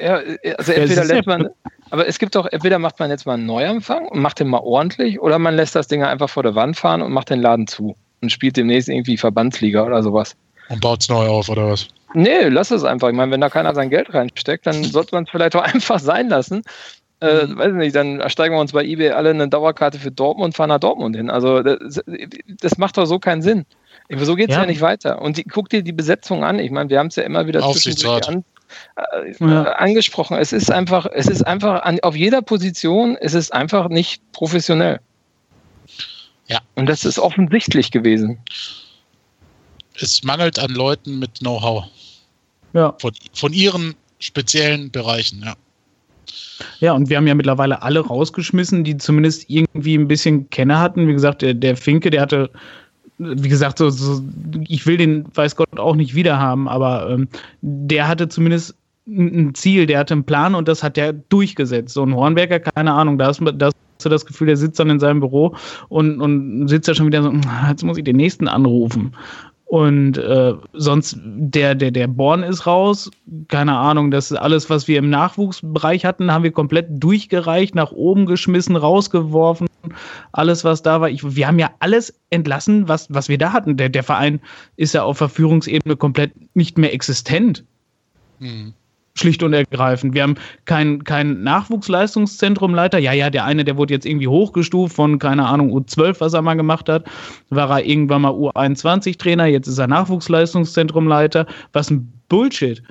ja, 0.00 0.20
also 0.56 0.72
entweder 0.72 1.04
lässt 1.04 1.26
man, 1.26 1.48
aber 1.90 2.06
es 2.06 2.18
gibt 2.18 2.34
doch, 2.34 2.46
entweder 2.46 2.78
macht 2.78 2.98
man 2.98 3.10
jetzt 3.10 3.26
mal 3.26 3.34
einen 3.34 3.46
Neuanfang 3.46 4.06
und 4.06 4.20
macht 4.20 4.40
den 4.40 4.48
mal 4.48 4.60
ordentlich, 4.60 5.20
oder 5.20 5.38
man 5.38 5.56
lässt 5.56 5.74
das 5.74 5.88
Ding 5.88 6.02
einfach 6.02 6.30
vor 6.30 6.44
der 6.44 6.54
Wand 6.54 6.76
fahren 6.76 7.02
und 7.02 7.12
macht 7.12 7.30
den 7.30 7.40
Laden 7.40 7.66
zu 7.66 7.96
und 8.20 8.30
spielt 8.30 8.56
demnächst 8.56 8.88
irgendwie 8.88 9.16
Verbandsliga 9.16 9.84
oder 9.84 10.02
sowas. 10.02 10.36
Und 10.68 10.80
baut 10.80 11.02
es 11.02 11.08
neu 11.08 11.26
auf, 11.26 11.48
oder 11.48 11.70
was? 11.70 11.88
Nee, 12.14 12.48
lass 12.48 12.70
es 12.70 12.84
einfach. 12.84 13.08
Ich 13.08 13.14
meine, 13.14 13.32
wenn 13.32 13.40
da 13.40 13.48
keiner 13.48 13.74
sein 13.74 13.90
Geld 13.90 14.12
reinsteckt, 14.12 14.66
dann 14.66 14.84
sollte 14.84 15.14
man 15.14 15.24
es 15.24 15.30
vielleicht 15.30 15.56
auch 15.56 15.62
einfach 15.74 15.98
sein 15.98 16.28
lassen. 16.28 16.62
Äh, 17.20 17.46
mhm. 17.46 17.58
weiß 17.58 17.72
nicht, 17.72 17.96
dann 17.96 18.22
steigen 18.30 18.54
wir 18.54 18.60
uns 18.60 18.72
bei 18.72 18.84
eBay 18.84 19.10
alle 19.10 19.30
eine 19.30 19.48
Dauerkarte 19.48 19.98
für 19.98 20.12
Dortmund 20.12 20.46
und 20.46 20.56
fahren 20.56 20.68
nach 20.68 20.78
Dortmund 20.78 21.16
hin. 21.16 21.30
Also 21.30 21.62
das, 21.62 22.00
das 22.60 22.78
macht 22.78 22.96
doch 22.96 23.06
so 23.06 23.18
keinen 23.18 23.42
Sinn. 23.42 23.66
So 24.10 24.36
geht 24.36 24.50
es 24.50 24.54
ja. 24.54 24.62
ja. 24.62 24.66
nicht 24.66 24.80
weiter. 24.80 25.20
Und 25.20 25.36
die, 25.36 25.44
guck 25.44 25.68
dir 25.68 25.82
die 25.82 25.92
Besetzung 25.92 26.44
an. 26.44 26.58
Ich 26.58 26.70
meine, 26.70 26.90
wir 26.90 26.98
haben 26.98 27.08
es 27.08 27.16
ja 27.16 27.24
immer 27.24 27.46
wieder 27.46 27.62
an, 27.64 28.44
äh, 29.12 29.32
ja. 29.40 29.62
angesprochen. 29.72 30.36
Es 30.38 30.52
ist 30.52 30.70
einfach, 30.70 31.06
es 31.12 31.26
ist 31.26 31.42
einfach 31.42 31.82
an, 31.82 31.98
auf 32.00 32.14
jeder 32.14 32.40
Position, 32.40 33.16
es 33.20 33.34
ist 33.34 33.52
einfach 33.52 33.88
nicht 33.88 34.22
professionell. 34.32 35.00
Ja. 36.46 36.60
Und 36.76 36.88
das 36.88 37.04
ist 37.04 37.18
offensichtlich 37.18 37.90
gewesen. 37.90 38.38
Es 39.94 40.22
mangelt 40.22 40.58
an 40.58 40.70
Leuten 40.70 41.18
mit 41.18 41.40
Know-how. 41.40 41.84
Ja. 42.72 42.94
Von, 43.00 43.12
von 43.34 43.52
ihren 43.52 43.96
speziellen 44.20 44.90
Bereichen, 44.90 45.42
ja. 45.44 45.54
Ja, 46.80 46.92
und 46.92 47.08
wir 47.08 47.16
haben 47.16 47.26
ja 47.26 47.34
mittlerweile 47.34 47.82
alle 47.82 48.00
rausgeschmissen, 48.00 48.84
die 48.84 48.96
zumindest 48.96 49.48
irgendwie 49.48 49.96
ein 49.96 50.08
bisschen 50.08 50.50
Kenner 50.50 50.80
hatten. 50.80 51.06
Wie 51.08 51.12
gesagt, 51.12 51.42
der, 51.42 51.54
der 51.54 51.76
Finke, 51.76 52.10
der 52.10 52.22
hatte 52.22 52.50
wie 53.18 53.48
gesagt, 53.48 53.78
so, 53.78 53.90
so, 53.90 54.22
ich 54.68 54.86
will 54.86 54.96
den, 54.96 55.24
weiß 55.34 55.56
Gott, 55.56 55.78
auch 55.78 55.96
nicht 55.96 56.14
wiederhaben, 56.14 56.68
aber 56.68 57.10
ähm, 57.10 57.28
der 57.60 58.06
hatte 58.06 58.28
zumindest 58.28 58.76
ein 59.08 59.54
Ziel, 59.54 59.86
der 59.86 59.98
hatte 59.98 60.14
einen 60.14 60.24
Plan 60.24 60.54
und 60.54 60.68
das 60.68 60.82
hat 60.82 60.98
er 60.98 61.12
durchgesetzt. 61.12 61.94
So 61.94 62.04
ein 62.04 62.14
Hornberger, 62.14 62.60
keine 62.60 62.92
Ahnung, 62.92 63.18
da, 63.18 63.30
ist, 63.30 63.40
da 63.54 63.66
hast 63.66 64.04
du 64.04 64.08
das 64.08 64.26
Gefühl, 64.26 64.48
der 64.48 64.56
sitzt 64.56 64.78
dann 64.78 64.90
in 64.90 65.00
seinem 65.00 65.20
Büro 65.20 65.56
und, 65.88 66.20
und 66.20 66.68
sitzt 66.68 66.88
ja 66.88 66.94
schon 66.94 67.06
wieder 67.06 67.22
so, 67.22 67.30
hm, 67.30 67.40
jetzt 67.68 67.82
muss 67.84 67.98
ich 67.98 68.04
den 68.04 68.16
nächsten 68.16 68.48
anrufen. 68.48 69.14
Und 69.68 70.16
äh, 70.16 70.54
sonst, 70.72 71.18
der, 71.22 71.74
der, 71.74 71.90
der 71.90 72.06
Born 72.06 72.42
ist 72.42 72.66
raus. 72.66 73.10
Keine 73.48 73.76
Ahnung, 73.76 74.10
das 74.10 74.30
ist 74.30 74.38
alles, 74.38 74.70
was 74.70 74.88
wir 74.88 74.98
im 74.98 75.10
Nachwuchsbereich 75.10 76.06
hatten, 76.06 76.32
haben 76.32 76.42
wir 76.42 76.52
komplett 76.52 76.86
durchgereicht, 76.88 77.74
nach 77.74 77.92
oben 77.92 78.24
geschmissen, 78.24 78.76
rausgeworfen. 78.76 79.68
Alles, 80.32 80.64
was 80.64 80.80
da 80.80 81.02
war. 81.02 81.10
Ich, 81.10 81.36
wir 81.36 81.46
haben 81.46 81.58
ja 81.58 81.70
alles 81.80 82.18
entlassen, 82.30 82.88
was, 82.88 83.12
was 83.12 83.28
wir 83.28 83.36
da 83.36 83.52
hatten. 83.52 83.76
Der, 83.76 83.90
der 83.90 84.04
Verein 84.04 84.40
ist 84.76 84.94
ja 84.94 85.02
auf 85.02 85.18
Verführungsebene 85.18 85.96
komplett 85.96 86.32
nicht 86.56 86.78
mehr 86.78 86.94
existent. 86.94 87.62
Hm. 88.40 88.72
Schlicht 89.18 89.42
und 89.42 89.52
ergreifend. 89.52 90.14
Wir 90.14 90.22
haben 90.22 90.36
kein, 90.64 91.04
kein 91.04 91.42
Nachwuchsleistungszentrumleiter. 91.42 92.98
Ja, 92.98 93.12
ja, 93.12 93.30
der 93.30 93.44
eine, 93.44 93.64
der 93.64 93.76
wurde 93.76 93.94
jetzt 93.94 94.06
irgendwie 94.06 94.28
hochgestuft 94.28 94.94
von, 94.94 95.18
keine 95.18 95.46
Ahnung, 95.46 95.70
U12, 95.72 96.20
was 96.20 96.34
er 96.34 96.42
mal 96.42 96.54
gemacht 96.54 96.88
hat. 96.88 97.06
War 97.50 97.70
er 97.70 97.84
irgendwann 97.84 98.22
mal 98.22 98.32
U21-Trainer, 98.32 99.46
jetzt 99.46 99.66
ist 99.66 99.78
er 99.78 99.86
Nachwuchsleistungszentrumleiter. 99.86 101.46
Was 101.72 101.90
ein 101.90 102.12
Bullshit 102.28 102.82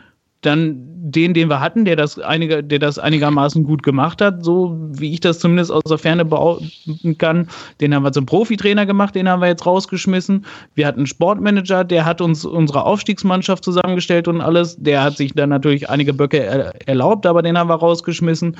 dann 0.47 0.87
den, 1.11 1.33
den 1.33 1.49
wir 1.49 1.59
hatten, 1.59 1.85
der 1.85 1.95
das, 1.95 2.19
einige, 2.19 2.63
der 2.63 2.79
das 2.79 2.99
einigermaßen 2.99 3.63
gut 3.63 3.83
gemacht 3.83 4.21
hat, 4.21 4.43
so 4.43 4.77
wie 4.91 5.13
ich 5.13 5.19
das 5.19 5.39
zumindest 5.39 5.71
aus 5.71 5.83
der 5.87 5.97
Ferne 5.97 6.25
behaupten 6.25 7.17
kann, 7.17 7.47
den 7.79 7.93
haben 7.93 8.03
wir 8.03 8.11
zum 8.11 8.25
Profitrainer 8.25 8.85
gemacht, 8.85 9.15
den 9.15 9.29
haben 9.29 9.41
wir 9.41 9.47
jetzt 9.47 9.65
rausgeschmissen. 9.65 10.45
Wir 10.75 10.87
hatten 10.87 10.99
einen 10.99 11.07
Sportmanager, 11.07 11.83
der 11.83 12.05
hat 12.05 12.21
uns 12.21 12.45
unsere 12.45 12.83
Aufstiegsmannschaft 12.83 13.63
zusammengestellt 13.63 14.27
und 14.27 14.41
alles. 14.41 14.75
Der 14.77 15.03
hat 15.03 15.17
sich 15.17 15.33
dann 15.33 15.49
natürlich 15.49 15.89
einige 15.89 16.13
Böcke 16.13 16.39
erlaubt, 16.85 17.25
aber 17.25 17.41
den 17.41 17.57
haben 17.57 17.69
wir 17.69 17.75
rausgeschmissen. 17.75 18.57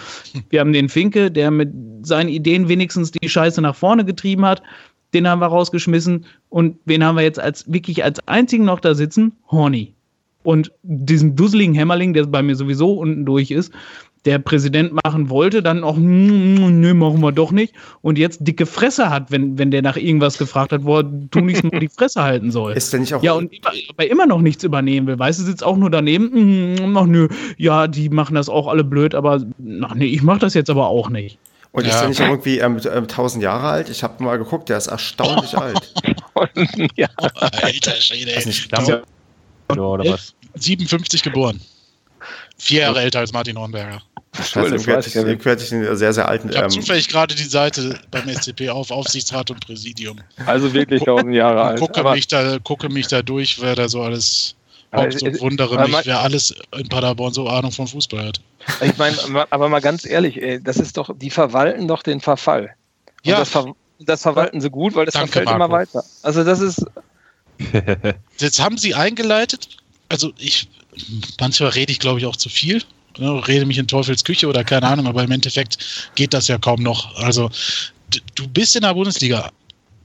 Wir 0.49 0.59
haben 0.59 0.73
den 0.73 0.89
Finke, 0.89 1.31
der 1.31 1.51
mit 1.51 1.69
seinen 2.03 2.29
Ideen 2.29 2.69
wenigstens 2.69 3.11
die 3.11 3.27
Scheiße 3.27 3.61
nach 3.61 3.75
vorne 3.75 4.05
getrieben 4.05 4.45
hat. 4.45 4.61
Den 5.13 5.27
haben 5.27 5.39
wir 5.39 5.47
rausgeschmissen. 5.47 6.25
Und 6.49 6.77
wen 6.85 7.03
haben 7.03 7.15
wir 7.15 7.23
jetzt 7.23 7.39
als 7.39 7.71
wirklich 7.71 8.03
als 8.03 8.25
einzigen 8.27 8.65
noch 8.65 8.79
da 8.79 8.93
sitzen? 8.93 9.33
Horny 9.49 9.96
und 10.47 10.71
diesen 10.81 11.35
dusseligen 11.35 11.75
Hämmerling, 11.75 12.13
der 12.13 12.25
bei 12.25 12.41
mir 12.41 12.55
sowieso 12.55 12.93
unten 12.93 13.25
durch 13.25 13.51
ist, 13.51 13.73
der 14.23 14.39
Präsident 14.39 14.93
machen 15.03 15.29
wollte, 15.29 15.61
dann 15.61 15.83
auch, 15.83 15.97
nö, 15.97 16.93
machen 16.93 17.19
wir 17.19 17.33
doch 17.33 17.51
nicht. 17.51 17.73
Und 18.01 18.17
jetzt 18.17 18.47
dicke 18.47 18.65
Fresse 18.65 19.09
hat, 19.09 19.29
wenn, 19.29 19.57
wenn 19.57 19.71
der 19.71 19.81
nach 19.81 19.97
irgendwas 19.97 20.37
gefragt 20.37 20.71
hat, 20.71 20.85
wo 20.85 20.99
er 20.99 21.29
tunlichst 21.31 21.65
nur 21.65 21.77
die 21.81 21.89
Fresse 21.89 22.23
halten 22.23 22.51
soll. 22.51 22.71
Ist 22.71 22.93
der 22.93 23.01
nicht 23.01 23.13
auch. 23.13 23.21
Ja, 23.21 23.33
und 23.33 23.51
aber 23.89 24.09
immer 24.09 24.25
noch 24.25 24.39
nichts 24.39 24.63
übernehmen 24.63 25.05
will. 25.07 25.19
Weißt 25.19 25.37
du, 25.37 25.43
sitzt 25.43 25.65
auch 25.65 25.75
nur 25.75 25.89
daneben, 25.89 26.95
ach 26.95 27.07
nö, 27.07 27.27
ja, 27.57 27.87
die 27.87 28.07
machen 28.07 28.35
das 28.35 28.47
auch 28.47 28.67
alle 28.67 28.85
blöd, 28.85 29.15
aber 29.15 29.45
ach 29.81 29.95
nee, 29.95 30.05
ich 30.05 30.23
mach 30.23 30.39
das 30.39 30.53
jetzt 30.53 30.69
aber 30.69 30.87
auch 30.87 31.09
nicht. 31.09 31.39
Und 31.73 31.85
ja. 31.85 31.89
ist 31.89 31.99
der 31.99 32.07
nicht 32.07 32.21
irgendwie 32.21 32.59
ähm, 32.59 33.03
1000 33.03 33.43
Jahre 33.43 33.67
alt? 33.67 33.89
Ich 33.89 34.01
habe 34.01 34.23
mal 34.23 34.37
geguckt, 34.37 34.69
der 34.69 34.77
ist 34.77 34.87
erstaunlich 34.87 35.57
alt. 35.57 35.93
ja. 36.95 37.09
Alter 37.17 37.91
Schwede. 37.99 38.31
Ist 38.31 38.45
nicht, 38.45 38.71
oder 39.69 40.05
was? 40.05 40.33
57 40.63 41.23
geboren. 41.23 41.61
Vier 42.57 42.81
Jahre 42.81 43.01
älter 43.01 43.19
als 43.19 43.33
Martin 43.33 43.57
Hornberger. 43.57 44.01
Scheiße, 44.35 44.75
irgendwie 44.75 44.91
hatte 45.49 45.63
ich, 45.63 45.73
einen 45.73 45.95
sehr, 45.95 46.13
sehr 46.13 46.27
alten. 46.27 46.49
Ich 46.49 46.57
habe 46.57 46.65
ähm, 46.65 46.71
zufällig 46.71 47.07
gerade 47.07 47.33
die 47.33 47.43
Seite 47.43 47.99
beim 48.11 48.27
SCP 48.29 48.69
auf, 48.69 48.91
Aufsichtsrat 48.91 49.49
und 49.51 49.65
Präsidium. 49.65 50.19
Also 50.45 50.73
wirklich 50.73 51.01
1000 51.01 51.33
Jahre 51.33 51.63
alt. 51.63 51.79
Gucke 51.79 52.03
mich, 52.03 52.27
da, 52.27 52.57
gucke 52.59 52.89
mich 52.89 53.07
da 53.07 53.21
durch, 53.21 53.61
wer 53.61 53.75
da 53.75 53.89
so 53.89 54.01
alles 54.01 54.55
hockt 54.95 55.21
und 55.23 55.41
wundere 55.41 55.87
mich, 55.87 56.05
wer 56.05 56.19
alles 56.19 56.53
in 56.77 56.87
Paderborn 56.87 57.33
so 57.33 57.47
Ahnung 57.47 57.71
vom 57.71 57.87
Fußball 57.87 58.27
hat. 58.27 58.41
Ich 58.81 58.97
meine, 58.97 59.17
aber 59.49 59.69
mal 59.69 59.79
ganz 59.79 60.05
ehrlich, 60.05 60.41
ey, 60.41 60.61
das 60.61 60.77
ist 60.77 60.97
doch, 60.97 61.09
die 61.15 61.29
verwalten 61.29 61.87
doch 61.87 62.03
den 62.03 62.19
Verfall. 62.19 62.75
Und 63.23 63.31
ja. 63.31 63.39
Das, 63.39 63.49
ver 63.49 63.73
das, 63.99 64.21
verwalten 64.21 64.61
sie 64.61 64.69
gut, 64.69 64.93
weil 64.93 65.05
das 65.05 65.13
Danke, 65.13 65.31
verfällt 65.31 65.45
Marco. 65.45 65.65
immer 65.65 65.71
weiter. 65.71 66.03
Also 66.21 66.43
das 66.43 66.59
ist, 66.59 66.85
Jetzt 68.37 68.61
haben 68.61 68.77
sie 68.77 68.93
eingeleitet, 68.93 69.69
also 70.09 70.33
ich, 70.37 70.67
manchmal 71.39 71.69
rede 71.69 71.91
ich 71.91 71.99
glaube 71.99 72.19
ich 72.19 72.25
auch 72.25 72.35
zu 72.35 72.49
viel, 72.49 72.83
ne, 73.17 73.47
rede 73.47 73.65
mich 73.65 73.77
in 73.77 73.87
Teufels 73.87 74.23
Küche 74.23 74.47
oder 74.47 74.63
keine 74.63 74.87
Ahnung, 74.87 75.07
aber 75.07 75.23
im 75.23 75.31
Endeffekt 75.31 75.77
geht 76.15 76.33
das 76.33 76.47
ja 76.47 76.57
kaum 76.57 76.81
noch. 76.81 77.15
Also 77.15 77.49
du 78.35 78.47
bist 78.47 78.75
in 78.75 78.83
der 78.83 78.93
Bundesliga. 78.93 79.51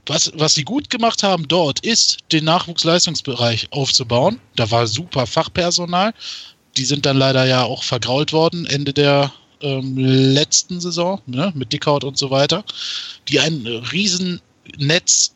Was, 0.05 0.33
was 0.35 0.53
sie 0.53 0.65
gut 0.65 0.89
gemacht 0.89 1.23
haben 1.23 1.47
dort, 1.47 1.79
ist, 1.79 2.17
den 2.33 2.43
Nachwuchsleistungsbereich 2.43 3.69
aufzubauen. 3.71 4.41
Da 4.57 4.69
war 4.69 4.85
super 4.85 5.25
Fachpersonal. 5.25 6.13
Die 6.75 6.83
sind 6.83 7.05
dann 7.05 7.15
leider 7.15 7.45
ja 7.45 7.63
auch 7.63 7.83
vergrault 7.83 8.33
worden, 8.33 8.65
Ende 8.65 8.91
der 8.91 9.31
ähm, 9.61 9.97
letzten 9.97 10.81
Saison, 10.81 11.21
ne, 11.25 11.53
mit 11.55 11.71
Dickhaut 11.71 12.03
und 12.03 12.17
so 12.17 12.29
weiter, 12.31 12.65
die 13.29 13.39
ein 13.39 13.65
Riesennetz 13.65 15.33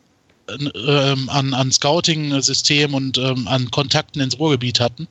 ähm, 0.50 1.30
an, 1.30 1.54
an 1.54 1.72
Scouting-System 1.72 2.94
und 2.94 3.18
ähm, 3.18 3.48
an 3.48 3.70
Kontakten 3.72 4.22
ins 4.22 4.40
Ruhrgebiet 4.40 4.80
hatten, 4.80 5.08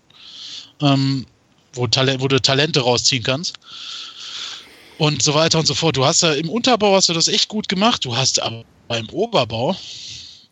ähm, 0.81 1.27
wo, 1.73 1.83
wo 1.83 2.29
du 2.29 2.41
Talente 2.41 2.81
rausziehen 2.81 3.23
kannst. 3.23 3.59
Und 4.99 5.23
so 5.23 5.35
weiter 5.35 5.59
und 5.59 5.67
so 5.67 5.75
fort. 5.75 5.97
Du 5.97 6.07
hast 6.07 6.23
ja 6.23 6.33
im 6.33 6.49
Unterbau 6.49 6.95
hast 6.95 7.11
du 7.11 7.13
das 7.13 7.29
echt 7.29 7.49
gut 7.49 7.69
gemacht. 7.69 8.05
Du 8.05 8.17
hast 8.17 8.41
aber 8.41 8.65
beim 8.89 9.09
Oberbau 9.11 9.77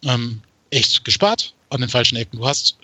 ähm, 0.04 0.42
echt 0.70 1.04
gespart 1.04 1.54
an 1.70 1.80
den 1.80 1.88
falschen 1.88 2.16
Ecken. 2.16 2.38
Du 2.38 2.46
hast, 2.46 2.76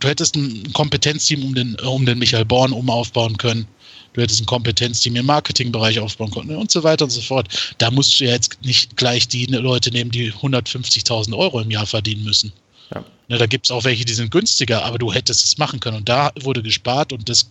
du 0.00 0.08
hättest 0.08 0.34
ein 0.34 0.72
Kompetenzteam 0.72 1.44
um 1.44 1.54
den, 1.54 1.76
um 1.80 2.04
den 2.04 2.18
Michael 2.18 2.44
Born 2.44 2.72
um 2.72 2.90
aufbauen 2.90 3.36
können 3.36 3.68
du 4.12 4.20
hättest 4.20 4.40
ein 4.40 4.46
Kompetenzteam 4.46 5.16
im 5.16 5.26
Marketingbereich 5.26 5.98
aufbauen 5.98 6.30
können 6.30 6.56
und 6.56 6.70
so 6.70 6.82
weiter 6.82 7.04
und 7.04 7.10
so 7.10 7.20
fort. 7.20 7.48
Da 7.78 7.90
musst 7.90 8.18
du 8.18 8.24
ja 8.24 8.32
jetzt 8.32 8.62
nicht 8.62 8.96
gleich 8.96 9.28
die 9.28 9.46
Leute 9.46 9.90
nehmen, 9.90 10.10
die 10.10 10.32
150.000 10.32 11.36
Euro 11.36 11.60
im 11.60 11.70
Jahr 11.70 11.86
verdienen 11.86 12.24
müssen. 12.24 12.52
Ja. 12.94 13.04
Ne, 13.28 13.38
da 13.38 13.46
gibt 13.46 13.66
es 13.66 13.70
auch 13.70 13.84
welche, 13.84 14.04
die 14.04 14.14
sind 14.14 14.30
günstiger, 14.30 14.84
aber 14.84 14.98
du 14.98 15.12
hättest 15.12 15.44
es 15.44 15.58
machen 15.58 15.80
können. 15.80 15.98
Und 15.98 16.08
da 16.08 16.30
wurde 16.40 16.62
gespart 16.62 17.12
und 17.12 17.28
das 17.28 17.50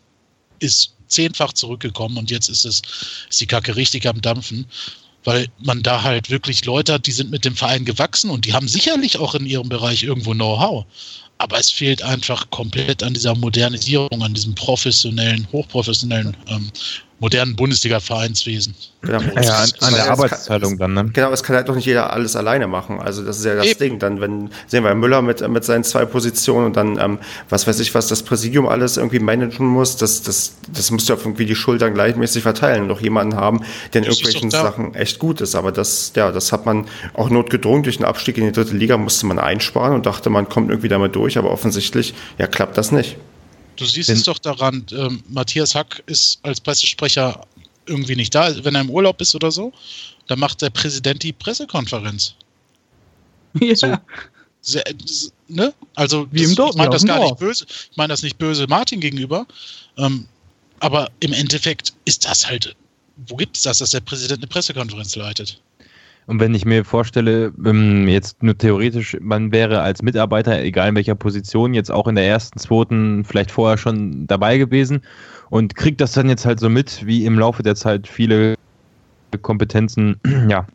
ist 0.59 0.93
zehnfach 1.07 1.53
zurückgekommen 1.53 2.17
und 2.17 2.31
jetzt 2.31 2.47
ist 2.47 2.65
es 2.65 2.81
ist 3.29 3.41
die 3.41 3.47
Kacke 3.47 3.75
richtig 3.75 4.07
am 4.07 4.21
Dampfen. 4.21 4.65
Weil 5.23 5.47
man 5.59 5.83
da 5.83 6.03
halt 6.03 6.29
wirklich 6.29 6.65
Leute 6.65 6.93
hat, 6.93 7.05
die 7.05 7.11
sind 7.11 7.31
mit 7.31 7.45
dem 7.45 7.55
Verein 7.55 7.85
gewachsen 7.85 8.29
und 8.29 8.45
die 8.45 8.53
haben 8.53 8.67
sicherlich 8.67 9.17
auch 9.17 9.35
in 9.35 9.45
ihrem 9.45 9.69
Bereich 9.69 10.03
irgendwo 10.03 10.33
Know-how. 10.33 10.85
Aber 11.37 11.57
es 11.57 11.71
fehlt 11.71 12.03
einfach 12.03 12.49
komplett 12.51 13.01
an 13.01 13.13
dieser 13.13 13.35
Modernisierung, 13.35 14.21
an 14.21 14.33
diesem 14.33 14.53
professionellen, 14.53 15.47
hochprofessionellen 15.51 16.37
ähm, 16.47 16.71
modernen 17.21 17.55
Bundesliga-Vereinswesen. 17.55 18.73
Genau. 19.03 19.19
Ja, 19.21 19.59
an, 19.59 19.69
an 19.79 19.93
der 19.93 20.11
Arbeitsteilung 20.11 20.77
dann, 20.79 20.93
ne? 20.93 21.09
Genau, 21.13 21.31
es 21.31 21.43
kann 21.43 21.55
halt 21.55 21.69
doch 21.69 21.75
nicht 21.75 21.85
jeder 21.85 22.11
alles 22.11 22.35
alleine 22.35 22.67
machen. 22.67 22.99
Also 22.99 23.23
das 23.23 23.37
ist 23.37 23.45
ja 23.45 23.55
das 23.55 23.65
Eben. 23.67 23.79
Ding. 23.79 23.99
Dann, 23.99 24.21
wenn, 24.21 24.49
sehen 24.65 24.83
wir 24.83 24.93
Müller 24.95 25.21
mit, 25.21 25.47
mit 25.47 25.63
seinen 25.63 25.83
zwei 25.83 26.05
Positionen 26.05 26.65
und 26.65 26.75
dann, 26.75 26.99
ähm, 26.99 27.19
was 27.47 27.67
weiß 27.67 27.79
ich, 27.79 27.93
was 27.93 28.07
das 28.07 28.23
Präsidium 28.23 28.67
alles 28.67 28.97
irgendwie 28.97 29.19
managen 29.19 29.67
muss, 29.67 29.97
das, 29.97 30.23
das, 30.23 30.55
das 30.73 30.89
musst 30.89 31.09
du 31.09 31.13
auf 31.13 31.23
irgendwie 31.23 31.45
die 31.45 31.55
Schultern 31.55 31.93
gleichmäßig 31.93 32.41
verteilen 32.41 32.83
und 32.83 32.89
doch 32.89 33.01
jemanden 33.01 33.35
haben, 33.35 33.61
der 33.93 34.01
in 34.01 34.07
das 34.07 34.17
irgendwelchen 34.17 34.49
Sachen 34.49 34.95
echt 34.95 35.19
gut 35.19 35.41
ist. 35.41 35.53
Aber 35.53 35.71
das, 35.71 36.13
ja, 36.15 36.31
das 36.31 36.51
hat 36.51 36.65
man 36.65 36.87
auch 37.13 37.29
notgedrungen 37.29 37.83
durch 37.83 37.97
den 37.97 38.05
Abstieg 38.05 38.39
in 38.39 38.45
die 38.45 38.51
dritte 38.51 38.75
Liga 38.75 38.97
musste 38.97 39.27
man 39.27 39.37
einsparen 39.37 39.93
und 39.93 40.07
dachte, 40.07 40.31
man 40.31 40.49
kommt 40.49 40.71
irgendwie 40.71 40.89
damit 40.89 41.15
durch, 41.15 41.37
aber 41.37 41.51
offensichtlich, 41.51 42.15
ja, 42.39 42.47
klappt 42.47 42.79
das 42.79 42.91
nicht. 42.91 43.17
Du 43.81 43.87
siehst 43.87 44.09
es 44.11 44.21
doch 44.21 44.37
daran, 44.37 44.85
äh, 44.91 45.09
Matthias 45.29 45.73
Hack 45.73 46.03
ist 46.05 46.37
als 46.43 46.61
Pressesprecher 46.61 47.47
irgendwie 47.87 48.15
nicht 48.15 48.35
da, 48.35 48.63
wenn 48.63 48.75
er 48.75 48.81
im 48.81 48.91
Urlaub 48.91 49.19
ist 49.21 49.33
oder 49.33 49.49
so, 49.49 49.73
dann 50.27 50.37
macht 50.37 50.61
der 50.61 50.69
Präsident 50.69 51.23
die 51.23 51.33
Pressekonferenz. 51.33 52.35
Ja. 53.59 53.75
So, 53.75 53.97
sehr, 54.61 54.83
ne? 55.49 55.73
Also 55.95 56.25
Wie 56.31 56.43
im 56.43 56.55
Dorf, 56.55 56.69
ich 56.69 56.77
meine 56.77 56.91
das 56.91 57.03
gar 57.03 57.19
nicht 57.19 57.37
böse, 57.37 57.65
ich 57.67 57.97
meine 57.97 58.13
das 58.13 58.21
nicht 58.21 58.37
böse 58.37 58.65
Martin 58.67 59.01
gegenüber, 59.01 59.45
ähm, 59.97 60.25
aber 60.79 61.09
im 61.19 61.33
Endeffekt 61.33 61.91
ist 62.05 62.23
das 62.23 62.47
halt, 62.47 62.73
wo 63.27 63.35
gibt 63.35 63.57
es 63.57 63.63
das, 63.63 63.79
dass 63.79 63.89
der 63.89 63.99
Präsident 63.99 64.39
eine 64.39 64.47
Pressekonferenz 64.47 65.15
leitet? 65.17 65.59
Und 66.27 66.39
wenn 66.39 66.53
ich 66.53 66.65
mir 66.65 66.85
vorstelle, 66.85 67.51
ähm, 67.65 68.07
jetzt 68.07 68.43
nur 68.43 68.57
theoretisch, 68.57 69.17
man 69.19 69.51
wäre 69.51 69.81
als 69.81 70.01
Mitarbeiter, 70.01 70.61
egal 70.61 70.89
in 70.89 70.95
welcher 70.95 71.15
Position, 71.15 71.73
jetzt 71.73 71.91
auch 71.91 72.07
in 72.07 72.15
der 72.15 72.27
ersten, 72.27 72.59
zweiten, 72.59 73.25
vielleicht 73.25 73.51
vorher 73.51 73.77
schon 73.77 74.27
dabei 74.27 74.57
gewesen 74.57 75.01
und 75.49 75.75
kriegt 75.75 75.99
das 75.99 76.13
dann 76.13 76.29
jetzt 76.29 76.45
halt 76.45 76.59
so 76.59 76.69
mit, 76.69 77.05
wie 77.05 77.25
im 77.25 77.37
Laufe 77.39 77.63
der 77.63 77.75
Zeit 77.75 78.07
viele 78.07 78.55
Kompetenzen, 79.41 80.19
ja, 80.47 80.67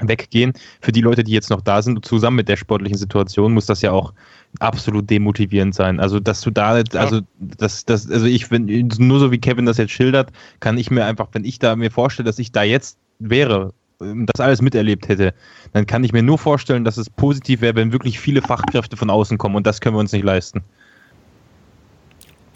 weggehen. 0.00 0.52
Für 0.80 0.92
die 0.92 1.00
Leute, 1.00 1.24
die 1.24 1.32
jetzt 1.32 1.50
noch 1.50 1.60
da 1.60 1.82
sind, 1.82 2.04
zusammen 2.04 2.36
mit 2.36 2.48
der 2.48 2.56
sportlichen 2.56 2.98
Situation, 2.98 3.54
muss 3.54 3.66
das 3.66 3.82
ja 3.82 3.92
auch 3.92 4.12
absolut 4.60 5.08
demotivierend 5.08 5.74
sein. 5.74 6.00
Also, 6.00 6.20
dass 6.20 6.40
du 6.40 6.50
da, 6.50 6.82
also, 6.92 7.20
das, 7.38 7.84
das, 7.84 8.10
also 8.10 8.26
ich, 8.26 8.50
wenn, 8.50 8.88
nur 8.98 9.20
so 9.20 9.30
wie 9.30 9.38
Kevin 9.38 9.66
das 9.66 9.78
jetzt 9.78 9.92
schildert, 9.92 10.32
kann 10.60 10.78
ich 10.78 10.90
mir 10.90 11.04
einfach, 11.04 11.28
wenn 11.32 11.44
ich 11.44 11.58
da 11.58 11.76
mir 11.76 11.90
vorstelle, 11.90 12.26
dass 12.26 12.38
ich 12.38 12.52
da 12.52 12.62
jetzt 12.62 12.98
wäre 13.18 13.72
das 13.98 14.40
alles 14.40 14.62
miterlebt 14.62 15.08
hätte, 15.08 15.34
dann 15.72 15.86
kann 15.86 16.04
ich 16.04 16.12
mir 16.12 16.22
nur 16.22 16.38
vorstellen, 16.38 16.84
dass 16.84 16.96
es 16.96 17.08
positiv 17.10 17.60
wäre, 17.60 17.74
wenn 17.76 17.92
wirklich 17.92 18.20
viele 18.20 18.42
Fachkräfte 18.42 18.96
von 18.96 19.10
außen 19.10 19.38
kommen 19.38 19.56
und 19.56 19.66
das 19.66 19.80
können 19.80 19.96
wir 19.96 20.00
uns 20.00 20.12
nicht 20.12 20.24
leisten. 20.24 20.62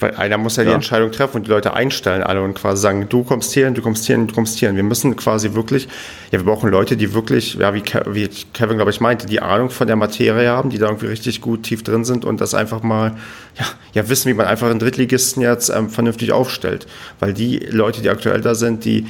Weil 0.01 0.15
einer 0.17 0.39
muss 0.39 0.57
ja, 0.57 0.63
ja, 0.63 0.71
die 0.71 0.75
Entscheidung 0.75 1.13
treffen 1.13 1.39
und 1.39 1.47
die 1.47 1.51
Leute 1.51 1.75
einstellen 1.75 2.23
alle 2.23 2.43
und 2.43 2.55
quasi 2.55 2.81
sagen, 2.81 3.07
du 3.11 3.23
kommst 3.23 3.53
hierhin, 3.53 3.75
du 3.75 3.83
kommst 3.83 4.07
hierhin, 4.07 4.27
du 4.27 4.35
kommst 4.35 4.59
hierhin. 4.59 4.75
Wir 4.75 4.83
müssen 4.83 5.15
quasi 5.15 5.53
wirklich, 5.53 5.89
ja, 6.31 6.39
wir 6.39 6.45
brauchen 6.45 6.71
Leute, 6.71 6.97
die 6.97 7.13
wirklich, 7.13 7.55
ja, 7.55 7.75
wie, 7.75 7.83
wie 8.07 8.29
Kevin, 8.55 8.77
glaube 8.77 8.91
ich, 8.91 9.01
meinte, 9.01 9.27
die 9.27 9.41
Ahnung 9.41 9.69
von 9.69 9.87
der 9.87 9.97
Materie 9.97 10.49
haben, 10.49 10.71
die 10.71 10.79
da 10.79 10.87
irgendwie 10.87 11.07
richtig 11.07 11.43
gut 11.43 11.65
tief 11.65 11.83
drin 11.83 12.07
sind 12.07 12.25
und 12.25 12.41
das 12.41 12.55
einfach 12.55 12.83
mal, 12.83 13.17
ja, 13.59 13.67
ja 13.93 14.09
wissen, 14.09 14.31
wie 14.31 14.35
man 14.35 14.47
einfach 14.47 14.71
einen 14.71 14.79
Drittligisten 14.79 15.43
jetzt 15.43 15.69
ähm, 15.69 15.91
vernünftig 15.91 16.33
aufstellt. 16.33 16.87
Weil 17.19 17.35
die 17.35 17.59
Leute, 17.59 18.01
die 18.01 18.09
aktuell 18.09 18.41
da 18.41 18.55
sind, 18.55 18.87
die, 18.87 19.07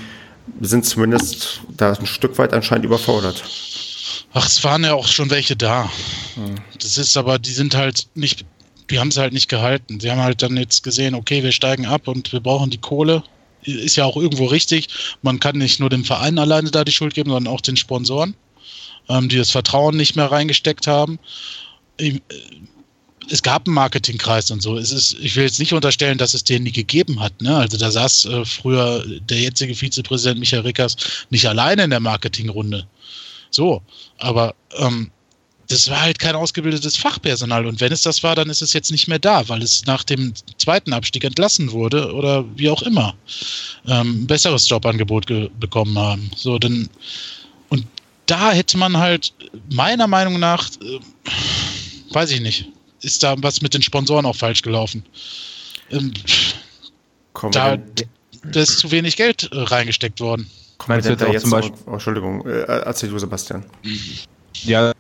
sind 0.61 0.85
zumindest 0.85 1.61
da 1.77 1.93
ein 1.93 2.07
Stück 2.07 2.39
weit 2.39 2.53
anscheinend 2.53 2.85
überfordert. 2.85 3.43
Ach, 4.33 4.47
es 4.47 4.63
waren 4.63 4.85
ja 4.85 4.95
auch 4.95 5.09
schon 5.09 5.31
welche 5.31 5.57
da. 5.57 5.91
Hm. 6.35 6.57
Das 6.81 6.99
ist 6.99 7.17
aber, 7.17 7.39
die 7.39 7.53
sind 7.53 7.75
halt 7.75 8.07
nicht, 8.15 8.45
die 8.91 8.99
haben 8.99 9.09
es 9.09 9.17
halt 9.17 9.33
nicht 9.33 9.49
gehalten. 9.49 10.01
Sie 10.01 10.11
haben 10.11 10.23
halt 10.23 10.43
dann 10.43 10.57
jetzt 10.57 10.83
gesehen, 10.83 11.15
okay, 11.15 11.43
wir 11.43 11.53
steigen 11.53 11.87
ab 11.87 12.09
und 12.09 12.33
wir 12.33 12.41
brauchen 12.41 12.71
die 12.71 12.79
Kohle. 12.79 13.23
Ist 13.63 13.97
ja 13.97 14.05
auch 14.05 14.17
irgendwo 14.17 14.47
richtig. 14.47 14.89
Man 15.23 15.41
kann 15.41 15.59
nicht 15.59 15.81
nur 15.81 15.91
dem 15.91 16.05
Verein 16.05 16.39
alleine 16.39 16.71
da 16.71 16.85
die 16.85 16.93
Schuld 16.93 17.15
geben, 17.15 17.31
sondern 17.31 17.53
auch 17.53 17.61
den 17.61 17.77
Sponsoren, 17.77 18.35
ähm, 19.09 19.29
die 19.29 19.37
das 19.37 19.51
Vertrauen 19.51 19.97
nicht 19.97 20.17
mehr 20.17 20.31
reingesteckt 20.31 20.87
haben 20.87 21.19
es 23.31 23.43
gab 23.43 23.67
einen 23.67 23.75
Marketingkreis 23.75 24.51
und 24.51 24.61
so. 24.61 24.77
Es 24.77 24.91
ist, 24.91 25.17
ich 25.21 25.37
will 25.37 25.45
jetzt 25.45 25.61
nicht 25.61 25.73
unterstellen, 25.73 26.19
dass 26.19 26.35
es 26.35 26.45
den 26.45 26.65
nie 26.65 26.73
gegeben 26.73 27.21
hat. 27.21 27.41
Ne? 27.41 27.57
Also 27.57 27.79
da 27.79 27.91
saß 27.91 28.25
äh, 28.27 28.45
früher 28.45 29.05
der 29.07 29.39
jetzige 29.39 29.75
Vizepräsident 29.75 30.41
Michael 30.41 30.63
Rickers 30.63 30.97
nicht 31.31 31.47
alleine 31.47 31.85
in 31.85 31.91
der 31.91 32.01
Marketingrunde. 32.01 32.87
So, 33.51 33.83
aber 34.19 34.55
ähm, 34.77 35.11
das 35.69 35.89
war 35.89 36.01
halt 36.01 36.19
kein 36.19 36.35
ausgebildetes 36.35 36.97
Fachpersonal. 36.97 37.67
Und 37.67 37.81
wenn 37.81 37.93
es 37.93 38.03
das 38.03 38.23
war, 38.25 38.35
dann 38.35 38.51
ist 38.51 38.63
es 38.63 38.73
jetzt 38.73 38.91
nicht 38.91 39.07
mehr 39.07 39.21
da, 39.21 39.49
weil 39.49 39.63
es 39.63 39.87
nach 39.87 40.03
dem 40.03 40.33
zweiten 40.59 40.93
Abstieg 40.93 41.23
entlassen 41.23 41.71
wurde 41.71 42.13
oder 42.13 42.45
wie 42.57 42.69
auch 42.69 42.83
immer 42.83 43.15
ähm, 43.87 44.23
ein 44.23 44.27
besseres 44.27 44.69
Jobangebot 44.69 45.27
bekommen 45.61 45.97
haben. 45.97 46.31
So, 46.37 46.59
denn 46.59 46.89
und 47.69 47.87
da 48.27 48.51
hätte 48.51 48.77
man 48.77 48.97
halt 48.97 49.33
meiner 49.71 50.09
Meinung 50.09 50.41
nach, 50.41 50.69
äh, 50.83 50.99
weiß 52.13 52.33
ich 52.33 52.41
nicht, 52.41 52.67
ist 53.03 53.23
da 53.23 53.35
was 53.39 53.63
mit 53.63 53.75
den 53.75 53.83
Sponsoren 53.83 54.27
auch 54.27 54.37
falsch 54.37 54.63
gelaufen. 54.63 55.05
Ähm, 55.91 56.13
da, 57.53 57.77
da 57.77 58.61
ist 58.61 58.79
zu 58.79 58.91
wenig 58.91 59.17
Geld 59.17 59.49
äh, 59.53 59.59
reingesteckt 59.59 60.21
worden. 60.21 60.51
Meinst 60.87 61.09
du 61.09 61.13
jetzt 61.13 61.43
zum 61.43 61.51
Beispiel? 61.51 61.79
Oh, 61.87 61.93
Entschuldigung, 61.93 62.47
äh, 62.47 62.63
erzähl 62.63 63.11
du, 63.11 63.19
Sebastian. 63.19 63.65
Ja, 64.63 64.93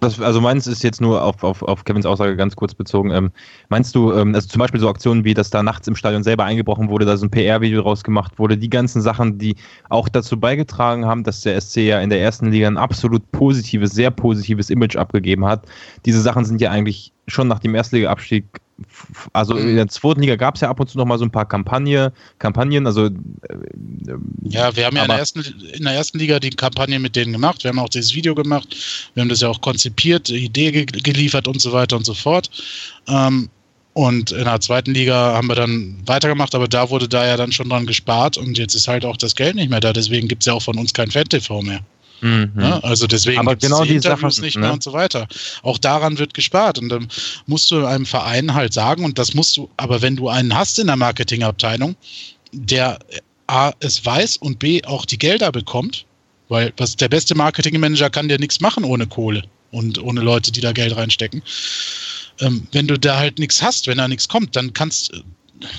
das, 0.00 0.20
also 0.20 0.40
meins 0.40 0.66
ist 0.66 0.82
jetzt 0.82 1.00
nur 1.00 1.22
auf, 1.22 1.42
auf, 1.42 1.62
auf 1.62 1.84
Kevins 1.84 2.06
Aussage 2.06 2.36
ganz 2.36 2.54
kurz 2.54 2.74
bezogen. 2.74 3.10
Ähm, 3.10 3.30
meinst 3.68 3.94
du, 3.94 4.12
ähm, 4.12 4.34
also 4.34 4.48
zum 4.48 4.60
Beispiel 4.60 4.80
so 4.80 4.88
Aktionen 4.88 5.24
wie, 5.24 5.34
dass 5.34 5.50
da 5.50 5.62
nachts 5.62 5.88
im 5.88 5.96
Stadion 5.96 6.22
selber 6.22 6.44
eingebrochen 6.44 6.88
wurde, 6.88 7.04
da 7.04 7.16
so 7.16 7.26
ein 7.26 7.30
PR-Video 7.30 7.82
rausgemacht 7.82 8.38
wurde, 8.38 8.56
die 8.56 8.70
ganzen 8.70 9.02
Sachen, 9.02 9.38
die 9.38 9.56
auch 9.88 10.08
dazu 10.08 10.38
beigetragen 10.38 11.04
haben, 11.06 11.24
dass 11.24 11.40
der 11.40 11.60
SC 11.60 11.78
ja 11.78 12.00
in 12.00 12.10
der 12.10 12.20
ersten 12.20 12.50
Liga 12.50 12.68
ein 12.68 12.76
absolut 12.76 13.30
positives, 13.32 13.92
sehr 13.92 14.10
positives 14.10 14.70
Image 14.70 14.96
abgegeben 14.96 15.44
hat. 15.44 15.66
Diese 16.06 16.20
Sachen 16.20 16.44
sind 16.44 16.60
ja 16.60 16.70
eigentlich 16.70 17.12
schon 17.26 17.48
nach 17.48 17.58
dem 17.58 17.74
Erstliga-Abstieg 17.74 18.44
also 19.32 19.56
in 19.56 19.76
der 19.76 19.88
zweiten 19.88 20.20
Liga 20.20 20.36
gab 20.36 20.54
es 20.54 20.60
ja 20.60 20.70
ab 20.70 20.78
und 20.78 20.88
zu 20.88 20.98
noch 20.98 21.04
mal 21.04 21.18
so 21.18 21.24
ein 21.24 21.30
paar 21.30 21.46
Kampagne, 21.46 22.12
Kampagnen, 22.38 22.86
also 22.86 23.06
äh, 23.06 23.10
ja, 24.44 24.74
wir 24.76 24.86
haben 24.86 24.96
ja 24.96 25.02
in 25.02 25.08
der, 25.08 25.18
ersten, 25.18 25.40
in 25.72 25.84
der 25.84 25.94
ersten 25.94 26.18
Liga 26.18 26.38
die 26.38 26.50
Kampagne 26.50 26.98
mit 26.98 27.16
denen 27.16 27.32
gemacht, 27.32 27.64
wir 27.64 27.70
haben 27.70 27.78
auch 27.78 27.88
dieses 27.88 28.14
Video 28.14 28.34
gemacht, 28.34 28.76
wir 29.14 29.22
haben 29.22 29.28
das 29.28 29.40
ja 29.40 29.48
auch 29.48 29.60
konzipiert, 29.60 30.28
Idee 30.30 30.70
ge 30.70 30.84
geliefert 30.86 31.48
und 31.48 31.60
so 31.60 31.72
weiter 31.72 31.96
und 31.96 32.06
so 32.06 32.14
fort. 32.14 32.50
Ähm, 33.08 33.48
und 33.94 34.30
in 34.30 34.44
der 34.44 34.60
zweiten 34.60 34.94
Liga 34.94 35.34
haben 35.34 35.48
wir 35.48 35.56
dann 35.56 35.98
weitergemacht, 36.06 36.54
aber 36.54 36.68
da 36.68 36.88
wurde 36.88 37.08
da 37.08 37.26
ja 37.26 37.36
dann 37.36 37.50
schon 37.50 37.68
dran 37.68 37.84
gespart 37.84 38.36
und 38.36 38.56
jetzt 38.56 38.74
ist 38.74 38.86
halt 38.86 39.04
auch 39.04 39.16
das 39.16 39.34
Geld 39.34 39.56
nicht 39.56 39.70
mehr 39.70 39.80
da, 39.80 39.92
deswegen 39.92 40.28
gibt 40.28 40.42
es 40.42 40.46
ja 40.46 40.52
auch 40.52 40.62
von 40.62 40.78
uns 40.78 40.92
kein 40.92 41.10
Fan-TV 41.10 41.62
mehr. 41.62 41.80
Mhm. 42.20 42.52
Ja, 42.58 42.80
also 42.80 43.06
deswegen 43.06 43.38
aber 43.38 43.56
genau 43.56 43.84
die 43.84 43.94
Interviews 43.94 44.36
Sachen, 44.36 44.44
nicht 44.44 44.56
mehr 44.56 44.68
ne? 44.68 44.74
und 44.74 44.82
so 44.82 44.92
weiter. 44.92 45.28
Auch 45.62 45.78
daran 45.78 46.18
wird 46.18 46.34
gespart 46.34 46.78
und 46.78 46.88
dann 46.88 47.08
musst 47.46 47.70
du 47.70 47.84
einem 47.86 48.06
Verein 48.06 48.54
halt 48.54 48.72
sagen 48.72 49.04
und 49.04 49.18
das 49.18 49.34
musst 49.34 49.56
du, 49.56 49.70
aber 49.76 50.02
wenn 50.02 50.16
du 50.16 50.28
einen 50.28 50.56
hast 50.56 50.78
in 50.78 50.88
der 50.88 50.96
Marketingabteilung, 50.96 51.96
der 52.52 52.98
A 53.46 53.72
es 53.80 54.04
weiß 54.04 54.36
und 54.38 54.58
B 54.58 54.82
auch 54.84 55.04
die 55.04 55.18
Gelder 55.18 55.52
bekommt, 55.52 56.04
weil 56.48 56.72
was 56.76 56.96
der 56.96 57.08
beste 57.08 57.34
Marketingmanager 57.34 58.10
kann 58.10 58.28
dir 58.28 58.38
nichts 58.38 58.60
machen 58.60 58.84
ohne 58.84 59.06
Kohle 59.06 59.44
und 59.70 60.02
ohne 60.02 60.20
Leute, 60.20 60.50
die 60.52 60.60
da 60.60 60.72
Geld 60.72 60.96
reinstecken. 60.96 61.42
Ähm, 62.40 62.66
wenn 62.72 62.86
du 62.86 62.98
da 62.98 63.18
halt 63.18 63.38
nichts 63.38 63.62
hast, 63.62 63.86
wenn 63.86 63.98
da 63.98 64.08
nichts 64.08 64.28
kommt, 64.28 64.54
dann 64.56 64.72
kannst 64.72 65.12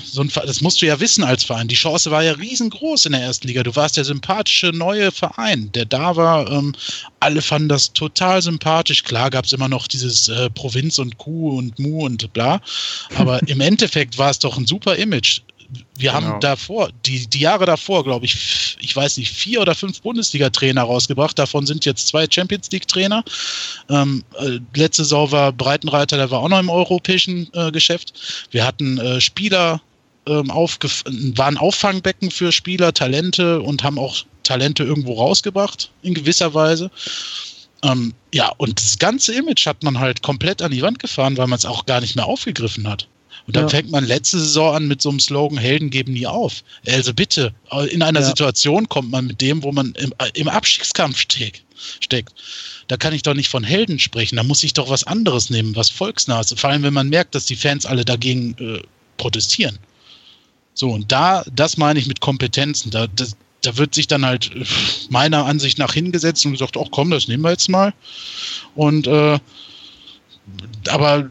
so 0.04 0.22
ein, 0.22 0.30
das 0.46 0.60
musst 0.60 0.82
du 0.82 0.86
ja 0.86 1.00
wissen 1.00 1.24
als 1.24 1.44
Verein. 1.44 1.68
Die 1.68 1.74
Chance 1.74 2.10
war 2.10 2.22
ja 2.22 2.32
riesengroß 2.32 3.06
in 3.06 3.12
der 3.12 3.22
ersten 3.22 3.46
Liga. 3.46 3.62
Du 3.62 3.74
warst 3.76 3.96
der 3.96 4.04
sympathische 4.04 4.68
neue 4.68 5.12
Verein, 5.12 5.70
der 5.72 5.84
da 5.84 6.16
war. 6.16 6.50
Ähm, 6.50 6.74
alle 7.20 7.42
fanden 7.42 7.68
das 7.68 7.92
total 7.92 8.42
sympathisch. 8.42 9.04
Klar 9.04 9.30
gab 9.30 9.44
es 9.44 9.52
immer 9.52 9.68
noch 9.68 9.86
dieses 9.86 10.28
äh, 10.28 10.50
Provinz 10.50 10.98
und 10.98 11.18
Kuh 11.18 11.58
und 11.58 11.78
Mu 11.78 12.04
und 12.04 12.32
bla. 12.32 12.60
Aber 13.14 13.40
im 13.48 13.60
Endeffekt 13.60 14.18
war 14.18 14.30
es 14.30 14.38
doch 14.38 14.56
ein 14.56 14.66
super 14.66 14.96
Image 14.96 15.40
wir 15.96 16.12
genau. 16.12 16.22
haben 16.22 16.40
davor, 16.40 16.90
die, 17.06 17.26
die 17.26 17.40
Jahre 17.40 17.66
davor, 17.66 18.04
glaube 18.04 18.24
ich, 18.24 18.76
ich 18.80 18.94
weiß 18.94 19.18
nicht, 19.18 19.32
vier 19.32 19.60
oder 19.60 19.74
fünf 19.74 20.00
Bundesliga-Trainer 20.02 20.82
rausgebracht. 20.82 21.38
Davon 21.38 21.66
sind 21.66 21.84
jetzt 21.84 22.08
zwei 22.08 22.26
Champions 22.28 22.70
League-Trainer. 22.70 23.24
Ähm, 23.88 24.24
äh, 24.38 24.58
letzte 24.74 25.04
Saison 25.04 25.30
war 25.30 25.52
Breitenreiter, 25.52 26.16
der 26.16 26.30
war 26.30 26.40
auch 26.40 26.48
noch 26.48 26.60
im 26.60 26.70
europäischen 26.70 27.48
äh, 27.54 27.70
Geschäft. 27.70 28.48
Wir 28.50 28.66
hatten 28.66 28.98
äh, 28.98 29.20
Spieler, 29.20 29.80
ähm, 30.26 30.48
waren 30.48 31.58
Auffangbecken 31.58 32.30
für 32.30 32.52
Spieler, 32.52 32.92
Talente 32.92 33.60
und 33.60 33.82
haben 33.82 33.98
auch 33.98 34.24
Talente 34.42 34.84
irgendwo 34.84 35.14
rausgebracht, 35.14 35.90
in 36.02 36.14
gewisser 36.14 36.54
Weise. 36.54 36.90
Ähm, 37.82 38.12
ja, 38.34 38.52
und 38.58 38.78
das 38.78 38.98
ganze 38.98 39.34
Image 39.34 39.66
hat 39.66 39.82
man 39.82 39.98
halt 39.98 40.22
komplett 40.22 40.60
an 40.62 40.70
die 40.70 40.82
Wand 40.82 40.98
gefahren, 40.98 41.36
weil 41.36 41.46
man 41.46 41.58
es 41.58 41.64
auch 41.64 41.86
gar 41.86 42.00
nicht 42.00 42.16
mehr 42.16 42.26
aufgegriffen 42.26 42.88
hat. 42.88 43.08
Und 43.46 43.56
dann 43.56 43.64
ja. 43.64 43.68
fängt 43.68 43.90
man 43.90 44.04
letzte 44.06 44.38
Saison 44.38 44.74
an 44.74 44.88
mit 44.88 45.02
so 45.02 45.08
einem 45.08 45.20
Slogan, 45.20 45.58
Helden 45.58 45.90
geben 45.90 46.12
nie 46.12 46.26
auf. 46.26 46.62
Also 46.86 47.12
bitte, 47.12 47.54
in 47.90 48.02
einer 48.02 48.20
ja. 48.20 48.26
Situation 48.26 48.88
kommt 48.88 49.10
man 49.10 49.26
mit 49.26 49.40
dem, 49.40 49.62
wo 49.62 49.72
man 49.72 49.92
im, 49.94 50.12
im 50.34 50.48
Abstiegskampf 50.48 51.18
steckt. 51.18 51.62
steckt. 52.00 52.34
Da 52.88 52.96
kann 52.96 53.12
ich 53.12 53.22
doch 53.22 53.34
nicht 53.34 53.48
von 53.48 53.64
Helden 53.64 53.98
sprechen. 53.98 54.36
Da 54.36 54.42
muss 54.42 54.64
ich 54.64 54.72
doch 54.72 54.90
was 54.90 55.04
anderes 55.04 55.50
nehmen, 55.50 55.76
was 55.76 55.90
volksnah 55.90 56.40
ist. 56.40 56.58
Vor 56.58 56.70
allem, 56.70 56.82
wenn 56.82 56.94
man 56.94 57.08
merkt, 57.08 57.34
dass 57.34 57.46
die 57.46 57.56
Fans 57.56 57.86
alle 57.86 58.04
dagegen 58.04 58.56
äh, 58.58 58.82
protestieren. 59.16 59.78
So, 60.74 60.90
und 60.90 61.12
da, 61.12 61.44
das 61.54 61.76
meine 61.76 61.98
ich 61.98 62.06
mit 62.06 62.20
Kompetenzen. 62.20 62.90
Da, 62.90 63.06
das, 63.08 63.36
da 63.62 63.76
wird 63.76 63.94
sich 63.94 64.06
dann 64.06 64.24
halt 64.24 64.50
äh, 64.54 64.64
meiner 65.08 65.44
Ansicht 65.44 65.78
nach 65.78 65.92
hingesetzt 65.92 66.44
und 66.46 66.52
gesagt, 66.52 66.76
ach 66.76 66.88
komm, 66.90 67.10
das 67.10 67.28
nehmen 67.28 67.44
wir 67.44 67.50
jetzt 67.50 67.68
mal. 67.68 67.92
Und 68.74 69.06
äh, 69.06 69.38
aber 70.88 71.30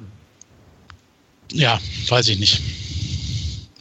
ja, 1.51 1.79
weiß 2.07 2.27
ich 2.29 2.39
nicht. 2.39 2.61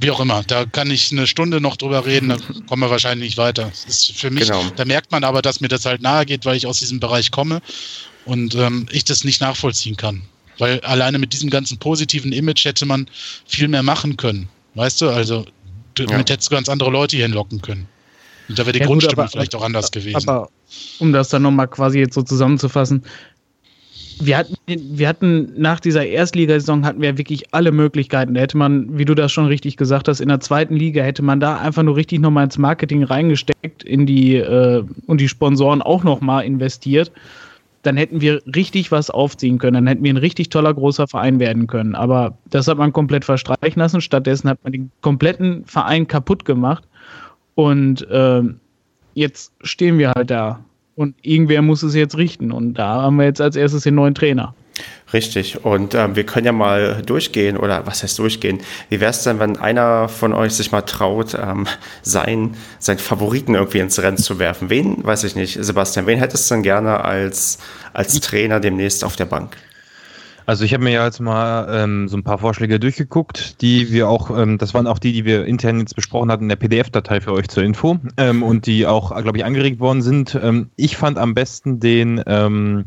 Wie 0.01 0.11
auch 0.11 0.21
immer, 0.21 0.45
da 0.45 0.65
kann 0.65 0.91
ich 0.91 1.11
eine 1.11 1.27
Stunde 1.27 1.61
noch 1.61 1.77
drüber 1.77 2.07
reden, 2.07 2.29
da 2.29 2.37
kommen 2.69 2.83
wir 2.83 2.91
wahrscheinlich 2.91 3.31
nicht 3.31 3.39
weiter. 3.39 3.65
Das 3.65 3.85
ist 3.85 4.13
für 4.13 4.31
mich, 4.31 4.47
genau. 4.47 4.63
da 4.77 4.85
merkt 4.85 5.11
man 5.11 5.25
aber, 5.25 5.43
dass 5.43 5.61
mir 5.61 5.69
das 5.69 5.85
halt 5.85 6.03
nahe 6.03 6.25
geht, 6.25 6.45
weil 6.45 6.57
ich 6.57 6.67
aus 6.67 6.79
diesem 6.79 7.01
Bereich 7.01 7.33
komme 7.33 7.61
und 8.25 8.55
ähm, 8.55 8.87
ich 8.93 9.05
das 9.05 9.25
nicht 9.25 9.41
nachvollziehen 9.41 9.97
kann. 9.97 10.23
Weil 10.59 10.81
alleine 10.81 11.19
mit 11.19 11.33
diesem 11.33 11.51
ganzen 11.51 11.79
positiven 11.79 12.33
Image 12.33 12.65
hätte 12.65 12.87
man 12.87 13.09
viel 13.47 13.69
mehr 13.69 13.83
machen 13.83 14.17
können. 14.17 14.49
Weißt 14.75 15.01
du, 15.01 15.09
also 15.09 15.47
damit 15.95 16.29
ja. 16.29 16.35
hättest 16.35 16.51
du 16.51 16.55
ganz 16.55 16.69
andere 16.69 16.91
Leute 16.91 17.17
hier 17.17 17.27
hinlocken 17.27 17.61
können. 17.61 17.89
Und 18.49 18.59
da 18.59 18.65
wäre 18.65 18.73
die 18.73 18.81
ja, 18.81 18.87
Grundstimmung 18.87 19.17
gut, 19.17 19.23
aber, 19.25 19.31
vielleicht 19.31 19.55
auch 19.55 19.63
anders 19.63 19.91
gewesen. 19.91 20.29
Aber 20.29 20.49
um 20.99 21.13
das 21.13 21.29
dann 21.29 21.43
nochmal 21.43 21.69
quasi 21.69 21.99
jetzt 21.99 22.15
so 22.15 22.23
zusammenzufassen, 22.23 23.05
wir 24.21 24.37
hatten, 24.37 24.57
wir 24.67 25.09
hatten 25.09 25.53
nach 25.57 25.81
dieser 25.81 26.07
Erstligasaison 26.07 26.85
hatten 26.85 27.01
wir 27.01 27.19
wirklich 27.19 27.55
alle 27.55 27.73
Möglichkeiten. 27.73 28.35
Da 28.35 28.41
hätte 28.41 28.57
man, 28.57 28.99
wie 28.99 29.05
du 29.05 29.15
das 29.15 29.33
schon 29.33 29.47
richtig 29.47 29.77
gesagt 29.77 30.09
hast, 30.09 30.21
in 30.21 30.29
der 30.29 30.41
zweiten 30.41 30.75
Liga 30.75 31.03
hätte 31.03 31.23
man 31.23 31.41
da 31.41 31.59
einfach 31.59 31.83
nur 31.83 31.97
richtig 31.97 32.21
nochmal 32.21 32.45
ins 32.45 32.59
Marketing 32.59 33.05
reingesteckt, 33.05 33.83
in 33.83 34.07
die 34.07 34.37
äh, 34.37 34.85
und 35.07 35.21
die 35.21 35.29
Sponsoren 35.29 35.83
auch 35.83 36.05
nochmal 36.05 36.45
investiert. 36.45 37.13
Dann 37.83 37.97
hätten 37.97 38.21
wir 38.21 38.43
richtig 38.55 38.91
was 38.91 39.09
aufziehen 39.09 39.59
können. 39.59 39.75
Dann 39.75 39.87
hätten 39.87 40.05
wir 40.05 40.13
ein 40.13 40.19
richtig 40.19 40.49
toller 40.49 40.75
großer 40.75 41.07
Verein 41.07 41.39
werden 41.39 41.67
können. 41.67 41.95
Aber 41.95 42.37
das 42.51 42.67
hat 42.67 42.79
man 42.79 42.93
komplett 42.93 43.25
verstreichen 43.25 43.79
lassen. 43.79 44.01
Stattdessen 44.01 44.51
hat 44.51 44.59
man 44.65 44.73
den 44.73 44.91
kompletten 45.01 45.65
Verein 45.65 46.07
kaputt 46.07 46.45
gemacht. 46.45 46.85
Und 47.55 48.09
äh, 48.11 48.43
jetzt 49.15 49.53
stehen 49.63 49.99
wir 49.99 50.11
halt 50.11 50.31
da 50.31 50.65
und 50.99 51.15
irgendwer 51.23 51.63
muss 51.63 51.85
es 51.85 51.95
jetzt 51.95 52.19
richten. 52.19 52.51
Und 52.51 52.75
da 52.75 53.03
haben 53.03 53.17
wir 53.17 53.25
jetzt 53.25 53.41
als 53.41 53.55
erstes 53.55 53.85
den 53.85 53.95
neuen 53.95 54.17
Trainer. 54.17 54.55
Richtig. 55.13 55.65
Und 55.65 55.95
ähm, 55.95 56.17
wir 56.17 56.27
können 56.27 56.45
ja 56.45 56.53
mal 56.53 57.03
durchgehen, 57.07 57.57
oder 57.57 57.87
was 57.87 58.03
heißt 58.03 58.19
durchgehen? 58.19 58.59
Wie 58.89 59.01
wäre 59.01 59.13
es 59.13 59.23
denn, 59.23 59.39
wenn 59.39 59.57
einer 59.57 60.09
von 60.09 60.33
euch 60.33 60.55
sich 60.55 60.73
mal 60.73 60.83
traut, 60.83 61.35
ähm, 61.35 61.67
sein, 62.03 62.57
seinen 62.81 62.99
Favoriten 62.99 63.55
irgendwie 63.55 63.79
ins 63.79 64.03
Rennen 64.03 64.17
zu 64.17 64.41
werfen? 64.41 64.71
Wen, 64.71 65.05
weiß 65.05 65.23
ich 65.23 65.37
nicht, 65.37 65.57
Sebastian, 65.61 66.07
wen 66.07 66.19
hättest 66.19 66.51
du 66.51 66.57
denn 66.57 66.63
gerne 66.65 67.05
als, 67.05 67.59
als 67.93 68.19
Trainer 68.21 68.59
demnächst 68.59 69.05
auf 69.05 69.15
der 69.15 69.27
Bank? 69.27 69.57
Also 70.49 70.65
ich 70.65 70.73
habe 70.73 70.83
mir 70.83 70.93
ja 70.93 71.05
jetzt 71.05 71.21
mal 71.21 71.69
ähm, 71.71 72.09
so 72.09 72.17
ein 72.17 72.23
paar 72.23 72.39
Vorschläge 72.39 72.81
durchgeguckt, 72.81 73.61
die 73.61 73.93
wir 73.93 74.09
auch, 74.09 74.31
ähm, 74.31 74.57
das 74.57 74.73
waren 74.73 74.87
auch 74.87 74.99
die, 74.99 75.13
die 75.13 75.27
wir 75.27 75.45
intern 75.45 75.79
jetzt 75.79 75.95
besprochen 75.95 76.33
hatten 76.33 76.45
in 76.45 76.49
der 76.49 76.57
PDF-Datei 76.57 77.21
für 77.21 77.35
euch 77.35 77.49
zur 77.49 77.65
Info 77.65 77.99
ähm, 78.17 78.43
und 78.43 78.65
die 78.65 78.87
auch, 78.87 79.15
glaube 79.21 79.37
ich, 79.37 79.45
angeregt 79.45 79.79
worden 79.79 80.01
sind. 80.01 80.39
Ähm, 80.43 80.71
ich 80.77 80.97
fand 80.97 81.19
am 81.19 81.35
besten 81.35 81.81
den 81.81 82.23
ähm, 82.27 82.87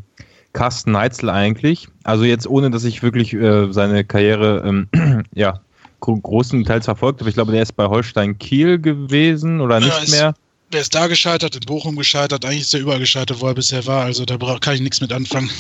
Carsten 0.54 0.94
Neitzel 0.94 1.30
eigentlich. 1.30 1.88
Also 2.04 2.24
jetzt 2.24 2.48
ohne, 2.48 2.72
dass 2.72 2.84
ich 2.84 3.04
wirklich 3.04 3.32
äh, 3.36 3.72
seine 3.72 4.06
Karriere 4.06 4.64
ähm, 4.66 5.26
ja 5.36 5.62
großen 6.00 6.66
Teils 6.66 6.86
verfolgt 6.86 7.20
habe. 7.20 7.30
Ich 7.30 7.36
glaube, 7.36 7.52
der 7.52 7.62
ist 7.62 7.74
bei 7.74 7.86
Holstein 7.86 8.40
Kiel 8.40 8.80
gewesen 8.80 9.62
oder 9.62 9.80
nicht 9.80 10.08
ja, 10.08 10.16
mehr. 10.16 10.34
Der 10.74 10.82
ist 10.82 10.96
da 10.96 11.06
gescheitert, 11.06 11.56
in 11.56 11.62
Bochum 11.62 11.96
gescheitert, 11.96 12.44
eigentlich 12.44 12.62
ist 12.62 12.74
er 12.74 12.80
überall 12.80 12.98
gescheitert, 12.98 13.40
wo 13.40 13.46
er 13.46 13.54
bisher 13.54 13.86
war. 13.86 14.04
Also 14.06 14.26
da 14.26 14.38
kann 14.60 14.74
ich 14.74 14.82
nichts 14.82 15.00
mit 15.00 15.14
anfangen. 15.14 15.52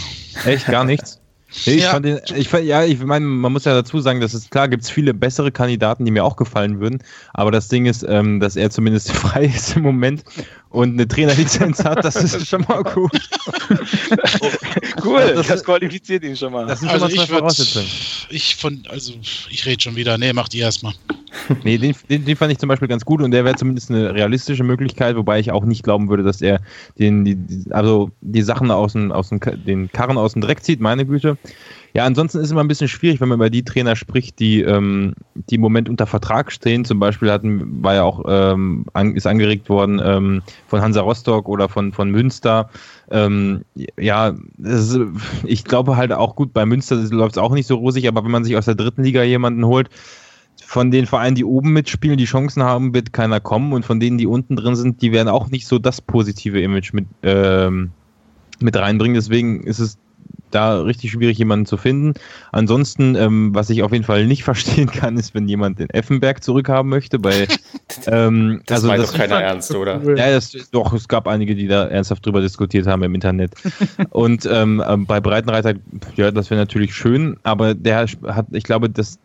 Echt, 0.45 0.66
gar 0.66 0.84
nichts? 0.84 1.21
Nee, 1.66 1.74
ich 1.74 1.84
ja. 1.84 1.91
fand 1.91 2.06
den, 2.06 2.20
ich 2.36 2.47
fand, 2.47 2.66
ja, 2.66 2.84
ich 2.84 3.04
meine, 3.04 3.26
man 3.26 3.52
muss 3.52 3.66
ja 3.66 3.74
dazu 3.74 3.99
sagen, 3.99 4.22
dass 4.22 4.34
es 4.34 4.49
klar 4.49 4.68
gibt 4.70 4.84
es 4.84 4.89
viele 4.89 5.14
bessere 5.14 5.52
Kandidaten, 5.52 6.06
die 6.06 6.12
mir 6.12 6.24
auch 6.24 6.38
gefallen 6.38 6.80
würden. 6.80 7.04
Aber 7.34 7.52
das 7.52 7.68
Ding 7.68 7.86
ist, 7.86 8.06
ähm, 8.08 8.39
dass 8.39 8.56
er 8.56 8.70
zumindest 8.70 9.12
frei 9.14 9.45
ist 9.45 9.76
im 9.76 9.84
Moment 9.84 10.24
und 10.72 10.94
eine 10.94 11.08
Trainerlizenz 11.08 11.84
hat, 11.84 12.04
das 12.04 12.16
ist 12.16 12.48
schon 12.48 12.66
mal 12.68 12.82
gut. 12.84 13.12
cool, 15.04 15.18
also 15.18 15.36
das, 15.36 15.48
das, 15.48 15.64
qualifiziert 15.64 16.24
ihn 16.24 16.36
schon 16.36 16.54
mal. 16.54 16.66
Das 16.66 16.80
sind 16.80 16.90
also 16.90 17.08
schon 17.08 17.18
mal 17.18 17.26
zwei 17.26 17.38
Voraussetzungen. 17.38 17.88
Ich 18.30 18.56
von, 18.56 18.84
also 18.90 19.14
ich 19.50 19.66
rede 19.66 19.82
schon 19.82 19.96
wieder. 19.96 20.18
Nee, 20.18 20.34
macht 20.34 20.54
ihr 20.54 20.64
erstmal. 20.64 20.94
nee, 21.64 21.78
den, 21.78 21.94
den, 22.10 22.26
den, 22.26 22.36
fand 22.36 22.52
ich 22.54 22.58
zum 22.58 22.70
Beispiel 22.70 22.88
ganz 22.88 23.04
gut 23.04 23.22
und 23.22 23.32
der 23.32 23.44
wäre 23.44 23.56
zumindest 23.56 23.90
eine 23.90 24.14
realistische 24.14 24.64
Möglichkeit, 24.64 25.16
wobei 25.16 25.40
ich 25.40 25.52
auch 25.52 25.66
nicht 25.66 25.84
glauben 25.84 26.10
würde, 26.10 26.24
dass 26.24 26.42
er 26.42 26.62
den, 26.98 27.26
die, 27.26 27.38
also 27.72 28.12
die 28.22 28.42
Sachen 28.42 28.72
aus 28.72 28.94
dem, 28.94 29.12
aus 29.12 29.30
dem, 29.30 29.40
den 29.66 29.92
Karren 29.92 30.18
aus 30.18 30.34
dem 30.34 30.42
Dreck 30.42 30.64
zieht, 30.64 30.80
meine 30.80 31.06
Güte. 31.06 31.38
Ja, 31.94 32.06
ansonsten 32.06 32.39
ist 32.39 32.52
immer 32.52 32.62
ein 32.62 32.68
bisschen 32.68 32.88
schwierig, 32.88 33.20
wenn 33.20 33.28
man 33.28 33.38
über 33.38 33.50
die 33.50 33.64
Trainer 33.64 33.96
spricht, 33.96 34.39
die, 34.39 34.62
ähm, 34.62 35.14
die 35.36 35.56
im 35.56 35.62
Moment 35.62 35.89
unter 35.89 36.08
Vertrag 36.08 36.52
stehen. 36.52 36.86
Zum 36.86 37.00
Beispiel 37.00 37.30
hatten, 37.30 37.84
war 37.84 37.96
ja 37.96 38.04
auch, 38.04 38.24
ähm, 38.28 38.86
an, 38.94 39.16
ist 39.16 39.28
angeregt 39.28 39.68
worden 39.68 40.02
ähm, 40.04 40.42
von 40.68 40.82
Hansa 40.82 41.02
Rostock 41.02 41.50
oder 41.50 41.68
von, 41.68 41.92
von 41.92 42.10
Münster. 42.10 42.70
Ähm, 43.10 43.66
ja, 43.98 44.34
ist, 44.58 45.00
ich 45.44 45.66
glaube 45.66 45.98
halt 45.98 46.14
auch 46.14 46.36
gut, 46.36 46.54
bei 46.54 46.66
Münster 46.66 46.96
läuft 46.96 47.36
es 47.36 47.42
auch 47.42 47.54
nicht 47.54 47.68
so 47.68 47.76
rosig, 47.76 48.08
aber 48.08 48.24
wenn 48.24 48.32
man 48.32 48.46
sich 48.46 48.56
aus 48.56 48.66
der 48.66 48.76
dritten 48.76 49.04
Liga 49.04 49.24
jemanden 49.24 49.66
holt, 49.66 49.89
von 50.64 50.92
den 50.92 51.06
Vereinen, 51.06 51.36
die 51.36 51.44
oben 51.44 51.74
mitspielen, 51.74 52.18
die 52.18 52.26
Chancen 52.26 52.64
haben, 52.64 52.94
wird 52.94 53.12
keiner 53.12 53.42
kommen 53.42 53.74
und 53.74 53.86
von 53.86 54.00
denen, 54.00 54.18
die 54.18 54.28
unten 54.28 54.56
drin 54.56 54.76
sind, 54.76 55.02
die 55.02 55.12
werden 55.12 55.28
auch 55.28 55.50
nicht 55.50 55.68
so 55.68 55.80
das 55.80 56.00
positive 56.00 56.62
Image 56.62 56.94
mit, 56.94 57.06
ähm, 57.24 57.92
mit 58.62 58.78
reinbringen. 58.78 59.16
Deswegen 59.16 59.64
ist 59.64 59.80
es 59.80 59.98
da 60.52 60.82
richtig 60.82 61.12
schwierig, 61.12 61.38
jemanden 61.38 61.66
zu 61.66 61.78
finden. 61.78 62.14
Ansonsten, 62.52 63.16
ähm, 63.16 63.54
was 63.54 63.70
ich 63.70 63.84
auf 63.84 63.91
jeden 63.91 64.04
Fall 64.04 64.26
nicht 64.26 64.43
verstehen 64.52 64.88
kann, 64.91 65.18
ist, 65.18 65.34
wenn 65.34 65.47
jemand 65.47 65.80
den 65.80 65.89
Effenberg 65.89 66.43
zurückhaben 66.43 66.89
möchte. 66.89 67.20
Bei, 67.20 67.47
ähm, 68.08 68.62
das 68.66 68.78
also 68.78 68.88
meint 68.88 69.04
das 69.04 69.12
doch 69.12 69.18
keiner 69.18 69.41
ernst, 69.41 69.74
oder? 69.74 70.02
Ja, 70.22 70.32
das, 70.32 70.52
doch, 70.72 70.93
es 70.93 71.08
gab 71.08 71.28
einige, 71.28 71.56
die 71.56 71.68
da 71.68 71.88
ernsthaft 71.88 72.26
drüber 72.26 72.41
diskutiert 72.41 72.86
haben 72.86 73.02
im 73.04 73.16
Internet. 73.16 73.54
Und 74.10 74.47
ähm, 74.52 74.84
äh, 74.86 74.97
bei 74.97 75.20
Breitenreiter, 75.20 75.74
ja, 76.16 76.32
das 76.32 76.49
wäre 76.49 76.60
natürlich 76.60 76.93
schön, 76.93 77.38
aber 77.43 77.74
der 77.74 78.06
hat, 78.28 78.47
ich 78.52 78.64
glaube, 78.64 78.89
das, 78.89 79.20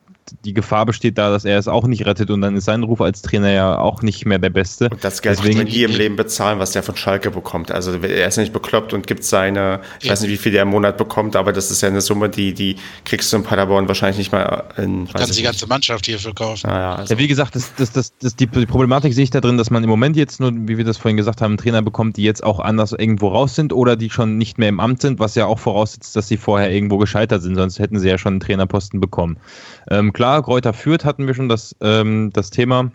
die 0.45 0.55
Gefahr 0.55 0.87
besteht 0.87 1.19
da, 1.19 1.31
dass 1.31 1.45
er 1.45 1.59
es 1.59 1.69
auch 1.69 1.87
nicht 1.87 2.07
rettet 2.07 2.31
und 2.31 2.41
dann 2.41 2.57
ist 2.57 2.65
sein 2.65 2.83
Ruf 2.83 3.01
als 3.01 3.23
Trainer 3.23 3.51
ja 3.53 3.79
auch 3.79 4.03
nicht 4.03 4.27
mehr 4.27 4.39
der 4.39 4.51
beste. 4.51 4.89
Und 4.91 5.03
das 5.03 5.23
Geld 5.23 5.39
Deswegen, 5.39 5.59
wird 5.59 5.69
nie 5.69 5.83
im 5.83 5.93
Leben 5.93 6.17
bezahlen, 6.17 6.59
was 6.59 6.73
der 6.73 6.83
von 6.83 6.97
Schalke 6.97 7.31
bekommt. 7.31 7.71
Also 7.71 7.93
er 7.93 8.27
ist 8.27 8.37
nicht 8.37 8.53
bekloppt 8.53 8.93
und 8.93 9.07
gibt 9.07 9.25
seine, 9.25 9.81
ich 10.01 10.07
ja. 10.07 10.13
weiß 10.13 10.23
nicht, 10.23 10.31
wie 10.31 10.37
viel 10.37 10.53
der 10.53 10.63
im 10.63 10.69
Monat 10.69 10.97
bekommt, 10.97 11.37
aber 11.37 11.53
das 11.53 11.71
ist 11.71 11.81
ja 11.83 11.89
eine 11.89 12.01
Summe, 12.01 12.29
die, 12.29 12.55
die 12.55 12.77
kriegst 13.05 13.33
du 13.33 13.37
in 13.37 13.43
Paderborn 13.43 13.89
wahrscheinlich 13.89 14.19
nicht 14.19 14.33
mal 14.33 14.65
in. 14.77 15.07
Du 15.07 15.13
kannst 15.13 15.39
die 15.39 15.43
ganze 15.43 15.67
Mannschaft 15.67 16.07
hier 16.07 16.19
verkaufen. 16.19 16.69
Ah, 16.69 16.79
ja, 16.79 16.95
also. 16.97 17.15
ja, 17.15 17.19
wie 17.21 17.29
gesagt, 17.29 17.55
das, 17.55 17.75
das, 17.77 17.93
das, 17.93 18.17
das, 18.19 18.37
die 18.37 18.47
Problematik 18.47 19.15
sehe 19.15 19.25
ich 19.25 19.31
da 19.31 19.41
drin, 19.41 19.59
dass 19.59 19.71
man 19.71 19.83
im 19.83 19.91
Moment 19.91 20.17
jetzt 20.17 20.41
nur, 20.41 20.53
wie 20.53 20.79
wir 20.79 20.85
das 20.85 20.97
vorhin 20.97 21.17
gesagt 21.17 21.41
haben, 21.41 21.53
einen 21.53 21.59
Trainer 21.59 21.83
bekommt, 21.83 22.17
die 22.17 22.23
jetzt 22.23 22.43
auch 22.43 22.61
anders 22.61 22.93
irgendwo 22.93 23.29
raus 23.29 23.55
sind 23.55 23.73
oder 23.73 23.97
die 23.97 24.11
schon 24.11 24.39
nicht 24.39 24.59
mehr 24.59 24.69
im 24.69 24.81
Amt 24.81 25.01
sind, 25.01 25.19
was 25.19 25.35
ja 25.35 25.47
auch 25.47 25.59
voraussetzt, 25.59 26.17
dass 26.17 26.29
sie 26.29 26.37
vorher 26.37 26.71
irgendwo 26.71 26.99
gescheitert 26.99 27.43
sind, 27.43 27.55
sonst 27.55 27.79
hätten 27.79 27.99
sie 27.99 28.09
ja 28.09 28.19
schon 28.19 28.35
einen 28.35 28.41
Trainerposten 28.41 29.01
bekommen. 29.01 29.39
Ähm, 29.91 30.13
klar, 30.17 30.43
Kräuter 30.43 30.73
führt 30.73 31.05
hatten 31.05 31.27
wir 31.27 31.35
schon 31.35 31.49
das, 31.49 31.77
ähm, 31.83 32.31
das 32.33 32.49
Thema. 32.51 32.91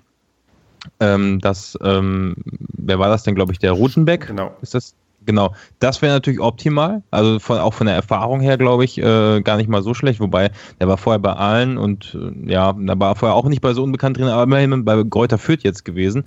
Ähm, 1.00 1.40
das, 1.40 1.78
ähm, 1.84 2.36
wer 2.74 2.98
war 2.98 3.10
das 3.10 3.22
denn, 3.22 3.36
glaube 3.36 3.54
ich, 3.54 3.60
der 3.60 3.74
Rutenbeck? 3.74 4.28
Genau. 4.28 4.52
Ist 4.64 4.74
das? 4.74 4.96
Genau. 5.24 5.54
Das 5.78 6.02
wäre 6.02 6.14
natürlich 6.14 6.40
optimal. 6.40 7.04
Also 7.12 7.38
von, 7.38 7.60
auch 7.60 7.76
von 7.76 7.86
der 7.86 7.96
Erfahrung 7.96 8.42
her, 8.42 8.58
glaube 8.58 8.86
ich, 8.86 8.98
äh, 8.98 9.42
gar 9.42 9.58
nicht 9.58 9.70
mal 9.70 9.84
so 9.84 9.94
schlecht. 9.94 10.20
Wobei, 10.20 10.50
der 10.80 10.88
war 10.88 10.98
vorher 10.98 11.20
bei 11.20 11.34
allen 11.34 11.78
und 11.78 12.18
äh, 12.20 12.52
ja, 12.52 12.74
da 12.74 13.00
war 13.00 13.16
vorher 13.16 13.36
auch 13.36 13.48
nicht 13.48 13.62
bei 13.62 13.74
so 13.74 13.84
unbekannt 13.84 14.18
drin, 14.18 14.28
aber 14.28 14.44
immerhin 14.44 14.84
bei 14.84 15.04
Kräuter 15.04 15.38
führt 15.38 15.62
jetzt 15.62 15.86
gewesen. 15.86 16.24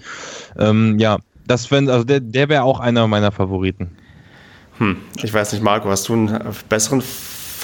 Ähm, 0.57 1.01
ja, 1.01 1.19
das 1.49 1.73
wenn, 1.73 1.91
also 1.91 2.05
der, 2.05 2.21
der 2.21 2.49
wäre 2.49 2.63
auch 2.63 2.79
einer 2.79 3.09
meiner 3.09 3.33
Favoriten. 3.33 3.91
Hm, 4.79 4.97
ich 5.21 5.35
weiß 5.35 5.53
nicht, 5.53 5.63
Marco, 5.63 5.89
hast 5.89 6.09
du 6.09 6.13
einen 6.13 6.39
besseren 6.69 7.03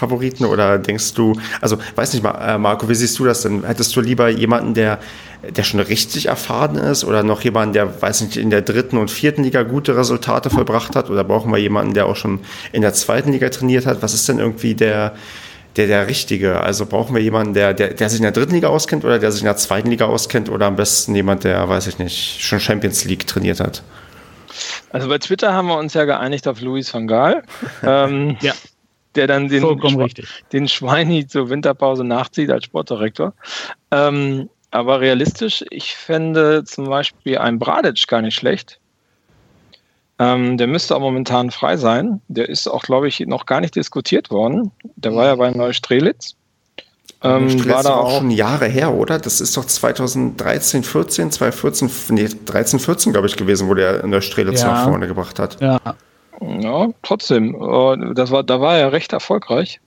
Favoriten 0.01 0.47
oder 0.47 0.79
denkst 0.79 1.15
du, 1.15 1.35
also 1.61 1.79
weiß 1.95 2.15
nicht, 2.15 2.25
äh, 2.25 2.59
Marco, 2.59 2.89
wie 2.89 2.95
siehst 2.95 3.19
du 3.19 3.25
das 3.25 3.43
denn? 3.43 3.65
Hättest 3.65 3.95
du 3.95 4.01
lieber 4.01 4.29
jemanden, 4.29 4.75
der, 4.75 4.99
der 5.49 5.63
schon 5.63 5.81
richtig 5.81 6.27
erfahren 6.27 6.77
ist 6.77 7.05
oder 7.05 7.23
noch 7.23 7.43
jemanden, 7.43 7.75
der, 7.75 8.01
weiß 8.01 8.23
nicht, 8.23 8.37
in 8.37 8.51
der 8.51 8.63
dritten 8.63 8.97
und 8.97 9.11
vierten 9.11 9.45
Liga 9.45 9.63
gute 9.63 9.97
Resultate 9.97 10.49
vollbracht 10.51 10.97
hat 10.97 11.11
oder 11.11 11.23
brauchen 11.23 11.53
wir 11.53 11.59
jemanden, 11.59 11.95
der 11.95 12.07
auch 12.07 12.17
schon 12.17 12.41
in 12.73 12.83
der 12.83 12.95
zweiten 12.95 13.31
Liga 13.33 13.51
trainiert 13.51 13.85
hat? 13.87 14.03
Was 14.03 14.15
ist 14.15 14.29
denn 14.29 14.39
irgendwie 14.39 14.75
der, 14.75 15.15
der, 15.77 15.87
der 15.87 16.09
Richtige? 16.09 16.61
Also 16.61 16.87
brauchen 16.87 17.15
wir 17.15 17.23
jemanden, 17.23 17.53
der, 17.53 17.75
der, 17.75 17.93
der 17.93 18.09
sich 18.09 18.21
in 18.21 18.25
der 18.25 18.33
dritten 18.33 18.55
Liga 18.55 18.69
auskennt 18.69 19.05
oder 19.05 19.19
der 19.19 19.31
sich 19.33 19.43
in 19.43 19.47
der 19.47 19.59
zweiten 19.59 19.91
Liga 19.91 20.07
auskennt 20.07 20.49
oder 20.49 20.67
am 20.67 20.77
besten 20.77 21.15
jemand, 21.15 21.45
der, 21.45 21.69
weiß 21.69 21.87
ich 21.89 21.99
nicht, 21.99 22.41
schon 22.41 22.59
Champions 22.59 23.05
League 23.05 23.27
trainiert 23.27 23.61
hat? 23.61 23.83
Also 24.91 25.09
bei 25.09 25.19
Twitter 25.19 25.53
haben 25.53 25.69
wir 25.69 25.77
uns 25.77 25.95
ja 25.95 26.05
geeinigt 26.05 26.49
auf 26.49 26.61
Louis 26.61 26.93
van 26.93 27.07
Gaal. 27.07 27.43
ähm, 27.83 28.37
ja. 28.41 28.53
Der 29.15 29.27
dann 29.27 29.49
den, 29.49 29.63
Schwe 29.63 30.09
den 30.53 30.69
Schweini 30.69 31.27
zur 31.27 31.51
Winterpause 31.51 32.05
nachzieht 32.05 32.51
als 32.51 32.65
Sportdirektor. 32.65 33.33
Ähm, 33.91 34.49
aber 34.71 35.01
realistisch, 35.01 35.65
ich 35.71 35.97
fände 35.97 36.65
zum 36.65 36.85
Beispiel 36.87 37.39
ein 37.39 37.59
Bradic 37.59 38.07
gar 38.07 38.23
nicht 38.23 38.37
schlecht. 38.37 38.79
Ähm, 40.19 40.59
der 40.59 40.67
müsste 40.67 40.95
auch 40.95 41.01
momentan 41.01 41.51
frei 41.51 41.77
sein. 41.77 42.21
Der 42.29 42.49
ist 42.49 42.69
auch, 42.69 42.83
glaube 42.83 43.09
ich, 43.09 43.21
noch 43.21 43.47
gar 43.47 43.61
nicht 43.61 43.75
diskutiert 43.75 44.31
worden. 44.31 44.71
Der 44.97 45.15
war 45.15 45.27
ja 45.27 45.35
bei 45.35 45.51
Neustrelitz. 45.51 46.37
Ähm, 47.23 47.69
war 47.69 47.83
da 47.83 47.97
auch 47.97 48.19
schon 48.19 48.31
Jahre 48.31 48.67
her, 48.67 48.95
oder? 48.95 49.19
Das 49.19 49.41
ist 49.41 49.57
doch 49.57 49.65
2013, 49.65 50.85
14, 50.85 51.31
2014, 51.31 52.15
nee, 52.15 52.29
13, 52.47 52.79
14, 52.79 53.13
glaube 53.13 53.27
ich, 53.27 53.37
gewesen, 53.37 53.69
wo 53.69 53.75
der 53.75 54.05
in 54.05 54.11
der 54.11 54.21
Strelitz 54.21 54.63
ja. 54.63 54.73
nach 54.73 54.85
vorne 54.85 55.07
gebracht 55.07 55.39
hat. 55.39 55.61
Ja. 55.61 55.79
Ja, 56.41 56.89
trotzdem. 57.03 57.55
Äh, 57.55 58.15
das 58.15 58.31
war, 58.31 58.43
da 58.43 58.61
war 58.61 58.77
er 58.77 58.93
recht 58.93 59.13
erfolgreich. 59.13 59.81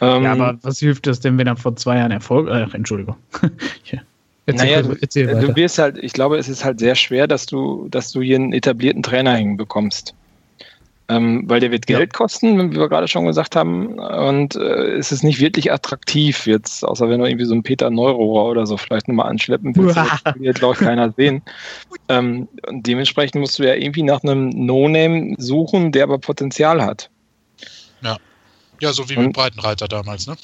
Ähm, 0.00 0.24
ja, 0.24 0.32
aber 0.32 0.58
was 0.62 0.78
hilft 0.78 1.06
das 1.06 1.20
denn, 1.20 1.38
wenn 1.38 1.46
er 1.46 1.56
vor 1.56 1.76
zwei 1.76 1.98
Jahren 1.98 2.10
Erfolg. 2.10 2.48
Ach, 2.50 2.74
Entschuldigung. 2.74 3.16
ja. 3.92 4.00
Erzähl, 4.46 4.82
naja, 4.82 4.82
du, 4.82 5.46
du 5.46 5.56
wirst 5.56 5.78
halt, 5.78 5.96
ich 5.96 6.12
glaube, 6.12 6.36
es 6.36 6.48
ist 6.48 6.64
halt 6.64 6.78
sehr 6.78 6.94
schwer, 6.94 7.26
dass 7.26 7.46
du, 7.46 7.88
dass 7.88 8.12
du 8.12 8.20
hier 8.20 8.36
einen 8.36 8.52
etablierten 8.52 9.02
Trainer 9.02 9.36
hinbekommst. 9.36 10.14
Ähm, 11.06 11.42
weil 11.46 11.60
der 11.60 11.70
wird 11.70 11.86
Geld 11.86 12.12
ja. 12.12 12.16
kosten, 12.16 12.72
wie 12.72 12.76
wir 12.76 12.88
gerade 12.88 13.08
schon 13.08 13.26
gesagt 13.26 13.56
haben. 13.56 13.98
Und 13.98 14.56
äh, 14.56 14.96
es 14.96 15.12
ist 15.12 15.22
nicht 15.22 15.38
wirklich 15.38 15.70
attraktiv 15.70 16.46
jetzt, 16.46 16.82
außer 16.82 17.10
wenn 17.10 17.20
du 17.20 17.26
irgendwie 17.26 17.44
so 17.44 17.52
einen 17.52 17.62
Peter 17.62 17.90
Neurohrer 17.90 18.50
oder 18.50 18.66
so 18.66 18.78
vielleicht 18.78 19.08
nochmal 19.08 19.28
anschleppen 19.28 19.76
willst. 19.76 19.98
das 19.98 20.34
wird, 20.36 20.58
glaube 20.58 20.74
ich, 20.74 20.80
keiner 20.80 21.12
sehen. 21.12 21.42
Ähm, 22.10 22.48
und 22.66 22.86
dementsprechend 22.86 23.40
musst 23.40 23.58
du 23.58 23.62
ja 23.62 23.72
irgendwie 23.72 24.02
nach 24.02 24.22
einem 24.22 24.50
No-Name 24.50 25.36
suchen, 25.38 25.90
der 25.90 26.02
aber 26.04 26.18
Potenzial 26.18 26.84
hat. 26.84 27.08
Ja. 28.02 28.18
Ja, 28.78 28.92
so 28.92 29.08
wie 29.08 29.16
mit 29.16 29.32
Breitenreiter 29.32 29.88
damals, 29.88 30.26
ne? 30.26 30.36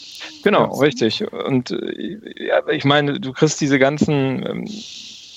Genau, 0.43 0.73
ja. 0.73 0.81
richtig. 0.81 1.31
Und 1.31 1.71
äh, 1.73 2.17
ja, 2.47 2.67
ich 2.71 2.87
meine, 2.87 3.21
du 3.21 3.33
kriegst 3.35 3.61
diese 3.61 3.79
ganzen 3.79 4.47
ähm, 4.47 4.69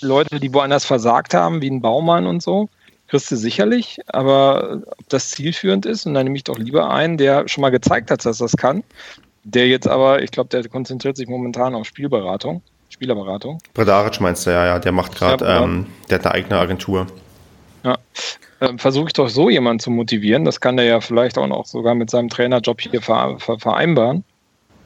Leute, 0.01 0.39
die 0.39 0.53
woanders 0.53 0.85
versagt 0.85 1.33
haben, 1.33 1.61
wie 1.61 1.69
ein 1.69 1.81
Baumann 1.81 2.25
und 2.25 2.41
so 2.41 2.69
kriegst 3.13 3.29
du 3.29 3.35
sicherlich, 3.35 3.99
aber 4.07 4.81
ob 4.87 5.09
das 5.09 5.29
zielführend 5.29 5.85
ist, 5.85 6.07
und 6.07 6.15
dann 6.15 6.23
nehme 6.23 6.35
ich 6.35 6.45
doch 6.45 6.57
lieber 6.57 6.89
einen, 6.89 7.19
der 7.19 7.47
schon 7.47 7.61
mal 7.61 7.69
gezeigt 7.69 8.09
hat, 8.09 8.25
dass 8.25 8.39
das 8.39 8.57
kann, 8.57 8.83
der 9.43 9.67
jetzt 9.67 9.87
aber, 9.87 10.23
ich 10.23 10.31
glaube, 10.31 10.49
der 10.49 10.67
konzentriert 10.67 11.15
sich 11.15 11.27
momentan 11.27 11.75
auf 11.75 11.85
Spielberatung, 11.85 12.63
Spielerberatung. 12.89 13.59
Bredaric 13.75 14.19
meinst 14.19 14.47
du, 14.47 14.49
ja, 14.49 14.65
ja, 14.65 14.79
der 14.79 14.93
macht 14.93 15.13
gerade, 15.13 15.45
ja, 15.45 15.63
ähm, 15.63 15.85
der 16.09 16.17
hat 16.17 16.25
eine 16.25 16.33
eigene 16.33 16.57
Agentur. 16.57 17.05
Ja, 17.83 17.99
äh, 18.61 18.75
versuche 18.77 19.05
ich 19.09 19.13
doch 19.13 19.29
so 19.29 19.47
jemanden 19.47 19.79
zu 19.79 19.91
motivieren, 19.91 20.43
das 20.43 20.59
kann 20.59 20.77
der 20.77 20.87
ja 20.87 20.99
vielleicht 20.99 21.37
auch 21.37 21.45
noch 21.45 21.67
sogar 21.67 21.93
mit 21.93 22.09
seinem 22.09 22.29
Trainerjob 22.29 22.81
hier 22.81 22.99
vereinbaren. 23.03 24.23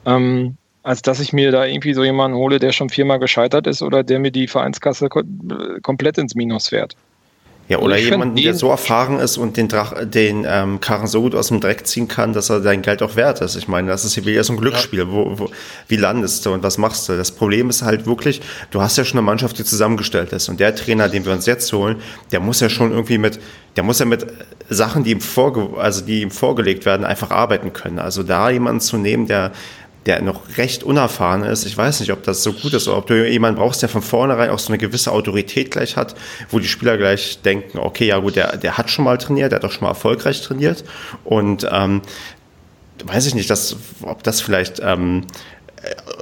Ähm, 0.06 0.58
als 0.84 1.02
dass 1.02 1.22
ich 1.22 1.32
mir 1.32 1.54
da 1.54 1.66
irgendwie 1.66 1.94
so 1.94 2.04
jemanden 2.04 2.36
hole, 2.36 2.60
der 2.60 2.74
schon 2.74 2.90
viermal 2.90 3.20
gescheitert 3.20 3.68
ist 3.68 3.82
oder 3.82 4.04
der 4.04 4.20
mir 4.20 4.32
die 4.32 4.48
Vereinskasse 4.49 5.08
komplett 5.08 6.18
ins 6.18 6.36
Minus 6.36 6.68
fährt. 6.68 6.98
Ja, 7.69 7.80
oder 7.80 7.98
jemand, 7.98 8.39
der 8.39 8.53
so 8.53 8.69
erfahren 8.69 9.19
ist 9.19 9.38
und 9.38 9.57
den, 9.57 9.68
Drach, 9.68 9.94
den 10.06 10.45
ähm, 10.48 10.80
Karren 10.80 11.07
so 11.07 11.22
gut 11.22 11.35
aus 11.35 11.49
dem 11.49 11.60
Dreck 11.60 11.85
ziehen 11.85 12.07
kann, 12.07 12.31
dass 12.31 12.49
er 12.49 12.61
dein 12.61 12.81
Geld 12.81 13.02
auch 13.02 13.18
wert 13.18 13.41
ist. 13.41 13.57
Ich 13.57 13.68
meine, 13.68 13.89
das 13.89 14.06
ist 14.06 14.15
ja 14.15 14.44
so 14.44 14.53
ein 14.53 14.57
Glücksspiel. 14.60 14.99
Ja. 14.99 15.11
Wo, 15.11 15.38
wo, 15.38 15.49
wie 15.89 15.98
landest 15.98 16.45
du 16.45 16.53
und 16.53 16.64
was 16.64 16.77
machst 16.77 17.10
du? 17.10 17.18
Das 17.18 17.31
Problem 17.31 17.69
ist 17.69 17.81
halt 17.81 18.06
wirklich, 18.06 18.41
du 18.72 18.81
hast 18.81 18.98
ja 18.98 19.03
schon 19.03 19.18
eine 19.18 19.26
Mannschaft, 19.26 19.60
die 19.60 19.65
zusammengestellt 19.65 20.31
ist. 20.31 20.48
Und 20.48 20.61
der 20.61 20.76
Trainer, 20.76 21.10
den 21.10 21.26
wir 21.26 21.34
uns 21.34 21.45
jetzt 21.45 21.72
holen, 21.73 21.98
der 22.31 22.39
muss 22.39 22.61
ja 22.61 22.69
schon 22.69 22.91
irgendwie 22.91 23.18
mit, 23.18 23.39
der 23.76 23.84
muss 23.84 23.99
ja 23.99 24.06
mit 24.06 24.26
Sachen, 24.69 25.03
die 25.03 25.11
ihm, 25.11 25.22
vorge 25.22 25.77
also 25.77 26.06
die 26.06 26.22
ihm 26.22 26.31
vorgelegt 26.31 26.85
werden, 26.85 27.06
einfach 27.06 27.31
arbeiten 27.31 27.73
können. 27.73 27.99
Also 27.99 28.23
da 28.23 28.49
jemanden 28.49 28.80
zu 28.80 28.98
nehmen, 28.98 29.27
der 29.27 29.52
der 30.07 30.21
noch 30.21 30.57
recht 30.57 30.84
unerfahren 30.84 31.43
ist. 31.43 31.65
Ich 31.65 31.77
weiß 31.77 31.99
nicht, 31.99 32.11
ob 32.13 32.23
das 32.23 32.41
so 32.41 32.53
gut 32.53 32.73
ist 32.73 32.88
oder 32.88 32.97
ob 32.97 33.07
du 33.07 33.29
jemanden 33.29 33.59
brauchst, 33.59 33.81
der 33.81 33.89
von 33.89 34.01
vornherein 34.01 34.49
auch 34.49 34.59
so 34.59 34.69
eine 34.69 34.77
gewisse 34.77 35.11
Autorität 35.11 35.69
gleich 35.69 35.97
hat, 35.97 36.15
wo 36.49 36.59
die 36.59 36.67
Spieler 36.67 36.97
gleich 36.97 37.41
denken, 37.41 37.77
okay, 37.77 38.07
ja 38.07 38.17
gut, 38.19 38.38
der, 38.38 38.55
der 38.55 38.77
hat 38.77 38.89
schon 38.89 39.03
mal 39.03 39.17
trainiert, 39.17 39.51
der 39.51 39.59
hat 39.59 39.65
auch 39.65 39.71
schon 39.71 39.84
mal 39.84 39.89
erfolgreich 39.89 40.41
trainiert 40.41 40.85
und 41.25 41.67
ähm, 41.69 42.01
weiß 43.03 43.27
ich 43.27 43.35
nicht, 43.35 43.49
dass, 43.49 43.75
ob 44.01 44.23
das 44.23 44.39
vielleicht 44.39 44.79
ähm, 44.81 45.25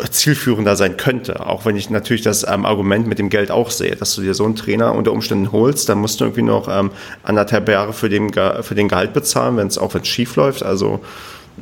zielführender 0.09 0.75
sein 0.75 0.97
könnte. 0.97 1.45
Auch 1.45 1.65
wenn 1.65 1.77
ich 1.77 1.91
natürlich 1.91 2.23
das 2.23 2.45
ähm, 2.47 2.65
Argument 2.65 3.07
mit 3.07 3.19
dem 3.19 3.29
Geld 3.29 3.51
auch 3.51 3.69
sehe, 3.69 3.95
dass 3.95 4.15
du 4.15 4.21
dir 4.21 4.33
so 4.33 4.45
einen 4.45 4.55
Trainer 4.55 4.95
unter 4.95 5.11
Umständen 5.11 5.51
holst, 5.51 5.89
dann 5.89 5.99
musst 5.99 6.19
du 6.19 6.25
irgendwie 6.25 6.41
noch 6.41 6.67
ähm, 6.67 6.89
anderthalb 7.21 7.69
Jahre 7.69 7.93
für 7.93 8.09
den, 8.09 8.33
für 8.33 8.75
den 8.75 8.87
Gehalt 8.87 9.13
bezahlen, 9.13 9.57
wenn 9.57 9.67
es 9.67 9.77
auch 9.77 9.93
wenn 9.93 10.01
es 10.01 10.07
schief 10.07 10.35
läuft. 10.35 10.63
Also 10.63 11.01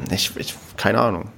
ich, 0.09 0.31
ich, 0.37 0.55
keine 0.77 0.99
Ahnung. 0.99 1.29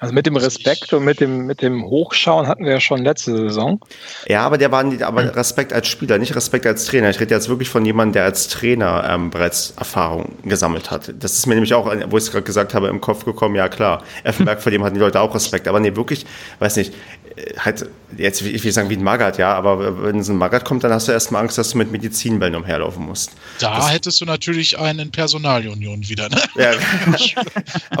Also 0.00 0.14
mit 0.14 0.26
dem 0.26 0.36
Respekt 0.36 0.92
und 0.92 1.04
mit 1.04 1.20
dem, 1.20 1.46
mit 1.46 1.60
dem 1.60 1.84
Hochschauen 1.84 2.46
hatten 2.46 2.64
wir 2.64 2.72
ja 2.72 2.80
schon 2.80 3.02
letzte 3.02 3.36
Saison. 3.36 3.80
Ja, 4.26 4.42
aber 4.42 4.56
der 4.56 4.70
war 4.70 4.84
nicht, 4.84 5.02
aber 5.02 5.34
Respekt 5.34 5.72
als 5.72 5.88
Spieler, 5.88 6.18
nicht 6.18 6.36
Respekt 6.36 6.66
als 6.66 6.84
Trainer. 6.86 7.10
Ich 7.10 7.18
rede 7.18 7.34
jetzt 7.34 7.48
wirklich 7.48 7.68
von 7.68 7.84
jemandem, 7.84 8.12
der 8.12 8.24
als 8.24 8.46
Trainer 8.48 9.08
ähm, 9.10 9.30
bereits 9.30 9.74
Erfahrung 9.76 10.36
gesammelt 10.44 10.92
hat. 10.92 11.12
Das 11.18 11.32
ist 11.32 11.46
mir 11.46 11.54
nämlich 11.54 11.74
auch, 11.74 11.86
wo 12.08 12.16
ich 12.16 12.24
es 12.24 12.30
gerade 12.30 12.44
gesagt 12.44 12.74
habe, 12.74 12.88
im 12.88 13.00
Kopf 13.00 13.24
gekommen, 13.24 13.56
ja 13.56 13.68
klar, 13.68 14.04
Effenberg, 14.22 14.62
vor 14.62 14.70
dem 14.70 14.84
hatten 14.84 14.94
die 14.94 15.00
Leute 15.00 15.20
auch 15.20 15.34
Respekt. 15.34 15.66
Aber 15.66 15.80
nee, 15.80 15.96
wirklich, 15.96 16.26
weiß 16.60 16.76
nicht, 16.76 16.94
äh, 17.34 17.54
halt, 17.58 17.86
jetzt, 18.16 18.42
ich 18.42 18.62
will 18.62 18.72
sagen 18.72 18.90
wie 18.90 18.96
ein 18.96 19.02
Magat, 19.02 19.38
ja, 19.38 19.52
aber 19.54 20.02
wenn 20.04 20.22
so 20.22 20.32
ein 20.32 20.38
Magat 20.38 20.64
kommt, 20.64 20.84
dann 20.84 20.92
hast 20.92 21.08
du 21.08 21.12
erstmal 21.12 21.42
Angst, 21.42 21.58
dass 21.58 21.70
du 21.70 21.78
mit 21.78 21.90
Medizinbällen 21.90 22.54
umherlaufen 22.54 23.04
musst. 23.04 23.32
Da 23.58 23.76
das, 23.76 23.92
hättest 23.92 24.20
du 24.20 24.24
natürlich 24.26 24.78
einen 24.78 25.10
Personalunion 25.10 26.08
wieder, 26.08 26.28
ne? 26.28 26.40
Ja. 26.54 26.72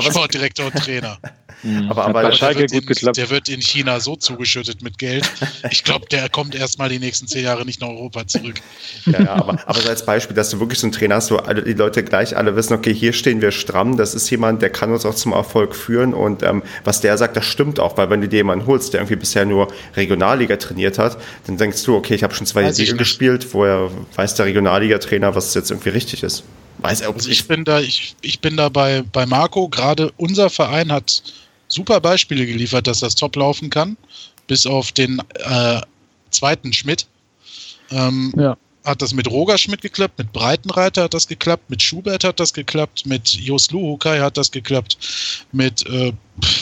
Sportdirektor 0.00 0.66
und 0.66 0.76
Trainer. 0.76 1.18
Mhm. 1.62 1.90
Aber, 1.90 2.04
aber 2.06 2.30
der, 2.30 2.54
wird 2.56 2.72
in, 2.72 3.12
der 3.12 3.30
wird 3.30 3.48
in 3.48 3.60
China 3.60 4.00
so 4.00 4.16
zugeschüttet 4.16 4.82
mit 4.82 4.98
Geld. 4.98 5.28
Ich 5.70 5.84
glaube, 5.84 6.06
der 6.06 6.28
kommt 6.28 6.54
erstmal 6.54 6.88
die 6.88 6.98
nächsten 6.98 7.26
zehn 7.26 7.44
Jahre 7.44 7.64
nicht 7.64 7.80
nach 7.80 7.88
Europa 7.88 8.26
zurück. 8.26 8.60
Ja, 9.06 9.20
ja 9.20 9.32
aber, 9.32 9.58
aber 9.66 9.80
so 9.80 9.88
als 9.88 10.04
Beispiel, 10.04 10.36
dass 10.36 10.50
du 10.50 10.60
wirklich 10.60 10.78
so 10.78 10.86
einen 10.86 10.92
Trainer 10.92 11.16
hast, 11.16 11.30
wo 11.30 11.36
alle, 11.36 11.62
die 11.62 11.72
Leute 11.72 12.04
gleich 12.04 12.36
alle 12.36 12.54
wissen, 12.56 12.74
okay, 12.74 12.94
hier 12.94 13.12
stehen 13.12 13.40
wir 13.40 13.50
stramm, 13.50 13.96
das 13.96 14.14
ist 14.14 14.30
jemand, 14.30 14.62
der 14.62 14.70
kann 14.70 14.92
uns 14.92 15.04
auch 15.04 15.14
zum 15.14 15.32
Erfolg 15.32 15.74
führen 15.74 16.14
und 16.14 16.42
ähm, 16.42 16.62
was 16.84 17.00
der 17.00 17.18
sagt, 17.18 17.36
das 17.36 17.44
stimmt 17.44 17.80
auch, 17.80 17.96
weil 17.96 18.10
wenn 18.10 18.20
du 18.20 18.28
dir 18.28 18.36
jemanden 18.36 18.66
holst, 18.66 18.92
der 18.92 19.00
irgendwie 19.00 19.16
bisher 19.16 19.44
nur 19.44 19.68
Regionalliga 19.96 20.56
trainiert 20.56 20.98
hat, 20.98 21.18
dann 21.46 21.56
denkst 21.56 21.82
du, 21.84 21.96
okay, 21.96 22.14
ich 22.14 22.22
habe 22.22 22.34
schon 22.34 22.46
zwei 22.46 22.68
Ligen 22.70 22.96
gespielt, 22.96 23.46
woher 23.52 23.90
weiß 24.14 24.34
der 24.34 24.46
Regionalliga-Trainer, 24.46 25.34
was 25.34 25.54
jetzt 25.54 25.70
irgendwie 25.70 25.90
richtig 25.90 26.22
ist. 26.22 26.44
Weiß 26.78 27.00
er, 27.00 27.12
also 27.12 27.28
ich 27.28 27.48
bin 27.48 27.64
da, 27.64 27.80
ich, 27.80 28.14
ich 28.20 28.40
bin 28.40 28.56
da 28.56 28.68
bei, 28.68 29.02
bei 29.12 29.26
Marco, 29.26 29.68
gerade 29.68 30.12
unser 30.16 30.48
Verein 30.48 30.92
hat 30.92 31.22
super 31.68 32.00
Beispiele 32.00 32.46
geliefert, 32.46 32.86
dass 32.86 33.00
das 33.00 33.14
top 33.14 33.36
laufen 33.36 33.70
kann, 33.70 33.96
bis 34.46 34.66
auf 34.66 34.92
den 34.92 35.22
äh, 35.34 35.80
zweiten 36.30 36.72
Schmidt. 36.72 37.06
Ähm, 37.90 38.32
ja. 38.36 38.56
Hat 38.84 39.02
das 39.02 39.12
mit 39.12 39.28
Roger 39.28 39.58
Schmidt 39.58 39.82
geklappt, 39.82 40.18
mit 40.18 40.32
Breitenreiter 40.32 41.04
hat 41.04 41.14
das 41.14 41.28
geklappt, 41.28 41.68
mit 41.68 41.82
Schubert 41.82 42.24
hat 42.24 42.40
das 42.40 42.54
geklappt, 42.54 43.04
mit 43.04 43.28
Jos 43.28 43.70
Luhukai 43.70 44.20
hat 44.20 44.38
das 44.38 44.50
geklappt, 44.50 44.96
mit 45.52 45.84
äh, 45.86 46.12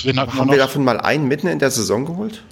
wen 0.03 0.19
hat 0.19 0.33
Haben 0.35 0.51
wir 0.51 0.59
davon 0.59 0.83
mal 0.83 1.01
einen 1.01 1.29
mitten 1.29 1.47
in 1.47 1.61
der 1.61 1.71
Saison 1.71 2.05
geholt? 2.05 2.43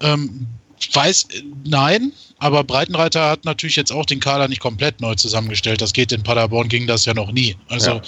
Ähm, 0.00 0.46
weiß, 0.92 1.26
nein, 1.64 2.12
aber 2.38 2.62
Breitenreiter 2.62 3.28
hat 3.30 3.44
natürlich 3.44 3.74
jetzt 3.74 3.90
auch 3.90 4.06
den 4.06 4.20
Kader 4.20 4.46
nicht 4.46 4.60
komplett 4.60 5.00
neu 5.00 5.16
zusammengestellt. 5.16 5.80
Das 5.80 5.92
geht 5.92 6.12
in 6.12 6.22
Paderborn, 6.22 6.68
ging 6.68 6.86
das 6.86 7.04
ja 7.04 7.14
noch 7.14 7.32
nie. 7.32 7.56
Also 7.68 7.92
ja. 7.92 8.02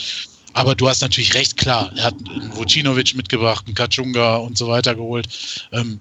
Aber 0.52 0.74
du 0.74 0.88
hast 0.88 1.00
natürlich 1.00 1.34
recht, 1.34 1.56
klar. 1.56 1.92
Er 1.96 2.04
hat 2.04 2.14
einen 2.28 2.54
Vucinovic 2.56 3.14
mitgebracht, 3.14 3.64
einen 3.66 3.74
Kachunga 3.74 4.36
und 4.36 4.58
so 4.58 4.68
weiter 4.68 4.94
geholt. 4.94 5.28
Ähm, 5.72 6.00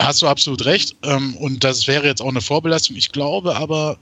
hast 0.00 0.22
du 0.22 0.28
absolut 0.28 0.64
recht. 0.64 0.96
Ähm, 1.02 1.36
und 1.36 1.64
das 1.64 1.86
wäre 1.86 2.06
jetzt 2.06 2.22
auch 2.22 2.28
eine 2.28 2.40
Vorbelastung. 2.40 2.96
Ich 2.96 3.12
glaube 3.12 3.56
aber, 3.56 3.98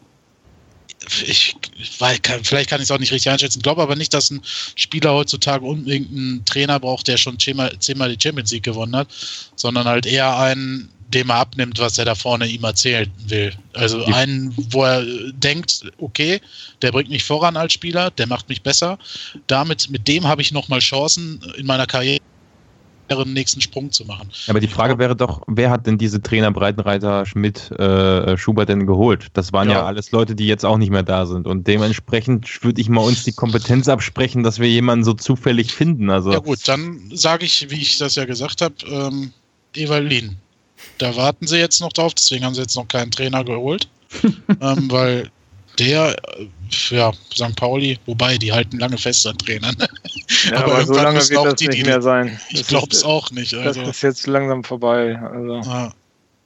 ich, 1.25 1.57
weil, 1.99 2.19
kann, 2.19 2.45
vielleicht 2.45 2.69
kann 2.69 2.81
ich 2.81 2.85
es 2.85 2.91
auch 2.91 2.99
nicht 2.99 3.13
richtig 3.13 3.33
einschätzen, 3.33 3.63
glaube 3.63 3.83
aber 3.83 3.97
nicht, 3.97 4.13
dass 4.13 4.31
ein 4.31 4.43
Spieler 4.45 5.15
heutzutage 5.15 5.65
unbedingt 5.65 6.11
einen 6.11 6.45
Trainer 6.45 6.79
braucht, 6.79 7.09
der 7.09 7.17
schon 7.17 7.39
zehnmal, 7.39 7.75
zehnmal 7.79 8.15
die 8.15 8.23
Champions 8.23 8.51
League 8.51 8.65
gewonnen 8.65 8.95
hat, 8.95 9.09
sondern 9.57 9.87
halt 9.87 10.05
eher 10.05 10.37
einen, 10.39 10.91
dem 11.15 11.31
er 11.31 11.37
abnimmt, 11.37 11.79
was 11.79 11.99
er 11.99 12.05
da 12.05 12.15
vorne 12.15 12.47
ihm 12.47 12.65
erzählen 12.65 13.11
will. 13.27 13.53
Also 13.75 14.01
ja. 14.01 14.15
einen, 14.15 14.55
wo 14.71 14.85
er 14.85 15.05
denkt, 15.33 15.83
okay, 15.99 16.41
der 16.83 16.93
bringt 16.93 17.11
mich 17.11 17.25
voran 17.25 17.57
als 17.57 17.73
Spieler, 17.73 18.11
der 18.11 18.27
macht 18.27 18.49
mich 18.49 18.63
besser. 18.63 18.99
Damit, 19.47 19.91
mit 19.91 20.07
dem 20.09 20.27
habe 20.27 20.43
ich 20.43 20.53
nochmal 20.53 20.81
Chancen 20.81 21.41
in 21.57 21.67
meiner 21.67 21.87
Karriere 21.87 22.21
einen 23.09 23.33
nächsten 23.33 23.61
Sprung 23.61 23.91
zu 23.91 24.05
machen. 24.05 24.29
Aber 24.47 24.61
die 24.61 24.69
Frage 24.69 24.99
wäre 24.99 25.17
doch, 25.17 25.43
wer 25.49 25.71
hat 25.71 25.87
denn 25.87 25.99
diese 25.99 26.23
Trainer 26.23 26.53
Breitenreiter, 26.53 27.27
Schmidt, 27.27 27.71
äh, 27.73 28.37
Schubert 28.37 28.69
denn 28.69 28.87
geholt? 28.87 29.27
Das 29.33 29.53
waren 29.53 29.69
ja. 29.69 29.77
ja. 29.77 29.85
alles 29.85 30.13
Leute, 30.13 30.37
die 30.37 30.47
jetzt 30.47 30.65
auch 30.65 30.79
nicht 30.79 30.91
mehr 30.91 31.03
da 31.03 31.27
sind. 31.27 31.49
Und 31.49 31.67
dementsprechend 31.67 32.63
würde 32.63 32.81
ich 32.81 32.89
mal 32.89 33.03
uns 33.03 33.25
die 33.25 33.33
Kompetenz 33.33 33.89
absprechen, 33.89 34.45
dass 34.45 34.61
wir 34.61 34.69
jemanden 34.69 35.05
so 35.05 35.15
zufällig 35.15 35.73
finden. 35.73 36.11
Also 36.11 36.33
ja 36.33 36.39
gut, 36.39 36.61
dann 36.69 37.11
sage 37.13 37.47
ich, 37.47 37.69
wie 37.71 37.81
ich 37.81 37.99
das 37.99 38.15
ja 38.15 38.25
gesagt 38.25 38.63
habe, 38.63 38.75
ähm, 38.89 39.33
Evalin. 39.75 40.37
Da 40.99 41.17
warten 41.17 41.47
sie 41.47 41.59
jetzt 41.59 41.81
noch 41.81 41.93
drauf, 41.93 42.15
deswegen 42.15 42.45
haben 42.45 42.55
sie 42.55 42.61
jetzt 42.61 42.77
noch 42.77 42.89
keinen 42.89 43.11
Trainer 43.11 43.45
geholt. 43.45 43.89
ähm, 44.61 44.91
weil 44.91 45.31
der, 45.79 46.17
äh, 46.39 46.47
ja, 46.91 47.13
St. 47.33 47.57
Pauli, 47.57 47.99
wobei, 48.07 48.37
die 48.39 48.53
halten 48.53 48.79
lange 48.79 48.99
fest 48.99 49.27
an 49.27 49.39
Trainern. 49.39 49.77
Ja, 50.51 50.57
aber, 50.63 50.75
aber 50.75 50.87
so 50.87 50.95
lange 50.95 51.21
wird 51.21 51.45
das 51.45 51.55
die, 51.55 51.69
nicht 51.69 51.87
mehr 51.87 52.03
sein. 52.03 52.39
Ich 52.51 52.67
glaube 52.67 52.89
es 52.91 53.05
auch 53.05 53.31
nicht. 53.31 53.55
Also. 53.55 53.81
Das 53.81 53.97
ist 53.97 54.03
jetzt 54.03 54.27
langsam 54.27 54.65
vorbei. 54.65 55.19
Also. 55.19 55.61
Ja. 55.71 55.93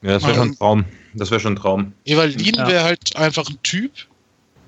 Ja, 0.01 0.13
das 0.13 0.23
wäre 0.23 0.35
schon 0.35 0.49
ein 0.49 0.57
Traum. 0.57 0.85
Das 1.15 1.31
wäre 1.31 1.39
schon 1.39 1.53
ein 1.53 1.57
Traum. 1.57 1.93
Evalin 2.05 2.55
ja. 2.55 2.67
wäre 2.67 2.83
halt 2.83 3.15
einfach 3.15 3.49
ein 3.49 3.57
Typ, 3.63 3.91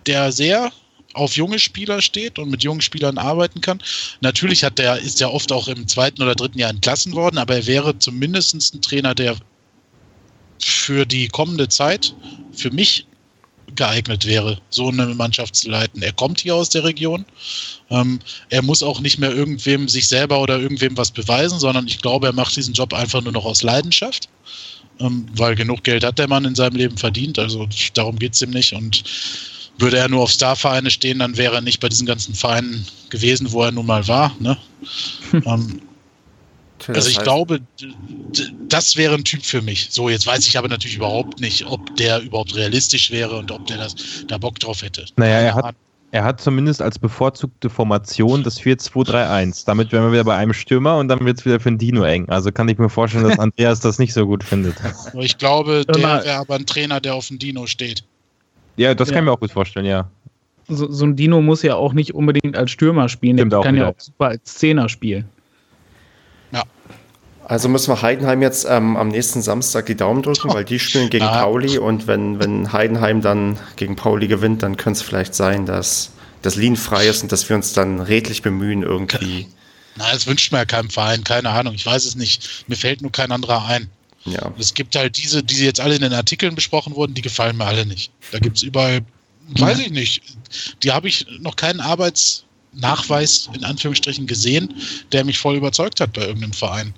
der 0.08 0.32
sehr 0.32 0.72
auf 1.14 1.36
junge 1.36 1.60
Spieler 1.60 2.02
steht 2.02 2.40
und 2.40 2.50
mit 2.50 2.64
jungen 2.64 2.82
Spielern 2.82 3.18
arbeiten 3.18 3.62
kann. 3.62 3.82
Natürlich 4.22 4.64
hat 4.64 4.80
der, 4.80 5.00
ist 5.00 5.22
er 5.22 5.34
oft 5.34 5.52
auch 5.52 5.68
im 5.68 5.88
zweiten 5.88 6.22
oder 6.22 6.36
dritten 6.36 6.60
Jahr 6.60 6.70
entlassen 6.70 7.14
worden, 7.14 7.38
aber 7.38 7.56
er 7.56 7.68
wäre 7.68 7.98
zumindest 8.00 8.74
ein 8.74 8.82
Trainer, 8.82 9.16
der 9.16 9.36
für 10.60 11.06
die 11.06 11.28
kommende 11.28 11.70
Zeit 11.70 12.14
für 12.54 12.72
mich 12.72 13.06
geeignet 13.76 14.26
wäre, 14.26 14.60
so 14.70 14.88
eine 14.88 15.08
Mannschaft 15.08 15.56
zu 15.56 15.70
leiten. 15.70 16.02
Er 16.02 16.14
kommt 16.14 16.40
hier 16.40 16.56
aus 16.56 16.70
der 16.70 16.84
Region. 16.84 17.26
Ähm, 17.90 18.20
er 18.50 18.62
muss 18.64 18.82
auch 18.82 19.02
nicht 19.02 19.20
mehr 19.20 19.32
irgendwem 19.32 19.88
sich 19.88 20.08
selber 20.08 20.42
oder 20.42 20.60
irgendwem 20.60 20.98
was 20.98 21.12
beweisen, 21.12 21.60
sondern 21.60 21.86
ich 21.86 22.02
glaube, 22.02 22.28
er 22.28 22.34
macht 22.34 22.56
diesen 22.56 22.74
Job 22.74 22.94
einfach 22.94 23.22
nur 23.22 23.34
noch 23.34 23.46
aus 23.46 23.64
Leidenschaft 23.64 24.30
ähm, 25.00 25.26
weil 25.36 25.56
genug 25.56 25.84
Geld 25.84 26.04
hat 26.04 26.20
der 26.20 26.28
Mann 26.28 26.46
in 26.46 26.56
seinem 26.56 26.76
Leben 26.76 26.98
verdient. 26.98 27.40
Also 27.40 27.68
darum 27.94 28.18
geht 28.18 28.34
es 28.34 28.42
ihm 28.42 28.52
nicht. 28.52 28.74
Und 28.74 29.04
würde 29.78 29.98
er 29.98 30.10
nur 30.10 30.24
auf 30.24 30.32
Starvereine 30.32 30.90
stehen, 30.90 31.20
dann 31.20 31.38
wäre 31.38 31.56
er 31.56 31.62
nicht 31.62 31.80
bei 31.80 31.90
diesen 31.90 32.08
ganzen 32.08 32.34
Vereinen 32.34 32.86
gewesen, 33.10 33.52
wo 33.52 33.64
er 33.64 33.72
nun 33.72 33.86
mal 33.86 34.08
war. 34.08 34.36
Ne? 34.40 34.58
ähm, 35.46 35.82
also 36.88 37.10
ich 37.10 37.20
glaube, 37.20 37.62
das 38.68 38.98
wäre 38.98 39.16
ein 39.16 39.24
Typ 39.24 39.44
für 39.44 39.62
mich. 39.62 39.88
So, 39.90 40.10
jetzt 40.10 40.28
weiß 40.28 40.46
ich 40.48 40.58
aber 40.58 40.68
natürlich 40.68 40.98
überhaupt 40.98 41.40
nicht, 41.40 41.66
ob 41.66 41.96
der 41.96 42.22
überhaupt 42.22 42.56
realistisch 42.56 43.12
wäre 43.12 43.38
und 43.38 43.52
ob 43.52 43.66
der 43.68 43.78
das 43.78 43.96
da 44.28 44.38
Bock 44.38 44.60
drauf 44.60 44.82
hätte. 44.82 45.06
Naja, 45.16 45.40
er 45.40 45.56
hat, 45.56 45.76
er 46.12 46.24
hat 46.24 46.40
zumindest 46.40 46.82
als 46.82 46.98
bevorzugte 46.98 47.70
Formation 47.70 48.44
das 48.44 48.62
4-2-3-1. 48.62 49.66
Damit 49.66 49.92
wären 49.92 50.06
wir 50.06 50.14
wieder 50.14 50.24
bei 50.24 50.36
einem 50.36 50.54
Stürmer 50.54 50.98
und 50.98 51.10
dann 51.10 51.26
wird 51.26 51.40
es 51.40 51.46
wieder 51.46 51.60
für 51.60 51.70
den 51.70 51.78
Dino 51.78 52.04
eng. 52.04 52.30
Also 52.30 52.52
kann 52.52 52.70
ich 52.70 52.78
mir 52.78 52.90
vorstellen, 52.90 53.26
dass 53.28 53.40
Andreas 53.40 53.82
das 53.82 54.00
nicht 54.00 54.14
so 54.14 54.26
gut 54.26 54.44
findet. 54.44 54.76
Ich 55.20 55.38
glaube, 55.38 55.84
der 55.86 56.02
wäre 56.02 56.38
aber 56.38 56.56
ein 56.56 56.66
Trainer, 56.66 57.02
der 57.02 57.16
auf 57.16 57.28
dem 57.28 57.40
Dino 57.40 57.66
steht. 57.66 58.04
Ja, 58.78 58.94
das 58.94 59.10
ja. 59.10 59.16
kann 59.16 59.24
ich 59.24 59.26
mir 59.28 59.34
auch 59.34 59.40
gut 59.40 59.52
vorstellen, 59.52 59.86
ja. 59.86 60.10
So, 60.70 60.92
so, 60.92 61.06
ein 61.06 61.16
Dino 61.16 61.42
muss 61.42 61.64
ja 61.64 61.76
auch 61.76 61.94
nicht 61.94 62.14
unbedingt 62.14 62.58
als 62.58 62.72
Stürmer 62.72 63.08
spielen, 63.08 63.38
Stimmt 63.38 63.54
der 63.54 63.62
kann 63.62 63.76
ja 63.76 63.90
auch 63.90 64.00
super 64.00 64.28
als 64.28 64.56
Zehner 64.56 64.90
spielen. 64.90 65.26
Also 67.50 67.70
müssen 67.70 67.94
wir 67.94 68.02
Heidenheim 68.02 68.42
jetzt 68.42 68.66
ähm, 68.70 68.98
am 68.98 69.08
nächsten 69.08 69.42
Samstag 69.42 69.86
die 69.86 69.96
Daumen 69.96 70.22
drücken, 70.22 70.54
weil 70.54 70.66
die 70.66 70.80
spielen 70.80 71.10
gegen 71.10 71.24
ah. 71.24 71.44
Pauli 71.44 71.78
und 71.78 72.06
wenn, 72.06 72.40
wenn 72.40 72.74
Heidenheim 72.74 73.22
dann 73.22 73.58
gegen 73.78 73.96
Pauli 73.96 74.28
gewinnt, 74.28 74.64
dann 74.64 74.76
könnte 74.76 75.00
es 75.00 75.02
vielleicht 75.02 75.34
sein, 75.34 75.66
dass 75.66 76.12
das 76.42 76.56
Lean 76.56 76.76
frei 76.76 77.08
ist 77.08 77.24
und 77.24 77.32
dass 77.32 77.48
wir 77.48 77.56
uns 77.56 77.72
dann 77.72 78.02
redlich 78.02 78.42
bemühen, 78.42 78.84
irgendwie. 78.84 79.48
Na, 79.96 80.12
das 80.12 80.28
wünscht 80.28 80.52
mir 80.52 80.58
ja 80.58 80.66
keinem 80.66 80.90
Verein, 80.90 81.24
keine 81.24 81.50
Ahnung, 81.52 81.74
ich 81.74 81.86
weiß 81.86 82.04
es 82.04 82.16
nicht. 82.16 82.66
Mir 82.68 82.76
fällt 82.76 83.02
nur 83.02 83.14
kein 83.14 83.32
anderer 83.32 83.66
ein. 83.66 83.90
Ja. 84.26 84.52
Es 84.60 84.74
gibt 84.74 84.98
halt 84.98 85.18
diese, 85.18 85.42
die 85.42 85.64
jetzt 85.64 85.80
alle 85.80 85.96
in 85.96 86.02
den 86.02 86.14
Artikeln 86.14 86.54
besprochen 86.54 86.96
wurden, 86.96 87.14
die 87.14 87.22
gefallen 87.22 87.56
mir 87.56 87.66
alle 87.66 87.86
nicht. 87.86 88.12
Da 88.34 88.40
gibt 88.40 88.58
es 88.58 88.64
überall, 88.64 89.06
weiß 89.58 89.80
ich 89.80 89.92
nicht, 89.92 90.22
die 90.84 90.92
habe 90.92 91.08
ich 91.08 91.26
noch 91.40 91.56
keinen 91.56 91.80
Arbeitsnachweis 92.78 93.50
in 93.54 93.64
Anführungsstrichen 93.64 94.28
gesehen, 94.28 94.74
der 95.12 95.24
mich 95.24 95.38
voll 95.38 95.56
überzeugt 95.56 96.00
hat 96.00 96.14
bei 96.14 96.22
irgendeinem 96.22 96.54
Verein. 96.54 96.94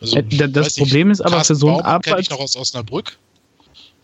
Also, 0.00 0.16
äh, 0.16 0.48
das 0.48 0.76
Problem 0.76 1.10
ist 1.10 1.20
aber 1.20 1.44
für 1.44 1.54
so 1.54 1.70
einen 1.70 1.80
Arbeits... 1.82 2.20
ich 2.20 2.30
noch 2.30 2.40
aus 2.40 2.56
Osnabrück. 2.56 3.16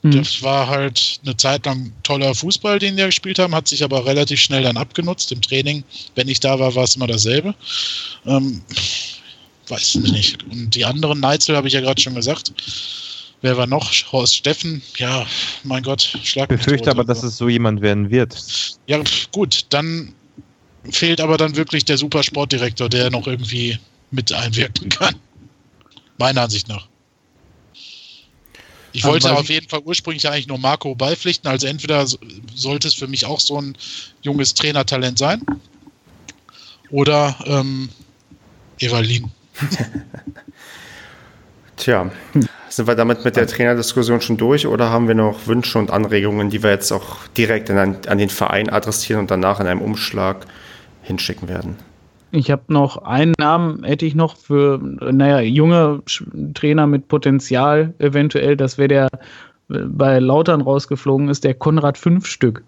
Mhm. 0.03 0.13
Das 0.13 0.43
war 0.43 0.67
halt 0.67 1.21
eine 1.25 1.37
Zeit 1.37 1.67
lang 1.67 1.93
toller 2.03 2.35
Fußball, 2.35 2.79
den 2.79 2.97
wir 2.97 3.07
gespielt 3.07 3.39
haben, 3.39 3.55
hat 3.55 3.69
sich 3.69 3.85
aber 3.85 4.07
relativ 4.07 4.41
schnell 4.41 4.63
dann 4.63 4.77
abgenutzt. 4.77 5.31
Im 5.31 5.43
Training, 5.43 5.85
wenn 6.15 6.29
ich 6.29 6.41
da 6.41 6.59
war, 6.59 6.75
war 6.75 6.85
es 6.85 6.97
immer 6.97 7.07
dasselbe. 7.07 7.55
Ähm, 8.25 8.63
weiß 9.69 9.97
ich 9.97 10.13
nicht. 10.13 10.43
Und 10.45 10.75
die 10.75 10.85
anderen 10.85 11.21
Neitzel 11.21 11.57
habe 11.57 11.69
ich 11.69 11.75
ja 11.75 11.81
gerade 11.81 12.01
schon 12.01 12.15
gesagt. 12.15 12.53
Wer 13.43 13.57
war 13.57 13.67
noch? 13.67 13.91
Horst 14.13 14.37
Steffen. 14.37 14.83
Ja, 14.99 15.27
mein 15.65 15.83
Gott, 15.83 16.03
schlag 16.23 16.51
Ich 16.51 16.59
befürchte 16.59 16.91
aber, 16.91 17.05
dass 17.05 17.23
es 17.23 17.39
so 17.39 17.49
jemand 17.49 17.81
werden 17.81 18.11
wird. 18.11 18.37
Ja, 18.87 19.03
gut, 19.33 19.65
dann 19.71 20.15
fehlt 20.91 21.21
aber 21.21 21.37
dann 21.37 21.57
wirklich 21.57 21.85
der 21.85 21.99
Supersportdirektor, 21.99 22.89
der 22.89 23.11
noch 23.11 23.27
irgendwie 23.27 23.79
mit 24.11 24.33
einwirken 24.33 24.89
kann. 24.89 25.15
Meiner 26.19 26.43
Ansicht 26.43 26.69
nach. 26.69 26.87
Ich 28.93 29.05
wollte 29.05 29.33
auf 29.33 29.49
jeden 29.49 29.69
Fall 29.69 29.81
ursprünglich 29.85 30.29
eigentlich 30.29 30.49
nur 30.49 30.59
Marco 30.59 30.95
beipflichten. 30.95 31.49
Also 31.49 31.67
entweder 31.67 32.07
sollte 32.55 32.89
es 32.89 32.95
für 32.95 33.07
mich 33.07 33.25
auch 33.25 33.39
so 33.39 33.61
ein 33.61 33.77
junges 34.23 34.55
Trainertalent 34.55 35.19
sein 35.19 35.43
oder 36.91 37.37
ähm, 37.47 37.89
Evalin. 38.79 39.31
Tja, 41.77 42.11
sind 42.69 42.87
wir 42.89 42.95
damit 42.95 43.25
mit 43.25 43.37
der 43.37 43.47
Trainerdiskussion 43.47 44.21
schon 44.21 44.37
durch 44.37 44.67
oder 44.67 44.91
haben 44.91 45.09
wir 45.09 45.15
noch 45.15 45.47
Wünsche 45.47 45.79
und 45.79 45.91
Anregungen, 45.91 46.51
die 46.51 46.63
wir 46.63 46.71
jetzt 46.71 46.93
auch 46.93 47.27
direkt 47.37 47.71
an, 47.71 47.99
an 48.07 48.19
den 48.19 48.29
Verein 48.29 48.69
adressieren 48.69 49.21
und 49.21 49.31
danach 49.31 49.61
in 49.61 49.67
einem 49.67 49.81
Umschlag 49.81 50.47
hinschicken 51.11 51.49
werden? 51.49 51.77
Ich 52.33 52.51
habe 52.51 52.63
noch 52.69 52.99
einen 52.99 53.35
Namen, 53.39 53.83
hätte 53.83 54.07
ich 54.07 54.15
noch 54.15 54.37
für, 54.37 54.79
naja, 54.79 55.41
junge 55.41 56.03
Trainer 56.55 56.87
mit 56.87 57.09
Potenzial 57.09 57.93
eventuell. 57.99 58.57
Das 58.57 58.79
wäre 58.79 58.89
der 58.89 59.09
bei 59.69 60.19
Lautern 60.19 60.61
rausgeflogen 60.61 61.29
ist, 61.29 61.45
der 61.45 61.55
Konrad 61.55 61.97
Fünfstück. 61.97 62.63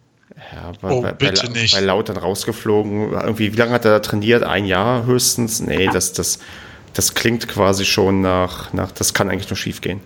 Ja, 0.53 0.73
bei, 0.81 0.91
oh, 0.91 1.03
bei, 1.03 1.13
bitte 1.13 1.47
bei, 1.47 1.61
nicht. 1.61 1.75
Bei 1.75 1.81
Lautern 1.81 2.17
rausgeflogen. 2.17 3.13
Irgendwie, 3.13 3.53
wie 3.53 3.57
lange 3.57 3.73
hat 3.73 3.85
er 3.85 3.93
da 3.93 3.99
trainiert? 4.01 4.43
Ein 4.43 4.65
Jahr 4.65 5.05
höchstens? 5.07 5.61
Nee, 5.61 5.89
das, 5.93 6.13
das, 6.13 6.39
das 6.95 7.15
klingt 7.15 7.49
quasi 7.49 7.85
schon 7.85 8.21
nach, 8.21 8.73
nach 8.73 8.93
das 8.93 9.15
kann 9.15 9.29
eigentlich 9.29 9.51
nur 9.51 9.57
schief 9.57 9.81
gehen. 9.81 10.01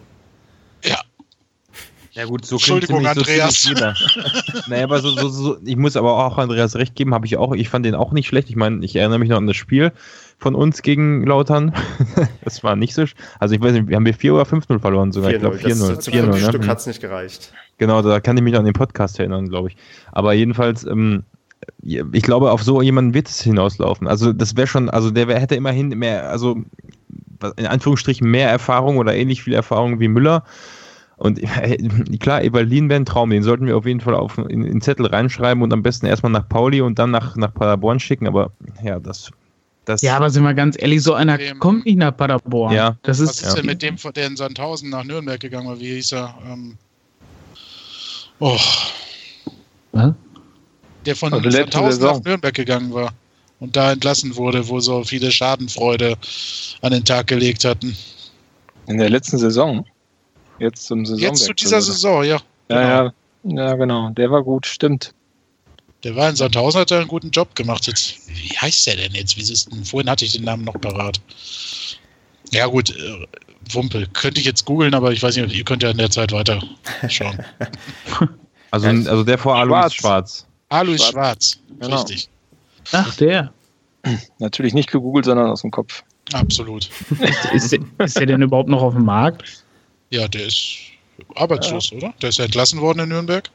Ja, 2.16 2.24
gut, 2.24 2.46
so 2.46 2.56
Entschuldigung, 2.56 3.02
so 3.02 3.08
Andreas. 3.08 3.70
naja, 4.68 4.84
aber 4.84 5.00
so, 5.00 5.10
so, 5.10 5.28
so, 5.28 5.58
ich 5.62 5.76
muss 5.76 5.98
aber 5.98 6.14
auch 6.14 6.38
Andreas 6.38 6.74
recht 6.74 6.94
geben, 6.94 7.12
habe 7.12 7.26
ich 7.26 7.36
auch, 7.36 7.54
ich 7.54 7.68
fand 7.68 7.84
den 7.84 7.94
auch 7.94 8.12
nicht 8.12 8.26
schlecht. 8.26 8.48
Ich 8.48 8.56
meine, 8.56 8.82
ich 8.82 8.96
erinnere 8.96 9.18
mich 9.18 9.28
noch 9.28 9.36
an 9.36 9.46
das 9.46 9.56
Spiel 9.56 9.92
von 10.38 10.54
uns 10.54 10.80
gegen 10.80 11.26
Lautern. 11.26 11.74
das 12.42 12.64
war 12.64 12.74
nicht 12.74 12.94
so, 12.94 13.04
also 13.38 13.54
ich 13.54 13.60
weiß 13.60 13.74
nicht, 13.74 13.94
haben 13.94 14.06
wir 14.06 14.14
4 14.14 14.32
oder 14.32 14.44
5-0 14.44 14.78
verloren 14.80 15.12
sogar. 15.12 15.30
Ich 15.30 15.40
glaube 15.40 15.56
4-0. 15.56 15.98
Zum 15.98 16.12
4 16.14 16.26
ne? 16.26 16.40
Stück 16.40 16.62
mhm. 16.62 16.68
hat 16.68 16.78
es 16.78 16.86
nicht 16.86 17.02
gereicht. 17.02 17.52
Genau, 17.76 18.00
da 18.00 18.18
kann 18.20 18.34
ich 18.38 18.42
mich 18.42 18.54
noch 18.54 18.60
an 18.60 18.64
den 18.64 18.72
Podcast 18.72 19.18
erinnern, 19.18 19.50
glaube 19.50 19.68
ich. 19.68 19.76
Aber 20.10 20.32
jedenfalls, 20.32 20.84
ähm, 20.84 21.24
ich 21.82 22.22
glaube, 22.22 22.50
auf 22.50 22.62
so 22.62 22.80
jemanden 22.80 23.12
wird 23.12 23.28
es 23.28 23.42
hinauslaufen. 23.42 24.08
Also 24.08 24.32
das 24.32 24.56
wäre 24.56 24.66
schon, 24.66 24.88
also 24.88 25.10
der 25.10 25.28
wär, 25.28 25.38
hätte 25.38 25.54
immerhin 25.54 25.90
mehr, 25.90 26.30
also 26.30 26.62
in 27.56 27.66
Anführungsstrichen 27.66 28.26
mehr 28.30 28.48
Erfahrung 28.48 28.96
oder 28.96 29.14
ähnlich 29.14 29.42
viel 29.42 29.52
Erfahrung 29.52 30.00
wie 30.00 30.08
Müller. 30.08 30.44
Und 31.16 31.42
äh, 31.42 31.76
klar, 32.20 32.42
Evalin 32.42 32.88
wäre 32.88 33.00
ein 33.00 33.06
Traum, 33.06 33.30
den 33.30 33.42
sollten 33.42 33.66
wir 33.66 33.76
auf 33.76 33.86
jeden 33.86 34.00
Fall 34.00 34.14
auf 34.14 34.38
in, 34.38 34.64
in 34.64 34.80
Zettel 34.80 35.06
reinschreiben 35.06 35.62
und 35.62 35.72
am 35.72 35.82
besten 35.82 36.06
erstmal 36.06 36.32
nach 36.32 36.48
Pauli 36.48 36.80
und 36.80 36.98
dann 36.98 37.10
nach, 37.10 37.36
nach 37.36 37.52
Paderborn 37.52 38.00
schicken, 38.00 38.26
aber 38.26 38.52
ja, 38.82 38.98
das. 39.00 39.30
Das 39.86 40.02
ja, 40.02 40.16
aber 40.16 40.30
sind 40.30 40.42
wir 40.42 40.52
ganz 40.52 40.76
ehrlich, 40.80 41.00
so 41.00 41.14
einer 41.14 41.38
dem, 41.38 41.60
kommt 41.60 41.86
nicht 41.86 41.98
nach 41.98 42.14
Paderborn. 42.16 42.74
Ja. 42.74 42.96
Das 43.04 43.20
ist, 43.20 43.28
was 43.28 43.36
ist 43.36 43.48
ja. 43.50 43.54
denn 43.54 43.66
mit 43.66 43.82
dem, 43.82 43.96
der 44.16 44.26
in 44.26 44.36
Sandhausen 44.36 44.90
nach 44.90 45.04
Nürnberg 45.04 45.38
gegangen 45.38 45.68
war? 45.68 45.78
Wie 45.78 45.94
hieß 45.94 46.12
er? 46.12 46.34
Ähm, 46.44 46.76
oh. 48.40 48.58
Was? 49.92 50.12
Der 51.06 51.14
von 51.14 51.32
also 51.32 51.48
Sandhausen 51.48 52.02
nach 52.02 52.20
Nürnberg 52.24 52.52
gegangen 52.52 52.92
war 52.92 53.12
und 53.60 53.76
da 53.76 53.92
entlassen 53.92 54.34
wurde, 54.34 54.66
wo 54.68 54.80
so 54.80 55.04
viele 55.04 55.30
Schadenfreude 55.30 56.16
an 56.82 56.90
den 56.90 57.04
Tag 57.04 57.28
gelegt 57.28 57.64
hatten. 57.64 57.96
In 58.88 58.98
der 58.98 59.08
letzten 59.08 59.38
Saison? 59.38 59.86
Jetzt 60.58 60.86
zum 60.86 61.04
Saison. 61.04 61.22
Jetzt 61.22 61.44
zu 61.44 61.52
dieser 61.52 61.80
Saison, 61.80 62.24
ja. 62.24 62.38
Genau. 62.68 62.80
Ja, 62.80 63.04
ja. 63.04 63.12
Ja, 63.48 63.74
genau. 63.74 64.10
Der 64.10 64.30
war 64.30 64.42
gut, 64.42 64.66
stimmt. 64.66 65.14
Der 66.04 66.16
war 66.16 66.28
in 66.28 66.36
Sandhausen, 66.36 66.80
hat 66.80 66.90
er 66.90 66.98
einen 66.98 67.08
guten 67.08 67.30
Job 67.30 67.54
gemacht. 67.54 67.86
Jetzt, 67.86 68.28
wie 68.28 68.56
heißt 68.56 68.86
der 68.86 68.96
denn 68.96 69.12
jetzt? 69.12 69.36
Wie 69.36 69.40
ist 69.40 69.72
denn? 69.72 69.84
Vorhin 69.84 70.10
hatte 70.10 70.24
ich 70.24 70.32
den 70.32 70.44
Namen 70.44 70.64
noch 70.64 70.80
parat. 70.80 71.20
Ja, 72.52 72.66
gut, 72.66 72.90
äh, 72.90 73.26
Wumpel. 73.72 74.06
Könnte 74.12 74.40
ich 74.40 74.46
jetzt 74.46 74.64
googeln, 74.64 74.94
aber 74.94 75.12
ich 75.12 75.22
weiß 75.22 75.36
nicht, 75.36 75.54
ihr 75.54 75.64
könnt 75.64 75.82
ja 75.82 75.90
in 75.90 75.98
der 75.98 76.10
Zeit 76.10 76.32
weiter 76.32 76.62
schauen. 77.08 77.38
also, 78.70 78.88
also 78.88 79.24
der 79.24 79.38
vor 79.38 79.56
Alu 79.56 79.74
ist 79.86 79.94
schwarz. 79.94 80.46
Alu 80.68 80.92
ist 80.92 81.06
schwarz, 81.06 81.58
genau. 81.80 81.96
richtig. 81.96 82.28
Ach, 82.92 83.14
der. 83.16 83.52
Natürlich 84.38 84.74
nicht 84.74 84.90
gegoogelt, 84.90 85.24
sondern 85.24 85.50
aus 85.50 85.62
dem 85.62 85.70
Kopf. 85.70 86.04
Absolut. 86.32 86.88
ist, 87.52 87.72
ist, 87.72 87.80
ist 87.98 88.18
der 88.18 88.26
denn 88.26 88.42
überhaupt 88.42 88.68
noch 88.68 88.82
auf 88.82 88.94
dem 88.94 89.04
Markt? 89.04 89.64
Ja, 90.10 90.28
der 90.28 90.46
ist 90.46 90.78
arbeitslos, 91.34 91.90
ja. 91.90 91.98
oder? 91.98 92.14
Der 92.22 92.28
ist 92.28 92.38
ja 92.38 92.44
entlassen 92.44 92.80
worden 92.80 93.00
in 93.00 93.08
Nürnberg. 93.08 93.48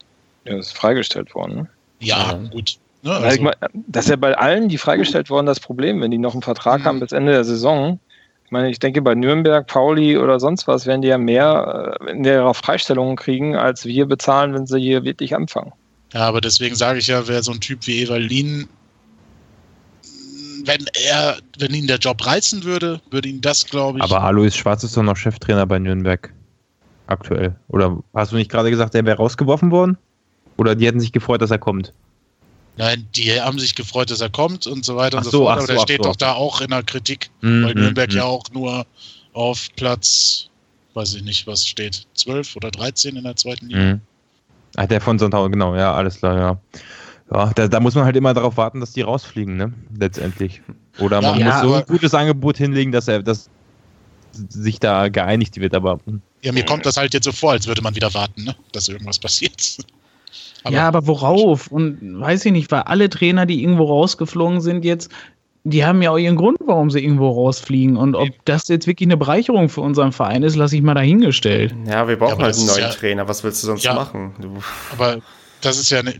Der 0.46 0.58
ist 0.58 0.76
freigestellt 0.76 1.34
worden. 1.36 1.56
Ne? 1.56 1.70
Ja, 2.00 2.32
ja, 2.32 2.50
gut. 2.50 2.78
Ne, 3.04 3.12
also. 3.12 3.42
Meine, 3.42 3.58
das 3.74 4.06
ist 4.06 4.10
ja 4.10 4.16
bei 4.16 4.38
allen, 4.38 4.70
die 4.70 4.78
freigestellt 4.78 5.30
wurden, 5.30 5.46
das 5.46 5.60
Problem, 5.60 6.02
wenn 6.02 6.12
die 6.12 6.18
noch 6.18 6.34
einen 6.34 6.42
Vertrag 6.42 6.82
mhm. 6.82 6.86
haben 6.86 7.00
bis 7.00 7.12
Ende 7.12 7.32
der 7.32 7.44
Saison. 7.44 8.00
Ich 8.46 8.52
meine, 8.52 8.70
ich 8.70 8.80
denke, 8.80 9.02
bei 9.02 9.16
Nürnberg, 9.16 9.66
Pauli 9.66 10.18
oder 10.18 10.40
sonst 10.40 10.68
was 10.68 10.86
werden 10.86 11.02
die 11.02 11.08
ja 11.08 11.18
mehr 11.18 11.98
äh, 12.02 12.12
in 12.12 12.24
ihrer 12.24 12.54
Freistellungen 12.54 13.16
kriegen, 13.16 13.56
als 13.56 13.86
wir 13.86 14.06
bezahlen, 14.06 14.54
wenn 14.54 14.68
sie 14.68 14.80
hier 14.80 15.04
wirklich 15.04 15.36
anfangen. 15.36 15.72
Ja, 16.14 16.22
aber 16.22 16.42
deswegen 16.42 16.76
sage 16.76 17.00
ich 17.00 17.08
ja, 17.08 17.28
wer 17.28 17.42
so 17.42 17.54
ein 17.54 17.62
Typ 17.62 17.88
wie 17.88 18.04
Evalin, 18.04 18.68
wenn 20.66 20.86
er, 21.10 21.38
wenn 21.58 21.74
ihn 21.74 21.88
der 21.88 21.98
Job 21.98 22.26
reizen 22.26 22.64
würde, 22.64 23.02
würde 23.10 23.30
ihn 23.30 23.42
das, 23.42 23.66
glaube 23.66 24.00
ich. 24.00 24.04
Aber 24.04 24.22
Alois 24.22 24.52
Schwarz 24.52 24.84
ist 24.84 24.98
doch 24.98 25.04
noch 25.04 25.18
Cheftrainer 25.18 25.66
bei 25.66 25.80
Nürnberg. 25.80 26.32
Aktuell. 27.12 27.56
Oder 27.68 27.98
hast 28.14 28.32
du 28.32 28.38
nicht 28.38 28.50
gerade 28.50 28.70
gesagt, 28.70 28.94
der 28.94 29.06
wäre 29.06 29.18
rausgeworfen 29.18 29.70
worden? 29.72 29.98
Oder 30.58 30.76
die 30.76 30.88
hätten 30.88 31.00
sich 31.02 31.12
gefreut, 31.12 31.42
dass 31.42 31.52
er 31.52 31.58
kommt? 31.60 31.94
Nein, 32.78 33.06
die 33.16 33.40
haben 33.42 33.60
sich 33.60 33.76
gefreut, 33.76 34.10
dass 34.12 34.22
er 34.22 34.30
kommt 34.30 34.66
und 34.66 34.86
so 34.86 34.96
weiter 34.96 35.18
Ach 35.18 35.26
und 35.26 35.32
so, 35.32 35.32
so 35.32 35.44
fort. 35.44 35.50
ach 35.52 35.58
Aber 35.58 35.62
so, 35.68 35.74
der 35.74 35.78
ach 35.80 35.84
steht 35.84 36.04
so. 36.04 36.10
doch 36.10 36.16
da 36.16 36.34
auch 36.34 36.62
in 36.62 36.70
der 36.70 36.84
Kritik, 36.84 37.30
Mhm, 37.42 37.64
weil 37.66 37.74
Nürnberg 37.76 38.10
mhm. 38.12 38.18
ja 38.18 38.24
auch 38.24 38.44
nur 38.54 38.86
auf 39.34 39.68
Platz, 39.76 40.48
weiß 40.94 41.16
ich 41.16 41.24
nicht, 41.24 41.48
was 41.48 41.68
steht, 41.68 42.06
12 42.14 42.56
oder 42.56 42.72
13 42.72 43.18
in 43.18 43.24
der 43.26 43.36
zweiten 43.36 43.68
Liga. 43.68 43.80
Mhm. 43.96 44.02
Ah, 44.78 44.88
der 44.88 45.02
von 45.02 45.20
Sandhausen, 45.20 45.52
genau, 45.52 45.76
ja, 45.76 45.94
alles 45.94 46.18
klar, 46.20 46.38
ja. 46.38 46.58
Ja, 47.34 47.52
da, 47.54 47.68
da 47.68 47.80
muss 47.82 47.96
man 47.96 48.06
halt 48.06 48.16
immer 48.16 48.34
darauf 48.34 48.56
warten, 48.56 48.80
dass 48.80 48.94
die 48.94 49.02
rausfliegen, 49.02 49.58
ne? 49.58 49.74
Letztendlich. 49.98 50.62
Oder 50.98 51.22
man 51.22 51.40
Ja, 51.40 51.46
muss 51.46 51.62
so 51.62 51.68
aber- 51.68 51.78
ein 51.80 51.86
gutes 51.86 52.14
Angebot 52.14 52.58
hinlegen, 52.58 52.92
dass 52.94 53.08
er 53.10 53.22
dass 53.22 53.50
sich 54.50 54.80
da 54.80 55.10
geeinigt 55.10 55.60
wird, 55.60 55.76
aber 55.76 56.00
hm, 56.06 56.22
Ja, 56.44 56.52
mir 56.52 56.66
kommt 56.66 56.86
das 56.86 56.98
halt 56.98 57.14
jetzt 57.14 57.26
so 57.26 57.32
vor, 57.32 57.52
als 57.52 57.68
würde 57.68 57.82
man 57.82 57.96
wieder 57.96 58.14
warten, 58.14 58.44
ne? 58.44 58.56
dass 58.72 58.90
irgendwas 58.90 59.20
passiert. 59.20 59.78
ja, 60.70 60.88
aber 60.88 61.06
worauf? 61.08 61.68
Und 61.68 62.20
weiß 62.20 62.46
ich 62.46 62.52
nicht, 62.52 62.72
weil 62.72 62.82
alle 62.82 63.10
Trainer, 63.10 63.46
die 63.46 63.62
irgendwo 63.64 63.86
rausgeflogen 63.86 64.62
sind 64.62 64.84
jetzt, 64.84 65.12
die 65.64 65.86
haben 65.86 66.02
ja 66.02 66.10
auch 66.12 66.18
ihren 66.18 66.36
Grund, 66.38 66.58
warum 66.66 66.90
sie 66.90 67.00
irgendwo 67.00 67.30
rausfliegen. 67.30 67.96
Und 67.96 68.16
ob 68.16 68.30
das 68.46 68.68
jetzt 68.68 68.88
wirklich 68.88 69.06
eine 69.08 69.18
Bereicherung 69.18 69.70
für 69.70 69.82
unseren 69.82 70.12
Verein 70.12 70.42
ist, 70.42 70.56
lasse 70.56 70.76
ich 70.76 70.82
mal 70.82 70.96
dahingestellt. 70.96 71.76
Ja, 71.86 72.08
wir 72.08 72.18
brauchen 72.18 72.34
aber 72.34 72.46
halt 72.46 72.56
einen 72.58 72.66
neuen 72.66 72.80
ja- 72.80 72.90
Trainer. 72.90 73.28
Was 73.28 73.44
willst 73.44 73.62
du 73.62 73.68
sonst 73.68 73.84
Ja. 73.84 73.94
machen? 73.94 74.34
Du, 74.42 74.58
Aber 74.92 75.22
das 75.62 75.78
ist 75.78 75.92
ja, 75.92 76.02
ne, 76.02 76.16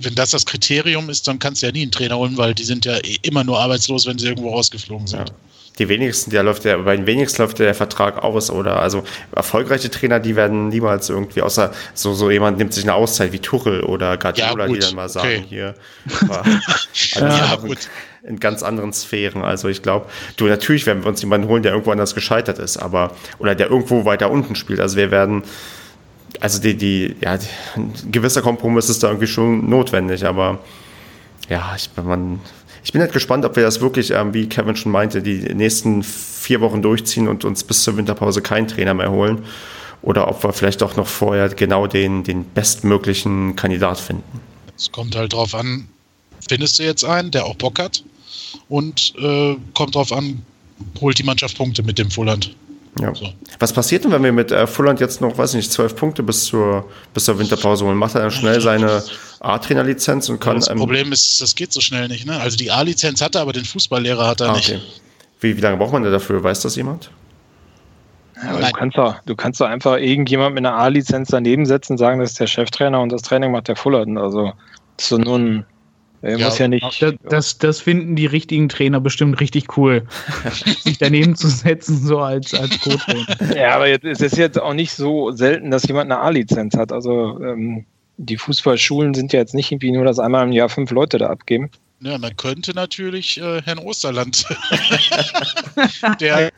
wenn 0.00 0.14
das 0.14 0.32
das 0.32 0.44
Kriterium 0.44 1.08
ist, 1.08 1.26
dann 1.26 1.38
kannst 1.38 1.62
du 1.62 1.66
ja 1.66 1.72
nie 1.72 1.82
einen 1.82 1.90
Trainer 1.90 2.18
holen, 2.18 2.36
weil 2.36 2.54
die 2.54 2.64
sind 2.64 2.84
ja 2.84 2.98
eh 2.98 3.16
immer 3.22 3.42
nur 3.44 3.58
arbeitslos, 3.58 4.06
wenn 4.06 4.18
sie 4.18 4.26
irgendwo 4.28 4.50
rausgeflogen 4.50 5.06
sind. 5.06 5.32
Die 5.78 5.88
wenigsten, 5.88 6.30
der 6.30 6.42
läuft 6.42 6.64
ja, 6.64 6.76
bei 6.76 6.96
den 6.96 7.06
wenigsten 7.06 7.42
läuft 7.42 7.58
der 7.58 7.74
Vertrag 7.74 8.22
aus, 8.22 8.50
oder? 8.50 8.80
Also 8.80 9.04
erfolgreiche 9.34 9.90
Trainer, 9.90 10.20
die 10.20 10.36
werden 10.36 10.68
niemals 10.68 11.08
irgendwie, 11.08 11.40
außer 11.40 11.72
so, 11.94 12.12
so 12.12 12.30
jemand 12.30 12.58
nimmt 12.58 12.74
sich 12.74 12.84
eine 12.84 12.94
Auszeit 12.94 13.32
wie 13.32 13.38
Tuchel 13.38 13.82
oder 13.82 14.18
Guardiola, 14.18 14.66
Ja, 14.66 14.72
die 14.72 14.78
dann 14.78 14.94
mal 14.94 15.08
sagen, 15.08 15.28
okay. 15.28 15.44
hier. 15.48 15.74
Aber, 16.22 16.42
also 16.44 17.20
Ja, 17.20 17.54
in, 17.64 17.76
in 18.24 18.40
ganz 18.40 18.62
anderen 18.62 18.92
Sphären. 18.92 19.42
Also 19.42 19.68
ich 19.68 19.82
glaube, 19.82 20.06
du, 20.36 20.46
natürlich 20.46 20.86
werden 20.86 21.02
wir 21.02 21.08
uns 21.08 21.22
jemanden 21.22 21.48
holen, 21.48 21.62
der 21.62 21.72
irgendwo 21.72 21.90
anders 21.90 22.14
gescheitert 22.14 22.58
ist, 22.58 22.76
aber, 22.76 23.12
oder 23.38 23.54
der 23.54 23.70
irgendwo 23.70 24.04
weiter 24.04 24.30
unten 24.30 24.54
spielt. 24.54 24.80
Also 24.80 24.96
wir 24.96 25.10
werden, 25.10 25.42
also 26.40 26.60
die, 26.60 26.76
die, 26.76 27.16
ja, 27.20 27.38
die, 27.38 27.46
ein 27.76 27.92
gewisser 28.10 28.42
Kompromiss 28.42 28.88
ist 28.88 29.02
da 29.02 29.08
irgendwie 29.08 29.26
schon 29.26 29.68
notwendig, 29.68 30.24
aber 30.24 30.60
ja, 31.48 31.74
ich, 31.76 31.90
man, 32.02 32.40
ich 32.84 32.92
bin 32.92 33.00
halt 33.00 33.12
gespannt, 33.12 33.44
ob 33.44 33.56
wir 33.56 33.62
das 33.62 33.80
wirklich, 33.80 34.10
ähm, 34.10 34.34
wie 34.34 34.48
Kevin 34.48 34.76
schon 34.76 34.92
meinte, 34.92 35.22
die 35.22 35.54
nächsten 35.54 36.02
vier 36.02 36.60
Wochen 36.60 36.82
durchziehen 36.82 37.28
und 37.28 37.44
uns 37.44 37.62
bis 37.64 37.84
zur 37.84 37.96
Winterpause 37.96 38.42
keinen 38.42 38.68
Trainer 38.68 38.94
mehr 38.94 39.10
holen. 39.10 39.44
Oder 40.02 40.26
ob 40.28 40.42
wir 40.42 40.52
vielleicht 40.52 40.82
auch 40.82 40.96
noch 40.96 41.06
vorher 41.06 41.48
genau 41.48 41.86
den, 41.86 42.24
den 42.24 42.44
bestmöglichen 42.44 43.54
Kandidat 43.54 44.00
finden. 44.00 44.40
Es 44.76 44.90
kommt 44.90 45.14
halt 45.14 45.32
drauf 45.32 45.54
an, 45.54 45.86
findest 46.48 46.80
du 46.80 46.82
jetzt 46.82 47.04
einen, 47.04 47.30
der 47.30 47.44
auch 47.46 47.54
Bock 47.54 47.78
hat 47.78 48.02
und 48.68 49.14
äh, 49.16 49.56
kommt 49.74 49.94
drauf 49.94 50.10
an, 50.10 50.42
holt 51.00 51.18
die 51.18 51.22
Mannschaft 51.22 51.56
Punkte 51.56 51.84
mit 51.84 51.98
dem 51.98 52.10
Fulland. 52.10 52.56
Ja. 53.00 53.14
So. 53.14 53.26
Was 53.58 53.72
passiert 53.72 54.04
denn, 54.04 54.12
wenn 54.12 54.22
wir 54.22 54.32
mit 54.32 54.52
äh, 54.52 54.66
Fulland 54.66 55.00
jetzt 55.00 55.20
noch, 55.20 55.38
weiß 55.38 55.50
ich 55.50 55.56
nicht, 55.56 55.72
zwölf 55.72 55.96
Punkte 55.96 56.22
bis 56.22 56.44
zur, 56.44 56.84
bis 57.14 57.24
zur 57.24 57.38
Winterpause 57.38 57.86
holen? 57.86 57.96
Macht 57.96 58.14
er 58.14 58.22
dann 58.22 58.30
schnell 58.30 58.60
seine 58.60 59.02
A-Trainer-Lizenz 59.40 60.28
und 60.28 60.40
kann. 60.40 60.56
das 60.56 60.68
ähm, 60.68 60.76
Problem 60.76 61.10
ist, 61.10 61.40
das 61.40 61.54
geht 61.54 61.72
so 61.72 61.80
schnell 61.80 62.08
nicht. 62.08 62.26
Ne? 62.26 62.38
Also 62.38 62.56
die 62.56 62.70
A-Lizenz 62.70 63.22
hat 63.22 63.34
er, 63.34 63.42
aber 63.42 63.52
den 63.52 63.64
Fußballlehrer 63.64 64.26
hat 64.26 64.40
er 64.42 64.50
ah, 64.50 64.56
nicht. 64.56 64.70
okay. 64.70 64.80
Wie, 65.40 65.56
wie 65.56 65.60
lange 65.60 65.78
braucht 65.78 65.92
man 65.92 66.02
denn 66.02 66.12
dafür? 66.12 66.42
Weiß 66.42 66.60
das 66.60 66.76
jemand? 66.76 67.10
Aber 68.36 68.58
du 68.58 68.62
Nein. 68.62 68.72
kannst 68.72 68.98
doch, 68.98 69.20
du 69.24 69.36
kannst 69.36 69.60
doch 69.60 69.66
einfach 69.66 69.96
irgendjemand 69.96 70.54
mit 70.54 70.66
einer 70.66 70.76
A-Lizenz 70.76 71.28
daneben 71.28 71.64
setzen, 71.64 71.96
sagen, 71.96 72.20
das 72.20 72.32
ist 72.32 72.40
der 72.40 72.46
Cheftrainer 72.46 73.00
und 73.00 73.10
das 73.10 73.22
Training 73.22 73.52
macht 73.52 73.68
der 73.68 73.76
Fullerton. 73.76 74.18
Also 74.18 74.52
das 74.96 75.06
ist 75.06 75.08
so 75.08 75.18
nur 75.18 75.38
ein, 75.38 75.66
er 76.22 76.38
Ja, 76.38 76.46
muss 76.46 76.58
ja 76.58 76.68
nicht. 76.68 77.02
Das, 77.02 77.14
das, 77.28 77.58
das 77.58 77.80
finden 77.80 78.16
die 78.16 78.26
richtigen 78.26 78.68
Trainer 78.68 79.00
bestimmt 79.00 79.40
richtig 79.40 79.76
cool. 79.76 80.06
sich 80.82 80.98
daneben 80.98 81.34
zu 81.36 81.48
setzen, 81.48 81.98
so 81.98 82.20
als, 82.20 82.54
als 82.54 82.80
Co-Trainer. 82.80 83.56
Ja, 83.56 83.74
aber 83.74 83.88
jetzt, 83.88 84.04
es 84.04 84.20
ist 84.20 84.38
jetzt 84.38 84.60
auch 84.60 84.74
nicht 84.74 84.92
so 84.92 85.32
selten, 85.32 85.70
dass 85.70 85.86
jemand 85.86 86.10
eine 86.10 86.20
A-Lizenz 86.20 86.76
hat. 86.76 86.92
Also 86.92 87.38
ähm, 87.42 87.84
die 88.16 88.36
Fußballschulen 88.36 89.14
sind 89.14 89.32
ja 89.32 89.40
jetzt 89.40 89.54
nicht 89.54 89.70
irgendwie 89.72 89.92
nur, 89.92 90.04
dass 90.04 90.18
einmal 90.18 90.46
im 90.46 90.52
Jahr 90.52 90.68
fünf 90.68 90.90
Leute 90.90 91.18
da 91.18 91.28
abgeben. 91.28 91.70
Ja, 92.00 92.18
man 92.18 92.36
könnte 92.36 92.74
natürlich 92.74 93.40
äh, 93.40 93.62
Herrn 93.62 93.78
Osterland, 93.78 94.44
der, 96.20 96.50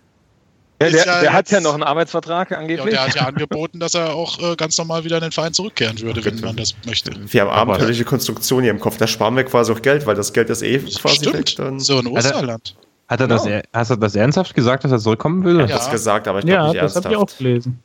Ja, 0.82 0.90
der, 0.90 1.06
ja 1.06 1.20
der 1.20 1.32
hat 1.32 1.50
ja 1.50 1.60
noch 1.60 1.74
einen 1.74 1.82
Arbeitsvertrag 1.84 2.50
ja, 2.50 2.58
angeblich. 2.58 2.90
der 2.94 3.06
hat 3.06 3.14
ja 3.14 3.22
angeboten, 3.26 3.78
dass 3.80 3.94
er 3.94 4.12
auch 4.14 4.38
äh, 4.40 4.56
ganz 4.56 4.76
normal 4.76 5.04
wieder 5.04 5.16
in 5.16 5.22
den 5.22 5.32
Verein 5.32 5.54
zurückkehren 5.54 5.98
würde, 6.00 6.24
wenn 6.24 6.40
man 6.40 6.56
das 6.56 6.74
möchte. 6.84 7.12
Wir 7.32 7.42
haben 7.42 7.50
abenteuerliche 7.50 8.04
Konstruktion 8.04 8.62
hier 8.62 8.72
im 8.72 8.80
Kopf. 8.80 8.96
Da 8.98 9.06
sparen 9.06 9.36
wir 9.36 9.44
quasi 9.44 9.72
auch 9.72 9.80
Geld, 9.82 10.04
weil 10.06 10.16
das 10.16 10.32
Geld 10.32 10.50
ist 10.50 10.62
eh 10.62 10.78
quasi 10.78 11.26
weg. 11.32 11.48
Stimmt, 11.48 11.58
Dann 11.58 11.80
so 11.80 11.98
ein 11.98 12.06
Osterland. 12.08 12.74
Hat 13.08 13.20
er, 13.20 13.28
das, 13.28 13.44
Ja. 13.44 13.50
er- 13.52 13.62
hast 13.72 13.90
du 13.92 13.96
das 13.96 14.14
ernsthaft 14.16 14.54
gesagt, 14.54 14.82
dass 14.84 14.90
er 14.92 14.98
zurückkommen 14.98 15.44
will? 15.44 15.62
hat 15.62 15.70
Ja. 15.70 15.76
das 15.76 15.90
gesagt, 15.90 16.26
aber 16.26 16.40
ich 16.40 16.46
glaube 16.46 16.62
Ja, 16.64 16.72
nicht 16.72 16.82
das 16.82 16.96
habe 16.96 17.08
ich 17.10 17.16
auch 17.16 17.20
ernsthaft. 17.20 17.38
gelesen. 17.38 17.82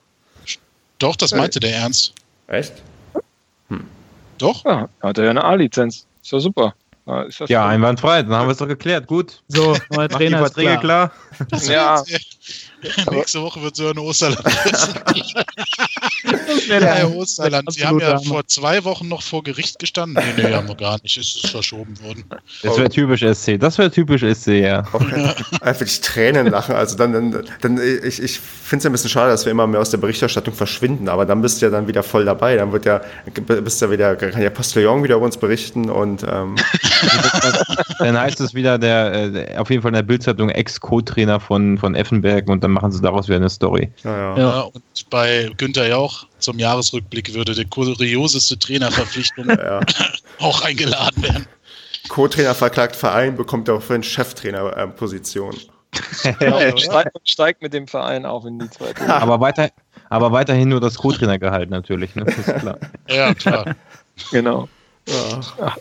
Doch, 0.97 1.15
das 1.15 1.31
meinte 1.33 1.59
der 1.59 1.75
ernst. 1.75 2.13
Echt? 2.47 2.73
Doch? 4.37 4.63
Ja, 4.65 4.87
hat 5.01 5.17
er 5.17 5.25
ja 5.25 5.29
eine 5.31 5.43
A-Lizenz. 5.43 6.05
Ist 6.23 6.31
ja 6.31 6.39
super. 6.39 6.73
Ja, 7.05 7.23
ist 7.23 7.41
das 7.41 7.49
Ja, 7.49 7.67
einwandfrei, 7.67 8.23
dann 8.23 8.33
haben 8.33 8.47
wir 8.47 8.51
es 8.53 8.57
doch 8.57 8.67
geklärt. 8.67 9.07
Gut. 9.07 9.41
So, 9.47 9.73
die 9.73 10.07
Trainer 10.07 10.37
ist 10.37 10.53
Verträge 10.53 10.77
klar. 10.79 11.11
klar. 11.49 11.61
ja, 11.63 12.03
Nächste 13.11 13.41
Woche 13.41 13.61
wird 13.61 13.75
so 13.75 13.87
ein 13.89 13.97
Osterland. 13.97 14.45
Ja, 16.67 17.07
Osterland, 17.07 17.71
Sie 17.73 17.85
haben 17.85 17.99
ja 17.99 18.13
Hammer. 18.13 18.21
vor 18.21 18.47
zwei 18.47 18.83
Wochen 18.83 19.07
noch 19.07 19.21
vor 19.21 19.43
Gericht 19.43 19.79
gestanden. 19.79 20.23
Nee, 20.35 20.43
nee, 20.43 20.53
haben 20.53 20.67
wir 20.67 20.75
gar 20.75 20.99
nicht. 21.01 21.17
Es 21.17 21.35
ist 21.35 21.47
verschoben 21.47 21.99
worden. 22.01 22.23
Das 22.63 22.77
wäre 22.77 22.89
typisch 22.89 23.21
SC. 23.21 23.59
Das 23.59 23.77
wäre 23.77 23.91
typisch 23.91 24.21
SC, 24.21 24.47
ja. 24.47 24.83
Auch 24.93 25.01
einfach 25.61 25.85
die 25.85 26.01
Tränen 26.01 26.47
lachen. 26.47 26.75
Also 26.75 26.95
dann, 26.95 27.13
dann, 27.13 27.43
dann 27.61 27.79
ich, 28.03 28.21
ich 28.21 28.39
finde 28.39 28.77
es 28.77 28.83
ja 28.83 28.89
ein 28.89 28.93
bisschen 28.93 29.09
schade, 29.09 29.31
dass 29.31 29.45
wir 29.45 29.51
immer 29.51 29.67
mehr 29.67 29.81
aus 29.81 29.89
der 29.89 29.97
Berichterstattung 29.97 30.53
verschwinden, 30.53 31.09
aber 31.09 31.25
dann 31.25 31.41
bist 31.41 31.61
du 31.61 31.65
ja 31.65 31.71
dann 31.71 31.87
wieder 31.87 32.03
voll 32.03 32.25
dabei. 32.25 32.55
Dann 32.55 32.71
wird 32.71 32.85
ja, 32.85 33.01
bist 33.33 33.81
ja 33.81 33.91
wieder, 33.91 34.15
kann 34.15 34.41
ja 34.41 34.49
Postillon 34.49 35.03
wieder 35.03 35.15
über 35.15 35.25
uns 35.25 35.37
berichten 35.37 35.89
und 35.89 36.23
ähm, 36.23 36.55
Dann 37.99 38.19
heißt 38.19 38.39
es 38.41 38.53
wieder 38.53 38.77
der, 38.77 39.13
äh, 39.13 39.31
der 39.31 39.61
auf 39.61 39.69
jeden 39.69 39.81
Fall 39.81 39.89
in 39.89 39.95
der 39.95 40.03
Bildzeitung 40.03 40.49
Ex-Co-Trainer 40.49 41.39
von, 41.39 41.77
von 41.77 41.95
Effenberg 41.95 42.47
und 42.49 42.63
dann 42.63 42.68
machen 42.71 42.91
sie 42.91 43.01
daraus 43.01 43.27
wieder 43.27 43.37
eine 43.37 43.49
Story. 43.49 43.91
naja. 44.03 44.37
Ja. 44.37 44.37
Ja, 44.37 44.59
und 44.61 45.09
bei 45.09 45.51
Günther 45.57 45.87
Jauch 45.87 46.25
zum 46.39 46.59
Jahresrückblick 46.59 47.33
würde 47.33 47.53
die 47.53 47.65
kurioseste 47.65 48.57
Trainerverpflichtung 48.57 49.49
Ja. 49.49 49.81
auch 50.39 50.61
eingeladen 50.61 51.23
werden. 51.23 51.47
Co-Trainer 52.07 52.55
verklagt 52.55 52.95
Verein, 52.95 53.35
bekommt 53.35 53.69
auch 53.69 53.81
für 53.81 53.95
eine 53.95 54.03
Cheftrainer-Position. 54.03 55.55
genau, 56.39 56.59
steigt, 57.25 57.61
mit 57.61 57.73
dem 57.73 57.87
Verein 57.87 58.25
auch 58.25 58.45
in 58.45 58.59
die 58.59 58.69
zweite. 58.69 59.01
Liga. 59.01 59.17
Aber, 59.17 59.39
weiter, 59.39 59.69
aber 60.09 60.31
weiterhin 60.31 60.69
nur 60.69 60.79
das 60.79 60.97
Co-Trainergehalt 60.97 61.69
natürlich, 61.69 62.15
ne? 62.15 62.25
Das 62.25 62.37
ist 62.37 62.59
klar. 62.59 62.77
Ja, 63.07 63.33
klar. 63.33 63.75
Genau. 64.31 64.69
Ja. 65.07 65.75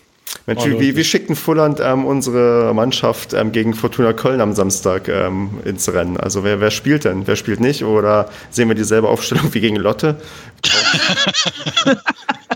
Mensch, 0.46 0.64
wie, 0.64 0.80
wie, 0.80 0.96
wie 0.96 1.04
schickten 1.04 1.36
Fulland 1.36 1.78
ähm, 1.80 2.06
unsere 2.06 2.72
Mannschaft 2.74 3.34
ähm, 3.34 3.52
gegen 3.52 3.74
Fortuna 3.74 4.12
Köln 4.12 4.40
am 4.40 4.54
Samstag 4.54 5.08
ähm, 5.08 5.50
ins 5.64 5.92
Rennen? 5.92 6.16
Also 6.16 6.42
wer, 6.42 6.60
wer 6.60 6.70
spielt 6.70 7.04
denn? 7.04 7.26
Wer 7.26 7.36
spielt 7.36 7.60
nicht? 7.60 7.84
Oder 7.84 8.30
sehen 8.50 8.68
wir 8.68 8.74
dieselbe 8.74 9.08
Aufstellung 9.08 9.52
wie 9.52 9.60
gegen 9.60 9.76
Lotte? 9.76 10.16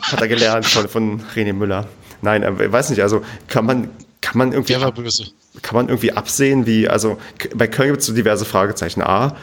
Hat 0.03 0.21
er 0.21 0.29
gelernt 0.29 0.67
von, 0.67 0.89
von 0.89 1.23
René 1.35 1.53
Müller. 1.53 1.87
Nein, 2.23 2.43
äh, 2.43 2.65
ich 2.65 2.73
weiß 2.73 2.91
nicht, 2.91 3.03
also 3.03 3.23
kann 3.49 3.67
man, 3.67 3.89
kann 4.21 4.39
man 4.39 4.53
irgendwie 4.53 4.73
Der 4.73 4.83
war 4.83 4.93
böse. 4.93 5.27
kann 5.61 5.77
man 5.77 5.89
irgendwie 5.89 6.13
absehen, 6.13 6.67
wie, 6.67 6.89
also 6.89 7.19
bei 7.55 7.67
Köln 7.67 7.91
gibt 7.91 8.01
es 8.01 8.07
so 8.07 8.15
diverse 8.15 8.45
Fragezeichen. 8.45 9.03
A, 9.03 9.37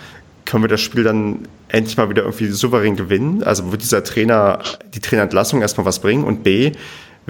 können 0.46 0.64
wir 0.64 0.70
das 0.70 0.82
Spiel 0.82 1.04
dann 1.04 1.48
endlich 1.68 1.98
mal 1.98 2.10
wieder 2.10 2.24
irgendwie 2.24 2.48
souverän 2.48 2.96
gewinnen? 2.96 3.44
Also 3.44 3.72
wird 3.72 3.84
dieser 3.84 4.04
Trainer, 4.04 4.60
die 4.96 5.00
Trainerentlassung 5.00 5.62
erstmal 5.62 5.86
was 5.86 6.00
bringen? 6.00 6.24
Und 6.24 6.44
B, 6.44 6.72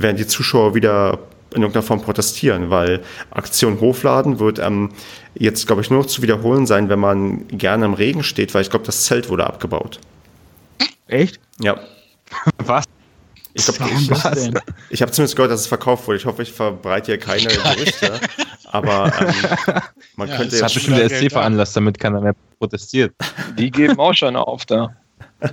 werden 0.01 0.17
die 0.17 0.27
Zuschauer 0.27 0.75
wieder 0.75 1.19
in 1.53 1.61
irgendeiner 1.61 1.83
Form 1.83 2.01
protestieren, 2.01 2.69
weil 2.69 3.01
Aktion 3.31 3.81
Hofladen 3.81 4.39
wird 4.39 4.59
ähm, 4.59 4.91
jetzt, 5.33 5.65
glaube 5.65 5.81
ich, 5.81 5.89
nur 5.89 6.01
noch 6.01 6.05
zu 6.05 6.21
wiederholen 6.21 6.67
sein, 6.67 6.89
wenn 6.89 6.99
man 6.99 7.47
gerne 7.47 7.85
im 7.85 7.93
Regen 7.93 8.23
steht, 8.23 8.53
weil 8.53 8.61
ich 8.61 8.69
glaube, 8.69 8.85
das 8.85 9.05
Zelt 9.05 9.29
wurde 9.29 9.47
abgebaut. 9.47 9.99
Echt? 11.07 11.39
Ja. 11.59 11.79
Was? 12.57 12.85
Ich 13.53 13.65
das 13.65 13.77
denn? 13.77 14.59
ich 14.91 15.01
habe 15.01 15.11
zumindest 15.11 15.35
gehört, 15.35 15.51
dass 15.51 15.61
es 15.61 15.67
verkauft 15.67 16.07
wurde. 16.07 16.17
Ich 16.17 16.25
hoffe, 16.25 16.43
ich 16.43 16.53
verbreite 16.53 17.13
hier 17.13 17.19
keine 17.19 17.47
Gerüchte. 17.47 18.19
Aber 18.71 19.11
ähm, 19.19 19.81
man 20.15 20.29
Ja, 20.29 20.37
könnte 20.37 20.55
es 20.55 20.61
Das 20.61 20.75
hat 20.75 20.81
schon 20.81 20.93
bestimmt 20.93 21.11
der 21.11 21.19
SC 21.19 21.31
veranlasst, 21.31 21.75
damit 21.75 21.99
keiner 21.99 22.21
mehr 22.21 22.35
protestiert. 22.59 23.13
Die 23.57 23.71
geben 23.71 23.97
auch 23.99 24.13
schon 24.13 24.35
auf 24.35 24.65
da. 24.67 24.95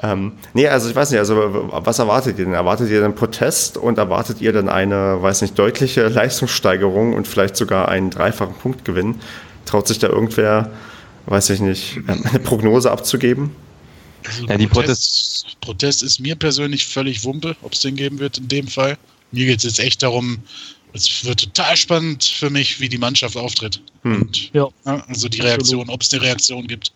Ähm, 0.00 0.32
nee, 0.54 0.68
also 0.68 0.88
ich 0.88 0.94
weiß 0.94 1.10
nicht, 1.10 1.18
also 1.18 1.36
was 1.72 1.98
erwartet 1.98 2.38
ihr 2.38 2.44
denn? 2.44 2.54
Erwartet 2.54 2.88
ihr 2.90 3.00
denn 3.00 3.14
Protest 3.14 3.76
und 3.76 3.98
erwartet 3.98 4.40
ihr 4.40 4.52
dann 4.52 4.68
eine, 4.68 5.20
weiß 5.20 5.42
nicht, 5.42 5.58
deutliche 5.58 6.06
Leistungssteigerung 6.08 7.14
und 7.14 7.26
vielleicht 7.26 7.56
sogar 7.56 7.88
einen 7.88 8.10
dreifachen 8.10 8.54
Punktgewinn? 8.54 9.16
Traut 9.64 9.88
sich 9.88 9.98
da 9.98 10.08
irgendwer, 10.08 10.70
weiß 11.26 11.50
ich 11.50 11.60
nicht, 11.60 11.96
ähm, 12.08 12.22
eine 12.24 12.38
Prognose 12.38 12.90
abzugeben? 12.90 13.50
Also 14.24 14.46
ja, 14.46 14.56
die 14.56 14.66
Protest, 14.66 15.42
Protest, 15.42 15.60
Protest 15.60 16.02
ist 16.02 16.20
mir 16.20 16.36
persönlich 16.36 16.86
völlig 16.86 17.24
Wumpe, 17.24 17.56
ob 17.62 17.72
es 17.72 17.80
den 17.80 17.96
geben 17.96 18.18
wird 18.20 18.38
in 18.38 18.48
dem 18.48 18.68
Fall. 18.68 18.96
Mir 19.32 19.46
geht 19.46 19.58
es 19.58 19.64
jetzt 19.64 19.80
echt 19.80 20.02
darum, 20.02 20.38
es 20.92 21.24
wird 21.24 21.40
total 21.40 21.76
spannend 21.76 22.24
für 22.24 22.50
mich, 22.50 22.80
wie 22.80 22.88
die 22.88 22.98
Mannschaft 22.98 23.36
auftritt. 23.36 23.80
Hm. 24.02 24.22
Und, 24.22 24.50
ja. 24.54 24.68
Also 24.84 25.28
die 25.28 25.40
Reaktion, 25.40 25.88
ob 25.90 26.02
es 26.02 26.12
eine 26.12 26.22
Reaktion 26.22 26.66
gibt. 26.66 26.92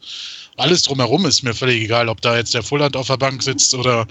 Alles 0.63 0.83
drumherum 0.83 1.27
ist 1.27 1.43
mir 1.43 1.55
völlig 1.55 1.83
egal, 1.83 2.09
ob 2.09 2.21
da 2.21 2.37
jetzt 2.37 2.55
der 2.55 2.63
Fulland 2.63 2.97
auf 2.97 3.09
der 3.09 3.17
Bank 3.17 3.43
sitzt 3.43 3.75
oder 3.75 4.07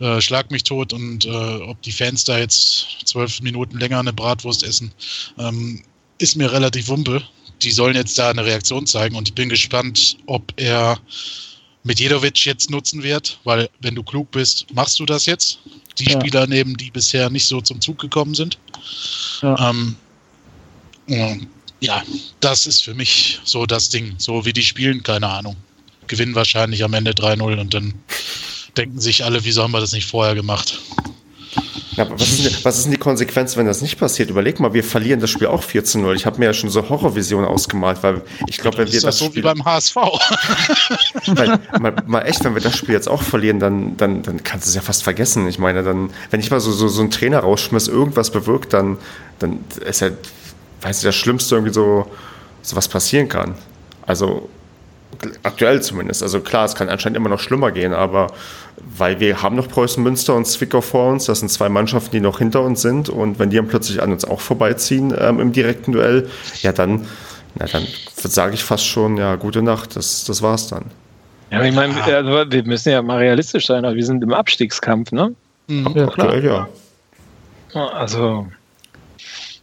äh, 0.00 0.20
Schlag 0.20 0.48
mich 0.52 0.62
tot 0.62 0.92
und 0.92 1.24
äh, 1.24 1.28
ob 1.28 1.82
die 1.82 1.90
Fans 1.90 2.22
da 2.22 2.38
jetzt 2.38 2.86
zwölf 3.04 3.40
Minuten 3.40 3.80
länger 3.80 3.98
eine 3.98 4.12
Bratwurst 4.12 4.62
essen. 4.62 4.92
Ähm, 5.38 5.82
ist 6.18 6.36
mir 6.36 6.52
relativ 6.52 6.86
wumpe. 6.86 7.20
Die 7.62 7.72
sollen 7.72 7.96
jetzt 7.96 8.16
da 8.16 8.30
eine 8.30 8.44
Reaktion 8.44 8.86
zeigen 8.86 9.16
und 9.16 9.26
ich 9.26 9.34
bin 9.34 9.48
gespannt, 9.48 10.16
ob 10.26 10.52
er 10.54 11.00
Medjedovic 11.82 12.44
jetzt 12.44 12.70
nutzen 12.70 13.02
wird, 13.02 13.40
weil 13.42 13.68
wenn 13.80 13.96
du 13.96 14.04
klug 14.04 14.30
bist, 14.30 14.66
machst 14.72 15.00
du 15.00 15.04
das 15.04 15.26
jetzt. 15.26 15.58
Die 15.98 16.04
ja. 16.04 16.20
Spieler 16.20 16.46
nehmen, 16.46 16.76
die 16.76 16.92
bisher 16.92 17.28
nicht 17.28 17.46
so 17.46 17.60
zum 17.60 17.80
Zug 17.80 17.98
gekommen 17.98 18.36
sind. 18.36 18.56
Ja. 19.42 19.70
Ähm, 19.70 19.96
ja, 21.80 22.02
das 22.38 22.66
ist 22.66 22.84
für 22.84 22.94
mich 22.94 23.40
so 23.42 23.66
das 23.66 23.88
Ding. 23.88 24.14
So 24.18 24.44
wie 24.44 24.52
die 24.52 24.62
spielen, 24.62 25.02
keine 25.02 25.28
Ahnung. 25.28 25.56
Gewinnen 26.08 26.34
wahrscheinlich 26.34 26.84
am 26.84 26.94
Ende 26.94 27.12
3-0 27.12 27.60
und 27.60 27.74
dann 27.74 27.94
denken 28.76 29.00
sich 29.00 29.24
alle, 29.24 29.44
wieso 29.44 29.62
haben 29.62 29.72
wir 29.72 29.80
das 29.80 29.92
nicht 29.92 30.06
vorher 30.06 30.34
gemacht? 30.34 30.80
Ja, 31.98 32.08
was, 32.08 32.30
ist, 32.30 32.64
was 32.64 32.78
ist 32.78 32.84
denn 32.84 32.92
die 32.92 32.98
Konsequenz, 32.98 33.56
wenn 33.56 33.66
das 33.66 33.82
nicht 33.82 33.98
passiert? 33.98 34.30
Überleg 34.30 34.60
mal, 34.60 34.72
wir 34.72 34.84
verlieren 34.84 35.18
das 35.18 35.30
Spiel 35.30 35.48
auch 35.48 35.64
14-0. 35.64 36.14
Ich 36.14 36.26
habe 36.26 36.38
mir 36.38 36.44
ja 36.44 36.52
schon 36.52 36.70
so 36.70 36.88
Horrorvisionen 36.88 37.44
ausgemalt, 37.44 38.04
weil 38.04 38.22
ich 38.46 38.58
glaube, 38.58 38.78
wenn 38.78 38.86
wir 38.86 38.92
das. 38.92 39.02
das 39.02 39.18
so 39.18 39.24
Spiel, 39.24 39.42
wie 39.42 39.42
beim 39.42 39.64
HSV. 39.64 39.96
weil, 41.26 41.58
mal, 41.80 41.96
mal, 42.06 42.20
echt, 42.22 42.44
wenn 42.44 42.54
wir 42.54 42.62
das 42.62 42.76
Spiel 42.76 42.94
jetzt 42.94 43.08
auch 43.08 43.22
verlieren, 43.22 43.58
dann, 43.58 43.96
dann, 43.96 44.22
dann 44.22 44.44
kannst 44.44 44.66
du 44.66 44.68
es 44.68 44.76
ja 44.76 44.80
fast 44.80 45.02
vergessen. 45.02 45.48
Ich 45.48 45.58
meine, 45.58 45.82
dann, 45.82 46.10
wenn 46.30 46.38
ich 46.38 46.52
mal 46.52 46.60
so, 46.60 46.70
so, 46.70 46.86
so 46.86 47.00
einen 47.00 47.10
Trainer 47.10 47.40
rausschmiss, 47.40 47.88
irgendwas 47.88 48.30
bewirkt, 48.30 48.72
dann, 48.74 48.98
dann 49.40 49.58
ist 49.84 50.00
ja, 50.00 50.10
weiß 50.82 50.98
ich, 50.98 51.02
das 51.02 51.16
Schlimmste 51.16 51.56
irgendwie 51.56 51.74
so, 51.74 52.06
so 52.62 52.76
was 52.76 52.86
passieren 52.86 53.28
kann. 53.28 53.56
Also, 54.06 54.48
aktuell 55.42 55.82
zumindest. 55.82 56.22
Also 56.22 56.40
klar, 56.40 56.64
es 56.64 56.74
kann 56.74 56.88
anscheinend 56.88 57.16
immer 57.16 57.28
noch 57.28 57.40
schlimmer 57.40 57.70
gehen, 57.70 57.92
aber 57.92 58.28
weil 58.96 59.20
wir 59.20 59.42
haben 59.42 59.56
noch 59.56 59.68
Preußen 59.68 60.02
Münster 60.02 60.34
und 60.34 60.46
Zwickau 60.46 60.80
vor 60.80 61.10
uns, 61.10 61.26
das 61.26 61.40
sind 61.40 61.48
zwei 61.50 61.68
Mannschaften, 61.68 62.12
die 62.12 62.20
noch 62.20 62.38
hinter 62.38 62.62
uns 62.62 62.82
sind 62.82 63.08
und 63.08 63.38
wenn 63.38 63.50
die 63.50 63.56
dann 63.56 63.68
plötzlich 63.68 64.02
an 64.02 64.12
uns 64.12 64.24
auch 64.24 64.40
vorbeiziehen 64.40 65.14
ähm, 65.18 65.40
im 65.40 65.52
direkten 65.52 65.92
Duell, 65.92 66.28
ja 66.62 66.72
dann, 66.72 67.06
na, 67.56 67.66
dann 67.66 67.86
sage 68.14 68.54
ich 68.54 68.62
fast 68.62 68.86
schon, 68.86 69.16
ja, 69.16 69.36
gute 69.36 69.62
Nacht, 69.62 69.96
das, 69.96 70.24
das 70.24 70.42
war's 70.42 70.68
dann. 70.68 70.86
Ja, 71.50 71.64
ich 71.64 71.74
meine, 71.74 71.94
also 72.04 72.50
wir 72.50 72.64
müssen 72.64 72.90
ja 72.90 73.00
mal 73.02 73.18
realistisch 73.18 73.66
sein, 73.66 73.84
aber 73.84 73.94
wir 73.94 74.04
sind 74.04 74.22
im 74.22 74.32
Abstiegskampf, 74.32 75.12
ne? 75.12 75.34
Mhm. 75.66 75.92
Ja, 75.94 76.06
klar. 76.06 76.28
Aktuell, 76.28 76.44
ja. 76.44 76.68
Also 77.74 78.46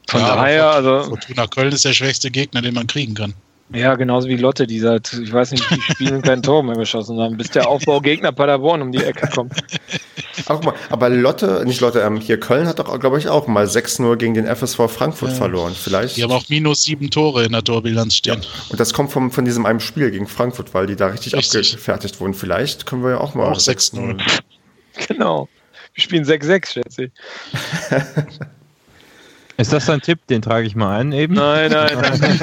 von 0.09 0.21
ja, 0.21 0.35
daher, 0.35 0.69
also. 0.71 1.03
Fortuna 1.03 1.47
Köln 1.47 1.71
ist 1.71 1.85
der 1.85 1.93
schwächste 1.93 2.29
Gegner, 2.31 2.61
den 2.61 2.73
man 2.73 2.87
kriegen 2.87 3.15
kann. 3.15 3.33
Ja, 3.73 3.95
genauso 3.95 4.27
wie 4.27 4.37
Lotte, 4.37 4.67
die 4.67 4.79
seit, 4.79 5.11
ich 5.13 5.33
weiß 5.33 5.51
nicht, 5.51 5.67
die 5.71 5.81
spielen 5.81 6.21
kein 6.21 6.43
Tor 6.43 6.61
mehr 6.61 6.75
geschossen 6.75 7.19
haben, 7.19 7.35
bis 7.35 7.49
der 7.49 7.67
Aufbaugegner 7.67 8.31
Paderborn 8.31 8.83
um 8.83 8.91
die 8.91 9.03
Ecke 9.03 9.27
kommt. 9.33 9.53
Ach, 10.47 10.61
mal, 10.61 10.75
aber 10.89 11.09
Lotte, 11.09 11.63
nicht 11.65 11.81
Lotte, 11.81 12.01
ähm, 12.01 12.17
hier 12.17 12.39
Köln 12.39 12.67
hat 12.67 12.77
doch, 12.77 12.99
glaube 12.99 13.17
ich, 13.17 13.27
auch 13.27 13.47
mal 13.47 13.65
6-0 13.65 14.17
gegen 14.17 14.35
den 14.35 14.45
FSV 14.45 14.81
Frankfurt 14.87 15.29
ja. 15.29 15.35
verloren. 15.35 15.73
Vielleicht. 15.73 16.17
Die 16.17 16.23
haben 16.23 16.31
auch 16.31 16.47
minus 16.49 16.83
sieben 16.83 17.09
Tore 17.09 17.45
in 17.45 17.53
der 17.53 17.63
Torbilanz 17.63 18.15
stehen. 18.15 18.41
Ja. 18.41 18.49
Und 18.69 18.79
das 18.79 18.93
kommt 18.93 19.11
vom, 19.11 19.31
von 19.31 19.45
diesem 19.45 19.65
einen 19.65 19.79
Spiel 19.79 20.11
gegen 20.11 20.27
Frankfurt, 20.27 20.73
weil 20.75 20.85
die 20.85 20.95
da 20.95 21.07
richtig, 21.07 21.33
richtig. 21.33 21.73
abgefertigt 21.73 22.19
wurden. 22.19 22.35
Vielleicht 22.35 22.85
können 22.85 23.03
wir 23.03 23.11
ja 23.11 23.17
auch 23.19 23.33
mal 23.33 23.51
auch 23.51 23.59
6-0. 23.59 24.21
Genau. 25.09 25.49
Wir 25.93 26.01
spielen 26.01 26.23
6-6, 26.23 26.71
schätze 26.71 27.03
ich. 27.03 27.11
Ist 29.57 29.71
das 29.71 29.85
dein 29.85 30.01
Tipp? 30.01 30.19
Den 30.27 30.41
trage 30.41 30.67
ich 30.67 30.75
mal 30.75 30.99
ein 30.99 31.11
eben. 31.11 31.35
Nein, 31.35 31.71
nein, 31.71 31.97
nein. 31.97 32.39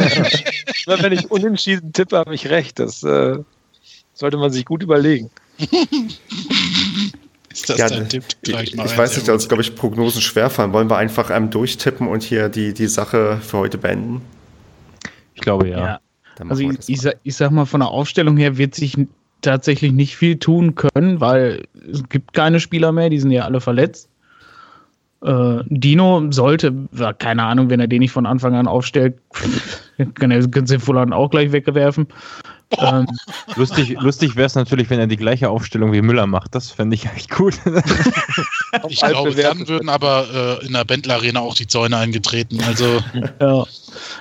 Wenn 1.02 1.12
ich 1.12 1.30
unentschieden 1.30 1.92
tippe, 1.92 2.16
habe 2.16 2.34
ich 2.34 2.48
recht. 2.48 2.78
Das 2.78 3.02
äh, 3.02 3.38
sollte 4.14 4.36
man 4.38 4.50
sich 4.50 4.64
gut 4.64 4.82
überlegen. 4.82 5.30
Ist 7.52 7.68
das 7.68 7.78
ja, 7.78 7.88
dein 7.88 8.08
Tipp? 8.08 8.24
Ich, 8.46 8.74
ich 8.74 8.98
weiß 8.98 9.16
nicht, 9.16 9.28
uns, 9.28 9.46
glaube 9.46 9.62
ich, 9.62 9.74
Prognosen 9.74 10.22
schwerfallen. 10.22 10.72
Wollen 10.72 10.88
wir 10.88 10.96
einfach 10.96 11.30
ähm, 11.30 11.50
durchtippen 11.50 12.08
und 12.08 12.22
hier 12.22 12.48
die, 12.48 12.72
die 12.72 12.86
Sache 12.86 13.38
für 13.42 13.58
heute 13.58 13.76
beenden? 13.76 14.22
Ich 15.34 15.42
glaube 15.42 15.68
ja. 15.68 15.78
ja. 15.78 16.00
Also 16.48 16.62
ich, 16.62 16.78
ich, 16.88 17.00
sag, 17.00 17.16
ich 17.22 17.36
sag 17.36 17.50
mal, 17.50 17.66
von 17.66 17.80
der 17.80 17.90
Aufstellung 17.90 18.38
her 18.38 18.56
wird 18.56 18.74
sich 18.74 18.96
tatsächlich 19.42 19.92
nicht 19.92 20.16
viel 20.16 20.38
tun 20.38 20.74
können, 20.74 21.20
weil 21.20 21.64
es 21.90 22.08
gibt 22.08 22.32
keine 22.32 22.58
Spieler 22.58 22.92
mehr, 22.92 23.10
die 23.10 23.18
sind 23.18 23.32
ja 23.32 23.44
alle 23.44 23.60
verletzt. 23.60 24.08
Äh, 25.24 25.62
Dino 25.66 26.30
sollte, 26.30 26.72
keine 27.18 27.44
Ahnung, 27.44 27.70
wenn 27.70 27.80
er 27.80 27.86
den 27.86 28.00
nicht 28.00 28.12
von 28.12 28.26
Anfang 28.26 28.54
an 28.54 28.66
aufstellt, 28.66 29.18
kann 30.14 30.30
er 30.30 30.46
den 30.46 30.80
Fulham 30.80 31.12
auch 31.12 31.30
gleich 31.30 31.52
wegwerfen. 31.52 32.06
Ähm, 32.78 33.06
lustig 33.56 33.96
lustig 34.00 34.36
wäre 34.36 34.46
es 34.46 34.54
natürlich, 34.54 34.88
wenn 34.90 34.98
er 34.98 35.06
die 35.06 35.16
gleiche 35.16 35.50
Aufstellung 35.50 35.92
wie 35.92 36.02
Müller 36.02 36.26
macht. 36.26 36.54
Das 36.54 36.70
fände 36.70 36.94
ich 36.94 37.08
eigentlich 37.08 37.28
gut. 37.28 37.54
ich 38.88 39.00
glaube, 39.00 39.34
dann 39.34 39.68
würden 39.68 39.88
aber 39.88 40.60
äh, 40.62 40.66
in 40.66 40.72
der 40.72 40.84
Bentler 40.84 41.16
Arena 41.16 41.40
auch 41.40 41.54
die 41.54 41.66
Zäune 41.66 41.96
eingetreten. 41.96 42.60
Also 42.66 43.00
ja. 43.40 43.64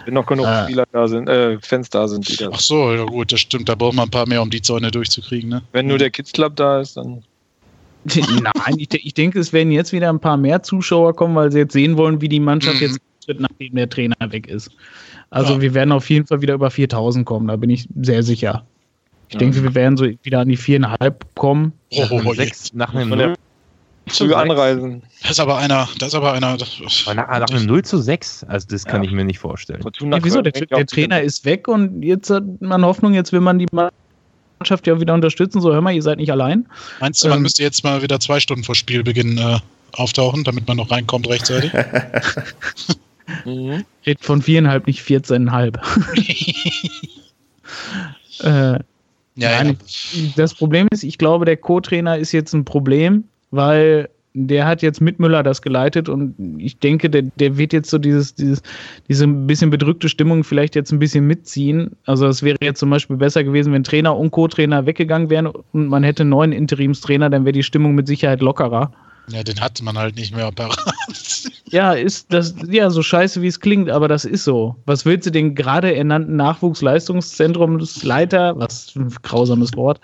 wenn 0.06 0.14
noch 0.14 0.26
genug 0.26 0.46
äh. 0.46 0.64
Spieler 0.64 0.86
da 0.92 1.08
sind, 1.08 1.30
äh, 1.30 1.58
Fans 1.62 1.90
da 1.90 2.08
sind. 2.08 2.28
Die 2.28 2.46
Ach 2.46 2.60
so, 2.60 2.92
ja 2.92 3.06
gut, 3.06 3.32
das 3.32 3.40
stimmt. 3.40 3.70
Da 3.70 3.76
braucht 3.76 3.96
man 3.96 4.08
ein 4.08 4.12
paar 4.12 4.28
mehr, 4.28 4.42
um 4.42 4.50
die 4.50 4.62
Zäune 4.62 4.92
durchzukriegen. 4.92 5.50
Ne? 5.50 5.62
Wenn 5.72 5.88
nur 5.88 5.98
der 5.98 6.10
Kids 6.10 6.32
Club 6.32 6.56
da 6.56 6.82
ist, 6.82 6.98
dann 6.98 7.24
Nein, 8.16 8.76
ich, 8.78 8.94
ich, 8.94 9.14
denke, 9.14 9.40
es 9.40 9.54
werden 9.54 9.72
jetzt 9.72 9.92
wieder 9.92 10.10
ein 10.10 10.20
paar 10.20 10.38
mehr 10.38 10.64
Zuschauer 10.64 11.16
kommen, 11.16 11.36
weil 11.36 11.52
sie 11.52 11.60
jetzt 11.60 11.74
sehen 11.74 11.98
wollen, 11.98 12.22
wie 12.22 12.30
die 12.30 12.40
Mannschaft 12.40 12.78
mhm. 12.78 12.88
jetzt 12.88 13.00
tritt, 13.24 13.40
nachdem 13.40 13.76
der 13.76 13.90
Trainer 13.90 14.16
weg 14.30 14.48
ist. 14.48 14.72
Also 15.30 15.54
ja. 15.54 15.62
wir 15.62 15.74
werden 15.74 15.92
auf 15.92 16.10
jeden 16.10 16.26
Fall 16.28 16.42
wieder 16.42 16.56
über 16.56 16.72
4000 16.72 17.26
kommen, 17.26 17.48
da 17.48 17.56
bin 17.56 17.70
ich 17.70 17.88
sehr 18.02 18.24
sicher. 18.24 18.66
Ich 19.30 19.36
ja. 19.36 19.40
denke, 19.40 19.64
wir 19.64 19.76
werden 19.76 19.98
so 19.98 20.06
wieder 20.24 20.40
an 20.40 20.50
die 20.50 20.58
viereinhalb 20.58 21.26
kommen. 21.36 21.74
Oh, 21.94 22.06
oh, 22.10 22.22
oh 22.26 22.34
sechs 22.34 22.74
nach 22.74 22.94
einem 22.94 23.10
0 23.10 23.36
zu 24.10 24.36
anreisen. 24.36 25.04
Das 25.22 25.32
ist 25.32 25.40
aber 25.40 25.58
einer, 25.58 25.88
das 26.00 26.10
ist 26.10 26.16
aber 26.16 26.34
einer. 26.34 26.58
Nach, 26.58 27.16
nach 27.16 27.50
einem 27.50 27.66
0 27.66 27.84
zu 27.84 27.98
6, 28.00 28.44
also 28.46 28.68
das 28.70 28.84
kann 28.84 29.04
ja. 29.04 29.10
ich 29.10 29.16
mir 29.16 29.24
nicht 29.24 29.40
vorstellen. 29.40 29.82
Ja, 30.02 30.24
wieso? 30.24 30.42
Der, 30.42 30.52
der 30.52 30.86
Trainer 30.86 31.22
ist 31.22 31.46
weg 31.46 31.68
und 31.68 32.02
jetzt 32.04 32.30
hat 32.30 32.44
man 32.60 32.84
Hoffnung, 32.84 33.14
jetzt 33.14 33.32
will 33.32 33.42
man 33.42 33.60
die 33.60 33.68
Mannschaft 33.72 33.96
ja 34.88 35.00
wieder 35.00 35.14
unterstützen. 35.14 35.62
So, 35.62 35.74
hör 35.74 35.82
mal, 35.82 35.94
ihr 35.94 36.02
seid 36.02 36.18
nicht 36.18 36.32
allein. 36.32 36.66
Meinst 37.00 37.24
du, 37.24 37.28
man 37.30 37.38
ähm, 37.38 37.44
müsste 37.44 37.64
jetzt 37.64 37.84
mal 37.84 38.02
wieder 38.02 38.20
zwei 38.20 38.40
Stunden 38.40 38.64
vor 38.64 38.76
Spielbeginn 38.76 39.38
äh, 39.38 39.58
auftauchen, 39.94 40.44
damit 40.44 40.68
man 40.68 40.78
noch 40.78 40.92
reinkommt 40.92 41.28
rechtzeitig? 41.30 41.72
mhm. 43.46 43.86
Red 44.06 44.24
von 44.24 44.42
viereinhalb, 44.42 44.88
nicht 44.88 45.02
14,5. 45.02 45.80
äh, 48.44 48.80
ja, 49.36 49.64
nein, 49.64 49.78
ja. 50.12 50.22
Das 50.36 50.54
Problem 50.54 50.88
ist, 50.92 51.04
ich 51.04 51.18
glaube, 51.18 51.46
der 51.46 51.58
Co-Trainer 51.58 52.18
ist 52.18 52.32
jetzt 52.32 52.54
ein 52.54 52.66
Problem, 52.66 53.26
weil 53.52 54.10
der 54.34 54.66
hat 54.66 54.82
jetzt 54.82 55.02
mit 55.02 55.20
Müller 55.20 55.44
das 55.44 55.62
geleitet 55.62 56.08
und 56.08 56.36
ich 56.58 56.80
denke, 56.80 57.10
der, 57.10 57.24
der 57.24 57.58
wird 57.58 57.74
jetzt 57.74 57.90
so 57.90 57.98
dieses, 57.98 58.34
dieses, 58.34 58.62
diese 59.10 59.26
ein 59.26 59.46
bisschen 59.46 59.70
bedrückte 59.70 60.08
Stimmung 60.08 60.44
vielleicht 60.44 60.76
jetzt 60.76 60.92
ein 60.92 61.00
bisschen 61.00 61.28
mitziehen. 61.28 61.98
Also 62.06 62.28
es 62.28 62.42
wäre 62.42 62.58
jetzt 62.62 62.80
zum 62.80 62.90
Beispiel 62.90 63.18
besser 63.18 63.44
gewesen, 63.44 63.74
wenn 63.74 63.84
Trainer 63.84 64.16
und 64.16 64.32
Co-Trainer 64.32 64.86
weggegangen 64.86 65.30
wären 65.30 65.48
und 65.48 65.88
man 65.88 66.04
hätte 66.04 66.24
einen 66.24 66.30
neuen 66.30 66.54
Interimstrainer, 66.54 67.30
dann 67.30 67.44
wäre 67.44 67.54
die 67.54 67.64
Stimmung 67.64 67.94
mit 67.94 68.08
Sicherheit 68.08 68.42
lockerer. 68.42 68.94
Ja, 69.28 69.44
den 69.44 69.60
hatte 69.60 69.84
man 69.84 69.98
halt 69.98 70.16
nicht 70.16 70.36
mehr 70.36 70.52
parat. 70.52 70.78
Ja, 71.72 71.94
ist 71.94 72.34
das, 72.34 72.54
ja, 72.70 72.90
so 72.90 73.02
scheiße 73.02 73.42
wie 73.42 73.48
es 73.48 73.62
klingt, 73.62 73.90
aber 73.90 74.10
das 74.10 74.26
ist 74.26 74.44
so. 74.44 74.76
Was 74.86 75.06
willst 75.06 75.28
du 75.28 75.32
den 75.32 75.56
gerade 75.56 75.96
ernannten 75.96 76.36
Nachwuchsleistungszentrumsleiter, 76.36 78.58
was 78.58 78.94
ein 78.98 79.08
grausames 79.22 79.74
Wort, 79.78 80.02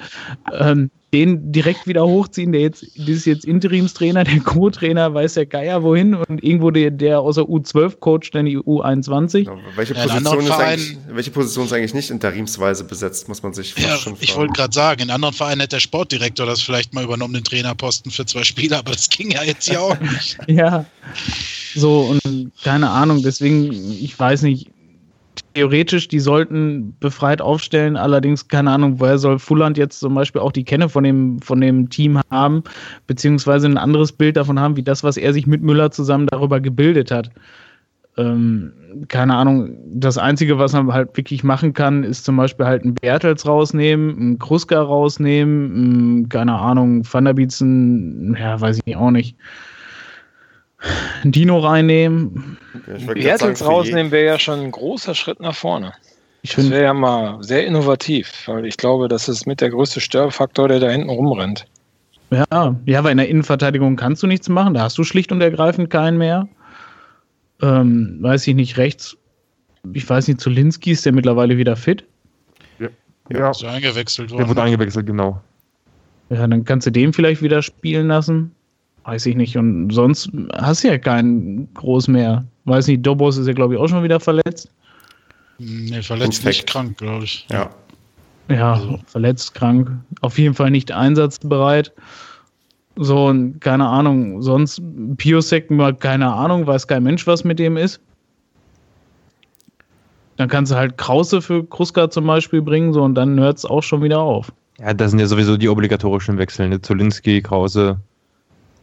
ähm, 0.53 0.89
den 1.17 1.51
direkt 1.51 1.87
wieder 1.87 2.05
hochziehen, 2.05 2.51
der 2.51 2.61
jetzt, 2.61 2.83
das 2.95 3.09
ist 3.09 3.25
jetzt 3.25 3.43
Interimstrainer, 3.43 4.23
der 4.23 4.39
Co-Trainer 4.39 5.13
weiß 5.13 5.33
der 5.33 5.47
Geier 5.47 5.81
wohin 5.81 6.13
und 6.13 6.43
irgendwo 6.43 6.69
der, 6.69 6.91
der 6.91 7.21
außer 7.21 7.41
U12 7.41 7.97
coacht 7.99 8.35
dann 8.35 8.45
die 8.45 8.59
U21. 8.59 9.45
Genau. 9.45 9.57
Welche, 9.75 9.95
ja, 9.95 10.03
Position 10.03 10.39
ist 10.39 10.47
Verein, 10.47 10.97
welche 11.09 11.31
Position 11.31 11.65
ist 11.65 11.73
eigentlich 11.73 11.93
nicht 11.95 12.11
interimsweise 12.11 12.83
besetzt, 12.83 13.27
muss 13.27 13.41
man 13.41 13.53
sich 13.53 13.73
fast 13.73 13.87
ja, 13.87 13.95
schon 13.97 14.13
fragen. 14.13 14.23
Ich 14.23 14.35
wollte 14.35 14.53
gerade 14.53 14.73
sagen, 14.73 15.01
in 15.01 15.09
anderen 15.09 15.33
Vereinen 15.33 15.61
hätte 15.61 15.77
der 15.77 15.79
Sportdirektor 15.79 16.45
das 16.45 16.61
vielleicht 16.61 16.93
mal 16.93 17.03
übernommen, 17.03 17.33
den 17.33 17.43
Trainerposten 17.43 18.11
für 18.11 18.25
zwei 18.25 18.43
Spieler, 18.43 18.79
aber 18.79 18.91
das 18.91 19.09
ging 19.09 19.31
ja 19.31 19.43
jetzt 19.43 19.67
hier 19.67 19.81
auch 19.81 19.99
nicht. 19.99 20.37
ja, 20.47 20.85
so 21.75 22.01
und 22.01 22.51
keine 22.63 22.91
Ahnung, 22.91 23.23
deswegen, 23.23 23.71
ich 23.71 24.17
weiß 24.17 24.43
nicht, 24.43 24.69
theoretisch, 25.57 26.07
die 26.07 26.19
sollten 26.19 26.95
befreit 26.99 27.41
aufstellen. 27.41 27.97
Allerdings, 27.97 28.47
keine 28.47 28.69
Ahnung, 28.69 28.99
woher 28.99 29.17
soll 29.17 29.39
Fulland 29.39 29.75
jetzt 29.75 29.99
zum 29.99 30.13
Beispiel 30.13 30.39
auch 30.39 30.51
die 30.51 30.63
Kenne 30.63 30.87
von 30.87 31.03
dem, 31.03 31.41
von 31.41 31.59
dem 31.59 31.89
Team 31.89 32.21
haben, 32.29 32.63
beziehungsweise 33.07 33.67
ein 33.67 33.79
anderes 33.79 34.11
Bild 34.11 34.37
davon 34.37 34.59
haben, 34.59 34.75
wie 34.75 34.83
das, 34.83 35.03
was 35.03 35.17
er 35.17 35.33
sich 35.33 35.47
mit 35.47 35.63
Müller 35.63 35.89
zusammen 35.89 36.27
darüber 36.27 36.59
gebildet 36.59 37.09
hat. 37.09 37.31
Ähm, 38.17 38.71
keine 39.07 39.35
Ahnung, 39.35 39.77
das 39.87 40.19
Einzige, 40.19 40.59
was 40.59 40.73
man 40.73 40.93
halt 40.93 41.17
wirklich 41.17 41.43
machen 41.43 41.73
kann, 41.73 42.03
ist 42.03 42.23
zum 42.23 42.37
Beispiel 42.37 42.67
halt 42.67 42.83
einen 42.83 42.93
Bertels 42.93 43.47
rausnehmen, 43.47 44.15
einen 44.15 44.39
Kruska 44.39 44.79
rausnehmen, 44.79 45.71
einen, 45.71 46.29
keine 46.29 46.53
Ahnung, 46.53 47.01
Van 47.11 47.25
der 47.25 47.33
Bietzen, 47.33 48.37
ja, 48.39 48.61
weiß 48.61 48.79
ich 48.85 48.95
auch 48.95 49.11
nicht. 49.11 49.35
Dino 51.23 51.59
reinnehmen. 51.59 52.57
Ja, 52.87 53.13
Bertels 53.13 53.65
rausnehmen 53.65 54.11
wäre 54.11 54.25
ja 54.25 54.39
schon 54.39 54.59
ein 54.59 54.71
großer 54.71 55.15
Schritt 55.15 55.39
nach 55.39 55.55
vorne. 55.55 55.93
Ich 56.43 56.55
das 56.55 56.69
wäre 56.69 56.83
ja 56.83 56.93
mal 56.93 57.43
sehr 57.43 57.65
innovativ, 57.65 58.47
weil 58.47 58.65
ich 58.65 58.77
glaube, 58.77 59.07
das 59.07 59.27
ist 59.27 59.47
mit 59.47 59.59
der 59.59 59.71
größte 59.71 59.99
Störfaktor, 59.99 60.67
der 60.67 60.79
da 60.79 60.89
hinten 60.89 61.09
rumrennt. 61.09 61.65
Ja, 62.29 62.75
ja, 62.85 63.03
weil 63.03 63.11
in 63.11 63.17
der 63.17 63.29
Innenverteidigung 63.29 63.95
kannst 63.95 64.21
du 64.21 64.27
nichts 64.27 64.49
machen, 64.49 64.73
da 64.73 64.81
hast 64.81 64.97
du 64.97 65.03
schlicht 65.03 65.31
und 65.31 65.41
ergreifend 65.41 65.89
keinen 65.89 66.17
mehr. 66.17 66.47
Ähm, 67.61 68.17
weiß 68.21 68.47
ich 68.47 68.55
nicht, 68.55 68.77
rechts, 68.77 69.17
ich 69.93 70.07
weiß 70.07 70.27
nicht, 70.27 70.41
Zulinski 70.41 70.91
ist 70.91 71.05
der 71.05 71.13
mittlerweile 71.13 71.57
wieder 71.57 71.75
fit. 71.75 72.03
Ja, 72.79 72.89
ja. 73.29 73.51
Ist 73.51 73.63
eingewechselt 73.63 74.29
worden. 74.29 74.39
Der 74.39 74.49
wurde 74.49 74.61
eingewechselt, 74.61 75.07
genau. 75.07 75.41
Ja, 76.29 76.45
dann 76.45 76.65
kannst 76.65 76.85
du 76.85 76.91
den 76.91 77.13
vielleicht 77.13 77.41
wieder 77.41 77.61
spielen 77.61 78.07
lassen. 78.07 78.51
Weiß 79.07 79.25
ich 79.25 79.37
nicht. 79.37 79.55
Und 79.55 79.91
sonst 79.91 80.29
hast 80.53 80.83
du 80.83 80.89
ja 80.89 80.97
keinen 80.97 81.73
groß 81.75 82.09
mehr. 82.09 82.43
Weiß 82.65 82.87
nicht, 82.87 83.03
Dobos 83.03 83.37
ist 83.37 83.47
ja, 83.47 83.53
glaube 83.53 83.73
ich, 83.73 83.79
auch 83.79 83.87
schon 83.87 84.03
wieder 84.03 84.19
verletzt. 84.19 84.69
Nee, 85.59 86.01
verletzt 86.01 86.39
Infekt. 86.39 86.45
nicht 86.45 86.67
krank, 86.67 86.97
glaube 86.97 87.23
ich. 87.23 87.47
Ja. 87.49 87.69
Ja, 88.49 88.73
also. 88.73 88.99
verletzt, 89.07 89.55
krank. 89.55 89.91
Auf 90.19 90.37
jeden 90.37 90.55
Fall 90.55 90.71
nicht 90.71 90.91
einsatzbereit. 90.91 91.93
So, 92.97 93.27
und 93.27 93.61
keine 93.61 93.87
Ahnung, 93.87 94.41
sonst 94.41 94.81
Piosek, 95.15 95.69
keine 95.99 96.33
Ahnung, 96.33 96.67
weiß 96.67 96.87
kein 96.87 97.03
Mensch, 97.03 97.25
was 97.25 97.45
mit 97.45 97.59
dem 97.59 97.77
ist. 97.77 98.01
Dann 100.35 100.49
kannst 100.49 100.73
du 100.73 100.75
halt 100.75 100.97
Krause 100.97 101.41
für 101.41 101.63
Kruska 101.63 102.09
zum 102.09 102.27
Beispiel 102.27 102.61
bringen, 102.61 102.91
so, 102.91 103.03
und 103.03 103.15
dann 103.15 103.39
hört 103.39 103.57
es 103.57 103.65
auch 103.65 103.83
schon 103.83 104.03
wieder 104.03 104.19
auf. 104.19 104.51
Ja, 104.79 104.93
das 104.93 105.11
sind 105.11 105.19
ja 105.19 105.27
sowieso 105.27 105.55
die 105.55 105.69
obligatorischen 105.69 106.37
Wechsel, 106.37 106.67
ne? 106.67 106.81
Zulinski, 106.81 107.41
Krause, 107.41 107.99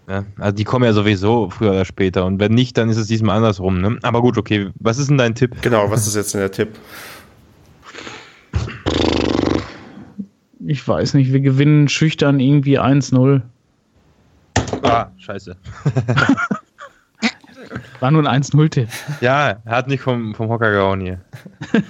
ja, 0.08 0.24
also 0.38 0.54
die 0.54 0.64
kommen 0.64 0.84
ja 0.84 0.92
sowieso 0.92 1.50
früher 1.50 1.70
oder 1.70 1.84
später. 1.84 2.26
Und 2.26 2.40
wenn 2.40 2.52
nicht, 2.52 2.76
dann 2.76 2.88
ist 2.88 2.96
es 2.96 3.06
diesmal 3.06 3.36
andersrum. 3.36 3.80
Ne? 3.80 3.98
Aber 4.02 4.20
gut, 4.20 4.36
okay. 4.36 4.70
Was 4.78 4.98
ist 4.98 5.08
denn 5.08 5.18
dein 5.18 5.34
Tipp? 5.34 5.56
Genau, 5.62 5.90
was 5.90 6.06
ist 6.06 6.14
jetzt 6.14 6.34
denn 6.34 6.40
der 6.40 6.52
Tipp? 6.52 6.68
Ich 10.66 10.86
weiß 10.86 11.14
nicht, 11.14 11.32
wir 11.32 11.40
gewinnen 11.40 11.88
schüchtern 11.88 12.40
irgendwie 12.40 12.78
1-0. 12.78 13.42
Ah, 14.82 15.08
scheiße. 15.18 15.56
War 18.00 18.10
nur 18.10 18.28
ein 18.28 18.42
1-0-Tipp. 18.42 18.88
Ja, 19.20 19.60
er 19.64 19.76
hat 19.76 19.88
nicht 19.88 20.02
vom, 20.02 20.34
vom 20.34 20.48
Hocker 20.48 20.70
gehauen 20.70 21.00
hier. 21.00 21.20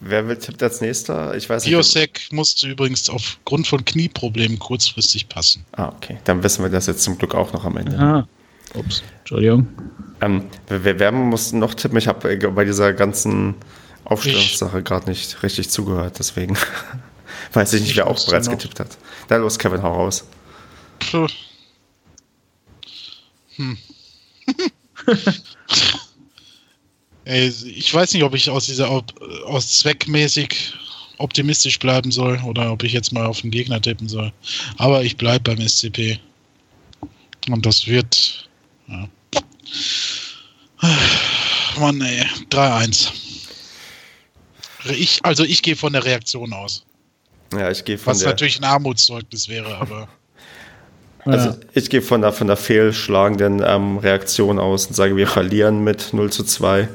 Wer 0.00 0.28
will 0.28 0.36
tippt 0.36 0.62
als 0.62 0.80
nächster? 0.80 1.34
Ich 1.34 1.48
weiß 1.48 1.64
Biosec 1.64 2.28
musste 2.30 2.68
übrigens 2.68 3.10
aufgrund 3.10 3.66
von 3.66 3.84
Knieproblemen 3.84 4.58
kurzfristig 4.58 5.28
passen. 5.28 5.64
Ah, 5.72 5.88
okay. 5.88 6.18
Dann 6.24 6.42
wissen 6.42 6.62
wir 6.62 6.70
das 6.70 6.86
jetzt 6.86 7.02
zum 7.02 7.18
Glück 7.18 7.34
auch 7.34 7.52
noch 7.52 7.64
am 7.64 7.76
Ende. 7.76 7.98
Ah. 7.98 8.28
Ups, 8.74 9.02
Entschuldigung. 9.20 9.66
Ähm, 10.20 10.44
wer, 10.68 10.98
wer 10.98 11.12
muss 11.12 11.52
noch 11.52 11.74
tippen? 11.74 11.98
Ich 11.98 12.06
habe 12.06 12.32
äh, 12.32 12.36
bei 12.36 12.64
dieser 12.64 12.92
ganzen 12.92 13.54
Aufstellungssache 14.04 14.82
gerade 14.82 15.08
nicht 15.08 15.42
richtig 15.42 15.70
zugehört, 15.70 16.18
deswegen 16.18 16.56
weiß 17.52 17.72
ich 17.72 17.82
nicht, 17.82 17.96
wer 17.96 18.06
auch 18.06 18.24
bereits 18.24 18.46
noch. 18.46 18.54
getippt 18.54 18.80
hat. 18.80 18.98
Da 19.28 19.36
los, 19.36 19.58
Kevin, 19.58 19.82
hau 19.82 19.94
raus. 19.94 20.24
Hm. 23.56 23.78
ich 27.28 27.92
weiß 27.92 28.14
nicht, 28.14 28.22
ob 28.22 28.34
ich 28.34 28.48
aus 28.48 28.66
dieser 28.66 28.88
aus 29.44 29.78
zweckmäßig 29.78 30.72
optimistisch 31.18 31.78
bleiben 31.78 32.10
soll 32.10 32.40
oder 32.46 32.72
ob 32.72 32.82
ich 32.82 32.92
jetzt 32.92 33.12
mal 33.12 33.26
auf 33.26 33.42
den 33.42 33.50
Gegner 33.50 33.80
tippen 33.82 34.08
soll. 34.08 34.32
Aber 34.78 35.02
ich 35.02 35.16
bleibe 35.16 35.54
beim 35.54 35.68
SCP. 35.68 36.18
Und 37.50 37.66
das 37.66 37.86
wird. 37.86 38.48
Ja. 38.86 39.08
Mann, 41.78 42.00
ey. 42.00 42.24
3-1. 42.50 43.08
Ich, 44.90 45.18
also 45.22 45.44
ich 45.44 45.62
gehe 45.62 45.76
von 45.76 45.92
der 45.92 46.04
Reaktion 46.04 46.52
aus. 46.52 46.84
Ja, 47.52 47.70
ich 47.70 47.84
gehe 47.84 47.98
von 47.98 48.12
Was 48.12 48.20
der. 48.20 48.28
natürlich 48.28 48.58
ein 48.58 48.64
Armutszeugnis 48.64 49.48
wäre, 49.48 49.76
aber. 49.76 50.08
Also 51.24 51.58
ich 51.74 51.90
gehe 51.90 52.00
von 52.00 52.22
der, 52.22 52.32
von 52.32 52.46
der 52.46 52.56
fehlschlagenden 52.56 53.62
ähm, 53.62 53.98
Reaktion 53.98 54.58
aus 54.58 54.86
und 54.86 54.94
sage, 54.94 55.14
wir 55.14 55.26
verlieren 55.26 55.84
mit 55.84 56.14
0 56.14 56.32
zu 56.32 56.42
2. 56.42 56.88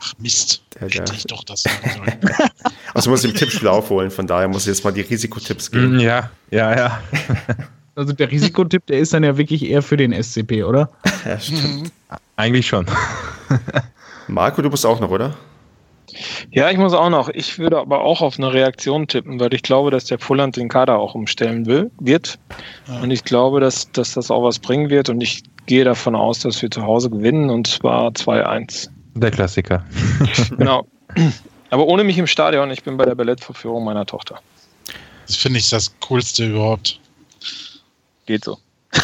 Ach 0.00 0.12
Mist, 0.18 0.62
der, 0.74 0.88
der, 0.88 1.00
hätte 1.00 1.14
ich 1.14 1.24
doch 1.24 1.44
das 1.44 1.62
sagen 1.62 1.90
sollen. 1.96 2.34
also 2.94 3.10
muss 3.10 3.24
ich 3.24 3.30
im 3.30 3.36
Tippspiel 3.36 3.68
aufholen, 3.68 4.10
von 4.10 4.26
daher 4.26 4.48
muss 4.48 4.62
ich 4.62 4.68
jetzt 4.68 4.84
mal 4.84 4.92
die 4.92 5.00
Risikotipps 5.00 5.70
geben. 5.70 5.96
Mm, 5.96 6.00
ja, 6.00 6.30
ja, 6.50 6.76
ja. 6.76 7.02
Also 7.94 8.12
der 8.12 8.30
Risikotipp, 8.30 8.86
der 8.86 9.00
ist 9.00 9.12
dann 9.12 9.24
ja 9.24 9.36
wirklich 9.36 9.68
eher 9.68 9.82
für 9.82 9.96
den 9.96 10.12
SCP, 10.12 10.62
oder? 10.62 10.88
Ja, 11.24 11.40
stimmt. 11.40 11.82
Mhm. 11.82 11.90
Eigentlich 12.36 12.68
schon. 12.68 12.86
Marco, 14.28 14.62
du 14.62 14.70
bist 14.70 14.86
auch 14.86 15.00
noch, 15.00 15.10
oder? 15.10 15.34
Ja, 16.50 16.70
ich 16.70 16.78
muss 16.78 16.92
auch 16.94 17.10
noch. 17.10 17.28
Ich 17.28 17.58
würde 17.58 17.78
aber 17.78 18.02
auch 18.02 18.22
auf 18.22 18.38
eine 18.38 18.52
Reaktion 18.52 19.08
tippen, 19.08 19.40
weil 19.40 19.52
ich 19.52 19.62
glaube, 19.62 19.90
dass 19.90 20.04
der 20.04 20.20
Fulland 20.20 20.56
den 20.56 20.68
Kader 20.68 20.96
auch 20.96 21.16
umstellen 21.16 21.66
will, 21.66 21.90
wird. 21.98 22.38
Und 23.02 23.10
ich 23.10 23.24
glaube, 23.24 23.58
dass, 23.58 23.90
dass 23.90 24.14
das 24.14 24.30
auch 24.30 24.44
was 24.44 24.60
bringen 24.60 24.90
wird. 24.90 25.08
Und 25.08 25.20
ich 25.20 25.42
gehe 25.66 25.84
davon 25.84 26.14
aus, 26.14 26.40
dass 26.40 26.62
wir 26.62 26.70
zu 26.70 26.82
Hause 26.82 27.10
gewinnen 27.10 27.50
und 27.50 27.66
zwar 27.66 28.10
2-1. 28.10 28.90
Der 29.20 29.30
Klassiker. 29.30 29.84
genau. 30.56 30.86
Aber 31.70 31.86
ohne 31.86 32.04
mich 32.04 32.18
im 32.18 32.26
Stadion, 32.26 32.70
ich 32.70 32.82
bin 32.82 32.96
bei 32.96 33.04
der 33.04 33.14
Ballettverführung 33.14 33.84
meiner 33.84 34.06
Tochter. 34.06 34.40
Das 35.26 35.36
finde 35.36 35.58
ich 35.58 35.68
das 35.68 35.92
Coolste 36.00 36.46
überhaupt. 36.46 37.00
Geht 38.26 38.44
so. 38.44 38.58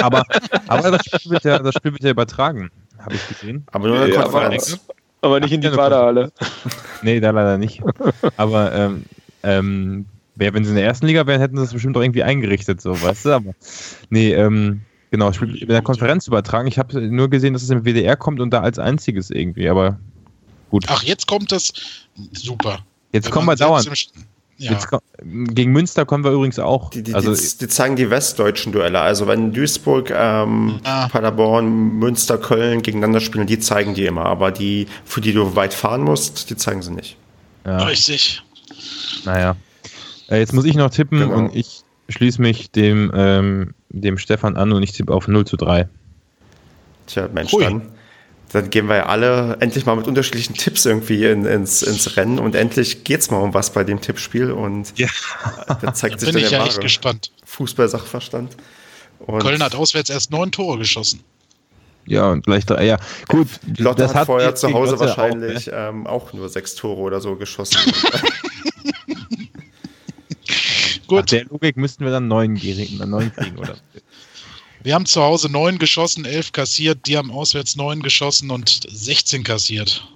aber, 0.00 0.24
aber 0.66 0.90
das, 0.92 1.04
Spiel 1.04 1.32
wird 1.32 1.44
ja, 1.44 1.58
das 1.58 1.74
Spiel 1.74 1.92
wird 1.92 2.02
ja 2.02 2.10
übertragen, 2.10 2.70
habe 2.98 3.14
ich 3.14 3.28
gesehen. 3.28 3.66
Aber 3.72 3.88
nur 3.88 3.96
in 3.96 4.10
der 4.10 4.14
ja, 4.14 4.22
Konferenz. 4.22 4.72
Aber, 4.72 4.94
aber 5.22 5.40
nicht 5.40 5.52
in 5.52 5.60
die 5.60 5.68
Badehalle. 5.68 6.32
nee, 7.02 7.20
da 7.20 7.30
leider 7.30 7.58
nicht. 7.58 7.82
Aber 8.36 8.72
ähm, 8.72 9.04
ähm, 9.42 10.06
wenn 10.36 10.64
sie 10.64 10.70
in 10.70 10.76
der 10.76 10.84
ersten 10.84 11.06
Liga 11.06 11.26
wären, 11.26 11.40
hätten 11.40 11.56
sie 11.56 11.62
das 11.62 11.72
bestimmt 11.72 11.96
auch 11.96 12.02
irgendwie 12.02 12.22
eingerichtet, 12.22 12.80
so, 12.80 13.00
weißt 13.00 13.26
du? 13.26 13.30
Aber 13.32 13.52
nee, 14.08 14.32
ähm, 14.32 14.82
Genau, 15.10 15.30
ich 15.30 15.38
bin 15.38 15.54
in 15.54 15.68
der 15.68 15.82
Konferenz 15.82 16.26
übertragen. 16.26 16.66
Ich 16.66 16.78
habe 16.78 17.00
nur 17.00 17.30
gesehen, 17.30 17.52
dass 17.52 17.62
es 17.62 17.70
im 17.70 17.84
WDR 17.84 18.16
kommt 18.16 18.40
und 18.40 18.50
da 18.50 18.60
als 18.60 18.78
einziges 18.78 19.30
irgendwie, 19.30 19.68
aber 19.68 19.98
gut. 20.70 20.84
Ach, 20.88 21.02
jetzt 21.02 21.26
kommt 21.26 21.52
das. 21.52 21.72
Super. 22.32 22.80
Jetzt 23.12 23.30
kommen 23.30 23.46
wir 23.46 23.56
dauernd. 23.56 23.88
Ja. 24.58 24.72
Jetzt, 24.72 24.88
gegen 25.22 25.72
Münster 25.72 26.06
kommen 26.06 26.24
wir 26.24 26.30
übrigens 26.30 26.58
auch. 26.58 26.88
Die, 26.90 27.02
die, 27.02 27.14
also, 27.14 27.34
die, 27.34 27.58
die 27.58 27.68
zeigen 27.68 27.94
die 27.94 28.08
westdeutschen 28.08 28.72
Duelle. 28.72 29.00
Also 29.00 29.26
wenn 29.26 29.52
Duisburg, 29.52 30.10
ähm, 30.10 30.80
ah. 30.84 31.08
Paderborn, 31.08 31.98
Münster, 31.98 32.38
Köln 32.38 32.80
gegeneinander 32.80 33.20
spielen, 33.20 33.46
die 33.46 33.58
zeigen 33.58 33.92
die 33.92 34.06
immer. 34.06 34.24
Aber 34.24 34.50
die, 34.50 34.86
für 35.04 35.20
die 35.20 35.34
du 35.34 35.56
weit 35.56 35.74
fahren 35.74 36.02
musst, 36.02 36.48
die 36.48 36.56
zeigen 36.56 36.80
sie 36.80 36.92
nicht. 36.92 37.18
Ja. 37.66 37.84
Richtig. 37.84 38.42
Naja. 39.26 39.56
Äh, 40.30 40.38
jetzt 40.38 40.54
muss 40.54 40.64
ich 40.64 40.74
noch 40.74 40.90
tippen 40.90 41.18
genau. 41.18 41.36
und 41.36 41.54
ich 41.54 41.82
schließe 42.08 42.40
mich 42.40 42.70
dem 42.70 43.12
ähm, 43.14 43.74
dem 44.00 44.18
Stefan 44.18 44.56
an 44.56 44.72
und 44.72 44.82
ich 44.82 44.92
tippe 44.92 45.12
auf 45.12 45.28
0 45.28 45.44
zu 45.46 45.56
3. 45.56 45.88
Tja, 47.06 47.28
Mensch, 47.32 47.52
dann, 47.52 47.92
dann 48.52 48.70
gehen 48.70 48.88
wir 48.88 48.96
ja 48.96 49.06
alle 49.06 49.56
endlich 49.60 49.86
mal 49.86 49.96
mit 49.96 50.06
unterschiedlichen 50.06 50.54
Tipps 50.54 50.84
irgendwie 50.84 51.24
in, 51.24 51.44
ins, 51.44 51.82
ins 51.82 52.16
Rennen 52.16 52.38
und 52.38 52.54
endlich 52.54 53.04
geht 53.04 53.20
es 53.20 53.30
mal 53.30 53.38
um 53.38 53.54
was 53.54 53.72
bei 53.72 53.84
dem 53.84 54.00
Tippspiel 54.00 54.50
und 54.50 54.96
ja. 54.98 55.08
da 55.80 55.94
zeigt 55.94 56.16
da 56.16 56.18
sich 56.18 56.32
bin 56.32 56.42
dann 56.42 56.44
ich 56.44 56.50
ja 56.50 56.64
echt 56.64 56.80
gespannt. 56.80 57.30
Fußball-Sachverstand. 57.44 58.56
Köln 59.40 59.62
hat 59.62 59.74
auswärts 59.74 60.10
erst 60.10 60.30
neun 60.30 60.52
Tore 60.52 60.78
geschossen. 60.78 61.20
Ja, 62.06 62.30
und 62.30 62.44
gleich 62.44 62.64
drei, 62.64 62.84
ja. 62.84 62.98
Gut. 63.28 63.48
Lotte 63.78 64.02
das 64.02 64.10
hat, 64.10 64.20
hat 64.20 64.26
vorher 64.26 64.54
zu 64.54 64.72
Hause 64.72 64.98
wahrscheinlich 65.00 65.72
auch, 65.72 65.76
ne? 65.76 65.88
ähm, 65.88 66.06
auch 66.06 66.32
nur 66.32 66.48
sechs 66.48 66.76
Tore 66.76 67.00
oder 67.00 67.20
so 67.20 67.34
geschossen. 67.36 67.78
Gut. 71.06 71.18
Nach 71.18 71.24
der 71.26 71.44
Logik 71.46 71.76
müssten 71.76 72.04
wir 72.04 72.12
dann 72.12 72.28
neun, 72.28 72.54
neun 72.54 73.32
kriegen, 73.32 73.58
oder? 73.58 73.76
Wir 74.82 74.94
haben 74.94 75.06
zu 75.06 75.20
Hause 75.20 75.50
neun 75.50 75.78
geschossen, 75.78 76.24
elf 76.24 76.52
kassiert, 76.52 77.08
die 77.08 77.16
haben 77.16 77.32
auswärts 77.32 77.74
neun 77.74 78.02
geschossen 78.02 78.52
und 78.52 78.86
16 78.88 79.42
kassiert. 79.42 80.06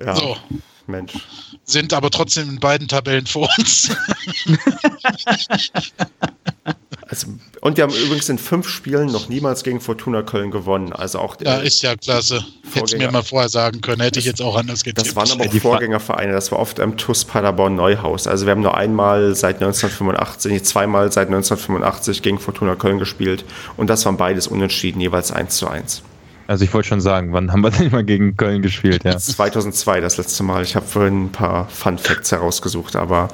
Ja, 0.00 0.14
so. 0.14 0.36
Mensch. 0.88 1.12
Sind 1.64 1.92
aber 1.92 2.10
trotzdem 2.10 2.48
in 2.50 2.60
beiden 2.60 2.88
Tabellen 2.88 3.26
vor 3.26 3.48
uns. 3.58 3.90
also 7.08 7.26
Und 7.60 7.76
wir 7.76 7.84
haben 7.84 7.94
übrigens 7.94 8.28
in 8.28 8.38
fünf 8.38 8.68
Spielen 8.68 9.06
noch 9.06 9.28
niemals 9.28 9.64
gegen 9.64 9.80
Fortuna 9.80 10.22
Köln 10.22 10.50
gewonnen. 10.50 10.92
Also 10.92 11.18
auch 11.18 11.36
ja, 11.40 11.56
ist 11.56 11.82
ja 11.82 11.96
klasse. 11.96 12.44
Hättest 12.72 12.94
du 12.94 12.98
mir 12.98 13.10
mal 13.10 13.22
vorher 13.22 13.48
sagen 13.48 13.80
können, 13.80 14.02
hätte 14.02 14.18
ich 14.18 14.24
jetzt 14.26 14.42
auch 14.42 14.56
anders 14.56 14.84
getippt. 14.84 15.06
Das 15.06 15.16
waren 15.16 15.30
aber 15.30 15.44
auch 15.44 15.54
Vorgängervereine. 15.54 16.32
Das 16.32 16.52
war 16.52 16.58
oft 16.58 16.80
am 16.80 16.96
TUS 16.96 17.24
Paderborn 17.24 17.74
Neuhaus. 17.74 18.26
Also 18.26 18.46
wir 18.46 18.52
haben 18.52 18.62
nur 18.62 18.76
einmal 18.76 19.34
seit 19.34 19.56
1985, 19.56 20.64
zweimal 20.64 21.10
seit 21.12 21.28
1985 21.28 22.22
gegen 22.22 22.38
Fortuna 22.38 22.76
Köln 22.76 22.98
gespielt. 22.98 23.44
Und 23.76 23.88
das 23.88 24.04
waren 24.06 24.16
beides 24.16 24.46
unentschieden, 24.46 25.00
jeweils 25.00 25.32
1 25.32 25.56
zu 25.56 25.68
1. 25.68 26.02
Also 26.46 26.64
ich 26.64 26.72
wollte 26.72 26.88
schon 26.88 27.00
sagen, 27.00 27.32
wann 27.32 27.52
haben 27.52 27.62
wir 27.62 27.70
denn 27.70 27.90
mal 27.90 28.04
gegen 28.04 28.36
Köln 28.36 28.62
gespielt? 28.62 29.04
Ja. 29.04 29.16
2002 29.16 30.00
das 30.00 30.16
letzte 30.16 30.42
Mal. 30.42 30.62
Ich 30.62 30.76
habe 30.76 30.86
vorhin 30.86 31.24
ein 31.24 31.32
paar 31.32 31.68
Fun 31.68 31.98
Facts 31.98 32.32
herausgesucht, 32.32 32.96
aber 32.96 33.28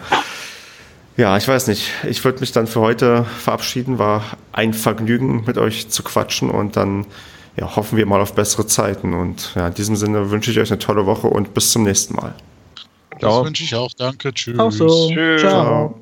ja, 1.16 1.36
ich 1.36 1.46
weiß 1.46 1.66
nicht. 1.66 1.90
Ich 2.08 2.24
würde 2.24 2.40
mich 2.40 2.52
dann 2.52 2.66
für 2.66 2.80
heute 2.80 3.24
verabschieden. 3.38 3.98
War 3.98 4.24
ein 4.52 4.72
Vergnügen, 4.72 5.44
mit 5.46 5.58
euch 5.58 5.90
zu 5.90 6.02
quatschen 6.02 6.50
und 6.50 6.76
dann 6.76 7.06
ja, 7.56 7.76
hoffen 7.76 7.98
wir 7.98 8.06
mal 8.06 8.20
auf 8.20 8.34
bessere 8.34 8.66
Zeiten. 8.66 9.12
Und 9.12 9.52
ja, 9.54 9.68
in 9.68 9.74
diesem 9.74 9.96
Sinne 9.96 10.30
wünsche 10.30 10.50
ich 10.50 10.58
euch 10.58 10.70
eine 10.70 10.78
tolle 10.78 11.04
Woche 11.04 11.26
und 11.26 11.52
bis 11.52 11.70
zum 11.70 11.82
nächsten 11.82 12.14
Mal. 12.14 12.34
Das 13.20 13.44
wünsche 13.44 13.62
ich 13.62 13.74
auch. 13.74 13.92
Danke. 13.96 14.32
Tschüss. 14.32 14.58
Auch 14.58 14.72
so. 14.72 15.10
Tschüss. 15.10 15.42
Ciao. 15.42 16.01